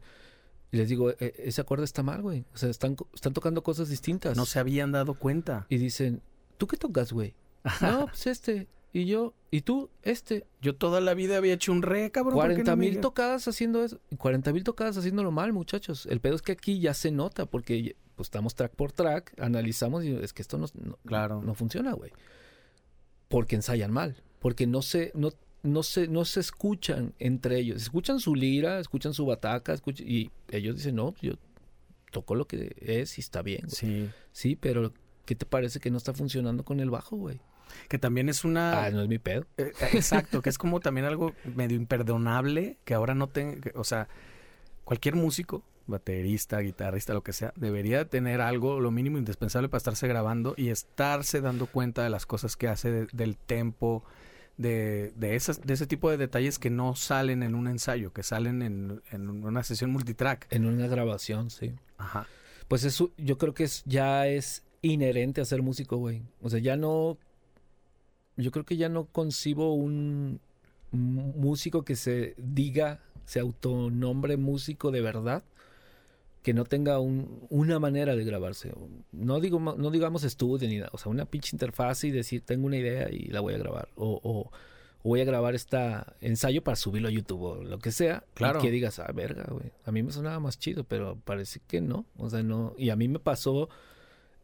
y 0.70 0.78
les 0.78 0.88
digo, 0.88 1.10
"E- 1.10 1.34
ese 1.38 1.60
acorde 1.60 1.84
está 1.84 2.02
mal, 2.02 2.22
güey. 2.22 2.46
O 2.54 2.56
sea, 2.56 2.70
están, 2.70 2.96
están 3.14 3.34
tocando 3.34 3.62
cosas 3.62 3.88
distintas. 3.90 4.36
No 4.36 4.46
se 4.46 4.58
habían 4.58 4.92
dado 4.92 5.14
cuenta. 5.14 5.66
Y 5.68 5.76
dicen, 5.76 6.22
¿tú 6.56 6.66
qué 6.66 6.76
tocas, 6.78 7.12
güey? 7.12 7.34
no, 7.82 8.06
pues 8.06 8.26
este. 8.26 8.66
Y 8.94 9.06
yo, 9.06 9.32
¿y 9.50 9.62
tú? 9.62 9.88
Este. 10.02 10.44
Yo 10.60 10.76
toda 10.76 11.00
la 11.00 11.14
vida 11.14 11.38
había 11.38 11.54
hecho 11.54 11.72
un 11.72 11.80
re, 11.82 12.10
cabrón. 12.10 12.34
¿por 12.34 12.42
qué 12.48 12.54
40 12.54 12.70
no 12.72 12.76
me 12.76 12.90
mil 12.90 13.00
tocadas 13.00 13.48
haciendo 13.48 13.82
eso. 13.84 13.98
40 14.18 14.52
mil 14.52 14.64
tocadas 14.64 14.96
haciéndolo 14.98 15.30
mal, 15.30 15.52
muchachos. 15.54 16.06
El 16.06 16.20
pedo 16.20 16.34
es 16.34 16.42
que 16.42 16.52
aquí 16.52 16.78
ya 16.78 16.92
se 16.92 17.10
nota 17.10 17.46
porque 17.46 17.96
pues, 18.16 18.26
estamos 18.26 18.54
track 18.54 18.74
por 18.74 18.92
track, 18.92 19.32
analizamos 19.40 20.04
y 20.04 20.12
es 20.14 20.32
que 20.34 20.42
esto 20.42 20.58
no, 20.58 20.66
no, 20.74 20.98
Claro. 21.06 21.40
no 21.42 21.54
funciona, 21.54 21.92
güey. 21.92 22.10
Porque 23.28 23.56
ensayan 23.56 23.90
mal. 23.90 24.16
Porque 24.40 24.66
no 24.66 24.82
se, 24.82 25.10
no, 25.14 25.30
no 25.62 25.82
se, 25.82 26.08
no 26.08 26.24
se 26.24 26.40
escuchan 26.40 27.14
entre 27.18 27.58
ellos. 27.58 27.80
Escuchan 27.80 28.20
su 28.20 28.34
lira, 28.34 28.78
escuchan 28.78 29.14
su 29.14 29.24
bataca, 29.24 29.72
escuchan- 29.72 30.06
y 30.06 30.30
ellos 30.50 30.76
dicen, 30.76 30.96
no, 30.96 31.14
yo 31.22 31.32
toco 32.10 32.34
lo 32.34 32.46
que 32.46 32.74
es 32.78 33.16
y 33.16 33.22
está 33.22 33.40
bien, 33.40 33.62
güey. 33.62 33.70
Sí. 33.74 34.10
Sí, 34.32 34.56
pero 34.56 34.92
¿qué 35.24 35.34
te 35.34 35.46
parece 35.46 35.80
que 35.80 35.90
no 35.90 35.96
está 35.96 36.12
funcionando 36.12 36.62
con 36.64 36.78
el 36.80 36.90
bajo, 36.90 37.16
güey? 37.16 37.40
Que 37.88 37.98
también 37.98 38.28
es 38.28 38.44
una... 38.44 38.84
Ah, 38.84 38.90
no 38.90 39.02
es 39.02 39.08
mi 39.08 39.18
pedo. 39.18 39.46
Eh, 39.56 39.72
Exacto, 39.92 40.42
que 40.42 40.50
es 40.50 40.58
como 40.58 40.80
también 40.80 41.06
algo 41.06 41.34
medio 41.54 41.76
imperdonable 41.76 42.78
que 42.84 42.94
ahora 42.94 43.14
no 43.14 43.28
tenga, 43.28 43.70
o 43.74 43.84
sea, 43.84 44.08
cualquier 44.84 45.14
músico, 45.16 45.62
baterista, 45.86 46.58
guitarrista, 46.60 47.12
lo 47.14 47.22
que 47.22 47.32
sea, 47.32 47.52
debería 47.56 48.04
tener 48.08 48.40
algo, 48.40 48.80
lo 48.80 48.90
mínimo 48.90 49.18
indispensable 49.18 49.68
para 49.68 49.78
estarse 49.78 50.06
grabando 50.08 50.54
y 50.56 50.68
estarse 50.68 51.40
dando 51.40 51.66
cuenta 51.66 52.02
de 52.04 52.10
las 52.10 52.24
cosas 52.26 52.56
que 52.56 52.68
hace, 52.68 52.90
de- 52.90 53.06
del 53.12 53.36
tempo, 53.36 54.04
de, 54.56 55.12
de, 55.16 55.34
esas, 55.34 55.60
de 55.62 55.74
ese 55.74 55.86
tipo 55.86 56.10
de 56.10 56.16
detalles 56.18 56.58
que 56.58 56.70
no 56.70 56.94
salen 56.94 57.42
en 57.42 57.54
un 57.54 57.66
ensayo, 57.68 58.12
que 58.12 58.22
salen 58.22 58.62
en, 58.62 59.02
en 59.10 59.28
una 59.28 59.62
sesión 59.64 59.90
multitrack. 59.90 60.46
En 60.50 60.66
una 60.66 60.86
grabación, 60.86 61.50
sí. 61.50 61.72
Ajá. 61.98 62.26
Pues 62.68 62.84
eso 62.84 63.10
yo 63.16 63.38
creo 63.38 63.54
que 63.54 63.64
es, 63.64 63.82
ya 63.84 64.26
es 64.28 64.62
inherente 64.82 65.40
a 65.40 65.44
ser 65.44 65.62
músico, 65.62 65.96
güey. 65.96 66.22
O 66.40 66.48
sea, 66.50 66.58
ya 66.60 66.76
no. 66.76 67.18
Yo 68.36 68.50
creo 68.50 68.64
que 68.64 68.76
ya 68.76 68.88
no 68.88 69.06
concibo 69.06 69.74
un 69.74 70.40
músico 70.90 71.84
que 71.84 71.96
se 71.96 72.34
diga, 72.38 73.00
se 73.24 73.40
autonombre 73.40 74.36
músico 74.36 74.90
de 74.90 75.00
verdad, 75.00 75.42
que 76.42 76.54
no 76.54 76.64
tenga 76.64 76.98
un- 76.98 77.46
una 77.50 77.78
manera 77.78 78.16
de 78.16 78.24
grabarse. 78.24 78.72
No 79.12 79.38
digo, 79.40 79.60
no 79.60 79.90
digamos 79.90 80.24
estudio 80.24 80.68
ni 80.68 80.76
nada. 80.78 80.90
O 80.92 80.98
sea, 80.98 81.10
una 81.10 81.24
pinche 81.24 81.54
interfaz 81.54 82.04
y 82.04 82.10
decir, 82.10 82.42
tengo 82.42 82.66
una 82.66 82.76
idea 82.76 83.08
y 83.10 83.26
la 83.28 83.40
voy 83.40 83.54
a 83.54 83.58
grabar. 83.58 83.88
O, 83.96 84.20
o- 84.22 84.50
o 85.04 85.08
voy 85.08 85.20
a 85.20 85.24
grabar 85.24 85.54
esta 85.54 86.14
ensayo 86.20 86.62
para 86.62 86.76
subirlo 86.76 87.08
a 87.08 87.10
YouTube 87.12 87.42
o 87.42 87.62
lo 87.62 87.78
que 87.78 87.92
sea. 87.92 88.24
Claro. 88.34 88.58
Y 88.58 88.62
que 88.62 88.70
digas, 88.70 88.98
ah, 88.98 89.10
verga, 89.14 89.46
güey. 89.50 89.70
A 89.84 89.92
mí 89.92 90.02
me 90.02 90.12
sonaba 90.12 90.40
más 90.40 90.58
chido, 90.58 90.84
pero 90.84 91.16
parece 91.24 91.60
que 91.66 91.80
no. 91.80 92.06
O 92.18 92.28
sea, 92.30 92.42
no. 92.42 92.74
Y 92.76 92.90
a 92.90 92.96
mí 92.96 93.06
me 93.08 93.18
pasó, 93.20 93.68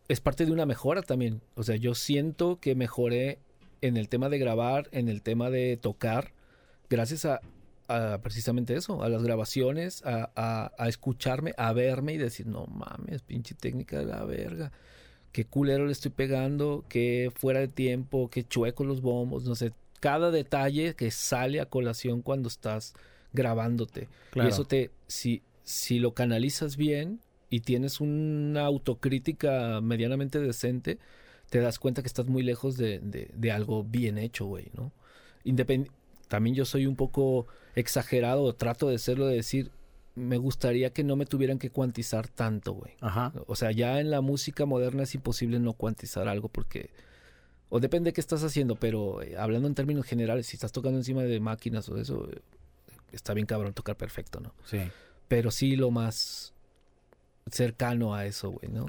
es 0.08 0.20
parte 0.20 0.46
de 0.46 0.52
una 0.52 0.66
mejora 0.66 1.02
también. 1.02 1.40
O 1.56 1.62
sea, 1.64 1.76
yo 1.76 1.94
siento 1.94 2.58
que 2.60 2.74
mejoré 2.76 3.38
en 3.80 3.96
el 3.96 4.08
tema 4.08 4.28
de 4.28 4.38
grabar, 4.38 4.88
en 4.92 5.08
el 5.08 5.22
tema 5.22 5.50
de 5.50 5.76
tocar, 5.76 6.32
gracias 6.90 7.24
a, 7.24 7.40
a 7.88 8.18
precisamente 8.22 8.74
eso, 8.74 9.02
a 9.02 9.08
las 9.08 9.22
grabaciones, 9.22 10.04
a, 10.04 10.30
a- 10.36 10.72
a 10.78 10.88
escucharme, 10.88 11.52
a 11.56 11.72
verme 11.72 12.14
y 12.14 12.18
decir, 12.18 12.46
no 12.46 12.66
mames, 12.66 13.22
pinche 13.22 13.54
técnica 13.54 13.98
de 13.98 14.06
la 14.06 14.24
verga. 14.24 14.72
Qué 15.32 15.44
culero 15.44 15.86
le 15.86 15.92
estoy 15.92 16.10
pegando, 16.10 16.84
qué 16.88 17.30
fuera 17.34 17.60
de 17.60 17.68
tiempo, 17.68 18.30
qué 18.30 18.44
chueco 18.44 18.84
los 18.84 19.00
bombos, 19.02 19.44
no 19.44 19.54
sé. 19.54 19.72
Cada 20.00 20.30
detalle 20.30 20.94
que 20.94 21.10
sale 21.10 21.60
a 21.60 21.66
colación 21.66 22.22
cuando 22.22 22.48
estás 22.48 22.94
grabándote. 23.32 24.08
Claro. 24.30 24.48
Y 24.48 24.52
eso 24.52 24.64
te, 24.64 24.90
si, 25.06 25.42
si 25.64 25.98
lo 25.98 26.14
canalizas 26.14 26.76
bien 26.76 27.20
y 27.50 27.60
tienes 27.60 28.00
una 28.00 28.62
autocrítica 28.64 29.80
medianamente 29.82 30.38
decente, 30.40 30.98
te 31.50 31.60
das 31.60 31.78
cuenta 31.78 32.02
que 32.02 32.08
estás 32.08 32.26
muy 32.26 32.42
lejos 32.42 32.76
de, 32.76 32.98
de- 33.00 33.30
de 33.34 33.52
algo 33.52 33.84
bien 33.84 34.18
hecho, 34.18 34.46
güey, 34.46 34.70
¿no? 34.74 34.92
Independ- 35.44 35.90
también 36.28 36.54
yo 36.54 36.64
soy 36.64 36.86
un 36.86 36.96
poco 36.96 37.46
exagerado, 37.74 38.42
o 38.42 38.54
trato 38.54 38.88
de 38.88 38.98
serlo, 38.98 39.26
de 39.26 39.36
decir, 39.36 39.70
me 40.14 40.36
gustaría 40.36 40.90
que 40.92 41.04
no 41.04 41.16
me 41.16 41.24
tuvieran 41.26 41.58
que 41.58 41.70
cuantizar 41.70 42.28
tanto, 42.28 42.72
güey. 42.72 42.92
Ajá. 43.00 43.32
O 43.46 43.54
sea, 43.56 43.70
ya 43.70 44.00
en 44.00 44.10
la 44.10 44.20
música 44.20 44.66
moderna 44.66 45.04
es 45.04 45.14
imposible 45.14 45.58
no 45.58 45.72
cuantizar 45.74 46.28
algo 46.28 46.48
porque... 46.48 46.90
O 47.70 47.80
depende 47.80 48.08
de 48.08 48.12
qué 48.14 48.20
estás 48.20 48.42
haciendo, 48.44 48.76
pero 48.76 49.22
eh, 49.22 49.36
hablando 49.38 49.68
en 49.68 49.74
términos 49.74 50.06
generales, 50.06 50.46
si 50.46 50.56
estás 50.56 50.72
tocando 50.72 50.98
encima 50.98 51.22
de 51.22 51.38
máquinas 51.38 51.88
o 51.88 51.98
eso, 51.98 52.28
eh, 52.32 52.40
está 53.12 53.32
bien 53.34 53.46
cabrón 53.46 53.74
tocar 53.74 53.96
perfecto, 53.96 54.40
¿no? 54.40 54.54
Sí. 54.64 54.80
Pero 55.28 55.50
sí 55.50 55.76
lo 55.76 55.90
más 55.90 56.52
cercano 57.50 58.14
a 58.14 58.26
eso, 58.26 58.50
güey, 58.50 58.70
¿no? 58.72 58.86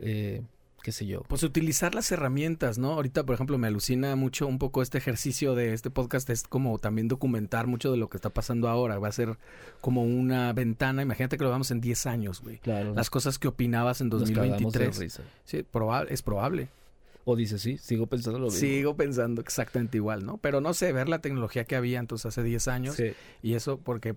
Eh, 0.00 0.42
qué 0.86 0.92
sé 0.92 1.04
yo. 1.04 1.22
Pues 1.26 1.42
utilizar 1.42 1.96
las 1.96 2.12
herramientas, 2.12 2.78
¿no? 2.78 2.92
Ahorita, 2.92 3.26
por 3.26 3.34
ejemplo, 3.34 3.58
me 3.58 3.66
alucina 3.66 4.14
mucho 4.14 4.46
un 4.46 4.60
poco 4.60 4.82
este 4.82 4.98
ejercicio 4.98 5.56
de 5.56 5.72
este 5.72 5.90
podcast, 5.90 6.30
es 6.30 6.44
como 6.44 6.78
también 6.78 7.08
documentar 7.08 7.66
mucho 7.66 7.90
de 7.90 7.96
lo 7.96 8.08
que 8.08 8.16
está 8.16 8.30
pasando 8.30 8.68
ahora. 8.68 8.96
Va 9.00 9.08
a 9.08 9.12
ser 9.12 9.36
como 9.80 10.04
una 10.04 10.52
ventana, 10.52 11.02
imagínate 11.02 11.38
que 11.38 11.42
lo 11.42 11.50
veamos 11.50 11.72
en 11.72 11.80
10 11.80 12.06
años, 12.06 12.40
güey. 12.40 12.58
Claro. 12.58 12.94
Las 12.94 13.10
cosas 13.10 13.40
que 13.40 13.48
opinabas 13.48 14.00
en 14.00 14.10
nos 14.10 14.30
cagamos 14.30 14.58
de 14.58 14.62
2023. 14.62 14.98
risa. 15.00 15.22
Sí, 15.44 15.64
probable, 15.64 16.14
es 16.14 16.22
probable. 16.22 16.68
O 17.28 17.34
dices, 17.34 17.60
sí, 17.60 17.76
sigo 17.76 18.06
pensando 18.06 18.38
lo 18.38 18.44
mismo. 18.46 18.60
Sigo 18.60 18.96
pensando 18.96 19.40
exactamente 19.40 19.96
igual, 19.96 20.24
¿no? 20.24 20.36
Pero 20.38 20.60
no 20.60 20.72
sé, 20.74 20.92
ver 20.92 21.08
la 21.08 21.20
tecnología 21.20 21.64
que 21.64 21.74
había 21.74 21.98
entonces 21.98 22.26
hace 22.26 22.44
10 22.44 22.68
años 22.68 22.94
Sí. 22.94 23.14
y 23.42 23.54
eso 23.54 23.78
porque, 23.78 24.14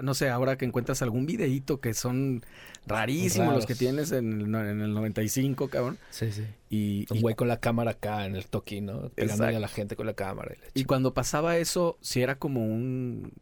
no 0.00 0.14
sé, 0.14 0.30
ahora 0.30 0.56
que 0.56 0.64
encuentras 0.64 1.02
algún 1.02 1.26
videíto 1.26 1.80
que 1.80 1.92
son 1.92 2.44
rarísimos 2.86 3.52
los 3.52 3.66
que 3.66 3.74
tienes 3.74 4.12
en 4.12 4.54
en 4.54 4.80
el 4.80 4.94
95, 4.94 5.68
cabrón. 5.68 5.98
Sí, 6.10 6.30
sí. 6.30 6.44
Y, 6.70 7.06
Un 7.12 7.20
güey 7.20 7.34
con 7.34 7.48
la 7.48 7.58
cámara 7.58 7.90
acá 7.90 8.26
en 8.26 8.36
el 8.36 8.46
toquín, 8.46 8.86
¿no? 8.86 9.08
Pegándole 9.10 9.56
a 9.56 9.60
la 9.60 9.68
gente 9.68 9.96
con 9.96 10.06
la 10.06 10.14
cámara. 10.14 10.54
y 10.54 10.60
la 10.60 10.66
Y 10.74 10.84
cuando 10.84 11.14
pasaba 11.14 11.58
eso, 11.58 11.98
sí 12.00 12.22
era 12.22 12.38
como 12.38 12.64
un... 12.64 13.32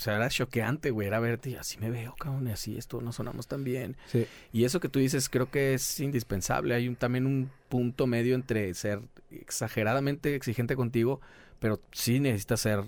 O 0.00 0.02
sea, 0.02 0.16
era 0.16 0.28
choqueante, 0.28 0.90
güey. 0.90 1.08
Era 1.08 1.20
verte 1.20 1.50
y 1.50 1.54
así 1.56 1.78
me 1.78 1.90
veo, 1.90 2.14
cabrón, 2.18 2.46
y 2.48 2.50
así 2.52 2.76
esto 2.76 3.00
no 3.00 3.12
sonamos 3.12 3.46
tan 3.46 3.64
bien. 3.64 3.96
Sí. 4.06 4.26
Y 4.52 4.64
eso 4.64 4.80
que 4.80 4.88
tú 4.88 4.98
dices 4.98 5.28
creo 5.28 5.50
que 5.50 5.74
es 5.74 6.00
indispensable. 6.00 6.74
Hay 6.74 6.88
un, 6.88 6.96
también 6.96 7.26
un 7.26 7.50
punto 7.68 8.06
medio 8.06 8.34
entre 8.34 8.72
ser 8.74 9.00
exageradamente 9.30 10.34
exigente 10.34 10.76
contigo, 10.76 11.20
pero 11.58 11.80
sí 11.92 12.20
necesitas 12.20 12.60
ser 12.60 12.84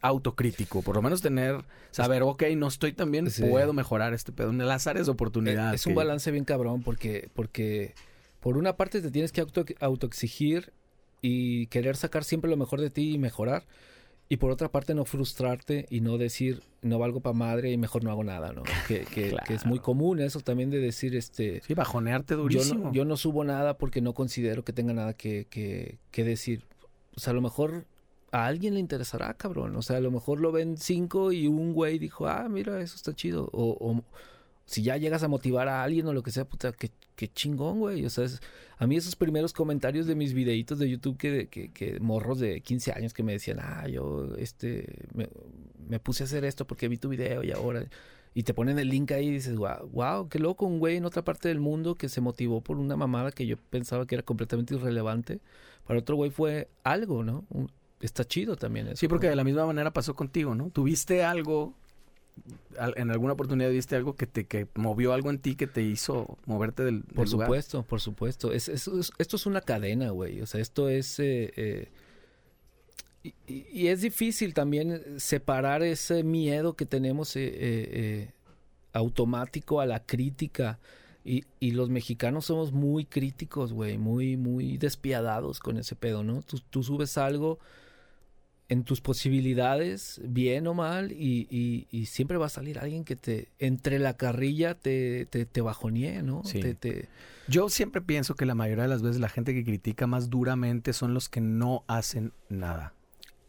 autocrítico. 0.00 0.82
Por 0.82 0.96
lo 0.96 1.02
menos 1.02 1.22
tener... 1.22 1.64
Saber, 1.90 2.22
ok, 2.22 2.42
no 2.56 2.68
estoy 2.68 2.92
tan 2.92 3.10
bien, 3.10 3.30
Sí. 3.30 3.44
puedo 3.44 3.72
mejorar 3.72 4.14
este 4.14 4.32
pedo. 4.32 4.52
Las 4.52 4.86
áreas 4.86 5.06
de 5.06 5.12
oportunidad. 5.12 5.74
Es 5.74 5.86
un 5.86 5.94
balance 5.94 6.30
bien 6.30 6.44
cabrón 6.44 6.82
porque, 6.82 7.28
porque 7.34 7.94
por 8.40 8.56
una 8.56 8.76
parte 8.76 9.00
te 9.00 9.10
tienes 9.10 9.30
que 9.30 9.42
auto, 9.42 9.64
autoexigir 9.80 10.72
y 11.20 11.66
querer 11.68 11.96
sacar 11.96 12.24
siempre 12.24 12.50
lo 12.50 12.56
mejor 12.56 12.80
de 12.80 12.90
ti 12.90 13.12
y 13.12 13.18
mejorar. 13.18 13.64
Y 14.32 14.38
por 14.38 14.50
otra 14.50 14.70
parte 14.70 14.94
no 14.94 15.04
frustrarte 15.04 15.84
y 15.90 16.00
no 16.00 16.16
decir 16.16 16.62
no 16.80 16.98
valgo 16.98 17.20
para 17.20 17.34
madre 17.34 17.70
y 17.70 17.76
mejor 17.76 18.02
no 18.02 18.10
hago 18.10 18.24
nada, 18.24 18.52
¿no? 18.52 18.62
Que, 18.88 19.00
que- 19.00 19.36
que 19.46 19.52
es 19.54 19.66
muy 19.66 19.78
común 19.78 20.20
eso 20.20 20.40
también 20.40 20.70
de 20.70 20.78
decir 20.80 21.14
este... 21.14 21.60
Sí, 21.66 21.74
bajonearte 21.74 22.32
Yo 22.32 22.40
durísimo. 22.40 22.84
no, 22.86 22.92
yo 22.94 23.04
no 23.04 23.18
subo 23.18 23.44
nada 23.44 23.76
porque 23.76 24.00
no 24.00 24.14
considero 24.14 24.64
que 24.64 24.72
tenga 24.72 24.94
nada 24.94 25.12
que, 25.12 25.46
que, 25.50 25.98
que 26.10 26.24
decir. 26.24 26.64
O 27.14 27.20
sea, 27.20 27.32
a 27.32 27.34
lo 27.34 27.42
mejor 27.42 27.84
a 28.30 28.46
alguien 28.46 28.72
le 28.72 28.80
interesará, 28.80 29.34
cabrón. 29.34 29.76
O 29.76 29.82
sea, 29.82 29.98
a 29.98 30.00
lo 30.00 30.10
mejor 30.10 30.40
lo 30.40 30.50
ven 30.50 30.78
cinco 30.78 31.30
y 31.32 31.46
un 31.46 31.74
güey 31.74 31.98
dijo, 31.98 32.26
ah, 32.26 32.48
mira, 32.48 32.80
eso 32.80 32.96
está 32.96 33.12
chido. 33.14 33.50
O, 33.52 33.76
o, 33.78 34.02
Si 34.64 34.82
ya 34.82 34.96
llegas 34.96 35.22
a 35.24 35.28
motivar 35.28 35.68
a 35.68 35.82
alguien 35.82 36.06
o 36.06 36.14
lo 36.14 36.22
que 36.22 36.30
sea, 36.30 36.46
puta, 36.46 36.72
qué, 36.72 36.90
qué 37.16 37.28
chingón, 37.28 37.78
güey. 37.80 38.04
O 38.04 38.10
sea, 38.10 38.24
es- 38.24 38.40
a 38.78 38.86
mí 38.86 38.96
esos 38.96 39.14
primeros 39.16 39.52
comentarios 39.52 40.06
de 40.06 40.14
mis 40.14 40.32
videitos 40.34 40.78
de 40.78 40.88
YouTube 40.90 41.16
que, 41.16 41.48
que, 41.48 41.70
que 41.70 42.00
morros 42.00 42.40
de 42.40 42.60
15 42.60 42.92
años 42.92 43.12
que 43.14 43.22
me 43.22 43.32
decían, 43.32 43.58
ah, 43.60 43.86
yo 43.88 44.34
este, 44.38 45.06
me, 45.14 45.28
me 45.88 46.00
puse 46.00 46.24
a 46.24 46.26
hacer 46.26 46.44
esto 46.44 46.66
porque 46.66 46.88
vi 46.88 46.96
tu 46.98 47.08
video 47.08 47.42
y 47.44 47.50
ahora... 47.52 47.86
Y 48.34 48.44
te 48.44 48.54
ponen 48.54 48.78
el 48.78 48.88
link 48.88 49.12
ahí 49.12 49.28
y 49.28 49.30
dices, 49.30 49.54
wow, 49.56 49.90
wow, 49.92 50.26
qué 50.30 50.38
loco, 50.38 50.64
un 50.64 50.78
güey 50.78 50.96
en 50.96 51.04
otra 51.04 51.22
parte 51.22 51.48
del 51.48 51.60
mundo 51.60 51.96
que 51.96 52.08
se 52.08 52.22
motivó 52.22 52.62
por 52.62 52.78
una 52.78 52.96
mamada 52.96 53.30
que 53.30 53.46
yo 53.46 53.58
pensaba 53.58 54.06
que 54.06 54.14
era 54.14 54.22
completamente 54.24 54.74
irrelevante. 54.74 55.40
Para 55.86 55.98
otro 56.00 56.16
güey 56.16 56.30
fue 56.30 56.68
algo, 56.82 57.22
¿no? 57.24 57.44
Un- 57.50 57.70
está 58.00 58.24
chido 58.24 58.56
también 58.56 58.86
eso. 58.86 58.96
Sí, 58.96 59.06
porque 59.06 59.26
¿no? 59.26 59.30
de 59.32 59.36
la 59.36 59.44
misma 59.44 59.66
manera 59.66 59.92
pasó 59.92 60.14
contigo, 60.14 60.54
¿no? 60.54 60.70
Tuviste 60.70 61.22
algo, 61.22 61.66
al- 61.66 61.74
en 62.96 63.10
alguna 63.10 63.34
oportunidad 63.34 63.70
viste 63.70 63.94
algo 63.96 64.16
que 64.16 64.26
te 64.26 64.46
que 64.46 64.66
movió 64.74 65.12
algo 65.12 65.30
en 65.30 65.38
ti 65.38 65.54
que 65.54 65.66
te 65.66 65.82
hizo 65.82 66.38
moverte 66.46 66.82
del, 66.84 67.02
Por 67.02 67.24
del 67.26 67.32
lugar. 67.32 67.46
supuesto, 67.48 67.82
por 67.82 68.00
supuesto. 68.00 68.52
Es, 68.52 68.68
es- 68.68 68.88
es- 68.88 69.12
esto 69.18 69.36
es 69.36 69.46
una 69.46 69.60
cadena, 69.60 70.10
güey. 70.10 70.40
O 70.40 70.46
sea, 70.46 70.60
esto 70.60 70.88
es... 70.88 71.18
eh, 71.20 71.52
eh, 71.56 71.88
y, 73.46 73.86
es 73.86 74.00
difícil 74.00 74.52
también 74.52 75.00
separar 75.20 75.82
ese 75.84 76.24
miedo 76.24 76.74
que 76.74 76.86
tenemos 76.86 77.36
eh, 77.36 77.44
eh, 77.44 77.52
eh, 77.92 78.30
automático 78.92 79.80
a 79.80 79.86
la 79.86 80.04
crítica. 80.04 80.78
Y, 81.24 81.44
y 81.60 81.70
los 81.70 81.88
mexicanos 81.88 82.46
somos 82.46 82.72
muy 82.72 83.04
críticos, 83.04 83.72
güey. 83.72 83.96
Muy, 83.96 84.36
muy 84.36 84.76
despiadados 84.76 85.60
con 85.60 85.76
ese 85.78 85.94
pedo, 85.94 86.24
¿no? 86.24 86.42
Tú, 86.42 86.58
tú 86.68 86.82
subes 86.82 87.16
algo 87.16 87.60
en 88.72 88.84
tus 88.84 89.00
posibilidades, 89.00 90.20
bien 90.24 90.66
o 90.66 90.74
mal, 90.74 91.12
y, 91.12 91.46
y- 91.50 91.86
y 91.90 92.06
siempre 92.06 92.36
va 92.38 92.46
a 92.46 92.50
salir 92.50 92.78
alguien 92.78 93.04
que 93.04 93.16
te, 93.16 93.48
entre 93.58 93.98
la 93.98 94.16
carrilla, 94.16 94.74
te, 94.74 95.26
te, 95.26 95.46
te 95.46 95.60
bajonee, 95.60 96.22
¿no? 96.22 96.42
Sí. 96.44 96.60
Te, 96.60 96.74
te- 96.74 97.08
Yo 97.48 97.68
siempre 97.68 98.00
pienso 98.02 98.34
que 98.34 98.46
la 98.46 98.54
mayoría 98.54 98.84
de 98.84 98.88
las 98.88 99.02
veces 99.02 99.20
la 99.20 99.28
gente 99.28 99.54
que 99.54 99.64
critica 99.64 100.06
más 100.06 100.30
duramente 100.30 100.92
son 100.92 101.14
los 101.14 101.28
que 101.28 101.40
no 101.40 101.84
hacen 101.86 102.32
nada. 102.48 102.94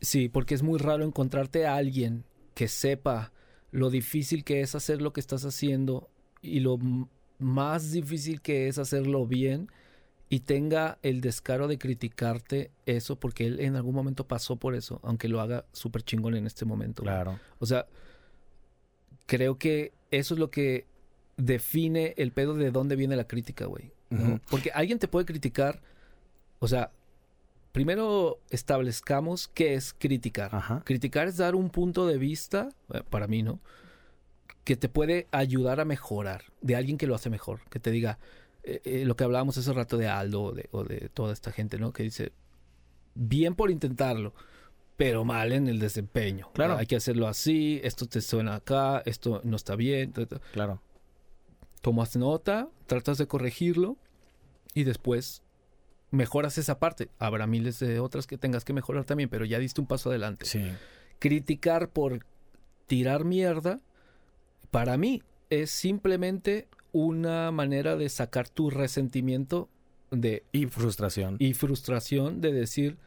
Sí, 0.01 0.29
porque 0.29 0.53
es 0.55 0.63
muy 0.63 0.79
raro 0.79 1.03
encontrarte 1.05 1.65
a 1.65 1.75
alguien 1.75 2.23
que 2.55 2.67
sepa 2.67 3.31
lo 3.71 3.89
difícil 3.89 4.43
que 4.43 4.61
es 4.61 4.75
hacer 4.75 5.01
lo 5.01 5.13
que 5.13 5.19
estás 5.21 5.45
haciendo 5.45 6.09
y 6.41 6.59
lo 6.59 6.77
más 7.39 7.91
difícil 7.91 8.41
que 8.41 8.67
es 8.67 8.77
hacerlo 8.77 9.25
bien 9.25 9.69
y 10.29 10.41
tenga 10.41 10.97
el 11.03 11.21
descaro 11.21 11.67
de 11.67 11.77
criticarte 11.77 12.71
eso 12.85 13.19
porque 13.19 13.45
él 13.45 13.59
en 13.59 13.75
algún 13.75 13.93
momento 13.93 14.27
pasó 14.27 14.55
por 14.55 14.75
eso, 14.75 14.99
aunque 15.03 15.27
lo 15.27 15.41
haga 15.41 15.65
súper 15.73 16.03
chingón 16.03 16.35
en 16.35 16.47
este 16.47 16.65
momento. 16.65 17.03
güey. 17.03 17.13
Claro. 17.13 17.39
O 17.59 17.65
sea, 17.65 17.85
creo 19.25 19.57
que 19.57 19.93
eso 20.11 20.33
es 20.33 20.39
lo 20.39 20.49
que 20.49 20.85
define 21.37 22.13
el 22.17 22.31
pedo 22.31 22.53
de 22.55 22.71
dónde 22.71 22.95
viene 22.95 23.15
la 23.15 23.27
crítica, 23.27 23.65
güey. 23.65 23.91
Porque 24.49 24.69
alguien 24.71 24.99
te 24.99 25.07
puede 25.07 25.25
criticar, 25.25 25.81
o 26.59 26.67
sea, 26.67 26.91
primero 27.71 28.37
establezcamos 28.51 29.47
qué 29.47 29.73
es 29.73 29.93
criticar. 29.93 30.53
Ajá. 30.53 30.83
Criticar 30.85 31.27
es 31.27 31.37
dar 31.37 31.55
un 31.55 31.71
punto 31.71 32.05
de 32.05 32.19
vista, 32.19 32.69
eh, 32.93 33.01
para 33.09 33.25
mí, 33.27 33.41
¿no? 33.41 33.59
Que 34.63 34.75
te 34.75 34.87
puede 34.87 35.27
ayudar 35.31 35.79
a 35.79 35.85
mejorar, 35.85 36.43
de 36.61 36.75
alguien 36.75 36.99
que 36.99 37.07
lo 37.07 37.15
hace 37.15 37.31
mejor, 37.31 37.61
que 37.71 37.79
te 37.79 37.89
diga 37.89 38.19
eh, 38.63 38.81
eh, 38.83 39.05
lo 39.05 39.15
que 39.15 39.23
hablábamos 39.23 39.57
hace 39.57 39.71
rato 39.73 39.97
de 39.97 40.07
Aldo 40.07 40.43
o 40.43 40.51
de, 40.53 40.69
o 40.71 40.83
de 40.83 41.09
toda 41.09 41.33
esta 41.33 41.51
gente, 41.51 41.77
¿no? 41.77 41.91
Que 41.93 42.03
dice, 42.03 42.31
bien 43.15 43.55
por 43.55 43.71
intentarlo, 43.71 44.33
pero 44.97 45.25
mal 45.25 45.51
en 45.51 45.67
el 45.67 45.79
desempeño. 45.79 46.49
Claro. 46.53 46.77
Hay 46.77 46.85
que 46.85 46.95
hacerlo 46.95 47.27
así, 47.27 47.79
esto 47.83 48.05
te 48.05 48.21
suena 48.21 48.55
acá, 48.55 49.01
esto 49.05 49.41
no 49.43 49.55
está 49.55 49.75
bien. 49.75 50.13
Claro. 50.53 50.81
Tomas 51.81 52.15
nota, 52.15 52.69
tratas 52.87 53.17
de 53.17 53.27
corregirlo 53.27 53.97
y 54.73 54.83
después 54.83 55.41
mejoras 56.11 56.57
esa 56.57 56.79
parte. 56.79 57.09
Habrá 57.19 57.47
miles 57.47 57.79
de 57.79 57.99
otras 57.99 58.27
que 58.27 58.37
tengas 58.37 58.63
que 58.63 58.71
mejorar 58.73 59.03
también, 59.03 59.29
pero 59.29 59.45
ya 59.45 59.59
diste 59.59 59.81
un 59.81 59.87
paso 59.87 60.09
adelante 60.09 60.45
Sí. 60.45 60.63
criticar 61.19 61.89
por 61.89 62.25
tirar 62.87 63.25
mierda, 63.25 63.81
para 64.71 64.95
mí 64.97 65.23
es 65.49 65.71
simplemente 65.71 66.67
una 66.93 67.51
manera 67.51 67.97
de 67.97 68.07
sacar 68.07 68.47
tu 68.47 68.69
resentimiento 68.69 69.67
de, 70.11 70.43
Y 70.53 70.67
frustración. 70.67 71.35
y 71.39 71.53
frustración 71.53 72.39
de 72.39 72.53
decir, 72.53 72.97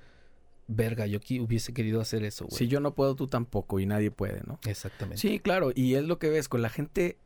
verga, 0.66 1.06
yo 1.06 1.18
aquí 1.18 1.40
hubiese 1.40 1.72
querido 1.72 2.00
hacer 2.00 2.24
eso, 2.24 2.46
güey. 2.46 2.58
Si 2.58 2.68
yo 2.68 2.80
no 2.80 2.94
puedo, 2.94 3.14
tú 3.14 3.28
tampoco 3.28 3.80
y 3.80 3.86
nadie 3.86 4.10
puede, 4.10 4.42
¿no? 4.46 4.58
Exactamente. 4.66 5.18
Sí, 5.20 5.38
claro, 5.38 5.70
y 5.74 5.94
es 5.94 6.04
lo 6.04 6.18
que 6.18 6.28
ves 6.28 6.48
con 6.48 6.60
la 6.62 6.68
gente, 6.68 7.16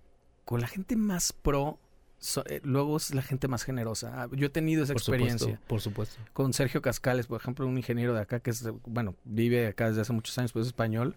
con 0.44 0.60
la 0.60 0.68
gente 0.68 0.96
más 0.96 1.32
pro, 1.32 1.78
so- 2.20 2.44
eh, 2.46 2.60
luego 2.62 2.96
es 2.96 3.12
la 3.14 3.22
gente 3.22 3.48
más 3.48 3.64
generosa. 3.64 4.12
Ah, 4.22 4.28
Yo 4.30 4.46
he 4.46 4.50
tenido 4.50 4.84
esa 4.84 4.92
por 4.92 5.00
experiencia 5.00 5.38
supuesto, 5.38 5.66
por 5.66 5.80
supuesto. 5.80 6.20
con 6.32 6.52
Sergio 6.52 6.80
Cascales, 6.82 7.26
por 7.26 7.40
ejemplo, 7.40 7.66
un 7.66 7.76
ingeniero 7.76 8.14
de 8.14 8.20
acá 8.20 8.38
que 8.40 8.50
es, 8.50 8.64
bueno, 8.86 9.16
vive 9.24 9.66
acá 9.66 9.88
desde 9.88 10.02
hace 10.02 10.12
muchos 10.12 10.36
años, 10.38 10.52
pero 10.52 10.62
es 10.62 10.68
español. 10.68 11.16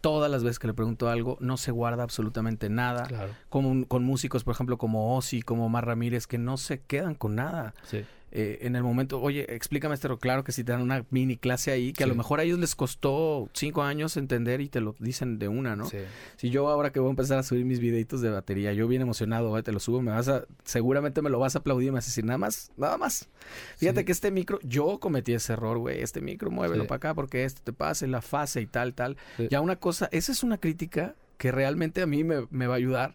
Todas 0.00 0.30
las 0.30 0.44
veces 0.44 0.58
que 0.58 0.66
le 0.68 0.74
pregunto 0.74 1.08
algo, 1.08 1.36
no 1.40 1.56
se 1.56 1.70
guarda 1.72 2.02
absolutamente 2.04 2.68
nada. 2.68 3.04
Claro, 3.06 3.32
Como 3.48 3.68
un- 3.70 3.84
con 3.84 4.04
músicos, 4.04 4.44
por 4.44 4.52
ejemplo, 4.54 4.78
como 4.78 5.16
Ozzy, 5.16 5.42
como 5.42 5.66
Omar 5.66 5.86
Ramírez, 5.86 6.26
que 6.26 6.38
no 6.38 6.56
se 6.56 6.80
quedan 6.80 7.14
con 7.14 7.34
nada. 7.34 7.74
sí. 7.84 8.04
Eh, 8.34 8.60
en 8.66 8.76
el 8.76 8.82
momento, 8.82 9.20
oye, 9.20 9.54
explícame 9.54 9.94
esto, 9.94 10.18
claro 10.18 10.42
que 10.42 10.52
si 10.52 10.64
te 10.64 10.72
dan 10.72 10.80
una 10.80 11.04
mini 11.10 11.36
clase 11.36 11.70
ahí, 11.70 11.92
que 11.92 12.02
a 12.04 12.06
lo 12.06 12.14
mejor 12.14 12.40
a 12.40 12.44
ellos 12.44 12.58
les 12.58 12.74
costó 12.74 13.50
cinco 13.52 13.82
años 13.82 14.16
entender 14.16 14.62
y 14.62 14.70
te 14.70 14.80
lo 14.80 14.94
dicen 15.00 15.38
de 15.38 15.48
una, 15.48 15.76
¿no? 15.76 15.84
sí. 15.84 15.98
Si 16.36 16.48
yo 16.48 16.66
ahora 16.68 16.92
que 16.92 16.98
voy 17.00 17.08
a 17.08 17.10
empezar 17.10 17.38
a 17.38 17.42
subir 17.42 17.66
mis 17.66 17.78
videitos 17.78 18.22
de 18.22 18.30
batería, 18.30 18.72
yo 18.72 18.88
bien 18.88 19.02
emocionado, 19.02 19.56
eh, 19.58 19.62
te 19.62 19.70
lo 19.70 19.80
subo, 19.80 20.00
me 20.00 20.12
vas 20.12 20.28
a, 20.28 20.46
seguramente 20.64 21.20
me 21.20 21.28
lo 21.28 21.38
vas 21.38 21.56
a 21.56 21.58
aplaudir 21.58 21.88
y 21.88 21.90
me 21.90 21.96
vas 21.96 22.06
a 22.06 22.08
decir, 22.08 22.24
nada 22.24 22.38
más, 22.38 22.72
nada 22.78 22.96
más. 22.96 23.28
Fíjate 23.76 24.00
Sí. 24.00 24.06
que 24.06 24.12
este 24.12 24.30
micro, 24.30 24.58
yo 24.62 24.98
cometí 24.98 25.34
ese 25.34 25.52
error, 25.52 25.76
güey, 25.76 26.00
este 26.00 26.22
micro 26.22 26.50
muévelo 26.50 26.86
para 26.86 26.96
acá 26.96 27.14
porque 27.14 27.44
esto 27.44 27.60
te 27.62 27.74
pasa, 27.74 28.06
la 28.06 28.22
fase 28.22 28.62
y 28.62 28.66
tal, 28.66 28.94
tal. 28.94 29.18
Ya 29.50 29.60
una 29.60 29.76
cosa, 29.76 30.08
esa 30.10 30.32
es 30.32 30.42
una 30.42 30.56
crítica 30.56 31.16
que 31.36 31.52
realmente 31.52 32.00
a 32.00 32.06
mí 32.06 32.24
me, 32.24 32.46
me 32.50 32.66
va 32.66 32.74
a 32.74 32.78
ayudar 32.78 33.14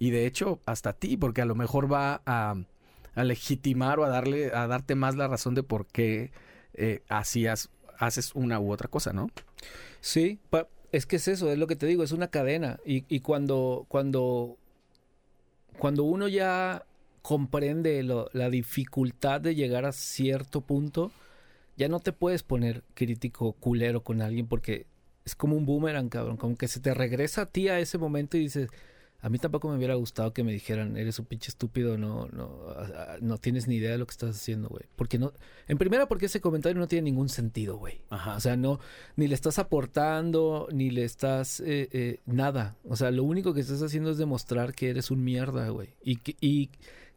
y 0.00 0.10
de 0.10 0.26
hecho 0.26 0.60
hasta 0.66 0.90
a 0.90 0.92
ti, 0.94 1.16
porque 1.16 1.40
a 1.40 1.44
lo 1.46 1.54
mejor 1.54 1.90
va 1.92 2.20
a, 2.26 2.54
a 3.16 3.24
legitimar 3.24 3.98
o 3.98 4.04
a 4.04 4.08
darle, 4.08 4.54
a 4.54 4.68
darte 4.68 4.94
más 4.94 5.16
la 5.16 5.26
razón 5.26 5.54
de 5.54 5.64
por 5.64 5.86
qué 5.86 6.30
eh, 6.74 7.02
hacías, 7.08 7.70
haces 7.98 8.32
una 8.34 8.60
u 8.60 8.70
otra 8.70 8.88
cosa, 8.88 9.12
¿no? 9.12 9.30
Sí, 10.00 10.38
es 10.92 11.06
que 11.06 11.16
es 11.16 11.26
eso, 11.26 11.50
es 11.50 11.58
lo 11.58 11.66
que 11.66 11.76
te 11.76 11.86
digo, 11.86 12.04
es 12.04 12.12
una 12.12 12.28
cadena. 12.28 12.78
Y, 12.84 13.04
y 13.08 13.20
cuando, 13.20 13.86
cuando, 13.88 14.56
cuando 15.78 16.04
uno 16.04 16.28
ya 16.28 16.84
comprende 17.22 18.04
la 18.04 18.50
dificultad 18.50 19.40
de 19.40 19.54
llegar 19.54 19.84
a 19.86 19.92
cierto 19.92 20.60
punto, 20.60 21.10
ya 21.76 21.88
no 21.88 22.00
te 22.00 22.12
puedes 22.12 22.42
poner 22.42 22.84
crítico 22.94 23.52
culero 23.52 24.02
con 24.02 24.22
alguien 24.22 24.46
porque 24.46 24.86
es 25.24 25.34
como 25.34 25.56
un 25.56 25.66
boomerang, 25.66 26.08
cabrón, 26.08 26.36
como 26.36 26.56
que 26.56 26.68
se 26.68 26.80
te 26.80 26.94
regresa 26.94 27.42
a 27.42 27.46
ti 27.46 27.68
a 27.68 27.80
ese 27.80 27.98
momento 27.98 28.36
y 28.36 28.40
dices, 28.40 28.70
a 29.26 29.28
mí 29.28 29.38
tampoco 29.40 29.68
me 29.68 29.76
hubiera 29.76 29.94
gustado 29.96 30.32
que 30.32 30.44
me 30.44 30.52
dijeran, 30.52 30.96
eres 30.96 31.18
un 31.18 31.24
pinche 31.24 31.48
estúpido, 31.50 31.98
no, 31.98 32.28
no, 32.28 32.64
no 33.20 33.38
tienes 33.38 33.66
ni 33.66 33.74
idea 33.74 33.90
de 33.90 33.98
lo 33.98 34.06
que 34.06 34.12
estás 34.12 34.36
haciendo, 34.36 34.68
güey. 34.68 34.84
Porque 34.94 35.18
no, 35.18 35.32
en 35.66 35.78
primera 35.78 36.06
porque 36.06 36.26
ese 36.26 36.40
comentario 36.40 36.78
no 36.78 36.86
tiene 36.86 37.10
ningún 37.10 37.28
sentido, 37.28 37.76
güey. 37.76 38.02
Ajá. 38.08 38.36
O 38.36 38.40
sea, 38.40 38.56
no, 38.56 38.78
ni 39.16 39.26
le 39.26 39.34
estás 39.34 39.58
aportando, 39.58 40.68
ni 40.72 40.90
le 40.90 41.02
estás 41.04 41.58
eh, 41.58 41.88
eh, 41.90 42.20
nada. 42.24 42.76
O 42.84 42.94
sea, 42.94 43.10
lo 43.10 43.24
único 43.24 43.52
que 43.52 43.60
estás 43.62 43.82
haciendo 43.82 44.10
es 44.12 44.18
demostrar 44.18 44.74
que 44.74 44.90
eres 44.90 45.10
un 45.10 45.24
mierda, 45.24 45.68
güey. 45.70 45.96
Y, 46.04 46.18
que- 46.18 46.36
y 46.40 46.70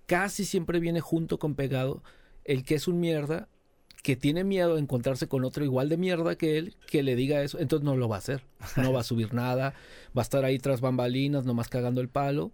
casi 0.08 0.46
siempre 0.46 0.80
viene 0.80 1.02
junto 1.02 1.38
con 1.38 1.54
pegado 1.54 2.02
el 2.44 2.64
que 2.64 2.74
es 2.74 2.88
un 2.88 3.00
mierda, 3.00 3.50
que 4.02 4.16
tiene 4.16 4.44
miedo 4.44 4.76
de 4.76 4.82
encontrarse 4.82 5.28
con 5.28 5.44
otro 5.44 5.64
igual 5.66 5.90
de 5.90 5.98
mierda 5.98 6.36
que 6.38 6.58
él, 6.58 6.76
que 6.88 7.04
le 7.04 7.16
diga 7.16 7.42
eso. 7.42 7.60
Entonces 7.60 7.84
no 7.84 7.96
lo 7.98 8.08
va 8.08 8.16
a 8.16 8.20
hacer. 8.20 8.44
No 8.78 8.94
va 8.94 9.02
a 9.02 9.04
subir 9.04 9.34
nada. 9.34 9.74
Va 10.18 10.22
a 10.22 10.24
estar 10.24 10.46
ahí 10.46 10.58
tras 10.58 10.80
bambalinas, 10.82 11.46
nomás 11.46 11.68
cagando 11.70 12.00
el 12.02 12.08
palo. 12.10 12.52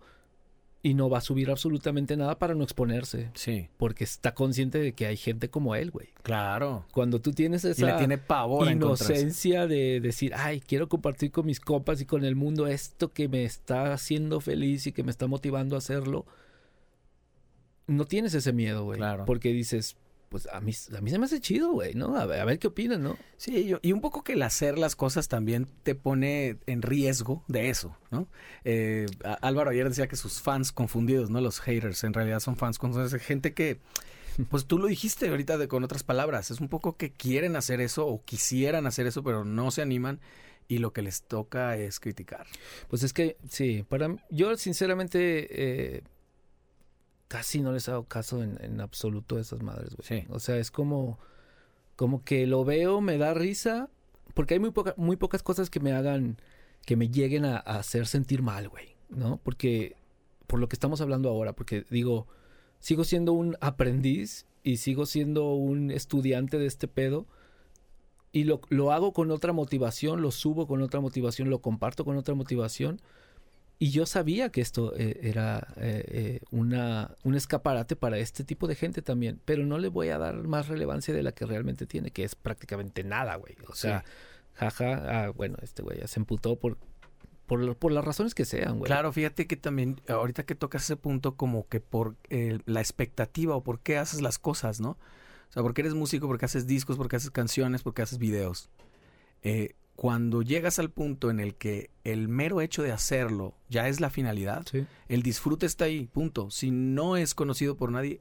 Y 0.82 0.94
no 0.94 1.10
va 1.10 1.18
a 1.18 1.22
subir 1.22 1.50
absolutamente 1.50 2.16
nada 2.16 2.38
para 2.38 2.54
no 2.54 2.64
exponerse. 2.64 3.32
sí, 3.34 3.70
Porque 3.78 4.04
está 4.04 4.36
consciente 4.36 4.78
de 4.78 4.94
que 4.94 5.08
hay 5.08 5.18
gente 5.18 5.50
como 5.50 5.74
él, 5.76 5.90
güey. 5.90 6.10
claro. 6.22 6.86
Cuando 6.92 7.20
tú 7.22 7.32
tienes 7.32 7.64
Y 7.66 7.70
esa 7.70 7.86
le 7.88 7.94
tiene 7.98 8.20
pavor 8.20 8.68
a 8.68 8.72
encontrarse. 8.72 9.14
inocencia 9.14 9.66
de 9.66 10.00
decir, 10.00 10.34
ay, 10.36 10.60
quiero 10.62 10.88
compartir 10.88 11.32
con 11.32 11.48
mis 11.48 11.60
copas 11.60 12.02
y 12.02 12.06
con 12.06 12.24
el 12.24 12.36
mundo 12.36 12.68
esto 12.68 13.14
que 13.14 13.28
me 13.28 13.46
está 13.46 13.94
haciendo 13.94 14.40
feliz 14.42 14.86
y 14.86 14.92
que 14.92 15.02
me 15.04 15.10
está 15.10 15.26
motivando 15.26 15.76
a 15.76 15.80
hacerlo, 15.80 16.28
no 17.88 18.06
tienes 18.06 18.34
ese 18.36 18.54
miedo, 18.54 18.84
güey. 18.84 18.98
Claro. 19.00 19.26
Porque 19.26 19.50
dices, 19.54 19.98
pues 20.30 20.48
a 20.52 20.60
mí, 20.62 20.74
a 20.98 21.02
mí 21.02 21.10
se 21.10 21.20
me 21.20 21.26
hace 21.26 21.40
chido, 21.40 21.72
güey, 21.72 21.94
¿no? 21.94 22.18
A 22.18 22.26
ver, 22.26 22.40
a 22.40 22.46
ver 22.46 22.60
qué 22.60 22.68
opinan, 22.68 23.04
¿no? 23.04 23.18
Sí, 23.38 23.66
yo- 23.66 23.80
y 23.82 23.92
un 23.94 24.02
poco 24.02 24.24
que 24.24 24.34
el 24.34 24.42
hacer 24.42 24.78
las 24.78 24.96
cosas 24.96 25.28
también 25.28 25.68
te 25.84 25.96
pone 25.96 26.58
en 26.66 26.82
riesgo 26.82 27.44
de 27.48 27.70
eso, 27.70 27.96
¿no? 28.12 28.28
Eh, 28.64 29.06
Álvaro 29.42 29.72
ayer 29.72 29.88
decía 29.88 30.08
que 30.08 30.16
sus 30.16 30.42
fans 30.42 30.72
confundidos, 30.72 31.30
¿no? 31.30 31.40
Los 31.42 31.60
haters, 31.60 32.04
en 32.04 32.14
realidad 32.14 32.40
son 32.40 32.56
fans 32.58 32.78
confundidos. 32.80 33.14
Gente 33.22 33.54
que, 33.54 33.80
pues 34.50 34.66
tú 34.66 34.78
lo 34.80 34.88
dijiste 34.88 35.30
ahorita 35.30 35.58
de- 35.58 35.68
con 35.68 35.84
otras 35.84 36.04
palabras, 36.04 36.52
es 36.52 36.60
un 36.60 36.68
poco 36.70 36.98
que 36.98 37.12
quieren 37.12 37.56
hacer 37.56 37.80
eso 37.82 38.06
o 38.08 38.24
quisieran 38.26 38.86
hacer 38.88 39.08
eso, 39.08 39.24
pero 39.24 39.46
no 39.46 39.72
se 39.72 39.82
animan. 39.82 40.20
y 40.68 40.80
lo 40.80 40.94
que 40.94 41.04
les 41.04 41.22
toca 41.22 41.78
es 41.78 42.00
criticar. 42.00 42.48
Pues 42.88 43.04
es 43.04 43.14
que, 43.14 43.38
sí, 43.48 43.86
para 43.88 44.08
mí- 44.08 44.18
yo 44.32 44.58
sinceramente 44.58 45.98
eh, 45.98 46.02
casi 47.28 47.62
no 47.62 47.72
les 47.72 47.90
hago 47.90 48.06
caso 48.06 48.44
en, 48.44 48.58
en 48.62 48.82
absoluto 48.82 49.38
a 49.38 49.42
esas 49.42 49.62
madres, 49.62 49.96
güey. 49.96 50.22
Sí. 50.22 50.28
O 50.30 50.40
sea, 50.40 50.58
es 50.58 50.72
como, 50.72 51.20
como 51.96 52.24
que 52.24 52.48
lo 52.48 52.66
veo, 52.66 53.02
me 53.02 53.18
da 53.18 53.34
risa, 53.34 53.90
porque 54.34 54.56
hay 54.56 54.60
muy, 54.60 54.72
poca, 54.72 54.94
muy 54.98 55.16
pocas 55.16 55.44
cosas 55.44 55.70
que 55.70 55.80
me 55.80 55.92
hagan, 55.92 56.38
que 56.86 56.96
me 56.96 57.10
lleguen 57.10 57.46
a, 57.46 57.58
a 57.58 57.80
hacer 57.80 58.08
sentir 58.08 58.42
mal, 58.42 58.70
güey, 58.70 58.96
¿no? 59.10 59.38
Porque, 59.44 59.96
por 60.48 60.60
lo 60.60 60.68
que 60.68 60.76
estamos 60.76 61.02
hablando 61.02 61.30
ahora, 61.30 61.54
porque 61.54 61.86
digo, 61.90 62.28
sigo 62.80 63.04
siendo 63.04 63.34
un 63.34 63.58
aprendiz 63.62 64.46
y 64.62 64.78
sigo 64.78 65.06
siendo 65.06 65.54
un 65.54 65.92
estudiante 65.92 66.58
de 66.58 66.66
este 66.66 66.88
pedo. 66.88 67.26
Y 68.32 68.44
lo, 68.44 68.62
lo 68.70 68.92
hago 68.92 69.14
con 69.14 69.32
otra 69.32 69.54
motivación, 69.54 70.22
lo 70.22 70.32
subo 70.32 70.68
con 70.68 70.82
otra 70.82 71.00
motivación, 71.00 71.50
lo 71.50 71.62
comparto 71.62 72.04
con 72.04 72.18
otra 72.18 72.36
motivación. 72.36 73.00
Y 73.78 73.92
yo 73.92 74.06
sabía 74.06 74.50
que 74.50 74.62
esto 74.62 74.94
eh, 74.96 75.20
era 75.24 75.68
eh, 75.78 76.06
eh, 76.08 76.40
una, 76.52 77.16
un 77.24 77.36
escaparate 77.36 77.96
para 77.96 78.18
este 78.18 78.44
tipo 78.44 78.68
de 78.68 78.76
gente 78.76 79.02
también, 79.02 79.42
pero 79.44 79.66
no 79.66 79.78
le 79.78 79.90
voy 79.90 80.10
a 80.10 80.18
dar 80.18 80.36
más 80.48 80.70
relevancia 80.70 81.14
de 81.14 81.24
la 81.24 81.34
que 81.34 81.46
realmente 81.46 81.86
tiene, 81.86 82.12
que 82.12 82.24
es 82.24 82.36
prácticamente 82.36 83.04
nada, 83.04 83.36
güey. 83.36 83.56
O 83.68 83.76
sea, 83.76 84.06
jaja, 84.54 85.26
ah, 85.26 85.30
bueno, 85.30 85.58
este 85.62 85.84
güey 85.84 86.00
ya 86.00 86.08
se 86.08 86.22
emputó 86.22 86.56
por, 86.58 86.78
por, 87.46 87.76
por 87.76 87.92
las 87.92 88.04
razones 88.04 88.34
que 88.34 88.46
sean, 88.46 88.80
güey. 88.80 88.88
Claro, 88.88 89.12
fíjate 89.12 89.48
que 89.48 89.58
también, 89.58 90.02
ahorita 90.08 90.46
que 90.46 90.56
tocas 90.56 90.84
ese 90.84 90.96
punto, 90.96 91.36
como 91.36 91.68
que 91.68 91.80
por 91.80 92.16
eh, 92.30 92.60
la 92.66 92.80
expectativa 92.80 93.56
o 93.56 93.64
por 93.64 93.80
qué 93.80 93.98
haces 93.98 94.22
las 94.22 94.40
cosas, 94.40 94.80
¿no? 94.80 94.92
O 95.50 95.54
sea, 95.54 95.64
porque 95.64 95.82
eres 95.82 95.94
músico, 95.94 96.28
porque 96.28 96.46
haces 96.46 96.66
discos, 96.66 96.98
porque 96.98 97.18
haces 97.18 97.32
canciones, 97.32 97.84
porque 97.84 98.02
haces 98.02 98.18
videos. 98.18 98.70
Eh, 99.44 99.76
cuando 99.96 100.42
llegas 100.42 100.78
al 100.80 100.90
punto 100.92 101.30
en 101.30 101.40
el 101.40 101.56
que 101.56 101.90
el 102.04 102.28
mero 102.28 102.62
hecho 102.62 102.84
de 102.84 102.92
hacerlo 102.92 103.56
ya 103.70 103.88
es 103.88 104.00
la 104.02 104.10
finalidad, 104.10 104.66
Sí. 104.70 104.86
el 105.08 105.24
disfrute 105.24 105.66
está 105.66 105.86
ahí, 105.86 106.08
punto. 106.08 106.52
Si 106.52 106.70
no 106.72 107.16
es 107.18 107.34
conocido 107.34 107.78
por 107.78 107.92
nadie, 107.92 108.20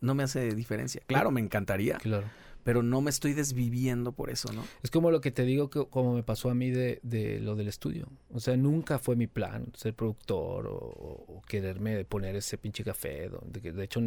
no 0.00 0.14
me 0.14 0.22
hace 0.22 0.54
diferencia. 0.54 1.02
Claro, 1.06 1.30
me 1.30 1.40
encantaría, 1.40 1.96
Claro. 1.98 2.26
pero 2.62 2.82
no 2.82 3.00
me 3.00 3.10
estoy 3.10 3.32
desviviendo 3.34 4.12
por 4.12 4.30
eso, 4.30 4.52
¿no? 4.52 4.64
Es 4.82 4.90
como 4.90 5.10
lo 5.10 5.20
que 5.20 5.30
te 5.32 5.44
digo, 5.44 5.70
que, 5.70 5.86
como 5.88 6.14
me 6.14 6.22
pasó 6.22 6.50
a 6.50 6.54
mí 6.54 6.70
de, 6.70 7.00
de 7.02 7.40
lo 7.40 7.56
del 7.56 7.66
estudio. 7.68 8.06
O 8.32 8.38
sea, 8.40 8.56
nunca 8.56 8.98
fue 8.98 9.16
mi 9.16 9.26
plan 9.26 9.66
ser 9.76 9.94
productor 9.94 10.68
o, 10.68 10.76
o 10.76 11.42
quererme 11.48 12.04
poner 12.04 12.36
ese 12.36 12.56
pinche 12.58 12.84
café. 12.84 13.28
Donde, 13.28 13.60
de 13.72 13.84
hecho, 13.84 14.00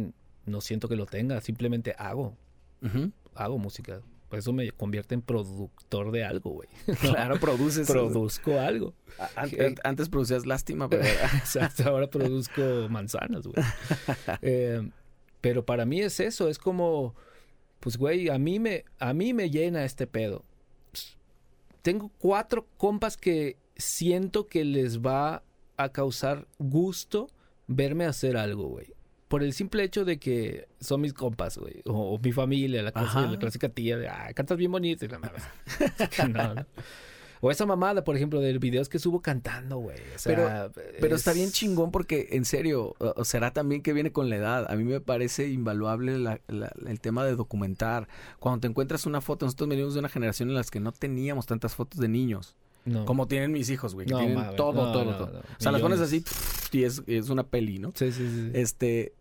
no 0.46 0.60
siento 0.60 0.88
que 0.88 0.96
lo 0.96 1.04
tenga, 1.06 1.40
simplemente 1.40 1.94
hago, 1.98 2.36
hago 3.34 3.58
música. 3.58 4.00
Eso 4.36 4.52
me 4.52 4.70
convierte 4.72 5.14
en 5.14 5.22
productor 5.22 6.10
de 6.10 6.24
algo, 6.24 6.50
güey. 6.50 6.68
Claro, 7.00 7.38
produces. 7.38 7.86
Produzco 7.86 8.58
algo. 8.60 8.94
Antes 9.84 10.08
producías 10.08 10.46
lástima, 10.46 10.88
pero 10.88 11.04
Exacto, 11.36 11.88
ahora 11.88 12.08
produzco 12.08 12.88
manzanas, 12.88 13.46
güey. 13.46 13.64
Eh, 14.42 14.90
pero 15.40 15.64
para 15.64 15.84
mí 15.84 16.00
es 16.00 16.20
eso, 16.20 16.48
es 16.48 16.58
como, 16.58 17.14
pues, 17.80 17.96
güey, 17.96 18.30
a 18.30 18.38
mí 18.38 18.58
me, 18.58 18.84
a 18.98 19.12
mí 19.12 19.34
me 19.34 19.50
llena 19.50 19.84
este 19.84 20.06
pedo. 20.06 20.42
Tengo 21.82 22.10
cuatro 22.18 22.66
compas 22.78 23.16
que 23.16 23.58
siento 23.76 24.46
que 24.46 24.64
les 24.64 25.00
va 25.00 25.42
a 25.76 25.88
causar 25.90 26.46
gusto 26.58 27.28
verme 27.66 28.06
hacer 28.06 28.36
algo, 28.36 28.68
güey. 28.68 28.93
Por 29.34 29.42
el 29.42 29.52
simple 29.52 29.82
hecho 29.82 30.04
de 30.04 30.18
que 30.20 30.68
son 30.80 31.00
mis 31.00 31.12
compas, 31.12 31.58
güey. 31.58 31.82
O, 31.86 32.14
o 32.14 32.18
mi 32.20 32.30
familia, 32.30 32.82
la, 32.84 32.92
clásica- 32.92 33.18
Ajá. 33.22 33.30
la 33.32 33.38
clásica 33.38 33.68
tía 33.68 33.96
de, 33.98 34.06
ah, 34.08 34.30
cantas 34.32 34.56
bien 34.56 34.70
bonito. 34.70 35.04
Y 35.04 35.08
la 35.08 35.18
madre. 35.18 35.42
No, 36.32 36.54
no. 36.54 36.66
O 37.40 37.50
esa 37.50 37.66
mamada, 37.66 38.04
por 38.04 38.16
ejemplo, 38.16 38.40
de 38.40 38.56
videos 38.58 38.88
que 38.88 38.98
subo 38.98 39.20
cantando, 39.20 39.76
güey. 39.78 39.98
O 40.14 40.18
sea, 40.18 40.70
Pero 41.00 41.14
está 41.16 41.32
es- 41.32 41.36
bien 41.36 41.50
chingón 41.50 41.90
porque, 41.90 42.28
en 42.30 42.44
serio, 42.46 42.94
o- 42.98 43.14
o 43.16 43.24
será 43.24 43.52
también 43.52 43.82
que 43.82 43.92
viene 43.92 44.12
con 44.12 44.30
la 44.30 44.36
edad. 44.36 44.70
A 44.70 44.76
mí 44.76 44.84
me 44.84 45.00
parece 45.00 45.48
invaluable 45.50 46.16
la- 46.18 46.40
la- 46.48 46.72
el 46.86 47.00
tema 47.00 47.24
de 47.24 47.34
documentar. 47.36 48.08
Cuando 48.38 48.60
te 48.60 48.68
encuentras 48.68 49.04
una 49.04 49.20
foto, 49.20 49.44
nosotros 49.46 49.68
venimos 49.68 49.94
de 49.94 50.00
una 50.00 50.08
generación 50.08 50.48
en 50.48 50.54
las 50.54 50.70
que 50.70 50.80
no 50.80 50.92
teníamos 50.92 51.44
tantas 51.46 51.74
fotos 51.74 52.00
de 52.00 52.08
niños. 52.08 52.54
No. 52.86 53.04
Como 53.06 53.26
tienen 53.26 53.50
mis 53.52 53.68
hijos, 53.70 53.94
güey. 53.94 54.06
Que 54.06 54.12
No, 54.12 54.18
tienen 54.20 54.56
todo, 54.56 54.86
No, 54.86 54.92
todo, 54.92 55.16
todo. 55.16 55.40
O 55.40 55.42
sea, 55.62 55.72
las 55.72 55.80
pones 55.80 56.00
así 56.00 56.20
pff, 56.20 56.74
y 56.74 56.84
es, 56.84 57.02
es 57.06 57.28
una 57.30 57.42
peli, 57.42 57.78
¿no? 57.78 57.92
Sí, 57.94 58.12
sí, 58.12 58.26
sí. 58.28 58.50
Este, 58.54 59.14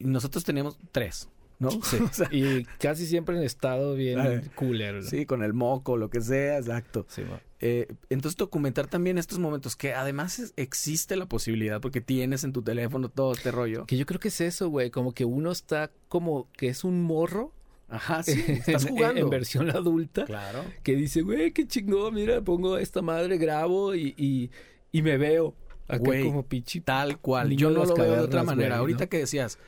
nosotros 0.00 0.44
teníamos 0.44 0.78
tres, 0.92 1.28
¿no? 1.58 1.70
Sí. 1.82 1.96
O 1.98 2.12
sea, 2.12 2.28
y 2.32 2.64
casi 2.78 3.06
siempre 3.06 3.36
en 3.36 3.42
estado 3.42 3.94
bien 3.94 4.50
culero. 4.54 5.00
¿no? 5.00 5.06
sí, 5.08 5.26
con 5.26 5.42
el 5.42 5.52
moco, 5.54 5.96
lo 5.96 6.10
que 6.10 6.20
sea, 6.20 6.58
exacto. 6.58 7.06
Sí. 7.08 7.22
Eh, 7.62 7.86
entonces 8.08 8.36
documentar 8.38 8.86
también 8.86 9.18
estos 9.18 9.38
momentos 9.38 9.76
que 9.76 9.92
además 9.92 10.38
es- 10.38 10.54
existe 10.56 11.14
la 11.16 11.26
posibilidad 11.26 11.80
porque 11.82 12.00
tienes 12.00 12.42
en 12.44 12.52
tu 12.54 12.62
teléfono 12.62 13.10
todo 13.10 13.32
este 13.32 13.50
rollo. 13.50 13.84
Que 13.86 13.98
yo 13.98 14.06
creo 14.06 14.18
que 14.18 14.28
es 14.28 14.40
eso, 14.40 14.70
güey. 14.70 14.90
Como 14.90 15.12
que 15.12 15.26
uno 15.26 15.50
está 15.52 15.90
como 16.08 16.48
que 16.56 16.68
es 16.68 16.84
un 16.84 17.02
morro. 17.02 17.52
Ajá, 17.90 18.22
sí, 18.22 18.42
estás 18.46 18.86
jugando. 18.86 19.20
En, 19.20 19.28
versión 19.28 19.68
adulta. 19.70 20.24
Claro. 20.24 20.64
Que 20.82 20.94
dice, 20.96 21.20
güey, 21.20 21.52
qué 21.52 21.66
chingón. 21.66 22.14
Mira, 22.14 22.40
pongo 22.40 22.78
esta 22.78 23.02
madre, 23.02 23.36
grabo 23.36 23.94
y, 23.94 24.14
y, 24.16 24.50
y 24.92 25.02
me 25.02 25.18
veo. 25.18 25.54
Acá 25.86 25.98
Güey, 25.98 26.24
como 26.24 26.46
pinche. 26.46 26.80
Tal 26.80 27.18
cual. 27.18 27.50
Yo 27.50 27.68
no 27.70 27.84
lo 27.84 27.94
veo 27.94 28.12
de 28.12 28.20
otra 28.20 28.44
manera. 28.44 28.76
güey, 28.78 28.92
Ahorita 28.92 29.08
que 29.08 29.18
decías 29.18 29.58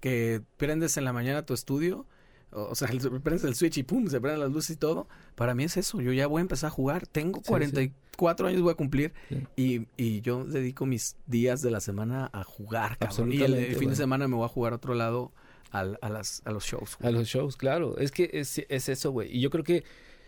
que 0.00 0.42
prendes 0.56 0.96
en 0.96 1.04
la 1.04 1.12
mañana 1.12 1.44
tu 1.46 1.54
estudio, 1.54 2.06
o 2.52 2.74
sea, 2.74 2.88
prendes 3.22 3.44
el 3.44 3.54
switch 3.54 3.78
y 3.78 3.82
pum, 3.84 4.08
se 4.08 4.20
prenden 4.20 4.40
las 4.40 4.50
luces 4.50 4.76
y 4.76 4.78
todo. 4.78 5.06
Para 5.34 5.54
mí 5.54 5.64
es 5.64 5.76
eso. 5.76 6.00
Yo 6.00 6.12
ya 6.12 6.26
voy 6.26 6.40
a 6.40 6.42
empezar 6.42 6.68
a 6.68 6.70
jugar. 6.70 7.06
Tengo 7.06 7.38
Sí, 7.40 7.44
44 7.48 8.48
años, 8.48 8.62
voy 8.62 8.72
a 8.72 8.74
cumplir. 8.74 9.12
Sí. 9.28 9.46
Y, 9.56 9.86
y 9.96 10.20
yo 10.22 10.44
dedico 10.44 10.84
mis 10.86 11.16
días 11.26 11.62
de 11.62 11.70
la 11.70 11.80
semana 11.80 12.28
a 12.32 12.42
jugar, 12.44 12.98
cabrón. 12.98 13.32
Y 13.32 13.42
el, 13.42 13.76
fin 13.76 13.90
de 13.90 13.96
semana 13.96 14.26
me 14.26 14.34
voy 14.36 14.44
a 14.44 14.48
jugar 14.48 14.72
a 14.72 14.76
otro 14.76 14.94
lado 14.94 15.32
al- 15.70 15.98
a, 16.02 16.08
las, 16.08 16.42
a 16.44 16.50
los 16.50 16.64
shows. 16.64 16.96
güey. 16.98 17.12
A 17.12 17.16
los 17.16 17.28
shows, 17.28 17.56
claro. 17.56 17.96
Es 17.98 18.10
que 18.10 18.30
es, 18.32 18.58
es 18.68 18.88
eso, 18.88 19.12
güey. 19.12 19.34
Y 19.36 19.40
yo 19.40 19.50
creo 19.50 19.62
que, 19.62 19.84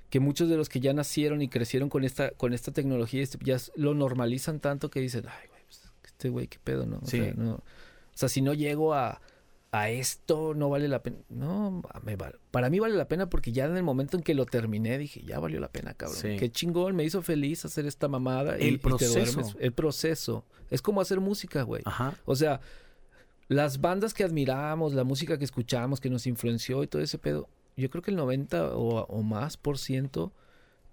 que 0.08 0.20
muchos 0.20 0.48
de 0.48 0.56
los 0.56 0.68
que 0.68 0.78
ya 0.78 0.92
nacieron 0.92 1.42
y 1.42 1.48
crecieron 1.48 1.88
con 1.88 2.04
esta, 2.04 2.30
con 2.32 2.52
esta 2.52 2.70
tecnología 2.72 3.20
este, 3.22 3.38
ya 3.42 3.56
lo 3.74 3.94
normalizan 3.94 4.60
tanto 4.60 4.90
que 4.90 5.00
dicen, 5.00 5.24
ay, 5.26 5.48
güey, 5.48 5.62
pues, 5.64 5.90
este 6.04 6.28
güey, 6.28 6.46
qué 6.46 6.58
pedo, 6.62 6.86
¿no? 6.86 6.98
O, 7.02 7.06
Sí. 7.06 7.18
sea, 7.18 7.34
no. 7.34 7.54
o 7.54 7.62
sea, 8.14 8.28
si 8.28 8.42
no 8.42 8.54
llego 8.54 8.94
a, 8.94 9.20
a 9.74 9.88
esto, 9.88 10.52
no 10.54 10.68
vale 10.68 10.86
la 10.86 11.02
pena. 11.02 11.16
No, 11.30 11.82
me 12.04 12.14
vale. 12.16 12.36
para 12.50 12.68
mí 12.68 12.78
vale 12.78 12.94
la 12.94 13.08
pena 13.08 13.30
porque 13.30 13.52
ya 13.52 13.64
en 13.64 13.76
el 13.76 13.82
momento 13.82 14.18
en 14.18 14.22
que 14.22 14.34
lo 14.34 14.44
terminé 14.44 14.98
dije, 14.98 15.22
ya 15.24 15.38
valió 15.38 15.58
la 15.60 15.68
pena, 15.72 15.94
cabrón. 15.94 16.18
Sí. 16.20 16.36
Qué 16.38 16.50
chingón, 16.50 16.94
me 16.94 17.04
hizo 17.04 17.22
feliz 17.22 17.64
hacer 17.64 17.86
esta 17.86 18.06
mamada. 18.06 18.58
y- 18.60 18.68
El 18.68 18.74
y 18.74 18.78
proceso. 18.78 19.14
duermes. 19.18 19.56
el 19.58 19.72
proceso. 19.72 20.44
Es 20.70 20.82
como 20.82 21.00
hacer 21.00 21.20
música, 21.20 21.62
güey. 21.62 21.82
Ajá. 21.86 22.14
O 22.26 22.36
sea, 22.36 22.60
las 23.48 23.80
bandas 23.80 24.12
que 24.14 24.24
admiramos, 24.24 24.92
la 24.94 25.04
música 25.04 25.38
que 25.38 25.44
escuchamos, 25.44 26.00
que 26.00 26.10
nos 26.10 26.26
influenció 26.26 26.82
y 26.82 26.86
todo 26.86 27.00
ese 27.02 27.18
pedo, 27.18 27.48
yo 27.76 27.88
creo 27.90 28.02
que 28.02 28.10
el 28.10 28.16
90 28.18 28.76
o, 28.76 29.04
o 29.06 29.22
más 29.22 29.56
por 29.56 29.78
ciento 29.78 30.32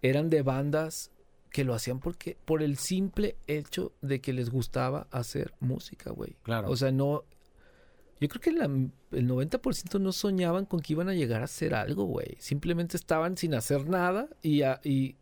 eran 0.02 0.30
de 0.30 0.42
bandas 0.42 1.12
que 1.52 1.64
lo 1.66 1.74
hacían 1.74 2.00
porque 2.00 2.38
por 2.46 2.62
el 2.64 2.78
simple 2.78 3.36
hecho 3.48 3.92
de 4.02 4.22
que 4.22 4.32
les 4.34 4.50
gustaba 4.50 5.08
hacer 5.12 5.54
música, 5.60 6.12
güey. 6.12 6.36
Claro. 6.44 6.70
O 6.70 6.78
sea, 6.78 6.92
no 6.92 7.26
yo 8.20 8.28
creo 8.28 8.42
que 8.42 8.52
la- 8.52 8.66
el 8.66 9.28
90% 9.28 10.00
no 10.00 10.12
soñaban 10.12 10.66
con 10.66 10.80
que 10.82 10.94
iban 10.94 11.10
a 11.10 11.14
llegar 11.14 11.42
a 11.42 11.46
hacer 11.46 11.74
algo, 11.74 12.04
güey. 12.06 12.36
Simplemente 12.40 12.98
estaban 12.98 13.38
sin 13.38 13.54
hacer 13.56 13.88
nada 13.88 14.28
y, 14.42 14.62
a- 14.64 14.80
y 14.84 15.16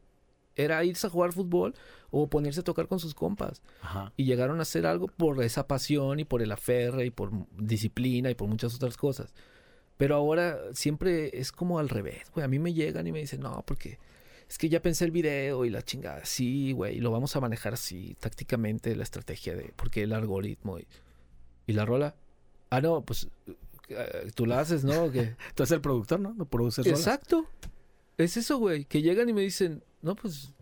era 0.55 0.83
irse 0.83 1.05
a 1.07 1.09
jugar 1.09 1.31
fútbol 1.33 1.75
o 2.09 2.27
ponerse 2.29 2.61
a 2.61 2.63
tocar 2.63 2.87
con 2.87 2.99
sus 2.99 3.13
compas 3.13 3.61
Ajá. 3.81 4.11
y 4.17 4.23
llegaron 4.25 4.59
a 4.59 4.63
hacer 4.63 4.85
algo 4.87 5.07
por 5.07 5.43
esa 5.43 5.67
pasión 5.67 6.19
y 6.19 6.25
por 6.25 6.41
el 6.41 6.51
aferre 6.51 7.05
y 7.05 7.11
por 7.11 7.31
disciplina 7.57 8.29
y 8.31 8.35
por 8.35 8.47
muchas 8.47 8.73
otras 8.73 8.97
cosas. 8.97 9.33
Pero 9.97 10.15
ahora 10.15 10.57
siempre 10.73 11.37
es 11.39 11.51
como 11.51 11.79
al 11.79 11.89
revés, 11.89 12.23
güey. 12.33 12.43
A 12.43 12.47
mí 12.47 12.59
me 12.59 12.73
llegan 12.73 13.05
y 13.07 13.11
me 13.11 13.19
dicen, 13.19 13.41
no, 13.41 13.63
porque 13.65 13.99
es 14.49 14.57
que 14.57 14.69
ya 14.69 14.81
pensé 14.81 15.05
el 15.05 15.11
video 15.11 15.65
y 15.65 15.69
la 15.69 15.81
chingada. 15.81 16.23
Sí, 16.25 16.71
güey, 16.71 16.99
lo 16.99 17.11
vamos 17.11 17.35
a 17.35 17.39
manejar 17.41 17.73
así, 17.73 18.15
tácticamente, 18.19 18.95
la 18.95 19.03
estrategia 19.03 19.55
de, 19.55 19.73
porque 19.75 20.03
el 20.03 20.13
algoritmo 20.13 20.79
y, 20.79 20.87
y 21.67 21.73
la 21.73 21.85
rola. 21.85 22.15
Ah, 22.69 22.81
no, 22.81 23.01
pues 23.01 23.27
eh, 23.89 24.31
tú 24.35 24.45
la 24.45 24.59
haces, 24.59 24.83
¿no? 24.83 25.09
Tú 25.55 25.63
eres 25.63 25.71
el 25.71 25.81
productor, 25.81 26.19
¿no? 26.19 26.33
No 26.33 26.45
produces 26.45 26.85
rolas. 26.85 26.99
Exacto. 26.99 27.45
Es 28.17 28.35
eso, 28.37 28.57
güey. 28.57 28.85
Que 28.85 29.01
llegan 29.01 29.29
y 29.29 29.33
me 29.33 29.41
dicen, 29.41 29.83
no, 30.01 30.15
pues. 30.15 30.53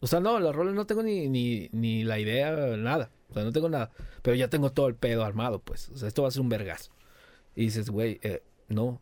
O 0.00 0.06
sea, 0.06 0.20
no, 0.20 0.38
la 0.40 0.50
rola 0.52 0.72
no 0.72 0.86
tengo 0.86 1.02
ni, 1.02 1.28
ni, 1.28 1.68
ni 1.72 2.02
la 2.04 2.18
idea, 2.18 2.50
nada. 2.76 3.10
O 3.28 3.34
sea, 3.34 3.44
no 3.44 3.52
tengo 3.52 3.68
nada. 3.68 3.90
Pero 4.22 4.34
ya 4.34 4.48
tengo 4.48 4.72
todo 4.72 4.88
el 4.88 4.94
pedo 4.94 5.24
armado, 5.24 5.60
pues. 5.60 5.88
O 5.90 5.96
sea, 5.96 6.08
esto 6.08 6.22
va 6.22 6.28
a 6.28 6.30
ser 6.32 6.40
un 6.42 6.48
vergazo. 6.48 6.90
Y 7.54 7.62
dices, 7.66 7.90
güey, 7.90 8.18
eh, 8.22 8.42
no. 8.68 9.00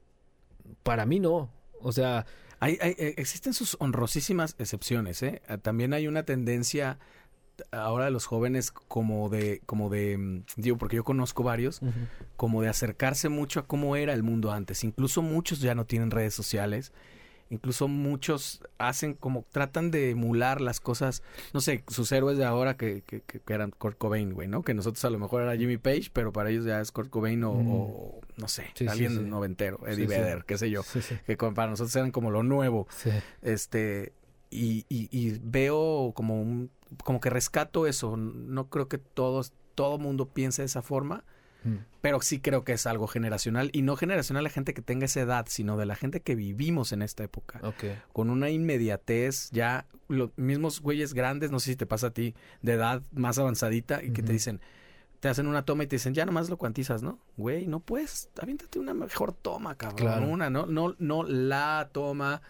Para 0.82 1.06
mí 1.06 1.20
no. 1.20 1.50
O 1.80 1.92
sea, 1.92 2.26
Hay, 2.62 2.76
hay- 2.82 2.94
eh, 2.98 3.14
existen 3.16 3.54
sus 3.54 3.76
honrosísimas 3.80 4.54
excepciones, 4.58 5.22
¿eh? 5.22 5.40
Ah, 5.48 5.56
También 5.56 5.94
hay 5.94 6.06
una 6.06 6.24
tendencia 6.24 6.98
ahora 7.72 8.06
de 8.06 8.10
los 8.10 8.26
jóvenes 8.26 8.70
como 8.70 9.28
de, 9.28 9.60
como 9.66 9.88
de, 9.90 10.16
mm, 10.18 10.42
digo, 10.56 10.78
porque 10.78 10.96
yo 10.96 11.04
conozco 11.04 11.42
varios, 11.42 11.80
como 12.36 12.62
de 12.62 12.68
acercarse 12.68 13.28
mucho 13.28 13.60
a 13.60 13.66
cómo 13.66 13.96
era 13.96 14.12
el 14.12 14.22
mundo 14.22 14.52
antes. 14.52 14.84
Incluso 14.84 15.22
muchos 15.22 15.60
ya 15.60 15.74
no 15.74 15.84
tienen 15.86 16.10
redes 16.10 16.34
sociales 16.34 16.92
incluso 17.52 17.88
muchos 17.88 18.62
hacen 18.78 19.14
como 19.14 19.44
tratan 19.50 19.90
de 19.90 20.10
emular 20.10 20.60
las 20.60 20.78
cosas, 20.78 21.24
no 21.52 21.60
sé, 21.60 21.82
sus 21.88 22.12
héroes 22.12 22.38
de 22.38 22.44
ahora 22.44 22.76
que, 22.76 23.02
que, 23.02 23.22
que, 23.22 23.40
eran 23.52 23.72
Kurt 23.72 23.98
Cobain, 23.98 24.32
güey, 24.34 24.46
¿no? 24.46 24.62
Que 24.62 24.72
nosotros 24.72 25.04
a 25.04 25.10
lo 25.10 25.18
mejor 25.18 25.42
era 25.42 25.56
Jimmy 25.56 25.76
Page, 25.76 26.10
pero 26.12 26.32
para 26.32 26.50
ellos 26.50 26.64
ya 26.64 26.80
es 26.80 26.92
Kurt 26.92 27.10
Cobain 27.10 27.42
o, 27.42 27.54
Mm. 27.54 27.68
o, 27.72 28.20
no 28.36 28.46
sé, 28.46 28.66
Sí, 28.74 28.84
sí, 28.84 28.86
alguien 28.86 29.12
sí. 29.14 29.24
noventero, 29.24 29.80
Eddie. 29.84 30.06
Vedder, 30.06 30.44
qué 30.44 30.58
sé 30.58 30.70
yo, 30.70 30.82
que 31.26 31.36
para 31.36 31.68
nosotros 31.70 31.96
eran 31.96 32.12
como 32.12 32.30
lo 32.30 32.44
nuevo, 32.44 32.86
Sí. 32.88 33.10
este, 33.42 34.12
y, 34.50 34.84
y, 34.88 35.08
y 35.10 35.38
veo 35.42 36.12
como 36.14 36.40
un, 36.40 36.70
como 37.04 37.20
que 37.20 37.30
rescato 37.30 37.86
eso, 37.86 38.16
no 38.16 38.68
creo 38.68 38.88
que 38.88 38.98
todos, 38.98 39.52
todo 39.74 39.98
mundo 39.98 40.28
piense 40.28 40.62
de 40.62 40.66
esa 40.66 40.82
forma, 40.82 41.24
Mm. 41.62 41.76
pero 42.00 42.22
sí 42.22 42.40
creo 42.40 42.64
que 42.64 42.72
es 42.72 42.86
algo 42.86 43.06
generacional 43.06 43.68
y 43.74 43.82
no 43.82 43.94
generacional 43.94 44.44
la 44.44 44.48
gente 44.48 44.72
que 44.72 44.80
tenga 44.80 45.04
esa 45.04 45.20
edad, 45.20 45.44
sino 45.48 45.76
de 45.76 45.84
la 45.84 45.94
gente 45.94 46.20
que 46.20 46.34
vivimos 46.34 46.92
en 46.92 47.02
esta 47.02 47.22
época. 47.22 47.60
Ok. 47.62 47.84
Con 48.14 48.30
una 48.30 48.48
inmediatez, 48.48 49.50
ya 49.50 49.86
los 50.08 50.30
mismos 50.36 50.80
güeyes 50.80 51.12
grandes, 51.12 51.50
no 51.50 51.60
sé 51.60 51.72
si 51.72 51.76
te 51.76 51.84
pasa 51.84 52.06
a 52.06 52.10
ti, 52.12 52.34
de 52.62 52.72
edad 52.72 53.02
más 53.12 53.38
avanzadita 53.38 54.02
y 54.02 54.10
que 54.12 54.22
te 54.22 54.32
dicen, 54.32 54.60
te 55.20 55.28
hacen 55.28 55.46
una 55.46 55.66
toma 55.66 55.84
y 55.84 55.86
te 55.86 55.96
dicen, 55.96 56.14
ya 56.14 56.24
nomás 56.24 56.48
lo 56.48 56.56
cuantizas, 56.56 57.02
¿no? 57.02 57.18
Güey, 57.36 57.66
no 57.66 57.80
puedes, 57.80 58.30
aviéntate 58.40 58.78
una 58.78 58.94
mejor 58.94 59.34
toma, 59.34 59.74
cabrón. 59.74 59.98
Claro. 59.98 60.28
Una, 60.28 60.48
¿no? 60.48 60.64
No, 60.64 60.96
no 60.98 61.24
la 61.24 61.90
toma 61.92 62.40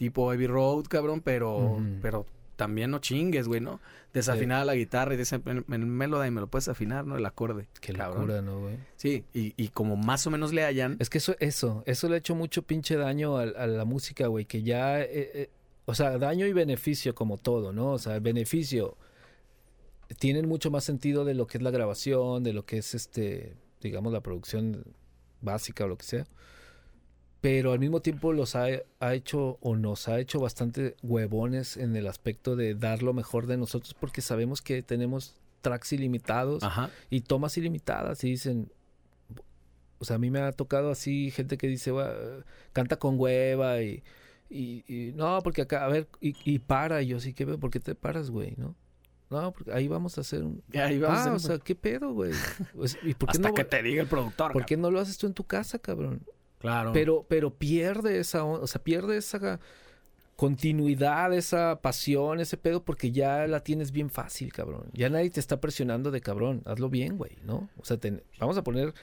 tipo 0.00 0.30
Heavy 0.30 0.46
Road, 0.46 0.86
cabrón, 0.88 1.20
pero, 1.20 1.78
pero 2.00 2.24
también 2.56 2.90
no 2.90 3.00
chingues, 3.00 3.46
güey, 3.46 3.60
¿no? 3.60 3.80
Desafinar 4.14 4.64
la 4.64 4.74
guitarra 4.74 5.12
y 5.12 5.18
dicen, 5.18 5.42
en, 5.44 5.62
en 5.68 5.88
Melodyne 5.90 6.30
me 6.30 6.40
lo 6.40 6.46
puedes 6.46 6.68
afinar, 6.68 7.04
¿no? 7.04 7.18
El 7.18 7.26
acorde. 7.26 7.68
Qué 7.82 7.92
cabrón. 7.92 8.22
locura, 8.22 8.40
¿no, 8.40 8.60
güey? 8.60 8.78
Sí, 8.96 9.24
y, 9.34 9.52
y 9.62 9.68
como 9.68 9.96
más 9.96 10.26
o 10.26 10.30
menos 10.30 10.54
le 10.54 10.64
hallan. 10.64 10.96
Es 11.00 11.10
que 11.10 11.18
eso, 11.18 11.36
eso, 11.38 11.82
eso 11.84 12.08
le 12.08 12.14
ha 12.14 12.16
hecho 12.16 12.34
mucho 12.34 12.62
pinche 12.62 12.96
daño 12.96 13.36
a, 13.36 13.42
a 13.42 13.66
la 13.66 13.84
música, 13.84 14.26
güey, 14.28 14.46
que 14.46 14.62
ya, 14.62 15.02
eh, 15.02 15.08
eh, 15.12 15.50
o 15.84 15.94
sea, 15.94 16.16
daño 16.16 16.46
y 16.46 16.54
beneficio 16.54 17.14
como 17.14 17.36
todo, 17.36 17.74
¿no? 17.74 17.92
O 17.92 17.98
sea, 17.98 18.14
el 18.14 18.22
beneficio 18.22 18.96
tienen 20.18 20.48
mucho 20.48 20.70
más 20.70 20.82
sentido 20.82 21.26
de 21.26 21.34
lo 21.34 21.46
que 21.46 21.58
es 21.58 21.62
la 21.62 21.70
grabación, 21.70 22.42
de 22.42 22.54
lo 22.54 22.64
que 22.64 22.78
es, 22.78 22.94
este, 22.94 23.54
digamos, 23.82 24.14
la 24.14 24.22
producción 24.22 24.82
básica 25.42 25.84
o 25.84 25.88
lo 25.88 25.98
que 25.98 26.06
sea. 26.06 26.26
Pero 27.40 27.72
al 27.72 27.78
mismo 27.78 28.00
tiempo 28.02 28.32
los 28.34 28.54
ha, 28.54 28.66
ha 29.00 29.14
hecho 29.14 29.56
o 29.62 29.74
nos 29.76 30.08
ha 30.08 30.20
hecho 30.20 30.40
bastante 30.40 30.96
huevones 31.02 31.76
en 31.78 31.96
el 31.96 32.06
aspecto 32.06 32.54
de 32.54 32.74
dar 32.74 33.02
lo 33.02 33.14
mejor 33.14 33.46
de 33.46 33.56
nosotros 33.56 33.94
porque 33.98 34.20
sabemos 34.20 34.60
que 34.60 34.82
tenemos 34.82 35.36
tracks 35.62 35.92
ilimitados 35.94 36.62
Ajá. 36.62 36.90
y 37.08 37.22
tomas 37.22 37.56
ilimitadas 37.56 38.24
y 38.24 38.30
dicen 38.30 38.70
o 39.98 40.04
sea 40.04 40.16
a 40.16 40.18
mí 40.18 40.30
me 40.30 40.40
ha 40.40 40.52
tocado 40.52 40.90
así 40.90 41.30
gente 41.30 41.56
que 41.58 41.66
dice 41.66 41.92
"Gua- 41.92 42.44
canta 42.72 42.96
con 42.96 43.18
hueva 43.20 43.82
y, 43.82 44.02
y, 44.48 44.84
y, 44.86 45.12
no 45.12 45.40
porque 45.42 45.62
acá 45.62 45.84
a 45.84 45.88
ver 45.88 46.08
y, 46.20 46.34
y 46.44 46.58
para 46.58 47.02
y 47.02 47.08
yo 47.08 47.20
sí 47.20 47.32
que 47.34 47.44
veo 47.44 47.58
por 47.58 47.70
qué 47.70 47.80
te 47.80 47.94
paras 47.94 48.30
güey 48.30 48.54
no 48.56 48.74
no 49.30 49.52
porque 49.52 49.72
ahí 49.72 49.86
vamos 49.88 50.16
a 50.18 50.22
hacer 50.22 50.42
un 50.42 50.62
ahí 50.74 50.98
vamos 50.98 51.18
a 51.20 51.30
ah 51.30 51.34
o 51.34 51.38
sea 51.38 51.58
qué 51.58 51.74
pedo 51.74 52.12
güey 52.12 52.32
y 53.02 53.14
por 53.14 53.28
qué 53.30 53.36
hasta 53.38 53.48
no 53.48 53.54
que 53.54 53.64
te 53.64 53.82
diga 53.82 54.02
el 54.02 54.08
productor. 54.08 54.52
por 54.52 54.64
qué 54.66 54.76
no 54.76 54.90
lo 54.90 54.98
haces 55.00 55.16
tú 55.18 55.26
en 55.26 55.34
tu 55.34 55.44
casa 55.44 55.78
cabrón. 55.78 56.22
Claro. 56.60 56.92
pero 56.92 57.26
pero 57.28 57.50
pierde 57.54 58.18
esa 58.20 58.44
o 58.44 58.66
sea 58.66 58.82
pierde 58.82 59.16
esa 59.16 59.58
continuidad 60.36 61.34
esa 61.34 61.80
pasión 61.82 62.40
ese 62.40 62.56
pedo 62.56 62.82
porque 62.82 63.12
ya 63.12 63.46
la 63.46 63.60
tienes 63.60 63.92
bien 63.92 64.08
fácil 64.10 64.52
cabrón 64.52 64.84
ya 64.92 65.10
nadie 65.10 65.30
te 65.30 65.40
está 65.40 65.60
presionando 65.60 66.10
de 66.10 66.20
cabrón 66.20 66.62
hazlo 66.64 66.88
bien 66.88 67.18
güey 67.18 67.36
no 67.44 67.68
o 67.78 67.84
sea 67.84 67.98
te- 67.98 68.22
vamos 68.38 68.56
a 68.56 68.62
poner 68.64 68.94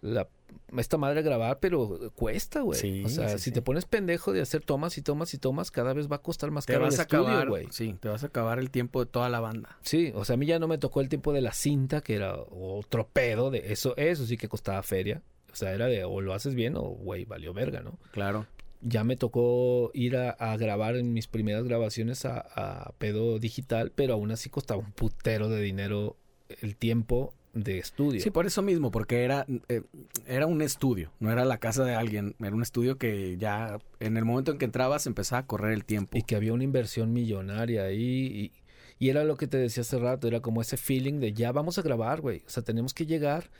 la 0.00 0.28
esta 0.76 0.96
madre 0.96 1.20
a 1.20 1.22
grabar 1.22 1.58
pero 1.58 2.12
cuesta 2.14 2.60
güey 2.60 2.78
Sí, 2.78 3.02
o 3.04 3.08
sea 3.08 3.30
sí, 3.30 3.38
si 3.38 3.44
sí. 3.44 3.50
te 3.50 3.62
pones 3.62 3.84
pendejo 3.84 4.32
de 4.32 4.40
hacer 4.42 4.62
tomas 4.62 4.96
y 4.96 5.02
tomas 5.02 5.34
y 5.34 5.38
tomas 5.38 5.72
cada 5.72 5.92
vez 5.92 6.10
va 6.10 6.16
a 6.16 6.22
costar 6.22 6.52
más 6.52 6.66
te 6.66 6.74
caro 6.74 6.84
el 6.84 6.90
vas 6.90 6.98
a 7.00 7.02
estudio 7.02 7.22
acabar, 7.26 7.48
güey 7.48 7.66
sí, 7.70 7.96
te 7.98 8.08
vas 8.08 8.22
a 8.22 8.26
acabar 8.28 8.60
el 8.60 8.70
tiempo 8.70 9.00
de 9.04 9.10
toda 9.10 9.28
la 9.28 9.40
banda. 9.40 9.76
Sí, 9.82 10.12
o 10.14 10.24
sea, 10.24 10.34
a 10.34 10.36
mí 10.36 10.46
ya 10.46 10.60
no 10.60 10.68
me 10.68 10.78
tocó 10.78 11.00
el 11.00 11.08
tiempo 11.08 11.32
de 11.32 11.40
la 11.40 11.52
cinta, 11.52 12.00
que 12.00 12.14
era 12.14 12.34
otro 12.36 13.08
pedo 13.08 13.50
de 13.50 13.72
eso, 13.72 13.96
eso 13.96 14.24
sí 14.26 14.36
que 14.36 14.48
costaba 14.48 14.82
feria. 14.84 15.20
O 15.56 15.58
sea, 15.58 15.72
era 15.72 15.86
de 15.86 16.04
o 16.04 16.20
lo 16.20 16.34
haces 16.34 16.54
bien 16.54 16.76
o, 16.76 16.82
güey, 16.82 17.24
valió 17.24 17.54
verga, 17.54 17.80
¿no? 17.80 17.98
Claro. 18.12 18.46
Ya 18.82 19.04
me 19.04 19.16
tocó 19.16 19.90
ir 19.94 20.18
a, 20.18 20.30
a 20.32 20.54
grabar 20.58 20.96
en 20.96 21.14
mis 21.14 21.28
primeras 21.28 21.64
grabaciones 21.64 22.26
a, 22.26 22.40
a 22.54 22.92
pedo 22.98 23.38
digital, 23.38 23.90
pero 23.94 24.12
aún 24.12 24.30
así 24.32 24.50
costaba 24.50 24.80
un 24.80 24.92
putero 24.92 25.48
de 25.48 25.62
dinero 25.62 26.18
el 26.60 26.76
tiempo 26.76 27.32
de 27.54 27.78
estudio. 27.78 28.20
Sí, 28.20 28.30
por 28.30 28.44
eso 28.44 28.60
mismo, 28.60 28.90
porque 28.90 29.24
era, 29.24 29.46
eh, 29.70 29.80
era 30.26 30.44
un 30.46 30.60
estudio, 30.60 31.10
no 31.20 31.32
era 31.32 31.46
la 31.46 31.56
casa 31.56 31.84
de 31.84 31.94
alguien, 31.94 32.36
era 32.38 32.54
un 32.54 32.60
estudio 32.60 32.98
que 32.98 33.38
ya 33.38 33.78
en 33.98 34.18
el 34.18 34.26
momento 34.26 34.52
en 34.52 34.58
que 34.58 34.66
entrabas 34.66 35.06
empezaba 35.06 35.40
a 35.40 35.46
correr 35.46 35.72
el 35.72 35.86
tiempo. 35.86 36.18
y 36.18 36.22
que 36.22 36.36
había 36.36 36.52
una 36.52 36.64
inversión 36.64 37.14
millonaria 37.14 37.84
ahí. 37.84 38.52
Y, 38.52 38.52
y 38.98 39.08
era 39.08 39.24
lo 39.24 39.38
que 39.38 39.46
te 39.46 39.56
decía 39.56 39.80
hace 39.80 39.98
rato, 39.98 40.28
era 40.28 40.40
como 40.40 40.60
ese 40.60 40.76
feeling 40.76 41.18
de 41.18 41.32
ya 41.32 41.50
vamos 41.50 41.78
a 41.78 41.82
grabar, 41.82 42.20
güey. 42.20 42.42
O 42.46 42.50
sea, 42.50 42.62
tenemos 42.62 42.92
que 42.92 43.06
llegar. 43.06 43.50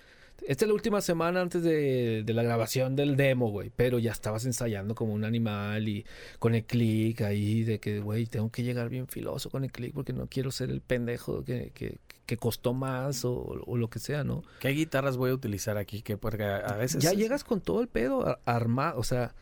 Esta 0.46 0.64
es 0.64 0.68
la 0.68 0.74
última 0.74 1.00
semana 1.00 1.40
antes 1.40 1.62
de, 1.62 2.22
de 2.24 2.32
la 2.34 2.42
grabación 2.42 2.94
del 2.94 3.16
demo, 3.16 3.50
güey. 3.50 3.70
Pero 3.74 3.98
ya 3.98 4.12
estabas 4.12 4.44
ensayando 4.44 4.94
como 4.94 5.12
un 5.12 5.24
animal 5.24 5.88
y 5.88 6.04
con 6.38 6.54
el 6.54 6.64
click 6.64 7.22
ahí 7.22 7.64
de 7.64 7.80
que, 7.80 8.00
güey, 8.00 8.26
tengo 8.26 8.50
que 8.50 8.62
llegar 8.62 8.88
bien 8.88 9.08
filoso 9.08 9.50
con 9.50 9.64
el 9.64 9.72
click 9.72 9.94
porque 9.94 10.12
no 10.12 10.26
quiero 10.26 10.50
ser 10.50 10.70
el 10.70 10.80
pendejo 10.80 11.44
que, 11.44 11.72
que, 11.74 11.98
que 12.26 12.36
costó 12.36 12.74
más 12.74 13.24
o, 13.24 13.62
o 13.66 13.76
lo 13.76 13.88
que 13.88 13.98
sea, 13.98 14.24
¿no? 14.24 14.42
¿Qué 14.60 14.68
guitarras 14.70 15.16
voy 15.16 15.30
a 15.30 15.34
utilizar 15.34 15.78
aquí? 15.78 16.02
Que 16.02 16.16
porque 16.16 16.44
a 16.44 16.58
a 16.58 16.76
veces 16.76 17.02
ya 17.02 17.12
llegas 17.12 17.44
con 17.44 17.60
todo 17.60 17.80
el 17.80 17.88
pedo 17.88 18.38
armado, 18.44 18.98
o 18.98 19.04
sea, 19.04 19.34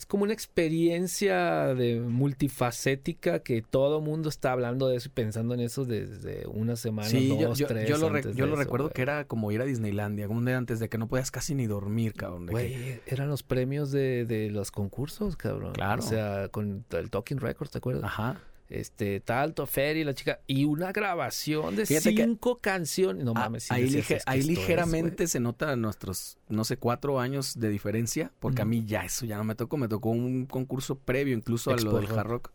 es 0.00 0.06
como 0.06 0.22
una 0.24 0.32
experiencia 0.32 1.74
de 1.74 2.00
multifacética 2.00 3.40
que 3.40 3.60
todo 3.62 4.00
mundo 4.00 4.28
está 4.30 4.52
hablando 4.52 4.88
de 4.88 4.96
eso 4.96 5.08
y 5.08 5.12
pensando 5.12 5.52
en 5.54 5.60
eso 5.60 5.84
desde 5.84 6.46
una 6.46 6.76
semana, 6.76 7.08
Sí, 7.08 7.28
dos, 7.38 7.58
yo- 7.58 7.66
tres. 7.66 7.86
yo 7.88 7.98
lo, 7.98 8.08
re- 8.08 8.22
yo 8.34 8.46
lo 8.46 8.54
eso, 8.54 8.62
recuerdo 8.62 8.88
que 8.90 9.02
era 9.02 9.26
como 9.26 9.52
ir 9.52 9.60
a 9.60 9.64
Disneylandia, 9.64 10.26
un 10.28 10.44
día 10.46 10.56
antes 10.56 10.78
de 10.80 10.88
que 10.88 10.96
no 10.98 11.06
podías 11.06 11.30
casi 11.30 11.54
ni 11.54 11.66
dormir, 11.66 12.14
cabrón. 12.14 12.46
que- 12.46 12.52
Güey, 12.52 13.00
eran 13.06 13.28
los 13.28 13.42
premios 13.42 13.90
de, 13.90 14.24
de 14.24 14.50
los 14.50 14.70
concursos, 14.70 15.36
cabrón. 15.36 15.72
Claro. 15.74 16.02
O 16.02 16.06
sea, 16.06 16.48
con 16.48 16.84
el 16.92 17.10
Talking 17.10 17.38
Records, 17.38 17.70
¿te 17.72 17.78
acuerdas? 17.78 18.04
Ajá. 18.04 18.40
Este, 18.70 19.18
Talto, 19.20 19.66
Ferry, 19.66 20.04
la 20.04 20.14
chica. 20.14 20.40
Y 20.46 20.64
una 20.64 20.92
grabación 20.92 21.74
de 21.76 21.84
Fíjate 21.86 22.14
que- 22.14 22.22
cinco 22.24 22.60
canciones. 22.60 23.24
No 23.24 23.34
mames, 23.34 23.64
sí 23.64 23.74
ahí, 23.74 23.90
lige- 23.90 23.98
"Es 23.98 24.06
que 24.06 24.18
ahí 24.26 24.38
es, 24.40 24.46
ligeramente 24.46 25.26
se 25.26 25.40
nota 25.40 25.74
nuestros, 25.76 26.38
no 26.48 26.64
sé, 26.64 26.76
cuatro 26.76 27.18
años 27.18 27.58
de 27.58 27.68
diferencia, 27.68 28.32
porque 28.38 28.62
a 28.62 28.64
mí 28.64 28.84
ya 28.86 29.04
eso 29.04 29.26
ya 29.26 29.36
no 29.36 29.42
me 29.44 29.56
tocó, 29.56 29.76
me 29.76 29.88
tocó 29.88 30.10
un 30.10 30.46
concurso 30.46 30.94
previo 30.96 31.34
incluso 31.36 31.72
a 31.72 31.76
lo 31.76 31.98
del 31.98 32.06
hard 32.16 32.26
rock. 32.28 32.52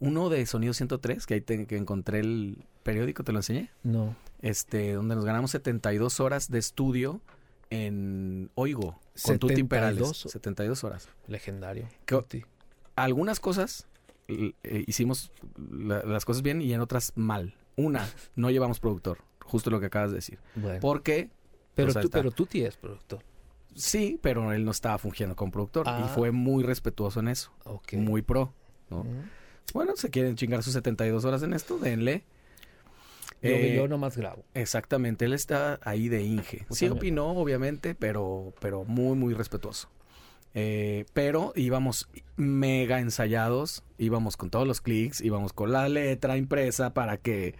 Uno 0.00 0.30
de 0.30 0.44
Sonido 0.46 0.72
103, 0.74 1.26
que 1.26 1.34
ahí 1.34 1.40
te- 1.42 1.66
que 1.66 1.76
encontré 1.76 2.20
el 2.20 2.64
periódico, 2.82 3.22
te 3.22 3.32
lo 3.32 3.38
enseñé. 3.38 3.70
No. 3.84 4.16
este, 4.42 4.94
donde 4.94 5.14
nos 5.14 5.24
ganamos 5.26 5.50
72 5.50 6.18
horas 6.18 6.50
de 6.50 6.58
estudio 6.58 7.20
en 7.68 8.50
Oigo, 8.54 8.98
con 9.22 9.38
Tuti 9.38 9.54
72. 9.56 9.68
Perales. 9.68 10.18
72 10.32 10.82
horas. 10.82 11.08
Legendario. 11.28 11.86
¿Qué- 12.06 12.16
Tuti. 12.16 12.44
Algunas 12.96 13.38
cosas 13.38 13.86
eh, 14.62 14.84
hicimos 14.86 15.32
la- 15.56 16.02
las 16.04 16.24
cosas 16.24 16.42
bien 16.42 16.60
y 16.62 16.72
en 16.72 16.80
otras 16.80 17.12
mal. 17.16 17.54
Una, 17.76 18.08
no 18.36 18.50
llevamos 18.50 18.80
productor, 18.80 19.18
justo 19.44 19.70
lo 19.70 19.80
que 19.80 19.86
acabas 19.86 20.10
de 20.10 20.16
decir. 20.16 20.38
Bueno. 20.54 20.78
Porque 20.80 21.30
Pero, 21.74 21.86
Pues 21.86 21.96
ahí 21.96 22.02
tú, 22.02 22.06
está. 22.08 22.18
pero 22.18 22.30
tú 22.32 22.46
tienes 22.46 22.76
productor. 22.76 23.24
Sí, 23.74 24.18
pero 24.20 24.52
él 24.52 24.64
no 24.64 24.72
estaba 24.72 24.98
fungiendo 24.98 25.36
como 25.36 25.52
productor 25.52 25.84
Ah. 25.88 26.02
y 26.04 26.08
fue 26.14 26.30
muy 26.32 26.62
respetuoso 26.64 27.20
en 27.20 27.28
eso, 27.28 27.52
muy 27.92 28.22
pro. 28.22 28.52
Bueno, 29.72 29.92
se 29.96 30.10
quieren 30.10 30.34
chingar 30.34 30.62
sus 30.64 30.72
72 30.74 31.24
horas 31.24 31.42
en 31.44 31.52
esto, 31.54 31.78
denle. 31.78 32.24
Yo, 33.40 33.48
Eh, 33.50 33.74
yo 33.76 33.88
nomás 33.88 34.16
grabo. 34.18 34.44
Exactamente, 34.52 35.24
él 35.24 35.32
está 35.32 35.78
ahí 35.82 36.08
de 36.08 36.22
Inge. 36.22 36.66
Sí 36.70 36.88
opinó, 36.88 37.28
obviamente, 37.30 37.94
pero, 37.94 38.52
pero 38.60 38.84
muy, 38.84 39.16
muy 39.16 39.32
respetuoso. 39.32 39.88
Eh, 40.54 41.04
pero 41.12 41.52
íbamos 41.54 42.08
mega 42.36 42.98
ensayados, 43.00 43.84
íbamos 43.98 44.36
con 44.36 44.50
todos 44.50 44.66
los 44.66 44.80
clics, 44.80 45.20
íbamos 45.20 45.52
con 45.52 45.70
la 45.72 45.88
letra 45.88 46.36
impresa 46.36 46.92
para 46.92 47.18
que 47.18 47.54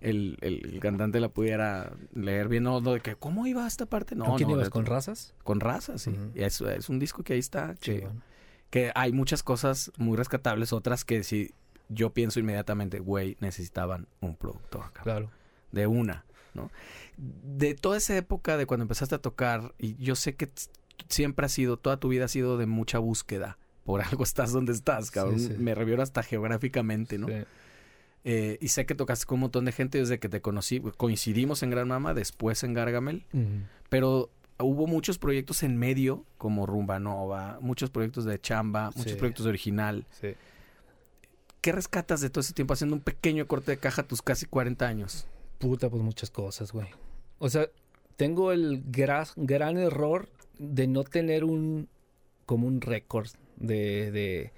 el, 0.00 0.36
el- 0.42 0.74
el 0.74 0.80
cantante 0.80 1.20
la 1.20 1.30
pudiera 1.30 1.92
leer 2.12 2.48
bien. 2.48 2.64
No, 2.64 2.80
no 2.82 2.92
de 2.92 3.00
que, 3.00 3.16
¿cómo 3.16 3.46
iba 3.46 3.66
esta 3.66 3.86
parte? 3.86 4.14
No, 4.14 4.26
¿Con 4.26 4.36
quién 4.36 4.48
no, 4.50 4.56
ibas? 4.56 4.66
de- 4.66 4.70
¿Con 4.70 4.84
razas? 4.84 5.34
con 5.42 5.60
raza, 5.60 5.96
sí. 5.96 6.14
Es, 6.34 6.60
es 6.60 6.88
un 6.90 6.98
disco 6.98 7.22
que 7.22 7.32
ahí 7.32 7.38
está, 7.38 7.74
que, 7.76 8.00
Chingón. 8.00 8.22
que 8.68 8.92
hay 8.94 9.12
muchas 9.12 9.42
cosas 9.42 9.90
muy 9.96 10.16
rescatables, 10.18 10.72
otras 10.74 11.04
que 11.06 11.22
sí 11.24 11.52
yo 11.88 12.10
pienso 12.12 12.40
inmediatamente, 12.40 12.98
güey, 12.98 13.36
necesitaban 13.40 14.06
un 14.20 14.36
productor, 14.36 14.90
cabrón 14.92 15.02
Claro. 15.02 15.30
de 15.72 15.86
una, 15.86 16.24
¿no? 16.54 16.70
De 17.16 17.74
toda 17.74 17.96
esa 17.98 18.16
época 18.16 18.56
de 18.58 18.66
cuando 18.66 18.82
empezaste 18.84 19.14
a 19.14 19.18
tocar, 19.18 19.74
y 19.78 19.94
yo 19.96 20.14
sé 20.16 20.34
que 20.34 20.50
siempre 21.08 21.46
ha 21.46 21.48
sido, 21.48 21.76
toda 21.76 21.98
tu 21.98 22.08
vida 22.08 22.24
ha 22.26 22.28
sido 22.28 22.58
de 22.58 22.66
mucha 22.66 22.98
búsqueda. 22.98 23.58
Por 23.84 24.00
algo 24.00 24.24
estás 24.24 24.52
donde 24.52 24.72
estás, 24.72 25.10
cabrón. 25.10 25.38
Sí, 25.38 25.48
sí. 25.48 25.54
Me 25.58 25.74
refiero 25.74 26.02
hasta 26.02 26.22
geográficamente, 26.22 27.18
¿no? 27.18 27.26
Sí. 27.28 27.34
Eh, 28.26 28.56
y 28.60 28.68
sé 28.68 28.86
que 28.86 28.94
tocaste 28.94 29.26
con 29.26 29.36
un 29.36 29.40
montón 29.42 29.66
de 29.66 29.72
gente 29.72 29.98
desde 29.98 30.18
que 30.18 30.30
te 30.30 30.40
conocí. 30.40 30.80
Coincidimos 30.96 31.62
en 31.62 31.68
Gran 31.70 31.88
Mama, 31.88 32.14
después 32.14 32.62
en 32.64 32.72
Gargamel. 32.72 33.24
Pero 33.90 34.30
hubo 34.58 34.86
muchos 34.86 35.18
proyectos 35.18 35.62
en 35.62 35.76
medio, 35.76 36.24
como 36.38 36.64
Rumba 36.64 36.98
Nova, 36.98 37.58
muchos 37.60 37.90
proyectos 37.90 38.24
de 38.24 38.40
chamba, 38.40 38.90
muchos 38.96 39.12
Sí. 39.12 39.18
proyectos 39.18 39.44
de 39.44 39.50
original. 39.50 40.06
Sí. 40.20 40.28
¿Qué 41.60 41.72
rescatas 41.72 42.20
de 42.20 42.30
todo 42.30 42.40
ese 42.40 42.52
tiempo 42.52 42.74
haciendo 42.74 42.94
un 42.96 43.02
pequeño 43.02 43.46
corte 43.46 43.72
de 43.72 43.78
caja 43.78 44.02
a 44.02 44.06
tus 44.06 44.22
casi 44.22 44.46
40 44.46 44.86
años? 44.86 45.26
Puta, 45.58 45.88
pues 45.88 46.02
muchas 46.02 46.30
cosas, 46.30 46.72
güey. 46.72 46.88
O 47.38 47.48
sea, 47.48 47.68
tengo 48.16 48.52
el 48.52 48.84
gra- 48.90 49.32
gran 49.36 49.78
error 49.78 50.28
de 50.58 50.86
no 50.86 51.04
tener 51.04 51.44
un 51.44 51.88
como 52.46 52.66
un 52.66 52.80
récord 52.80 53.28
de, 53.56 54.10
de 54.12 54.52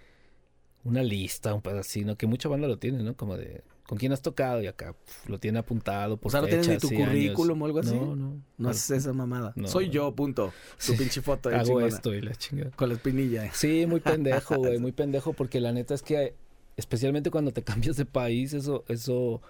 una 0.85 1.02
lista, 1.02 1.55
un 1.55 1.62
pedacito, 1.62 2.16
que 2.16 2.27
mucha 2.27 2.48
banda 2.48 2.68
lo 2.68 2.78
tiene, 2.78 3.02
¿no? 3.02 3.14
Como 3.16 3.36
de 3.36 3.62
con 3.86 3.98
quién 3.98 4.10
has 4.12 4.20
tocado 4.20 4.60
y 4.62 4.66
acá 4.66 4.94
pf, 4.94 5.31
lo 5.31 5.39
tiene 5.39 5.60
apuntado 5.60 6.16
por 6.16 6.28
O 6.28 6.32
sea, 6.32 6.40
¿no 6.40 6.48
tienes 6.48 6.68
ni 6.68 6.77
tu 6.78 6.89
años. 6.89 7.06
currículum 7.06 7.62
o 7.62 7.66
algo 7.66 7.78
así? 7.78 7.94
No, 7.94 8.16
no. 8.16 8.43
No 8.59 8.68
haces 8.68 8.90
esa 8.90 9.12
mamada. 9.12 9.52
No. 9.55 9.68
Soy 9.68 9.90
yo, 9.90 10.12
punto. 10.12 10.52
Tu 10.85 10.93
Sí. 10.93 10.97
pinche 10.98 11.23
foto. 11.23 11.51
Hago 11.51 11.62
chingona. 11.64 11.86
esto 11.86 12.12
y 12.12 12.20
la 12.20 12.35
chingada. 12.35 12.73
Con 12.73 12.89
la 12.89 12.97
espinilla. 12.97 13.52
Sí, 13.55 13.86
muy 13.86 14.01
pendejo, 14.01 14.56
güey, 14.59 14.78
muy 14.81 14.90
pendejo, 14.90 15.35
porque 15.35 15.60
la 15.60 15.70
neta 15.70 15.94
es 15.94 16.02
que, 16.02 16.35
especialmente 16.77 17.31
cuando 17.31 17.52
te 17.52 17.62
cambias 17.62 17.97
de 17.97 18.06
país, 18.06 18.55
eso, 18.55 18.85
eso, 18.89 19.40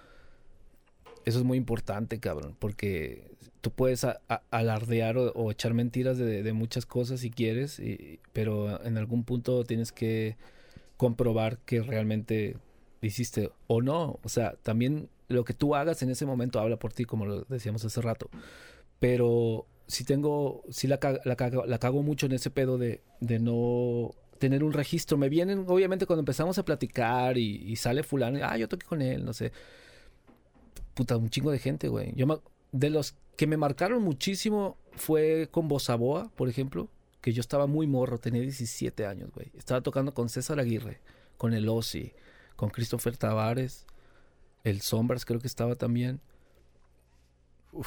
eso 1.25 1.39
es 1.39 1.43
muy 1.43 1.57
importante, 1.57 2.19
cabrón, 2.19 2.55
porque 2.59 3.31
tú 3.61 3.71
puedes 3.71 4.05
alardear 4.51 5.17
o, 5.17 5.51
echar 5.51 5.73
mentiras 5.73 6.17
de, 6.17 6.53
muchas 6.53 6.85
cosas 6.85 7.21
si 7.21 7.31
quieres, 7.31 7.81
pero 8.33 8.83
en 8.83 8.97
algún 8.97 9.23
punto 9.23 9.63
tienes 9.63 9.91
que 9.91 10.37
comprobar 10.97 11.57
que 11.59 11.81
realmente 11.81 12.57
hiciste 13.01 13.51
o 13.67 13.81
no. 13.81 14.19
O 14.23 14.29
sea, 14.29 14.55
también 14.63 15.09
lo 15.27 15.43
que 15.43 15.53
tú 15.53 15.75
hagas 15.75 16.01
en 16.01 16.09
ese 16.09 16.25
momento 16.25 16.59
habla 16.59 16.77
por 16.77 16.93
ti, 16.93 17.05
como 17.05 17.25
lo 17.25 17.41
decíamos 17.43 17.83
hace 17.85 18.01
rato. 18.01 18.29
Pero 18.99 19.65
sí 19.87 20.03
tengo, 20.03 20.63
sí 20.69 20.87
la, 20.87 20.99
la, 21.23 21.65
la 21.65 21.77
cago 21.77 22.03
mucho 22.03 22.25
en 22.25 22.33
ese 22.33 22.49
pedo 22.49 22.77
de, 22.77 23.01
de 23.21 23.39
no 23.39 24.11
tener 24.39 24.63
un 24.63 24.73
registro. 24.73 25.17
Me 25.17 25.29
vienen, 25.29 25.65
obviamente, 25.67 26.05
cuando 26.05 26.21
empezamos 26.21 26.57
a 26.57 26.65
platicar 26.65 27.37
y, 27.37 27.75
sale 27.75 28.03
fulano, 28.03 28.39
ah, 28.43 28.57
yo 28.57 28.67
toqué 28.67 28.85
con 28.85 29.01
él, 29.01 29.25
no 29.25 29.33
sé. 29.33 29.51
Puta, 30.93 31.17
un 31.17 31.29
chingo 31.29 31.51
de 31.51 31.59
gente, 31.59 31.87
güey. 31.89 32.13
Yo 32.15 32.25
me- 32.27 32.39
de 32.71 32.89
los 32.89 33.15
que 33.35 33.47
me 33.47 33.57
marcaron 33.57 34.01
muchísimo 34.01 34.77
fue 34.93 35.47
con 35.51 35.67
Bosaboa, 35.67 36.31
por 36.35 36.49
ejemplo, 36.49 36.89
que 37.21 37.33
yo 37.33 37.41
estaba 37.41 37.67
muy 37.67 37.87
morro, 37.87 38.17
tenía 38.19 38.41
17 38.41 39.05
años, 39.05 39.29
güey. 39.33 39.51
Estaba 39.57 39.81
tocando 39.81 40.13
con 40.13 40.29
César 40.29 40.59
Aguirre, 40.59 40.99
con 41.37 41.53
el 41.53 41.69
Ozzy, 41.69 42.13
con 42.55 42.69
Christopher 42.69 43.17
Tavares, 43.17 43.85
el 44.63 44.81
Sombras 44.81 45.25
creo 45.25 45.39
que 45.39 45.47
estaba 45.47 45.75
también, 45.75 46.19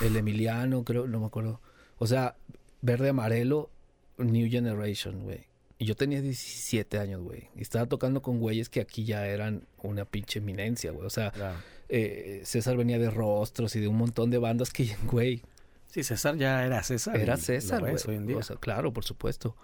el 0.00 0.16
Emiliano, 0.16 0.84
creo, 0.84 1.06
no 1.06 1.20
me 1.20 1.26
acuerdo. 1.26 1.60
O 1.98 2.06
sea, 2.06 2.36
Verde 2.80 3.10
Amarelo, 3.10 3.70
New 4.18 4.48
Generation, 4.50 5.22
güey. 5.22 5.46
Y 5.78 5.86
yo 5.86 5.96
tenía 5.96 6.20
17 6.20 6.98
años, 6.98 7.22
güey. 7.22 7.48
Y 7.56 7.62
estaba 7.62 7.86
tocando 7.86 8.22
con 8.22 8.38
güeyes 8.38 8.68
que 8.68 8.80
aquí 8.80 9.04
ya 9.04 9.26
eran 9.26 9.66
una 9.82 10.04
pinche 10.04 10.38
eminencia, 10.38 10.90
güey. 10.92 11.06
O 11.06 11.10
sea, 11.10 11.30
Claro. 11.30 11.58
Eh, 11.90 12.42
César 12.44 12.76
venía 12.76 12.98
de 12.98 13.10
Rostros 13.10 13.76
y 13.76 13.80
de 13.80 13.88
un 13.88 13.96
montón 13.96 14.30
de 14.30 14.38
bandas 14.38 14.72
que, 14.72 14.96
güey, 15.10 15.42
Sí, 15.90 16.04
César 16.04 16.36
ya 16.36 16.64
era 16.64 16.82
César. 16.84 17.16
era 17.16 17.36
César, 17.36 17.80
güey. 17.80 17.96
hoy 18.06 18.14
en 18.14 18.26
día. 18.26 18.36
O 18.36 18.42
sea, 18.42 18.56
claro, 18.56 18.92
por 18.92 19.04
supuesto. 19.04 19.56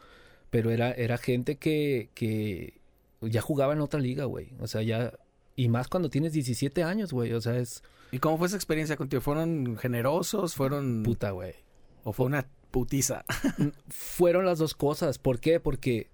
Pero 0.50 0.70
era, 0.70 0.90
era 0.90 1.18
gente 1.18 1.56
que, 1.56 2.10
que 2.14 2.80
ya 3.20 3.40
jugaba 3.40 3.74
en 3.74 3.80
otra 3.80 4.00
liga, 4.00 4.24
güey. 4.24 4.52
O 4.58 4.66
sea, 4.66 4.82
ya... 4.82 5.12
Y 5.54 5.68
más 5.68 5.88
cuando 5.88 6.10
tienes 6.10 6.32
17 6.32 6.82
años, 6.82 7.12
güey. 7.12 7.32
O 7.32 7.40
sea, 7.40 7.56
es 7.56 7.82
¿Y 8.10 8.18
cómo 8.18 8.38
fue 8.38 8.48
esa 8.48 8.56
experiencia 8.56 8.96
contigo? 8.96 9.22
¿Fueron 9.22 9.76
generosos? 9.76 10.54
¿Fueron... 10.54 11.02
puta, 11.04 11.30
güey. 11.30 11.54
¿O 12.02 12.12
fue 12.12 12.26
una 12.26 12.48
putiza? 12.70 13.24
Fueron 13.88 14.44
las 14.44 14.58
dos 14.58 14.74
cosas. 14.74 15.18
¿Por 15.18 15.38
qué? 15.38 15.60
Porque 15.60 16.10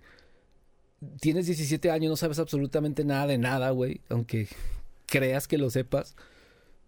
tienes 1.21 1.47
17 1.47 1.91
años, 1.91 2.11
no 2.11 2.17
sabes 2.17 2.39
absolutamente 2.39 3.05
nada 3.05 3.27
de 3.27 3.39
nada, 3.39 3.71
güey. 3.71 4.03
Aunque 4.11 4.49
creas 5.13 5.47
que 5.47 5.59
lo 5.59 5.69
sepas. 5.69 6.17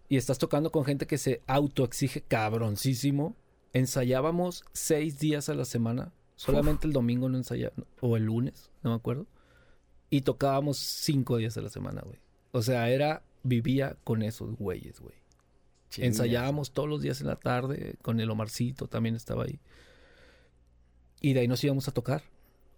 Y 0.09 0.17
estás 0.17 0.39
tocando 0.39 0.71
con 0.71 0.83
gente 0.83 1.05
que 1.05 1.19
se 1.19 1.43
autoexige 1.45 2.21
cabroncísimo. 2.21 3.35
Ensayábamos 3.71 4.63
seis 4.73 5.19
días 5.19 5.47
a 5.47 5.53
la 5.53 5.65
semana. 5.65 6.11
Solamente 6.35 6.87
el 6.87 6.93
domingo 6.93 7.29
no 7.29 7.37
ensayábamos. 7.37 7.87
O 8.01 8.17
el 8.17 8.23
lunes, 8.25 8.71
no 8.81 8.89
me 8.89 8.95
acuerdo. 8.95 9.27
Y 10.09 10.21
tocábamos 10.21 10.77
cinco 10.77 11.37
días 11.37 11.55
a 11.57 11.61
la 11.61 11.69
semana, 11.69 12.01
güey. 12.01 12.17
O 12.51 12.61
sea, 12.61 12.89
era... 12.89 13.23
Vivía 13.47 13.95
con 14.03 14.23
esos 14.23 14.55
güeyes, 14.55 14.99
güey. 14.99 15.13
Ensayábamos 15.97 16.71
todos 16.71 16.89
los 16.89 17.03
días 17.03 17.21
en 17.21 17.27
la 17.27 17.35
tarde 17.35 17.93
con 18.01 18.19
el 18.19 18.31
Omarcito, 18.31 18.87
también 18.87 19.15
estaba 19.15 19.43
ahí. 19.43 19.59
Y 21.21 21.33
de 21.33 21.41
ahí 21.41 21.47
nos 21.47 21.63
íbamos 21.63 21.87
a 21.87 21.91
tocar. 21.91 22.23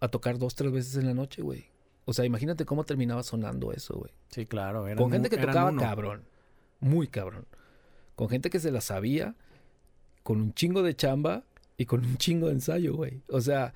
A 0.02 0.10
tocar 0.10 0.38
dos, 0.38 0.56
tres 0.56 0.74
veces 0.74 0.98
en 0.98 1.06
la 1.06 1.14
noche, 1.14 1.42
güey. 1.42 1.68
O 2.10 2.14
sea, 2.14 2.24
imagínate 2.24 2.64
cómo 2.66 2.86
terminaba 2.86 3.22
sonando 3.22 3.74
eso, 3.74 3.96
güey. 3.96 4.12
Sí, 4.30 4.46
claro. 4.46 4.86
eran 4.88 4.98
Con 4.98 5.12
gente 5.12 5.30
que 5.30 5.38
tocaba 5.38 5.72
uno. 5.72 5.82
cabrón. 5.82 6.24
Muy 6.80 7.08
cabrón. 7.08 7.46
Con 8.16 8.30
gente 8.30 8.50
que 8.50 8.60
se 8.60 8.72
la 8.72 8.80
sabía. 8.82 9.36
Con 10.24 10.40
un 10.42 10.54
chingo 10.54 10.84
de 10.84 10.96
chamba. 10.96 11.44
Y 11.76 11.86
con 11.86 12.06
un 12.06 12.18
chingo 12.18 12.48
de 12.48 12.54
ensayo, 12.54 12.96
güey. 12.96 13.22
O 13.30 13.42
sea. 13.42 13.74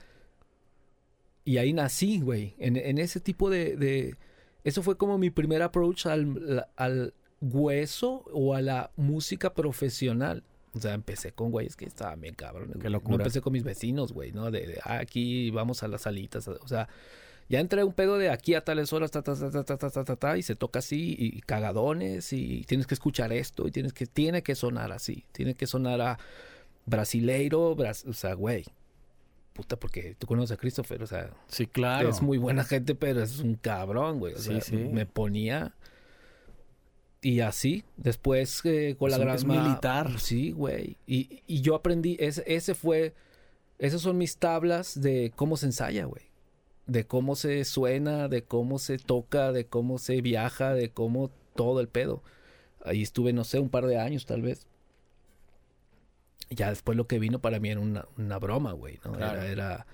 Y 1.44 1.58
ahí 1.58 1.74
nací, 1.74 2.22
güey. 2.22 2.56
En, 2.58 2.78
en 2.78 2.98
ese 3.00 3.20
tipo 3.20 3.50
de, 3.50 3.76
de- 3.76 4.16
Eso 4.64 4.82
fue 4.82 4.96
como 4.98 5.18
mi 5.18 5.30
primer 5.30 5.62
approach 5.62 6.06
al, 6.06 6.68
al 6.78 7.14
hueso 7.42 8.24
o 8.32 8.56
a 8.56 8.62
la 8.62 8.92
música 8.96 9.54
profesional. 9.54 10.44
O 10.74 10.80
sea, 10.80 10.94
empecé 10.94 11.34
con 11.34 11.52
güeyes 11.52 11.76
que 11.76 11.84
estaban 11.86 12.22
bien 12.22 12.34
cabrones. 12.36 12.78
Qué 12.82 12.90
locura. 12.90 13.18
No 13.18 13.24
empecé 13.24 13.42
con 13.42 13.52
mis 13.52 13.64
vecinos, 13.64 14.14
güey, 14.14 14.32
¿no? 14.32 14.52
De, 14.52 14.68
de, 14.68 14.80
ah, 14.86 15.00
aquí 15.00 15.52
vamos 15.52 15.84
a 15.84 15.90
las 15.90 16.04
salitas. 16.04 16.48
O 16.48 16.68
sea, 16.68 16.88
ya 17.50 17.60
entra 17.60 17.84
un 17.84 17.94
pedo 17.94 18.18
de 18.18 18.30
aquí 18.30 18.54
a 18.54 18.64
tales 18.64 18.94
horas, 18.94 19.12
ta, 19.12 19.22
ta, 19.22 19.36
ta, 19.36 19.64
ta, 19.64 19.78
ta, 19.78 20.04
ta, 20.04 20.16
ta, 20.16 20.38
y 20.38 20.44
se 20.44 20.56
toca 20.56 20.80
así, 20.80 21.16
y 21.18 21.42
cagadones, 21.42 22.32
y 22.34 22.64
tienes 22.68 22.88
que 22.88 22.94
escuchar 22.94 23.34
esto, 23.34 23.68
y 23.68 23.72
tienes 23.72 23.94
que, 23.94 24.06
tiene 24.06 24.42
que 24.42 24.56
sonar 24.56 24.92
así, 24.92 25.26
tiene 25.32 25.56
que 25.56 25.68
sonar 25.68 26.02
a 26.02 26.18
brasileiro, 26.86 27.76
bras, 27.76 28.06
o 28.06 28.14
sea, 28.14 28.34
güey. 28.34 28.66
Puta, 29.54 29.78
porque 29.78 30.16
tú 30.18 30.28
conoces 30.28 30.56
a 30.56 30.58
Christopher, 30.58 31.04
o 31.04 31.08
sea. 31.08 31.30
Sí, 31.48 31.68
claro. 31.68 32.10
Es 32.10 32.22
muy 32.22 32.38
buena 32.38 32.64
gente, 32.64 32.96
pero 32.96 33.22
es 33.22 33.40
un 33.40 33.56
cabrón, 33.56 34.20
güey. 34.20 34.34
O 34.34 34.40
sea, 34.40 34.60
me 34.72 35.06
ponía. 35.06 35.76
Y 37.22 37.42
así, 37.42 37.84
después 37.98 38.62
eh, 38.64 38.96
con 38.98 39.12
la 39.12 39.18
gran. 39.18 39.46
Militar. 39.46 40.20
Sí, 40.20 40.52
güey. 40.52 40.98
Y, 41.06 41.44
y 41.48 41.62
yo 41.62 41.76
aprendí, 41.76 42.16
es, 42.20 42.42
ese 42.48 42.76
fue. 42.76 43.14
Esas 43.78 44.02
son 44.02 44.18
mis 44.18 44.38
tablas 44.38 45.00
de 45.02 45.34
cómo 45.36 45.58
se 45.58 45.66
ensaya, 45.66 46.06
güey. 46.06 46.31
De 46.92 47.06
cómo 47.06 47.38
se 47.38 47.64
suena, 47.64 48.28
de 48.28 48.44
cómo 48.44 48.78
se 48.78 48.98
toca, 48.98 49.54
de 49.54 49.66
cómo 49.66 49.98
se 49.98 50.20
viaja, 50.20 50.74
de 50.74 50.90
cómo 50.90 51.32
todo 51.56 51.80
el 51.80 51.88
pedo. 51.88 52.22
Ahí 52.84 53.02
estuve, 53.02 53.32
no 53.32 53.46
sé, 53.46 53.60
un 53.60 53.70
par 53.70 53.86
de 53.86 53.98
años 53.98 54.26
tal 54.26 54.42
vez. 54.42 54.68
Ya 56.50 56.70
después 56.70 56.98
lo 56.98 57.08
que 57.08 57.18
vino 57.18 57.40
para 57.40 57.62
mí 57.62 57.70
era 57.70 57.80
una, 57.80 58.06
una 58.18 58.40
broma, 58.40 58.74
güey, 58.74 59.00
¿no? 59.06 59.14
Claro. 59.14 59.42
Era, 59.42 59.52
era... 59.52 59.88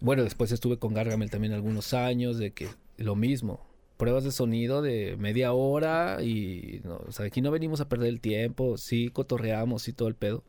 Bueno, 0.00 0.24
después 0.24 0.50
estuve 0.50 0.76
con 0.76 0.92
Gargamel 0.92 1.30
también 1.30 1.52
algunos 1.52 1.94
años, 1.94 2.36
de 2.36 2.50
que 2.50 2.68
lo 2.96 3.14
mismo. 3.14 3.64
Pruebas 3.96 4.24
de 4.24 4.32
sonido 4.32 4.82
de 4.82 5.16
media 5.18 5.52
hora 5.52 6.18
y... 6.20 6.80
No, 6.82 6.96
o 7.06 7.12
sea, 7.12 7.26
aquí 7.26 7.42
no 7.42 7.52
venimos 7.52 7.80
a 7.80 7.88
perder 7.88 8.08
el 8.08 8.20
tiempo, 8.20 8.76
sí 8.76 9.08
cotorreamos 9.10 9.86
y 9.86 9.92
todo 9.92 10.08
el 10.08 10.16
pedo. 10.16 10.42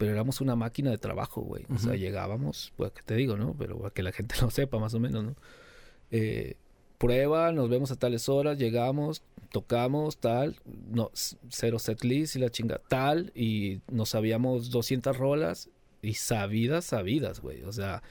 Pero 0.00 0.12
éramos 0.12 0.40
una 0.40 0.56
máquina 0.56 0.90
de 0.90 0.96
trabajo, 0.96 1.42
güey. 1.42 1.66
O 1.68 1.78
sea, 1.78 1.94
llegábamos, 1.94 2.72
pues, 2.78 2.90
que 2.92 3.02
te 3.02 3.14
digo, 3.16 3.36
¿no? 3.36 3.54
Pero 3.58 3.78
para 3.78 3.90
que 3.90 4.02
la 4.02 4.12
gente 4.12 4.34
lo 4.40 4.50
sepa 4.50 4.78
más 4.78 4.94
o 4.94 4.98
menos, 4.98 5.22
¿no? 5.22 5.36
Eh, 6.10 6.54
prueba, 6.96 7.52
nos 7.52 7.68
vemos 7.68 7.90
a 7.90 7.96
tales 7.96 8.30
horas, 8.30 8.56
llegamos, 8.56 9.22
tocamos, 9.52 10.16
tal, 10.16 10.56
no, 10.90 11.10
cero 11.50 11.78
set 11.78 12.02
list 12.02 12.36
y 12.36 12.38
la 12.38 12.48
chinga, 12.48 12.80
tal, 12.88 13.30
y 13.34 13.82
nos 13.92 14.08
sabíamos 14.08 14.70
200 14.70 15.18
rolas 15.18 15.68
y 16.00 16.14
sabidas, 16.14 16.86
sabidas, 16.86 17.40
güey. 17.40 17.62
O 17.64 17.72
sea, 17.72 18.02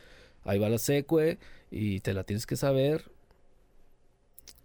ahí 0.44 0.60
va 0.60 0.70
la 0.70 0.78
secue 0.78 1.40
y 1.72 2.02
te 2.02 2.14
la 2.14 2.24
tienes 2.24 2.46
que 2.46 2.56
saber 2.56 3.12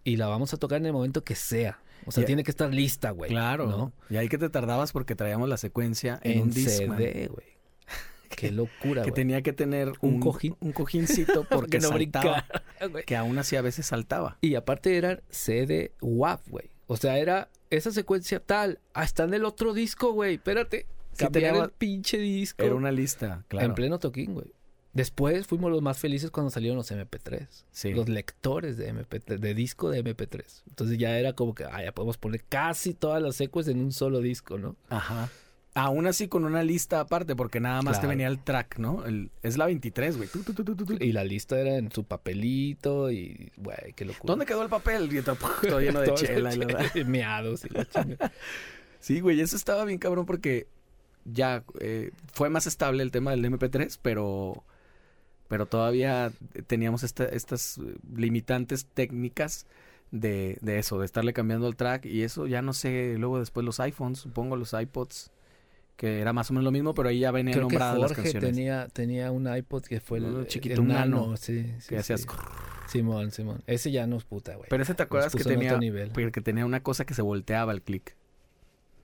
y 0.03 0.17
la 0.17 0.27
vamos 0.27 0.53
a 0.53 0.57
tocar 0.57 0.77
en 0.77 0.85
el 0.85 0.93
momento 0.93 1.23
que 1.23 1.33
sea. 1.33 1.79
O 2.05 2.11
sea, 2.11 2.25
tiene 2.25 2.43
que 2.43 2.51
estar 2.51 2.71
lista, 2.73 3.11
güey. 3.11 3.29
Claro. 3.31 3.67
¿no? 3.67 3.93
Y 4.09 4.17
ahí 4.17 4.29
que 4.29 4.37
te 4.37 4.49
tardabas 4.49 4.91
porque 4.91 5.15
traíamos 5.15 5.49
la 5.49 5.57
secuencia 5.57 6.19
en, 6.23 6.31
En 6.33 6.41
un. 6.43 6.53
CD, 6.53 7.27
güey. 7.31 7.47
Qué 8.29 8.51
locura, 8.51 9.01
Que 9.03 9.09
güey. 9.11 9.13
tenía 9.13 9.41
que 9.41 9.53
tener 9.53 9.93
Un 10.01 10.15
un, 10.15 10.19
cojín. 10.19 10.55
Un 10.59 10.71
cojincito 10.71 11.45
porque 11.49 11.79
no 11.79 11.89
saltaba. 11.89 12.45
brincara. 12.79 13.03
Que 13.05 13.15
aún 13.15 13.37
así 13.37 13.55
a 13.55 13.61
veces 13.61 13.85
saltaba. 13.85 14.37
Y 14.41 14.55
aparte 14.55 14.97
eran 14.97 15.21
CD 15.29 15.93
WAV, 16.01 16.41
güey. 16.47 16.69
O 16.87 16.97
sea, 16.97 17.17
era 17.17 17.49
esa 17.69 17.91
secuencia 17.91 18.39
tal. 18.39 18.79
Ah, 18.93 19.03
está 19.03 19.23
en 19.23 19.33
el 19.33 19.45
otro 19.45 19.73
disco, 19.73 20.11
güey. 20.13 20.35
Espérate. 20.35 20.85
Sí, 21.13 21.23
Cambiar 21.23 21.53
tenía- 21.53 21.63
el 21.65 21.71
pinche 21.71 22.17
disco. 22.17 22.61
Era 22.63 22.75
una 22.75 22.91
lista, 22.91 23.45
claro. 23.47 23.67
En 23.67 23.73
pleno 23.73 23.99
toquín, 23.99 24.33
güey. 24.33 24.53
Después 24.95 25.45
fuimos 25.45 25.69
los 25.71 25.81
más 25.81 25.99
felices 25.99 26.31
cuando 26.31 26.49
salieron 26.49 26.77
los 26.77 26.89
MP3. 26.89 27.47
Sí. 27.69 27.93
Los 27.93 28.07
lectores 28.07 28.77
de 28.77 28.93
MP3, 28.93 29.39
de 29.39 29.53
disco 29.53 29.89
de 29.89 30.01
MP3. 30.01 30.63
Entonces 30.69 30.97
ya 30.97 31.19
era 31.19 31.33
como 31.33 31.53
que, 31.53 31.65
ah, 31.65 31.83
ya 31.83 31.91
podemos 31.91 32.17
poner 32.17 32.45
casi 32.47 32.93
todas 32.93 33.21
las 33.21 33.35
secuencias 33.35 33.75
en 33.75 33.83
un 33.83 33.91
solo 33.91 34.21
disco, 34.21 34.57
¿no? 34.57 34.77
Ajá. 34.89 35.29
Aún 35.73 36.07
así 36.07 36.29
con 36.29 36.45
una 36.45 36.63
lista 36.63 37.01
aparte, 37.01 37.35
porque 37.35 37.59
nada 37.59 37.81
más 37.81 37.99
te 37.99 38.07
venía 38.07 38.27
el 38.27 38.39
track, 38.39 38.79
¿no? 38.79 39.05
El, 39.05 39.31
es 39.43 39.57
la 39.57 39.65
23, 39.65 40.15
güey. 40.15 40.29
Y 41.01 41.11
la 41.11 41.25
lista 41.25 41.59
era 41.59 41.75
en 41.75 41.91
su 41.91 42.05
papelito 42.05 43.11
y, 43.11 43.51
güey, 43.57 43.91
qué 43.97 44.05
locura. 44.05 44.31
¿Dónde 44.31 44.45
quedó 44.45 44.63
el 44.63 44.69
papel? 44.69 45.13
Y 45.13 45.21
todo, 45.21 45.35
todo 45.61 45.81
lleno 45.81 45.99
de 45.99 46.07
Todo 46.07 46.15
chela. 46.15 46.55
y 46.55 46.57
la 46.57 46.65
verdad. 46.67 46.95
Meados 47.05 47.65
y 47.65 47.69
la 47.69 47.85
chinga. 47.85 48.31
Sí, 49.01 49.19
güey, 49.19 49.39
eso 49.39 49.55
estaba 49.55 49.85
bien 49.85 49.99
cabrón 49.99 50.25
porque 50.25 50.67
ya 51.25 51.63
eh, 51.79 52.09
fue 52.33 52.49
más 52.49 52.65
estable 52.65 53.03
el 53.03 53.11
tema 53.11 53.31
del 53.31 53.43
MP3, 53.45 53.99
pero, 54.01 54.63
pero 55.47 55.65
todavía 55.65 56.31
teníamos 56.67 57.03
esta- 57.03 57.25
estas 57.25 57.79
limitantes 58.15 58.85
técnicas 58.93 59.65
de, 60.11 60.57
de 60.61 60.79
eso, 60.79 60.99
de 60.99 61.05
estarle 61.05 61.33
cambiando 61.33 61.67
el 61.67 61.75
track 61.75 62.05
y 62.05 62.23
eso 62.23 62.47
ya 62.47 62.61
no 62.61 62.73
sé, 62.73 63.15
luego 63.17 63.39
después 63.39 63.65
los 63.65 63.79
iPhones, 63.79 64.19
supongo 64.19 64.55
los 64.55 64.73
iPods, 64.73 65.31
que 65.97 66.19
era 66.19 66.33
más 66.33 66.49
o 66.49 66.53
menos 66.53 66.65
lo 66.65 66.71
mismo, 66.71 66.93
pero 66.93 67.09
ahí 67.09 67.19
ya 67.19 67.31
que 67.53 67.61
nombradas 67.61 67.97
las 67.99 68.09
Jorge 68.11 68.23
canciones. 68.23 68.49
tenía, 68.51 68.87
tenía 68.89 69.31
un 69.31 69.53
iPod 69.53 69.83
que 69.83 69.99
fue 69.99 70.17
el, 70.19 70.25
Uno 70.25 70.39
el 70.41 70.47
chiquito, 70.47 70.81
un 70.81 70.89
nano, 70.89 71.35
sí, 71.37 71.73
sí, 71.79 71.89
que 71.89 71.97
hacías... 71.97 72.21
sí. 72.21 72.27
Simón, 72.87 73.31
Simón. 73.31 73.63
Ese 73.65 73.91
ya 73.91 74.05
nos 74.05 74.25
puta, 74.25 74.55
güey. 74.55 74.69
Pero 74.69 74.83
ese 74.83 74.93
te 74.93 75.03
acuerdas 75.03 75.33
que 75.33 75.43
tenía, 75.43 75.77
nivel. 75.79 76.11
que 76.31 76.41
tenía 76.41 76.65
una 76.65 76.83
cosa 76.83 77.03
que 77.05 77.13
se 77.15 77.21
volteaba 77.23 77.71
el 77.71 77.81
click. 77.81 78.15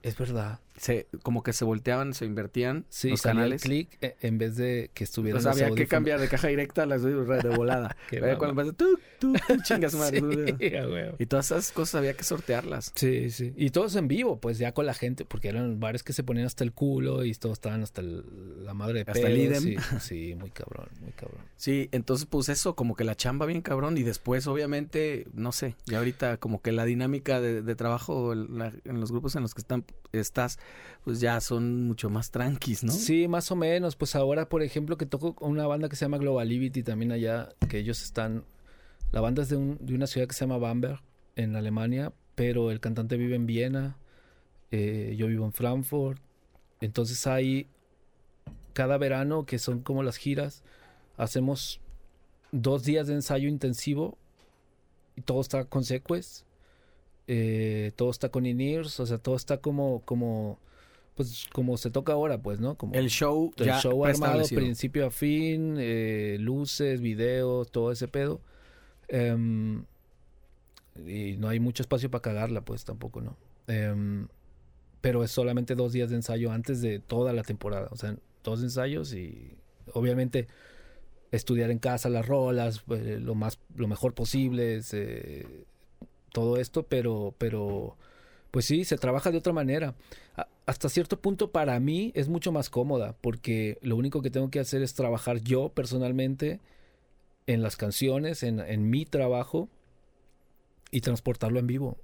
Es 0.02 0.16
verdad. 0.18 0.58
Se, 0.76 1.06
como 1.22 1.42
que 1.42 1.52
se 1.52 1.64
volteaban, 1.64 2.14
se 2.14 2.24
invertían 2.24 2.86
Sí, 2.88 3.10
los 3.10 3.22
canales. 3.22 3.62
clic 3.62 3.98
eh, 4.00 4.16
en 4.22 4.38
vez 4.38 4.56
de 4.56 4.90
que 4.94 5.04
estuviera 5.04 5.38
Entonces 5.38 5.62
había 5.62 5.74
que 5.76 5.86
cambiar 5.86 6.18
de 6.18 6.28
caja 6.28 6.48
directa 6.48 6.82
a 6.84 6.86
las 6.86 7.02
de 7.02 7.14
volada. 7.54 7.94
Cuando 8.38 8.48
empezó, 8.62 8.72
tú, 8.72 8.98
tú, 9.20 9.34
tú, 9.46 9.56
chingas 9.62 9.94
madre. 9.94 10.20
Sí. 10.58 11.14
Y 11.18 11.26
todas 11.26 11.46
esas 11.52 11.70
cosas 11.72 11.96
había 11.96 12.14
que 12.14 12.24
sortearlas. 12.24 12.90
Sí, 12.96 13.30
sí. 13.30 13.52
Y 13.56 13.70
todos 13.70 13.94
en 13.96 14.08
vivo, 14.08 14.40
pues 14.40 14.58
ya 14.58 14.72
con 14.72 14.86
la 14.86 14.94
gente, 14.94 15.24
porque 15.26 15.48
eran 15.48 15.78
bares 15.78 16.02
que 16.02 16.12
se 16.14 16.24
ponían 16.24 16.46
hasta 16.46 16.64
el 16.64 16.72
culo 16.72 17.24
y 17.24 17.32
todos 17.34 17.54
estaban 17.54 17.82
hasta 17.82 18.00
el- 18.00 18.64
la 18.64 18.74
madre 18.74 19.04
de 19.04 19.10
Hasta 19.12 19.28
el 19.28 19.38
idem. 19.38 19.62
Sí, 19.62 19.76
sí, 20.00 20.34
muy 20.34 20.50
cabrón, 20.50 20.88
muy 21.00 21.12
cabrón. 21.12 21.42
Sí, 21.56 21.90
entonces 21.92 22.26
pues 22.26 22.48
eso, 22.48 22.74
como 22.74 22.96
que 22.96 23.04
la 23.04 23.14
chamba 23.14 23.46
bien 23.46 23.60
cabrón. 23.60 23.98
Y 23.98 24.02
después, 24.04 24.46
obviamente, 24.46 25.26
no 25.34 25.52
sé, 25.52 25.76
ya 25.86 25.98
ahorita 25.98 26.38
como 26.38 26.60
que 26.62 26.72
la 26.72 26.86
dinámica 26.86 27.40
de, 27.40 27.62
de 27.62 27.74
trabajo 27.76 28.34
la- 28.34 28.72
en 28.84 29.00
los 29.00 29.12
grupos 29.12 29.36
en 29.36 29.42
los 29.42 29.54
que 29.54 29.60
están, 29.60 29.84
estás, 30.12 30.58
pues 31.04 31.20
ya 31.20 31.40
son 31.40 31.84
mucho 31.86 32.10
más 32.10 32.30
tranquis, 32.30 32.84
¿no? 32.84 32.92
Sí, 32.92 33.28
más 33.28 33.50
o 33.50 33.56
menos. 33.56 33.96
Pues 33.96 34.14
ahora, 34.14 34.48
por 34.48 34.62
ejemplo, 34.62 34.96
que 34.96 35.06
toco 35.06 35.34
con 35.34 35.50
una 35.50 35.66
banda 35.66 35.88
que 35.88 35.96
se 35.96 36.04
llama 36.04 36.18
Globalivity 36.18 36.82
también 36.82 37.12
allá, 37.12 37.48
que 37.68 37.78
ellos 37.78 38.02
están... 38.02 38.44
La 39.10 39.20
banda 39.20 39.42
es 39.42 39.48
de, 39.48 39.56
un- 39.56 39.78
de 39.80 39.94
una 39.94 40.06
ciudad 40.06 40.26
que 40.26 40.34
se 40.34 40.40
llama 40.40 40.58
Bamberg, 40.58 41.00
en 41.36 41.56
Alemania, 41.56 42.12
pero 42.34 42.70
el 42.70 42.80
cantante 42.80 43.16
vive 43.16 43.36
en 43.36 43.46
Viena, 43.46 43.96
eh, 44.70 45.14
yo 45.18 45.26
vivo 45.26 45.44
en 45.44 45.52
Frankfurt. 45.52 46.20
Entonces 46.80 47.26
ahí, 47.26 47.66
cada 48.72 48.98
verano, 48.98 49.44
que 49.46 49.58
son 49.58 49.80
como 49.80 50.02
las 50.02 50.16
giras, 50.16 50.62
hacemos 51.16 51.80
dos 52.52 52.84
días 52.84 53.06
de 53.06 53.14
ensayo 53.14 53.48
intensivo 53.48 54.18
y 55.16 55.22
todo 55.22 55.40
está 55.40 55.64
con 55.64 55.84
eh, 57.26 57.92
todo 57.96 58.10
está 58.10 58.30
con 58.30 58.46
in-ears, 58.46 58.98
o 59.00 59.06
sea, 59.06 59.18
todo 59.18 59.36
está 59.36 59.58
como, 59.58 60.02
como, 60.04 60.58
pues, 61.14 61.46
como 61.52 61.76
se 61.76 61.90
toca 61.90 62.12
ahora, 62.12 62.42
pues, 62.42 62.60
¿no? 62.60 62.76
Como 62.76 62.94
El 62.94 63.10
show 63.10 63.52
el 63.56 63.66
ya 63.66 63.80
show 63.80 64.04
armado 64.04 64.44
principio 64.48 65.06
a 65.06 65.10
fin, 65.10 65.76
eh, 65.78 66.36
luces, 66.40 67.00
video, 67.00 67.64
todo 67.64 67.92
ese 67.92 68.08
pedo. 68.08 68.40
Em, 69.08 69.84
y 71.06 71.36
no 71.38 71.48
hay 71.48 71.60
mucho 71.60 71.82
espacio 71.82 72.10
para 72.10 72.22
cagarla, 72.22 72.64
pues 72.64 72.84
tampoco, 72.84 73.20
¿no? 73.20 73.36
Em, 73.66 74.28
pero 75.00 75.24
es 75.24 75.30
solamente 75.30 75.74
dos 75.74 75.92
días 75.92 76.10
de 76.10 76.16
ensayo 76.16 76.52
antes 76.52 76.80
de 76.80 76.98
toda 76.98 77.32
la 77.32 77.42
temporada. 77.42 77.88
O 77.90 77.96
sea, 77.96 78.16
dos 78.44 78.62
ensayos 78.62 79.12
y 79.14 79.56
obviamente 79.94 80.48
estudiar 81.30 81.70
en 81.70 81.78
casa 81.78 82.08
las 82.08 82.26
rolas, 82.26 82.84
eh, 82.90 83.18
lo 83.20 83.34
más, 83.34 83.58
lo 83.74 83.88
mejor 83.88 84.14
posible, 84.14 84.80
eh, 84.92 85.64
todo 86.32 86.56
esto, 86.56 86.84
pero, 86.84 87.34
pero, 87.38 87.96
pues 88.50 88.64
sí, 88.64 88.84
se 88.84 88.98
trabaja 88.98 89.30
de 89.30 89.38
otra 89.38 89.52
manera. 89.52 89.94
Hasta 90.66 90.88
cierto 90.88 91.20
punto 91.20 91.50
para 91.50 91.78
mí 91.80 92.12
es 92.14 92.28
mucho 92.28 92.52
más 92.52 92.70
cómoda, 92.70 93.16
porque 93.20 93.78
lo 93.82 93.96
único 93.96 94.22
que 94.22 94.30
tengo 94.30 94.50
que 94.50 94.60
hacer 94.60 94.82
es 94.82 94.94
trabajar 94.94 95.40
yo 95.40 95.68
personalmente 95.70 96.60
en 97.46 97.62
las 97.62 97.76
canciones, 97.76 98.42
en, 98.42 98.60
en 98.60 98.88
mi 98.88 99.04
trabajo 99.04 99.68
y 100.90 101.00
transportarlo 101.00 101.58
en 101.58 101.66
vivo. 101.66 101.98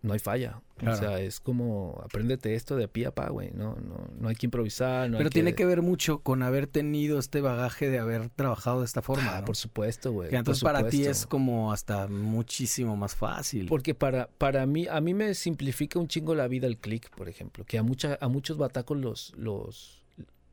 No 0.00 0.12
hay 0.12 0.20
falla. 0.20 0.60
Claro. 0.76 0.96
O 0.96 1.00
sea, 1.00 1.20
es 1.20 1.40
como, 1.40 2.00
apréndete 2.04 2.54
esto 2.54 2.76
de 2.76 2.86
pie 2.86 3.06
a 3.06 3.10
pa, 3.10 3.30
güey. 3.30 3.50
No, 3.52 3.74
no, 3.76 4.08
no 4.16 4.28
hay 4.28 4.36
que 4.36 4.46
improvisar. 4.46 5.10
No 5.10 5.16
hay 5.16 5.18
Pero 5.18 5.30
tiene 5.30 5.54
que 5.56 5.64
ver 5.64 5.82
mucho 5.82 6.20
con 6.20 6.44
haber 6.44 6.68
tenido 6.68 7.18
este 7.18 7.40
bagaje 7.40 7.90
de 7.90 7.98
haber 7.98 8.28
trabajado 8.30 8.80
de 8.80 8.86
esta 8.86 9.02
forma. 9.02 9.36
Ah, 9.36 9.40
¿no? 9.40 9.46
por 9.46 9.56
supuesto, 9.56 10.12
güey. 10.12 10.28
Que 10.28 10.36
por 10.36 10.38
entonces 10.38 10.62
para 10.62 10.88
ti 10.88 11.04
es 11.04 11.26
como 11.26 11.72
hasta 11.72 12.06
muchísimo 12.06 12.96
más 12.96 13.16
fácil. 13.16 13.66
Porque 13.66 13.94
para, 13.94 14.28
para 14.38 14.66
mí, 14.66 14.86
a 14.88 15.00
mí 15.00 15.14
me 15.14 15.34
simplifica 15.34 15.98
un 15.98 16.06
chingo 16.06 16.36
la 16.36 16.46
vida 16.46 16.68
el 16.68 16.78
click, 16.78 17.10
por 17.10 17.28
ejemplo. 17.28 17.64
Que 17.64 17.78
a 17.78 17.82
mucha, 17.82 18.16
a 18.20 18.28
muchos 18.28 18.56
batacos 18.56 18.96
los, 18.98 19.34
los 19.36 20.04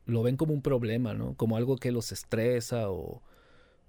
lo 0.07 0.23
ven 0.23 0.37
como 0.37 0.53
un 0.53 0.63
problema, 0.63 1.13
¿no? 1.13 1.35
Como 1.35 1.55
algo 1.55 1.77
que 1.77 1.91
los 1.91 2.11
estresa 2.11 2.89
o, 2.89 3.21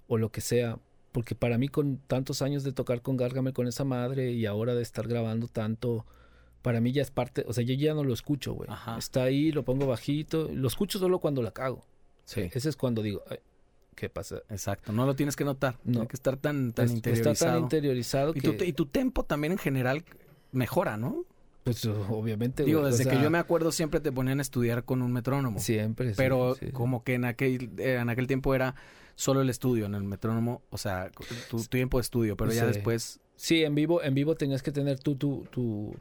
o 0.07 0.17
lo 0.19 0.31
que 0.31 0.41
sea. 0.41 0.77
Porque 1.17 1.33
para 1.33 1.57
mí, 1.57 1.67
con 1.67 1.97
tantos 2.05 2.43
años 2.43 2.63
de 2.63 2.73
tocar 2.73 3.01
con 3.01 3.17
Gargamel 3.17 3.51
con 3.51 3.65
esa 3.67 3.83
madre 3.83 4.33
y 4.33 4.45
ahora 4.45 4.75
de 4.75 4.83
estar 4.83 5.07
grabando 5.07 5.47
tanto, 5.47 6.05
para 6.61 6.79
mí 6.79 6.91
ya 6.91 7.01
es 7.01 7.09
parte, 7.09 7.43
o 7.47 7.53
sea, 7.53 7.63
yo 7.63 7.73
ya 7.73 7.95
no 7.95 8.03
lo 8.03 8.13
escucho, 8.13 8.53
güey. 8.53 8.69
Está 8.99 9.23
ahí, 9.23 9.51
lo 9.51 9.65
pongo 9.65 9.87
bajito, 9.87 10.47
lo 10.53 10.67
escucho 10.67 10.99
solo 10.99 11.17
cuando 11.17 11.41
la 11.41 11.49
cago. 11.49 11.83
Sí. 12.25 12.41
Ese 12.53 12.69
es 12.69 12.75
cuando 12.75 13.01
digo, 13.01 13.23
"Ay, 13.31 13.39
¿qué 13.95 14.09
pasa? 14.09 14.43
Exacto, 14.51 14.91
no 14.93 15.07
lo 15.07 15.15
tienes 15.15 15.35
que 15.35 15.43
notar. 15.43 15.79
No. 15.85 15.93
Tiene 15.93 16.07
que 16.07 16.15
estar 16.17 16.37
tan, 16.37 16.71
tan 16.73 16.85
Es- 16.85 16.91
interiorizado. 16.91 17.33
Está 17.33 17.45
tan 17.47 17.63
interiorizado 17.63 18.33
y, 18.35 18.39
que, 18.39 18.51
tu, 18.51 18.63
y 18.63 18.73
tu 18.73 18.85
tempo 18.85 19.23
también 19.23 19.53
en 19.53 19.57
general 19.57 20.05
mejora, 20.51 20.97
¿no? 20.97 21.25
pues 21.63 21.83
obviamente, 21.83 22.63
Digo, 22.63 22.81
güey, 22.81 22.93
o 22.93 22.95
desde 22.95 23.09
que 23.09 23.19
yo 23.19 23.31
me 23.31 23.39
acuerdo 23.39 23.71
siempre 23.71 23.99
te 24.01 24.11
ponían 24.11 24.37
a 24.37 24.43
estudiar 24.43 24.85
con 24.85 25.01
un 25.01 25.11
metrónomo. 25.11 25.57
Siempre, 25.59 26.13
pero 26.15 26.53
sí, 26.53 26.67
sí. 26.67 26.71
como 26.73 27.03
que 27.03 27.15
en 27.15 27.25
aquel, 27.25 27.71
eh, 27.79 27.97
en 27.99 28.07
aquel 28.09 28.27
tiempo 28.27 28.53
era 28.53 28.75
solo 29.17 29.41
el 29.41 29.49
estudio, 29.49 29.87
en 29.87 29.95
el 29.95 30.03
metrónomo, 30.03 30.61
o 30.69 30.77
sea, 30.77 31.09
tu 31.49 31.63
tiempo 31.63 31.97
de 31.97 32.03
estudio, 32.03 32.37
pero 32.37 32.53
ya 32.53 32.65
después... 32.67 33.19
Sí, 33.35 33.63
en 33.63 33.73
vivo, 33.75 34.01
en 34.03 34.13
vivo 34.13 34.35
tenías 34.35 34.61
que 34.61 34.71
tener 34.71 34.99
tu, 34.99 35.15
tu, 35.15 35.45
tu, 35.51 35.95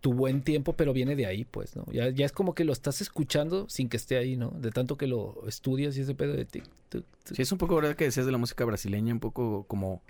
tu 0.00 0.14
buen 0.14 0.42
tiempo, 0.42 0.72
pero 0.72 0.92
viene 0.94 1.14
de 1.14 1.26
ahí, 1.26 1.44
pues, 1.44 1.76
¿no? 1.76 1.84
Ya, 1.92 2.08
ya 2.08 2.24
es 2.26 2.32
como 2.32 2.54
que 2.54 2.64
lo 2.64 2.72
estás 2.72 3.00
escuchando 3.02 3.68
sin 3.68 3.88
que 3.90 3.98
esté 3.98 4.16
ahí, 4.16 4.36
¿no? 4.36 4.50
De 4.50 4.70
tanto 4.70 4.96
que 4.96 5.06
lo 5.06 5.44
estudias 5.46 5.94
y 5.96 6.00
ese 6.00 6.14
pedo 6.14 6.32
de 6.32 6.44
tic, 6.46 6.64
tic, 6.88 7.04
tic. 7.24 7.36
Sí, 7.36 7.42
es 7.42 7.52
un 7.52 7.58
poco 7.58 7.76
verdad 7.76 7.94
que 7.96 8.04
decías 8.04 8.24
de 8.26 8.32
la 8.32 8.38
música 8.38 8.64
brasileña, 8.64 9.12
un 9.12 9.20
poco 9.20 9.64
como 9.64 10.02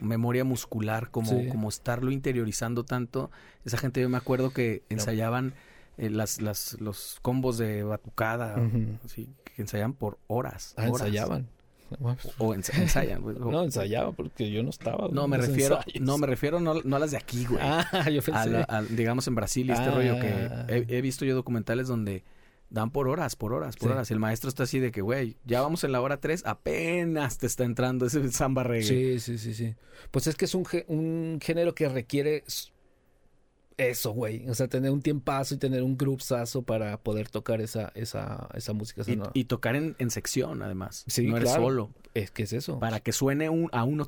memoria 0.00 0.44
muscular, 0.44 1.10
como, 1.10 1.30
Sí. 1.30 1.48
como 1.48 1.68
estarlo 1.68 2.10
interiorizando 2.10 2.84
tanto. 2.84 3.30
Esa 3.66 3.76
gente 3.76 4.00
yo 4.00 4.08
me 4.08 4.16
acuerdo 4.16 4.50
que 4.54 4.82
ensayaban 4.88 5.54
eh, 5.98 6.08
las, 6.10 6.40
las, 6.40 6.80
los 6.80 7.18
combos 7.22 7.58
de 7.58 7.82
batucada, 7.82 8.60
Ujú. 8.62 8.98
así, 9.04 9.28
que 9.44 9.60
ensayaban 9.62 9.92
por 9.94 10.18
horas. 10.28 10.72
Ah, 10.76 10.82
horas. 10.88 11.08
ensayaban. 11.08 11.48
O 12.38 12.54
ens- 12.54 12.70
ensayan. 12.78 13.20
güey, 13.22 13.36
o- 13.36 13.50
No, 13.50 13.64
ensayaba 13.64 14.12
porque 14.12 14.50
yo 14.50 14.62
no 14.62 14.70
estaba. 14.70 15.08
No, 15.10 15.26
me 15.28 15.38
refiero, 15.38 15.76
ensayos. 15.78 16.00
no, 16.02 16.18
me 16.18 16.26
refiero 16.26 16.60
no, 16.60 16.74
no 16.82 16.96
a 16.96 16.98
las 16.98 17.10
de 17.12 17.16
aquí, 17.16 17.44
güey. 17.46 17.60
Ah, 17.62 17.86
yo 18.12 18.22
pensé. 18.22 18.32
A 18.32 18.46
la- 18.46 18.66
a- 18.68 18.82
digamos 18.82 19.26
en 19.28 19.34
Brasil 19.34 19.68
y 19.68 19.72
este 19.72 19.84
Ah. 19.84 19.94
rollo 19.94 20.18
que 20.20 20.86
he, 20.88 20.98
he 20.98 21.00
visto 21.02 21.24
yo 21.24 21.34
documentales 21.34 21.88
donde 21.88 22.24
dan 22.70 22.90
por 22.90 23.08
horas, 23.08 23.34
por 23.34 23.54
horas, 23.54 23.76
por 23.76 23.88
Sí. 23.88 23.92
horas. 23.94 24.10
El 24.10 24.18
maestro 24.18 24.48
está 24.50 24.64
así 24.64 24.78
de 24.78 24.90
que, 24.92 25.00
güey, 25.00 25.36
ya 25.46 25.62
vamos 25.62 25.84
en 25.84 25.92
la 25.92 26.02
hora 26.02 26.20
3, 26.20 26.42
apenas 26.44 27.38
te 27.38 27.46
está 27.46 27.64
entrando 27.64 28.04
ese 28.04 28.30
samba 28.30 28.62
reggae. 28.62 28.84
Sí, 28.84 29.20
sí, 29.20 29.38
sí, 29.38 29.54
sí. 29.54 29.74
Pues 30.10 30.26
es 30.26 30.36
que 30.36 30.44
es 30.44 30.54
un, 30.54 30.66
un 30.88 31.38
género 31.42 31.74
que 31.74 31.88
requiere 31.88 32.44
eso, 33.78 34.12
güey. 34.12 34.48
O 34.50 34.54
sea, 34.54 34.68
tener 34.68 34.90
un 34.90 35.00
tiempazo 35.00 35.54
y 35.54 35.58
tener 35.58 35.82
un 35.82 35.96
groupazo 35.96 36.62
para 36.62 36.98
poder 37.00 37.28
tocar 37.30 37.60
esa, 37.60 37.90
esa, 37.94 38.48
esa 38.54 38.72
música. 38.72 39.02
Y, 39.32 39.44
tocar 39.44 39.76
en, 39.76 39.96
en 39.98 40.10
sección, 40.10 40.62
además. 40.62 41.04
Sí, 41.06 41.26
no 41.26 41.36
eres 41.36 41.50
claro. 41.50 41.64
solo. 41.64 41.90
Es 42.14 42.30
que 42.30 42.42
es 42.42 42.52
eso. 42.52 42.78
Para 42.78 43.00
que 43.00 43.12
suene 43.12 43.48
un, 43.48 43.70
a 43.72 43.84
uno. 43.84 44.06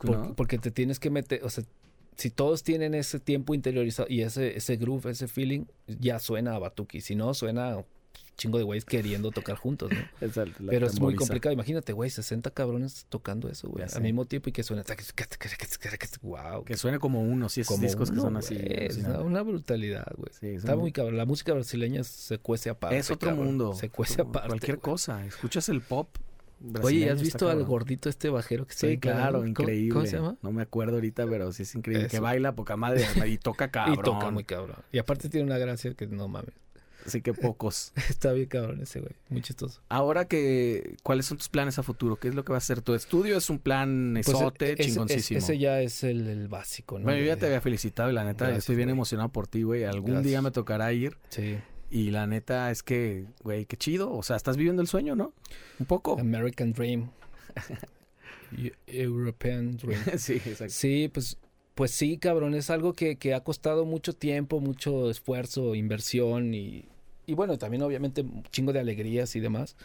Por- 0.00 0.16
¿no? 0.16 0.34
Porque 0.34 0.58
te 0.58 0.70
tienes 0.70 0.98
que 0.98 1.10
meter, 1.10 1.44
o 1.44 1.50
sea, 1.50 1.64
si 2.16 2.30
todos 2.30 2.62
tienen 2.62 2.94
ese 2.94 3.18
tiempo 3.18 3.54
interiorizado 3.54 4.08
y 4.08 4.22
ese, 4.22 4.56
ese 4.56 4.76
groove, 4.76 5.10
ese 5.10 5.26
feeling, 5.28 5.64
ya 5.86 6.18
suena 6.20 6.54
a 6.54 6.58
Batuki. 6.58 7.00
Si 7.00 7.16
no, 7.16 7.34
suena 7.34 7.84
chingo 8.42 8.58
de 8.58 8.64
güeyes 8.64 8.84
queriendo 8.84 9.30
tocar 9.30 9.56
juntos, 9.56 9.90
¿no? 9.90 9.98
Exacto, 10.26 10.64
Pero 10.68 10.86
es 10.86 11.00
muy 11.00 11.14
complicado. 11.14 11.52
Imagínate, 11.52 11.92
güey, 11.92 12.10
60 12.10 12.50
cabrones 12.50 13.06
tocando 13.08 13.48
eso, 13.48 13.68
güey, 13.68 13.84
al 13.92 14.02
mismo 14.02 14.24
tiempo 14.24 14.48
y 14.48 14.52
que 14.52 14.62
suena. 14.62 14.84
Wow. 16.22 16.64
Que 16.64 16.76
suene 16.76 16.98
como 16.98 17.22
uno, 17.22 17.48
si 17.48 17.60
esos 17.60 17.80
discos 17.80 18.10
que 18.10 18.16
son 18.16 18.36
así. 18.36 18.58
Es 18.60 18.98
una, 18.98 19.42
brutalidad, 19.42 20.12
güey. 20.16 20.30
Sí, 20.38 20.48
Está 20.48 20.76
muy 20.76 20.92
cabrón. 20.92 21.16
La 21.16 21.26
música 21.26 21.52
brasileña 21.52 22.04
se 22.04 22.38
cuece 22.38 22.70
aparte. 22.70 22.96
Es 22.96 23.10
otro 23.10 23.30
cabrón. 23.30 23.46
mundo. 23.46 23.74
Se 23.74 23.88
cuece 23.88 24.18
como 24.18 24.30
aparte. 24.30 24.48
Cualquier 24.48 24.76
güey. 24.76 24.92
cosa. 24.92 25.24
Escuchas 25.26 25.68
el 25.68 25.80
pop 25.80 26.08
Oye, 26.62 26.70
brasileño, 26.70 27.06
¿has 27.06 27.12
está 27.12 27.24
visto 27.24 27.48
al 27.50 27.64
gordito 27.64 28.08
este 28.08 28.28
bajero 28.28 28.66
que 28.66 28.72
está 28.72 28.86
Sí, 28.86 28.98
claro, 28.98 29.44
increíble. 29.44 29.92
¿Cómo 29.92 30.06
se 30.06 30.16
llama? 30.16 30.36
No 30.42 30.52
me 30.52 30.62
acuerdo 30.62 30.94
ahorita, 30.94 31.26
pero 31.26 31.52
sí 31.52 31.64
es 31.64 31.74
increíble. 31.74 32.08
Que 32.08 32.20
baila 32.20 32.54
poca 32.54 32.76
madre 32.76 33.04
y 33.26 33.38
toca 33.38 33.70
cabrón. 33.70 33.98
Y 33.98 34.02
toca 34.02 34.30
muy 34.30 34.44
cabrón. 34.44 34.76
Y 34.92 34.98
aparte 34.98 35.28
tiene 35.28 35.46
una 35.46 35.58
gracia 35.58 35.94
que 35.94 36.06
no 36.06 36.28
mames. 36.28 36.54
Así 37.06 37.20
que 37.20 37.34
pocos. 37.34 37.92
Está 38.08 38.32
bien 38.32 38.46
cabrón 38.46 38.80
ese 38.80 39.00
güey. 39.00 39.12
Muy 39.28 39.42
chistoso. 39.42 39.80
Ahora 39.88 40.26
que, 40.26 40.94
¿cuáles 41.02 41.26
son 41.26 41.38
tus 41.38 41.48
planes 41.48 41.78
a 41.78 41.82
futuro? 41.82 42.16
¿Qué 42.16 42.28
es 42.28 42.34
lo 42.34 42.44
que 42.44 42.52
va 42.52 42.58
a 42.58 42.60
ser 42.60 42.80
tu 42.82 42.94
estudio? 42.94 43.36
¿Es 43.38 43.50
un 43.50 43.58
plan 43.58 44.12
Pues, 44.14 44.28
esote, 44.28 44.72
ese- 44.74 44.84
chingoncísimo? 44.84 45.38
Ese, 45.38 45.58
ya 45.58 45.80
es 45.80 46.04
el, 46.04 46.28
el 46.28 46.48
básico, 46.48 46.98
¿no? 46.98 47.04
Bueno, 47.04 47.18
yo 47.20 47.26
ya 47.26 47.36
te 47.36 47.46
había 47.46 47.60
felicitado 47.60 48.10
y 48.10 48.12
la 48.12 48.24
neta 48.24 48.44
Gracias, 48.44 48.58
estoy 48.64 48.76
bien 48.76 48.88
güey. 48.88 48.94
emocionado 48.96 49.30
por 49.30 49.46
ti, 49.48 49.62
güey. 49.62 49.84
Algún 49.84 50.10
Gracias. 50.12 50.26
día 50.26 50.42
me 50.42 50.50
tocará 50.52 50.92
ir 50.92 51.16
Sí. 51.30 51.56
y 51.90 52.10
la 52.10 52.26
neta 52.26 52.70
es 52.70 52.82
que, 52.82 53.26
güey, 53.42 53.66
qué 53.66 53.76
chido. 53.76 54.12
O 54.12 54.22
sea, 54.22 54.36
estás 54.36 54.56
viviendo 54.56 54.80
el 54.82 54.88
sueño, 54.88 55.16
¿no? 55.16 55.32
Un 55.80 55.86
poco. 55.86 56.18
American 56.20 56.72
Dream. 56.72 57.10
Eu- 58.56 58.74
European 58.86 59.76
Dream. 59.76 60.00
sí, 60.18 60.34
exacto. 60.34 60.72
Sí, 60.72 61.10
pues, 61.12 61.38
pues 61.74 61.90
sí, 61.90 62.18
cabrón, 62.18 62.54
es 62.54 62.70
algo 62.70 62.92
que, 62.92 63.16
que 63.16 63.34
ha 63.34 63.40
costado 63.42 63.84
mucho 63.86 64.12
tiempo, 64.12 64.60
mucho 64.60 65.10
esfuerzo, 65.10 65.74
inversión 65.74 66.52
y, 66.54 66.84
y 67.26 67.34
bueno, 67.34 67.58
también 67.58 67.82
obviamente 67.82 68.22
un 68.22 68.42
chingo 68.50 68.72
de 68.72 68.80
alegrías 68.80 69.34
y 69.36 69.40
demás. 69.40 69.76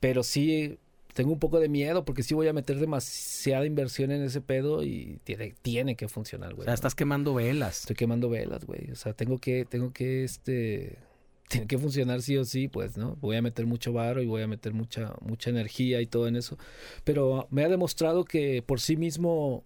Pero 0.00 0.22
sí, 0.22 0.78
tengo 1.14 1.32
un 1.32 1.38
poco 1.38 1.60
de 1.60 1.68
miedo 1.68 2.04
porque 2.04 2.22
sí 2.22 2.34
voy 2.34 2.48
a 2.48 2.52
meter 2.52 2.78
demasiada 2.78 3.66
inversión 3.66 4.10
en 4.12 4.22
ese 4.22 4.40
pedo 4.40 4.82
y 4.82 5.18
tiene, 5.24 5.54
tiene 5.62 5.96
que 5.96 6.08
funcionar, 6.08 6.52
O 6.52 6.56
güey. 6.56 6.64
sea, 6.64 6.72
¿no? 6.72 6.74
estás 6.74 6.94
quemando 6.94 7.34
velas. 7.34 7.80
Estoy 7.80 7.96
quemando 7.96 8.28
velas, 8.30 8.64
güey. 8.64 8.90
O 8.90 8.96
sea, 8.96 9.12
tengo 9.12 9.38
que, 9.38 9.64
tengo 9.64 9.92
que, 9.92 10.24
este, 10.24 10.98
tiene 11.48 11.66
que 11.66 11.78
funcionar 11.78 12.22
sí 12.22 12.36
o 12.36 12.44
sí, 12.44 12.68
pues, 12.68 12.96
¿no? 12.96 13.16
Voy 13.20 13.36
a 13.36 13.42
meter 13.42 13.66
mucho 13.66 13.92
varo 13.92 14.22
y 14.22 14.26
voy 14.26 14.42
a 14.42 14.46
meter 14.46 14.72
mucha, 14.72 15.14
mucha 15.20 15.50
energía 15.50 16.00
y 16.00 16.06
todo 16.06 16.28
en 16.28 16.36
eso. 16.36 16.56
Pero 17.04 17.46
me 17.50 17.64
ha 17.64 17.68
demostrado 17.68 18.24
que 18.24 18.62
por 18.62 18.80
sí 18.80 18.96
mismo 18.96 19.64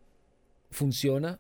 funciona. 0.70 1.38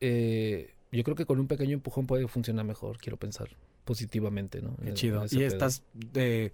Eh, 0.00 0.73
yo 0.96 1.04
creo 1.04 1.16
que 1.16 1.26
con 1.26 1.38
un 1.40 1.46
pequeño 1.46 1.74
empujón 1.74 2.06
puede 2.06 2.26
funcionar 2.28 2.64
mejor, 2.64 2.98
quiero 2.98 3.16
pensar 3.16 3.48
positivamente, 3.84 4.62
¿no? 4.62 4.76
Qué 4.78 4.88
En- 4.90 4.94
chido. 4.94 5.20
en 5.22 5.26
Y 5.26 5.36
pedo. 5.36 5.46
estás 5.48 5.82
eh, 6.14 6.52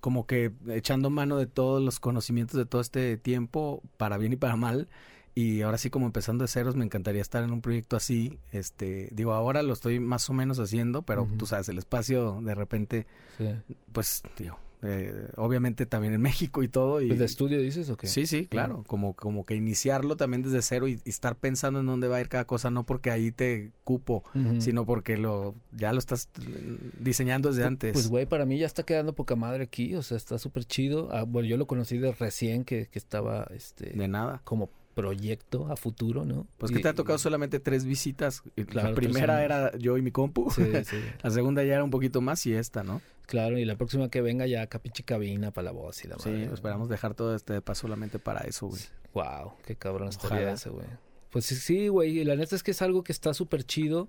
como 0.00 0.26
que 0.26 0.52
echando 0.68 1.10
mano 1.10 1.36
de 1.36 1.46
todos 1.46 1.82
los 1.82 2.00
conocimientos 2.00 2.56
de 2.56 2.66
todo 2.66 2.80
este 2.80 3.16
tiempo, 3.18 3.82
para 3.96 4.16
bien 4.18 4.32
y 4.32 4.36
para 4.36 4.56
mal. 4.56 4.88
Y 5.34 5.62
ahora 5.62 5.78
sí, 5.78 5.90
como 5.90 6.06
empezando 6.06 6.42
de 6.42 6.48
ceros, 6.48 6.74
me 6.74 6.84
encantaría 6.84 7.22
estar 7.22 7.44
en 7.44 7.52
un 7.52 7.60
proyecto 7.60 7.96
así. 7.96 8.38
Este, 8.50 9.08
digo, 9.12 9.32
ahora 9.32 9.62
lo 9.62 9.72
estoy 9.72 10.00
más 10.00 10.28
o 10.28 10.32
menos 10.32 10.58
haciendo, 10.58 11.02
pero 11.02 11.22
Ujú. 11.22 11.36
tú 11.36 11.46
sabes, 11.46 11.68
el 11.68 11.78
espacio 11.78 12.40
de 12.42 12.54
repente, 12.54 13.06
Sí. 13.38 13.48
pues, 13.92 14.22
digo, 14.36 14.58
eh, 14.82 15.28
obviamente 15.36 15.84
también 15.86 16.14
en 16.14 16.20
México 16.20 16.62
y 16.62 16.68
todo. 16.68 17.00
Y, 17.00 17.08
¿Pues 17.08 17.18
¿De 17.18 17.24
estudio 17.24 17.60
dices 17.60 17.90
o 17.90 17.96
qué? 17.96 18.06
Sí, 18.06 18.26
sí, 18.26 18.46
claro. 18.46 18.84
Como, 18.86 19.14
como 19.14 19.44
que 19.44 19.54
iniciarlo 19.54 20.16
también 20.16 20.42
desde 20.42 20.62
cero 20.62 20.88
y, 20.88 21.00
y 21.04 21.10
estar 21.10 21.36
pensando 21.36 21.80
en 21.80 21.86
dónde 21.86 22.08
va 22.08 22.16
a 22.16 22.20
ir 22.20 22.28
cada 22.28 22.46
cosa, 22.46 22.70
no 22.70 22.84
porque 22.84 23.10
ahí 23.10 23.30
te 23.32 23.72
cupo, 23.84 24.22
sino 24.58 24.86
porque 24.86 25.16
lo 25.16 25.54
ya 25.72 25.92
lo 25.92 25.98
estás 25.98 26.28
eh, 26.40 26.78
diseñando 26.98 27.50
desde 27.50 27.64
antes. 27.64 27.92
Pues, 27.92 28.08
güey, 28.08 28.26
para 28.26 28.46
mí 28.46 28.58
ya 28.58 28.66
está 28.66 28.84
quedando 28.84 29.14
poca 29.14 29.36
madre 29.36 29.64
aquí, 29.64 29.94
o 29.94 30.02
sea, 30.02 30.16
está 30.16 30.38
súper 30.38 30.64
chido. 30.64 31.08
Ah, 31.12 31.24
bueno, 31.24 31.48
yo 31.48 31.56
lo 31.56 31.66
conocí 31.66 31.98
de 31.98 32.12
recién 32.12 32.64
que, 32.64 32.86
que 32.86 32.98
estaba, 32.98 33.48
este, 33.54 33.90
de 33.90 34.08
nada. 34.08 34.40
como 34.44 34.70
proyecto 34.94 35.70
a 35.70 35.76
futuro, 35.76 36.24
¿no? 36.24 36.46
Pues 36.58 36.72
que 36.72 36.80
te 36.80 36.88
ha 36.88 36.94
tocado 36.94 37.18
solamente 37.18 37.60
tres 37.60 37.84
visitas. 37.84 38.42
Claro, 38.66 38.90
la 38.90 38.94
primera 38.94 39.44
era 39.44 39.76
yo 39.78 39.96
y 39.96 40.02
mi 40.02 40.10
compu. 40.10 40.50
Sí, 40.50 40.62
sí, 40.84 40.96
La 41.22 41.30
segunda 41.30 41.62
ya 41.64 41.74
era 41.74 41.84
un 41.84 41.90
poquito 41.90 42.20
más 42.20 42.44
y 42.46 42.52
esta, 42.54 42.82
¿no? 42.82 43.00
claro, 43.26 43.56
y 43.58 43.64
la 43.64 43.76
próxima 43.76 44.08
que 44.10 44.22
venga 44.22 44.48
ya 44.48 44.66
capiche 44.66 45.04
cabina 45.04 45.52
para 45.52 45.66
la 45.66 45.70
voz 45.70 46.04
y 46.04 46.08
la 46.08 46.18
Sí, 46.18 46.30
madre. 46.30 46.46
¿no? 46.48 46.54
esperamos 46.54 46.88
dejar 46.88 47.14
todo 47.14 47.36
este 47.36 47.60
paso 47.62 47.82
solamente 47.82 48.18
para 48.18 48.40
eso, 48.40 48.66
güey. 48.66 48.82
Wow, 49.14 49.52
qué 49.64 49.76
cabrón 49.76 50.08
estaría 50.08 50.50
ese, 50.52 50.68
güey. 50.70 50.86
Pues 51.30 51.44
sí, 51.46 51.54
sí, 51.54 51.86
güey, 51.86 52.18
y 52.18 52.24
la 52.24 52.34
neta 52.34 52.56
es 52.56 52.64
que 52.64 52.72
es 52.72 52.82
algo 52.82 53.04
que 53.04 53.12
está 53.12 53.32
súper 53.32 53.62
chido 53.62 54.08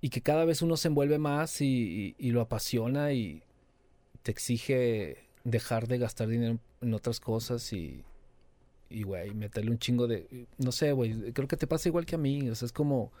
y 0.00 0.10
que 0.10 0.20
cada 0.22 0.44
vez 0.44 0.62
uno 0.62 0.76
se 0.76 0.86
envuelve 0.86 1.18
más 1.18 1.60
y, 1.60 1.66
y- 1.66 2.14
y 2.28 2.30
lo 2.30 2.40
apasiona 2.40 3.12
y 3.12 3.42
te 4.22 4.30
exige 4.30 5.26
dejar 5.42 5.88
de 5.88 5.98
gastar 5.98 6.28
dinero 6.28 6.58
en 6.82 6.94
otras 6.94 7.18
cosas 7.18 7.72
y, 7.72 8.04
y 8.90 9.04
güey, 9.04 9.32
meterle 9.34 9.70
un 9.70 9.78
chingo 9.78 10.06
de... 10.06 10.46
No 10.58 10.72
sé, 10.72 10.92
güey, 10.92 11.32
creo 11.32 11.48
que 11.48 11.56
te 11.56 11.66
pasa 11.66 11.88
igual 11.88 12.04
que 12.06 12.16
a 12.16 12.18
mí, 12.18 12.50
o 12.50 12.54
sea, 12.54 12.66
es 12.66 12.72
como... 12.72 13.12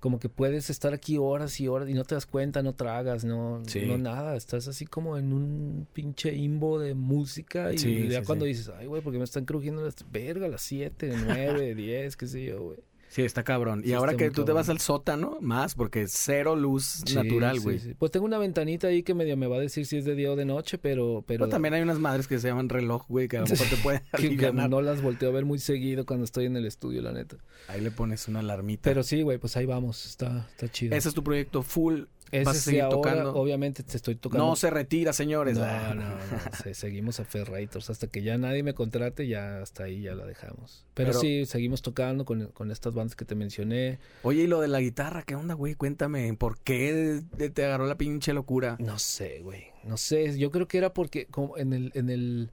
Como 0.00 0.18
que 0.18 0.28
puedes 0.28 0.68
estar 0.68 0.92
aquí 0.92 1.16
horas 1.16 1.58
y 1.60 1.68
horas 1.68 1.88
y 1.88 1.94
no 1.94 2.04
te 2.04 2.14
das 2.14 2.26
cuenta, 2.26 2.62
no 2.62 2.74
tragas, 2.74 3.24
no, 3.24 3.62
Sí. 3.66 3.86
no 3.86 3.96
nada. 3.96 4.36
Estás 4.36 4.68
así 4.68 4.84
como 4.84 5.16
en 5.16 5.32
un 5.32 5.86
pinche 5.94 6.34
imbo 6.34 6.78
de 6.78 6.92
música 6.94 7.72
y 7.72 7.78
Sí, 7.78 8.08
ya 8.08 8.20
sí, 8.20 8.26
cuando 8.26 8.44
dices, 8.44 8.70
ay, 8.76 8.86
güey, 8.86 9.00
porque 9.00 9.16
me 9.16 9.24
están 9.24 9.46
crujiendo 9.46 9.82
las 9.82 9.96
verga, 10.12 10.46
las 10.48 10.60
7, 10.60 11.10
9, 11.24 11.74
10, 11.74 12.16
qué 12.18 12.26
sé 12.26 12.44
yo, 12.44 12.62
güey. 12.64 12.78
Sí, 13.14 13.22
está 13.22 13.44
cabrón. 13.44 13.82
Y 13.84 13.88
Sí, 13.88 13.92
ahora 13.92 14.16
que 14.16 14.32
tú 14.32 14.44
te 14.44 14.50
vas 14.50 14.68
al 14.68 14.80
sótano, 14.80 15.38
más, 15.40 15.76
porque 15.76 16.06
cero 16.08 16.56
luz 16.56 17.04
Sí, 17.06 17.14
natural, 17.14 17.60
güey. 17.60 17.78
sí. 17.78 17.94
Pues 17.96 18.10
tengo 18.10 18.26
una 18.26 18.38
ventanita 18.38 18.88
ahí 18.88 19.04
que 19.04 19.14
medio 19.14 19.36
me 19.36 19.46
va 19.46 19.56
a 19.58 19.60
decir 19.60 19.86
si 19.86 19.98
es 19.98 20.04
de 20.04 20.16
día 20.16 20.32
o 20.32 20.36
de 20.36 20.44
noche, 20.44 20.78
pero... 20.78 21.22
pero 21.24 21.44
Pero 21.44 21.48
también 21.48 21.74
hay 21.74 21.82
unas 21.82 22.00
madres 22.00 22.26
que 22.26 22.40
se 22.40 22.48
llaman 22.48 22.68
reloj, 22.68 23.04
güey, 23.06 23.28
que 23.28 23.36
a 23.36 23.42
lo 23.42 23.46
mejor 23.46 23.68
te 23.68 23.76
pueden 23.84 24.02
que, 24.16 24.36
que 24.36 24.52
no 24.52 24.80
las 24.80 25.00
volteo 25.00 25.28
a 25.28 25.32
ver 25.32 25.44
muy 25.44 25.60
seguido 25.60 26.04
cuando 26.04 26.24
estoy 26.24 26.46
en 26.46 26.56
el 26.56 26.66
estudio, 26.66 27.02
la 27.02 27.12
neta. 27.12 27.36
Ahí 27.68 27.80
le 27.80 27.92
pones 27.92 28.26
una 28.26 28.40
alarmita. 28.40 28.82
Pero 28.82 29.04
sí, 29.04 29.22
güey, 29.22 29.38
pues 29.38 29.56
ahí 29.56 29.66
vamos, 29.66 30.06
está, 30.06 30.48
está 30.50 30.68
chido. 30.68 30.96
Ese 30.96 31.08
es 31.08 31.14
tu 31.14 31.22
proyecto 31.22 31.62
full. 31.62 32.06
Ese 32.34 32.44
vas 32.44 32.56
a 32.56 32.60
seguir 32.60 32.82
ahora, 32.82 32.96
tocando. 32.96 33.34
obviamente 33.34 33.82
te 33.82 33.96
estoy 33.96 34.16
tocando... 34.16 34.46
No 34.46 34.56
se 34.56 34.70
retira, 34.70 35.12
señores. 35.12 35.56
No, 35.58 35.64
Ah. 35.64 35.94
no, 35.94 36.02
no, 36.02 36.16
se- 36.62 36.74
seguimos 36.74 37.20
a 37.20 37.24
Ferrators. 37.24 37.90
Hasta 37.90 38.06
que 38.08 38.22
ya 38.22 38.36
nadie 38.38 38.62
me 38.62 38.74
contrate, 38.74 39.26
ya 39.28 39.60
hasta 39.62 39.84
ahí 39.84 40.02
ya 40.02 40.14
la 40.14 40.26
dejamos. 40.26 40.86
Pero, 40.94 41.08
Pero- 41.10 41.20
sí, 41.20 41.46
seguimos 41.46 41.82
tocando 41.82 42.24
con, 42.24 42.48
con 42.48 42.70
estas 42.70 42.94
bandas 42.94 43.16
que 43.16 43.24
te 43.24 43.34
mencioné. 43.34 43.98
Oye, 44.22 44.42
y 44.42 44.46
lo 44.46 44.60
de 44.60 44.68
la 44.68 44.80
guitarra, 44.80 45.22
¿qué 45.22 45.34
onda, 45.34 45.54
güey? 45.54 45.74
Cuéntame, 45.74 46.34
¿por 46.34 46.58
qué 46.58 47.22
te- 47.36 47.50
te 47.50 47.64
agarró 47.64 47.86
la 47.86 47.96
pinche 47.96 48.32
locura? 48.32 48.76
No 48.78 48.98
sé, 48.98 49.40
güey. 49.42 49.64
No 49.84 49.96
sé. 49.96 50.38
Yo 50.38 50.50
creo 50.50 50.66
que 50.68 50.78
era 50.78 50.92
porque 50.94 51.26
como 51.26 51.56
en 51.58 51.72
el, 51.72 51.90
en 51.94 52.10
el 52.10 52.50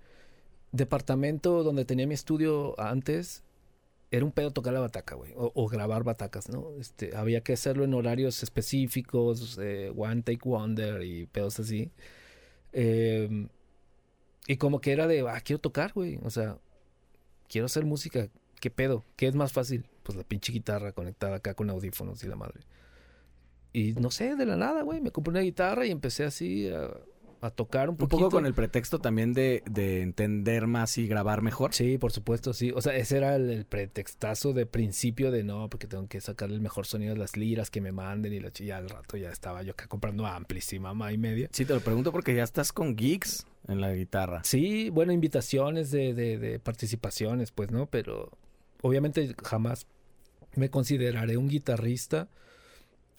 departamento 0.71 1.63
donde 1.63 1.85
tenía 1.85 2.07
mi 2.07 2.13
estudio 2.13 2.79
antes, 2.79 3.43
era 4.11 4.25
un 4.25 4.33
pedo 4.33 4.51
tocar 4.51 4.73
la 4.73 4.81
bataca, 4.81 5.15
güey. 5.15 5.31
O, 5.35 5.67
grabar 5.69 6.03
batacas, 6.03 6.49
¿no? 6.49 6.71
Este, 6.79 7.15
había 7.15 7.41
que 7.41 7.53
hacerlo 7.53 7.85
en 7.85 7.93
horarios 7.93 8.43
específicos, 8.43 9.57
eh, 9.61 9.91
One 9.95 10.21
Take 10.21 10.41
Wonder 10.43 11.01
y 11.03 11.27
pedos 11.27 11.59
así. 11.61 11.91
Eh, 12.73 13.47
y 14.47 14.57
como 14.57 14.81
que 14.81 14.91
era 14.91 15.07
de, 15.07 15.21
ah, 15.21 15.39
quiero 15.39 15.61
tocar, 15.61 15.93
güey. 15.93 16.19
O 16.23 16.29
sea, 16.29 16.57
quiero 17.47 17.67
hacer 17.67 17.85
música. 17.85 18.27
¿Qué 18.59 18.69
pedo? 18.69 19.05
¿Qué 19.15 19.27
es 19.27 19.35
más 19.35 19.53
fácil? 19.53 19.85
Pues 20.03 20.17
la 20.17 20.25
pinche 20.25 20.51
guitarra 20.51 20.91
conectada 20.91 21.38
acá 21.38 21.53
con 21.53 21.69
audífonos 21.69 22.21
y 22.23 22.27
la 22.27 22.35
madre. 22.35 22.61
Y 23.71 23.93
no 23.93 24.11
sé, 24.11 24.35
de 24.35 24.45
la 24.45 24.57
nada, 24.57 24.81
güey. 24.83 24.99
Me 24.99 25.11
compré 25.11 25.31
una 25.31 25.39
guitarra 25.39 25.85
y 25.85 25.91
empecé 25.91 26.25
así 26.25 26.67
a, 26.69 26.91
a 27.41 27.49
tocar 27.49 27.89
un 27.89 27.97
Un 27.99 28.07
poco 28.07 28.30
con 28.30 28.45
el 28.45 28.53
pretexto 28.53 28.99
también 28.99 29.34
de, 29.34 29.63
de 29.69 30.01
entender 30.03 30.68
más 30.68 30.97
y 30.99 31.07
grabar 31.07 31.41
mejor. 31.41 31.73
Sí, 31.73 31.97
por 31.97 32.11
supuesto, 32.11 32.53
sí. 32.53 32.72
O 32.76 32.81
sea, 32.81 32.95
ese 32.95 33.18
era 33.18 33.35
el, 33.35 33.49
el 33.49 33.65
pretextazo 33.65 34.53
de 34.53 34.68
principio 34.68 35.31
de 35.31 35.43
no, 35.43 35.68
porque 35.69 35.88
tengo 35.88 36.07
que 36.07 36.22
sacar 36.22 36.51
el 36.51 36.61
mejor 36.61 36.85
sonido 36.85 37.13
de 37.13 37.19
las 37.19 37.35
liras 37.38 37.72
que 37.72 37.81
me 37.81 37.91
manden 37.91 38.31
y 38.34 38.39
la 38.39 38.51
chi- 38.51 38.65
ya 38.65 38.77
al 38.77 38.89
rato 38.89 39.18
ya 39.18 39.31
estaba 39.31 39.63
yo 39.63 39.72
acá 39.72 39.88
comprando 39.88 40.26
amplis 40.27 40.72
y 40.73 40.80
mamá 40.80 41.11
y 41.13 41.18
media. 41.18 41.49
Sí, 41.51 41.65
te 41.65 41.73
lo 41.73 41.80
pregunto 41.81 42.11
porque 42.11 42.35
ya 42.35 42.43
estás 42.43 42.72
con 42.72 42.95
gigs 42.95 43.47
en 43.68 43.81
la 43.81 43.91
guitarra. 43.93 44.41
Sí, 44.43 44.89
bueno, 44.91 45.11
invitaciones 45.11 45.89
de, 45.89 46.13
de, 46.13 46.38
de 46.38 46.59
participaciones, 46.59 47.51
pues, 47.51 47.72
¿no? 47.72 47.88
Pero 47.88 48.30
obviamente 48.84 49.35
jamás 49.43 49.88
me 50.55 50.69
consideraré 50.69 51.38
un 51.38 51.47
guitarrista, 51.47 52.27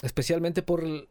especialmente 0.02 0.62
por 0.62 0.84
el- 0.84 1.08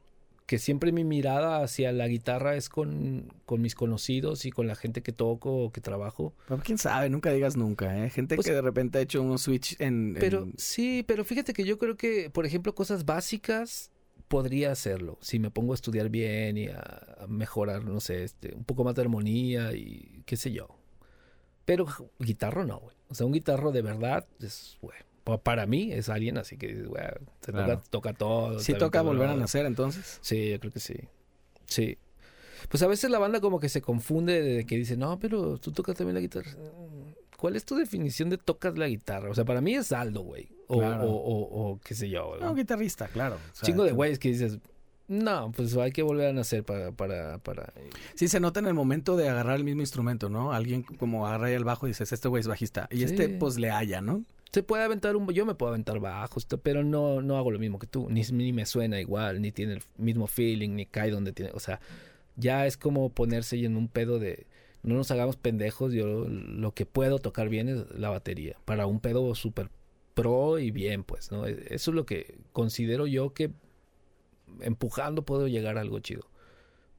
que 0.51 0.59
siempre 0.59 0.91
mi 0.91 1.05
mirada 1.05 1.63
hacia 1.63 1.93
la 1.93 2.09
guitarra 2.09 2.57
es 2.57 2.67
con, 2.67 3.31
con 3.45 3.61
mis 3.61 3.73
conocidos 3.73 4.43
y 4.43 4.51
con 4.51 4.67
la 4.67 4.75
gente 4.75 5.01
que 5.01 5.13
toco 5.13 5.49
o 5.63 5.71
que 5.71 5.79
trabajo. 5.79 6.33
Pero 6.49 6.61
quién 6.61 6.77
sabe, 6.77 7.09
nunca 7.09 7.31
digas 7.31 7.55
nunca, 7.55 8.03
¿eh? 8.03 8.09
Gente 8.09 8.35
Pues- 8.35 8.47
que 8.47 8.51
de 8.53 8.61
repente 8.61 8.97
ha 8.97 9.01
hecho 9.01 9.21
un 9.21 9.39
switch 9.39 9.79
en... 9.79 10.13
Pero 10.19 10.43
en- 10.43 10.53
sí, 10.57 11.05
pero 11.07 11.23
fíjate 11.23 11.53
que 11.53 11.63
yo 11.63 11.77
creo 11.77 11.95
que, 11.95 12.29
por 12.29 12.45
ejemplo, 12.45 12.75
cosas 12.75 13.05
básicas 13.05 13.91
podría 14.27 14.73
hacerlo. 14.73 15.17
Si 15.21 15.39
me 15.39 15.51
pongo 15.51 15.71
a 15.71 15.75
estudiar 15.75 16.09
bien 16.09 16.57
y 16.57 16.67
a, 16.67 17.15
a 17.21 17.27
mejorar, 17.27 17.85
no 17.85 18.01
sé, 18.01 18.25
este, 18.25 18.53
un 18.53 18.65
poco 18.65 18.83
más 18.83 18.93
de 18.95 19.03
armonía 19.03 19.71
y 19.71 20.21
qué 20.25 20.35
sé 20.35 20.51
yo. 20.51 20.67
Pero 21.63 21.85
guitarro 22.19 22.65
no, 22.65 22.77
güey. 22.81 22.95
O 23.07 23.15
sea, 23.15 23.25
un 23.25 23.31
guitarro 23.31 23.71
de 23.71 23.83
verdad 23.83 24.27
es, 24.41 24.77
güey. 24.81 24.97
pa- 24.99 25.05
Para 25.43 25.65
mí 25.65 25.91
es 25.91 26.09
alguien 26.09 26.37
así 26.37 26.57
que, 26.57 26.67
dices, 26.67 26.87
güey, 26.87 27.03
se 27.41 27.51
Claro. 27.51 27.73
toca, 27.77 27.89
toca 27.89 28.13
todo. 28.13 28.59
Sí 28.59 28.73
toca 28.73 29.01
volver 29.01 29.29
a 29.29 29.35
nacer 29.35 29.65
entonces. 29.65 30.17
Sí, 30.21 30.49
yo 30.51 30.59
creo 30.59 30.71
que 30.71 30.79
sí. 30.79 30.95
Sí. 31.65 31.97
Pues 32.69 32.81
a 32.83 32.87
veces 32.87 33.09
la 33.09 33.19
banda 33.19 33.39
como 33.39 33.59
que 33.59 33.69
se 33.69 33.81
confunde 33.81 34.41
de 34.41 34.65
que 34.65 34.77
dice, 34.77 34.97
no, 34.97 35.19
pero 35.19 35.57
tú 35.57 35.71
tocas 35.71 35.95
también 35.95 36.15
la 36.15 36.21
guitarra. 36.21 36.51
¿Cuál 37.37 37.55
es 37.55 37.65
tu 37.65 37.75
definición 37.75 38.29
de 38.29 38.37
tocas 38.37 38.77
la 38.77 38.87
guitarra? 38.87 39.29
O 39.29 39.33
sea, 39.35 39.45
para 39.45 39.61
mí 39.61 39.73
es 39.75 39.91
Aldo, 39.91 40.21
güey. 40.21 40.47
O, 40.67 40.77
Claro. 40.79 41.03
o, 41.05 41.15
o, 41.15 41.71
o 41.71 41.79
qué 41.83 41.95
sé 41.95 42.07
yo. 42.09 42.27
güey. 42.29 42.41
No, 42.41 42.53
guitarrista, 42.53 43.07
claro. 43.07 43.35
O 43.35 43.55
sea, 43.55 43.65
Chingo 43.65 43.83
de 43.83 43.91
güeyes 43.93 44.19
que 44.19 44.29
dices, 44.29 44.59
No, 45.07 45.51
pues 45.51 45.75
hay 45.75 45.91
que 45.91 46.03
volver 46.03 46.27
a 46.29 46.33
nacer 46.33 46.63
para, 46.63 46.91
para, 46.93 47.37
para... 47.39 47.73
Sí, 48.15 48.27
se 48.29 48.39
nota 48.39 48.59
en 48.61 48.67
el 48.67 48.73
momento 48.73 49.17
de 49.17 49.27
agarrar 49.27 49.57
el 49.57 49.63
mismo 49.65 49.81
instrumento, 49.81 50.29
¿no? 50.29 50.53
Alguien 50.53 50.83
como 50.83 51.27
agarra 51.27 51.47
ahí 51.47 51.53
el 51.53 51.63
bajo 51.65 51.85
y 51.87 51.89
dices, 51.89 52.11
este 52.13 52.27
güey 52.29 52.39
es 52.41 52.47
bajista. 52.47 52.87
Y 52.91 52.97
Sí. 52.99 53.03
este, 53.05 53.27
pues, 53.29 53.57
le 53.59 53.69
halla, 53.71 53.99
¿no? 54.01 54.23
Se 54.51 54.63
puede 54.63 54.83
aventar 54.83 55.15
un... 55.15 55.27
Yo 55.29 55.45
me 55.45 55.55
puedo 55.55 55.69
aventar 55.69 55.99
bajos, 55.99 56.45
pero 56.61 56.83
no, 56.83 57.21
no 57.21 57.37
hago 57.37 57.51
lo 57.51 57.59
mismo 57.59 57.79
que 57.79 57.87
tú. 57.87 58.09
Ni, 58.09 58.21
ni 58.21 58.51
me 58.51 58.65
suena 58.65 58.99
igual, 58.99 59.41
ni 59.41 59.51
tiene 59.51 59.73
el 59.73 59.83
mismo 59.97 60.27
feeling, 60.27 60.71
ni 60.75 60.85
cae 60.85 61.09
donde 61.11 61.31
tiene... 61.31 61.51
O 61.53 61.59
sea, 61.59 61.79
ya 62.35 62.65
es 62.65 62.75
como 62.77 63.09
ponerse 63.09 63.63
en 63.63 63.77
un 63.77 63.87
pedo 63.87 64.19
de... 64.19 64.47
No 64.83 64.95
nos 64.95 65.11
hagamos 65.11 65.37
pendejos, 65.37 65.93
yo 65.93 66.25
lo 66.27 66.73
que 66.73 66.85
puedo 66.85 67.19
tocar 67.19 67.47
bien 67.49 67.69
es 67.69 67.89
la 67.91 68.09
batería. 68.09 68.57
Para 68.65 68.87
un 68.87 68.99
pedo 68.99 69.35
súper 69.35 69.69
pro 70.15 70.59
y 70.59 70.71
bien, 70.71 71.03
pues, 71.03 71.31
¿no? 71.31 71.45
E- 71.45 71.67
Eso 71.69 71.91
es 71.91 71.95
lo 71.95 72.05
que 72.05 72.39
considero 72.51 73.07
yo 73.07 73.33
que 73.33 73.51
empujando 74.59 75.23
puedo 75.23 75.47
llegar 75.47 75.77
a 75.77 75.81
algo 75.81 75.99
chido. 75.99 76.27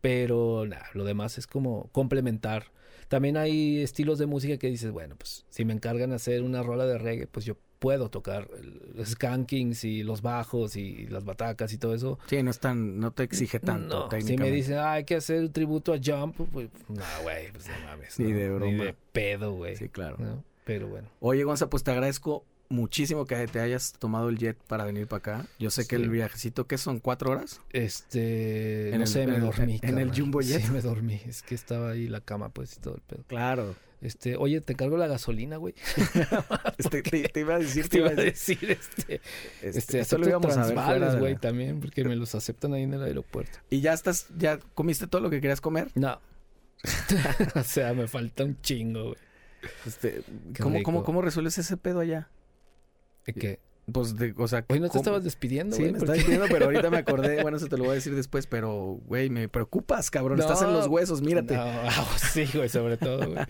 Pero 0.00 0.64
nada, 0.66 0.86
lo 0.94 1.04
demás 1.04 1.38
es 1.38 1.46
como 1.46 1.88
complementar. 1.92 2.72
También 3.12 3.36
hay 3.36 3.82
estilos 3.82 4.18
de 4.18 4.24
música 4.24 4.56
que 4.56 4.68
dices, 4.68 4.90
bueno, 4.90 5.16
pues 5.18 5.44
si 5.50 5.66
me 5.66 5.74
encargan 5.74 6.12
hacer 6.14 6.42
una 6.42 6.62
rola 6.62 6.86
de 6.86 6.96
reggae, 6.96 7.26
pues 7.26 7.44
yo 7.44 7.58
puedo 7.78 8.08
tocar 8.08 8.48
el- 8.58 9.04
skankings 9.04 9.84
y 9.84 10.02
los 10.02 10.22
bajos 10.22 10.76
y 10.76 11.06
las 11.08 11.22
batacas 11.22 11.74
y 11.74 11.76
todo 11.76 11.94
eso. 11.94 12.18
Sí, 12.26 12.42
no 12.42 12.50
es 12.50 12.58
tan, 12.58 12.98
no 12.98 13.10
te 13.10 13.24
exige 13.24 13.60
tanto 13.60 14.08
No, 14.10 14.20
si 14.22 14.38
me 14.38 14.50
dicen, 14.50 14.78
ah, 14.78 14.92
hay 14.92 15.04
que 15.04 15.16
hacer 15.16 15.40
un 15.40 15.52
tributo 15.52 15.92
a 15.92 15.98
Jump, 16.02 16.36
pues 16.50 16.70
no, 16.88 17.02
güey, 17.22 17.52
pues 17.52 17.68
no 17.68 17.74
mames. 17.86 18.18
Ni 18.18 18.32
no, 18.32 18.38
de 18.38 18.48
broma. 18.48 18.72
Ni 18.72 18.78
de 18.78 18.94
pedo, 19.12 19.52
güey. 19.56 19.76
Sí, 19.76 19.90
claro. 19.90 20.16
¿no? 20.18 20.42
Pero 20.64 20.88
bueno. 20.88 21.06
Oye, 21.20 21.44
Gonza, 21.44 21.68
pues 21.68 21.82
te 21.84 21.90
agradezco 21.90 22.46
muchísimo 22.72 23.24
que 23.26 23.46
te 23.46 23.60
hayas 23.60 23.92
tomado 23.92 24.28
el 24.28 24.38
jet 24.38 24.56
para 24.66 24.84
venir 24.84 25.06
para 25.06 25.18
acá. 25.18 25.46
Yo 25.58 25.70
sé 25.70 25.86
que 25.86 25.96
el 25.96 26.08
viajecito, 26.10 26.66
¿qué 26.66 26.78
son? 26.78 26.98
¿Cuatro 27.00 27.30
horas? 27.30 27.60
Este, 27.70 28.90
En 28.90 28.96
no 28.96 29.02
el- 29.02 29.06
sé, 29.08 29.26
me 29.26 29.34
en 29.36 29.42
el- 29.42 29.46
dormí. 29.46 29.78
en 29.82 29.98
el. 29.98 30.10
Jumbo 30.18 30.40
Jet. 30.40 30.62
Sí, 30.62 30.70
me 30.72 30.80
dormí. 30.80 31.20
Es 31.26 31.42
que 31.42 31.54
estaba 31.54 31.90
ahí 31.90 32.08
la 32.08 32.20
cama, 32.20 32.48
pues, 32.48 32.76
y 32.76 32.80
todo 32.80 32.96
el 32.96 33.02
pedo. 33.02 33.24
Claro. 33.28 33.76
Este, 34.00 34.36
oye, 34.36 34.60
te 34.60 34.74
cargo 34.74 34.96
la 34.96 35.06
gasolina, 35.06 35.58
güey. 35.58 35.74
Este, 36.78 37.02
te, 37.02 37.28
te 37.28 37.40
iba 37.40 37.54
a 37.54 37.58
decir, 37.60 37.88
Te 37.90 37.98
iba 37.98 38.08
a 38.08 38.14
decir, 38.14 38.58
este, 38.70 39.20
Este, 39.62 39.78
este, 39.78 40.00
esto 40.00 40.18
lo 40.18 40.28
íbamos 40.28 40.52
transvales, 40.52 41.16
güey, 41.20 41.34
la- 41.34 41.40
también, 41.40 41.78
porque 41.80 42.02
me 42.04 42.16
los 42.16 42.34
aceptan 42.34 42.74
ahí 42.74 42.82
en 42.82 42.94
el 42.94 43.02
aeropuerto. 43.04 43.58
Y 43.70 43.80
ya 43.80 43.92
estás, 43.92 44.26
ya 44.36 44.58
comiste 44.74 45.06
todo 45.06 45.20
lo 45.20 45.30
que 45.30 45.40
querías 45.40 45.60
comer. 45.60 45.88
No. 45.94 46.20
o 47.54 47.62
sea, 47.62 47.94
me 47.94 48.08
falta 48.08 48.42
un 48.44 48.60
chingo, 48.60 49.02
güey. 49.04 49.16
Este, 49.86 50.22
¿cómo, 50.60 50.82
cómo, 50.82 51.04
¿Cómo 51.04 51.22
resuelves 51.22 51.56
ese 51.58 51.76
pedo 51.76 52.00
allá? 52.00 52.28
¿De 53.26 53.32
qué? 53.34 53.60
Pues, 53.90 54.16
de, 54.16 54.32
o 54.36 54.46
sea, 54.46 54.64
Hoy 54.68 54.78
no 54.78 54.86
te 54.86 54.90
¿cómo- 54.92 55.00
estabas 55.00 55.24
despidiendo, 55.24 55.74
Sí, 55.76 55.82
me 55.82 55.88
¿por 55.90 55.98
estaba 55.98 56.12
qué? 56.14 56.18
diciendo, 56.20 56.46
pero 56.50 56.66
ahorita 56.66 56.88
me 56.90 56.98
acordé. 56.98 57.42
Bueno, 57.42 57.56
eso 57.56 57.66
te 57.66 57.76
lo 57.76 57.84
voy 57.84 57.92
a 57.92 57.94
decir 57.94 58.14
después, 58.14 58.46
pero, 58.46 59.00
güey, 59.06 59.28
me 59.28 59.48
preocupas, 59.48 60.10
cabrón. 60.10 60.38
Estás 60.38 60.62
en 60.62 60.72
los 60.72 60.86
huesos, 60.86 61.20
mírate. 61.22 61.54
No, 61.56 61.62
ah, 61.64 62.16
sí, 62.32 62.44
güey, 62.54 62.68
sobre 62.68 62.96
todo, 62.96 63.30
güey. 63.32 63.44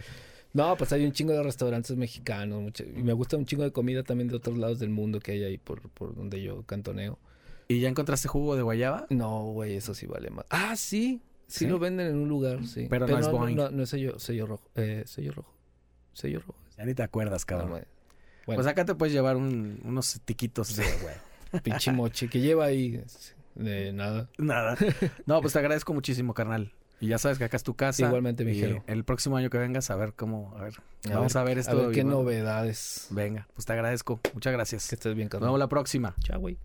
No, 0.55 0.77
pues 0.77 0.93
hay 0.93 1.05
un 1.05 1.13
chingo 1.13 1.33
de 1.33 1.43
restaurantes 1.43 1.97
mexicanos. 1.97 2.61
mucho- 2.63 2.85
y 2.85 3.03
me 3.03 3.13
gusta 3.13 3.37
un 3.37 3.45
chingo 3.47 3.63
de 3.63 3.73
comida 3.73 4.03
también 4.03 4.29
de 4.29 4.37
otros 4.37 4.57
lados 4.59 4.79
del 4.79 4.91
mundo 4.91 5.19
que 5.21 5.33
hay 5.33 5.45
ahí 5.45 5.59
por, 5.59 5.81
por 5.91 6.15
donde 6.15 6.43
yo 6.43 6.63
cantoneo. 6.65 7.19
¿Y 7.69 7.81
ya 7.81 7.89
encontraste 7.89 8.29
jugo 8.29 8.57
de 8.57 8.63
guayaba? 8.63 9.07
No, 9.11 9.45
güey, 9.53 9.77
eso 9.77 9.95
sí 9.95 10.07
vale 10.07 10.31
más. 10.31 10.45
Ah, 10.51 10.77
sí. 10.77 11.23
Sí, 11.47 11.61
¿Sí? 11.61 11.67
lo 11.67 11.79
venden 11.79 12.07
en 12.09 12.17
un 12.17 12.29
lugar, 12.29 12.67
sí. 12.67 12.87
Pero 12.89 13.07
no 13.07 13.19
es 13.19 13.29
Boeing. 13.31 13.57
No, 13.57 13.71
no 13.71 13.83
es 13.83 13.91
sello, 13.91 14.19
sello 14.19 14.47
rojo. 14.47 14.71
Eh, 14.75 15.05
sello 15.07 15.33
rojo. 15.33 15.55
Sello 16.15 16.41
rojo. 16.41 16.59
Ya 16.79 16.85
ni 16.87 16.95
te 16.95 17.03
acuerdas, 17.03 17.45
cabrón. 17.45 17.85
Bueno, 18.47 18.59
Pues 18.59 18.67
acá 18.67 18.85
te 18.85 18.95
puedes 18.95 19.13
llevar 19.13 19.37
un- 19.37 19.81
unos 19.85 20.21
tiquitos 20.25 20.77
de, 20.77 20.85
güey. 21.03 21.61
pinche 21.63 21.93
moche 21.93 22.29
que 22.29 22.41
lleva 22.41 22.65
ahí 22.67 23.03
de 23.55 23.93
nada. 23.93 24.29
Nada. 24.39 24.77
No, 25.27 25.41
pues 25.41 25.53
te 25.53 25.59
agradezco 25.59 25.93
muchísimo, 25.95 26.35
carnal. 26.35 26.73
Y 27.01 27.09
ya 27.09 27.19
sabes 27.19 27.37
que 27.39 27.45
acá 27.45 27.57
es 27.57 27.65
tu 27.65 27.75
casa. 27.75 28.07
Igualmente, 28.07 28.45
mi 28.45 28.53
Y 28.53 28.81
el 28.87 29.05
próximo 29.05 29.37
año 29.37 29.51
que 29.51 29.59
vengas 29.59 29.91
a 29.91 29.97
ver 29.97 30.15
cómo, 30.15 30.55
a 30.57 30.63
ver. 30.63 30.75
A 31.11 31.15
vamos 31.15 31.35
ver- 31.35 31.41
a 31.41 31.45
ver 31.45 31.59
esto. 31.59 31.73
A 31.73 31.75
ver 31.75 31.91
qué 31.93 32.03
bueno, 32.05 32.19
novedades. 32.21 33.09
Venga, 33.11 33.49
pues 33.55 33.67
te 33.67 33.73
agradezco. 33.73 34.21
Muchas 34.35 34.53
gracias. 34.53 34.89
Que 34.89 34.95
estés 34.95 35.15
bien, 35.15 35.27
Nos 35.27 35.31
carnal. 35.33 35.49
vemos 35.49 35.59
la 35.59 35.69
próxima. 35.69 36.15
Chao, 36.23 36.39
güey. 36.41 36.59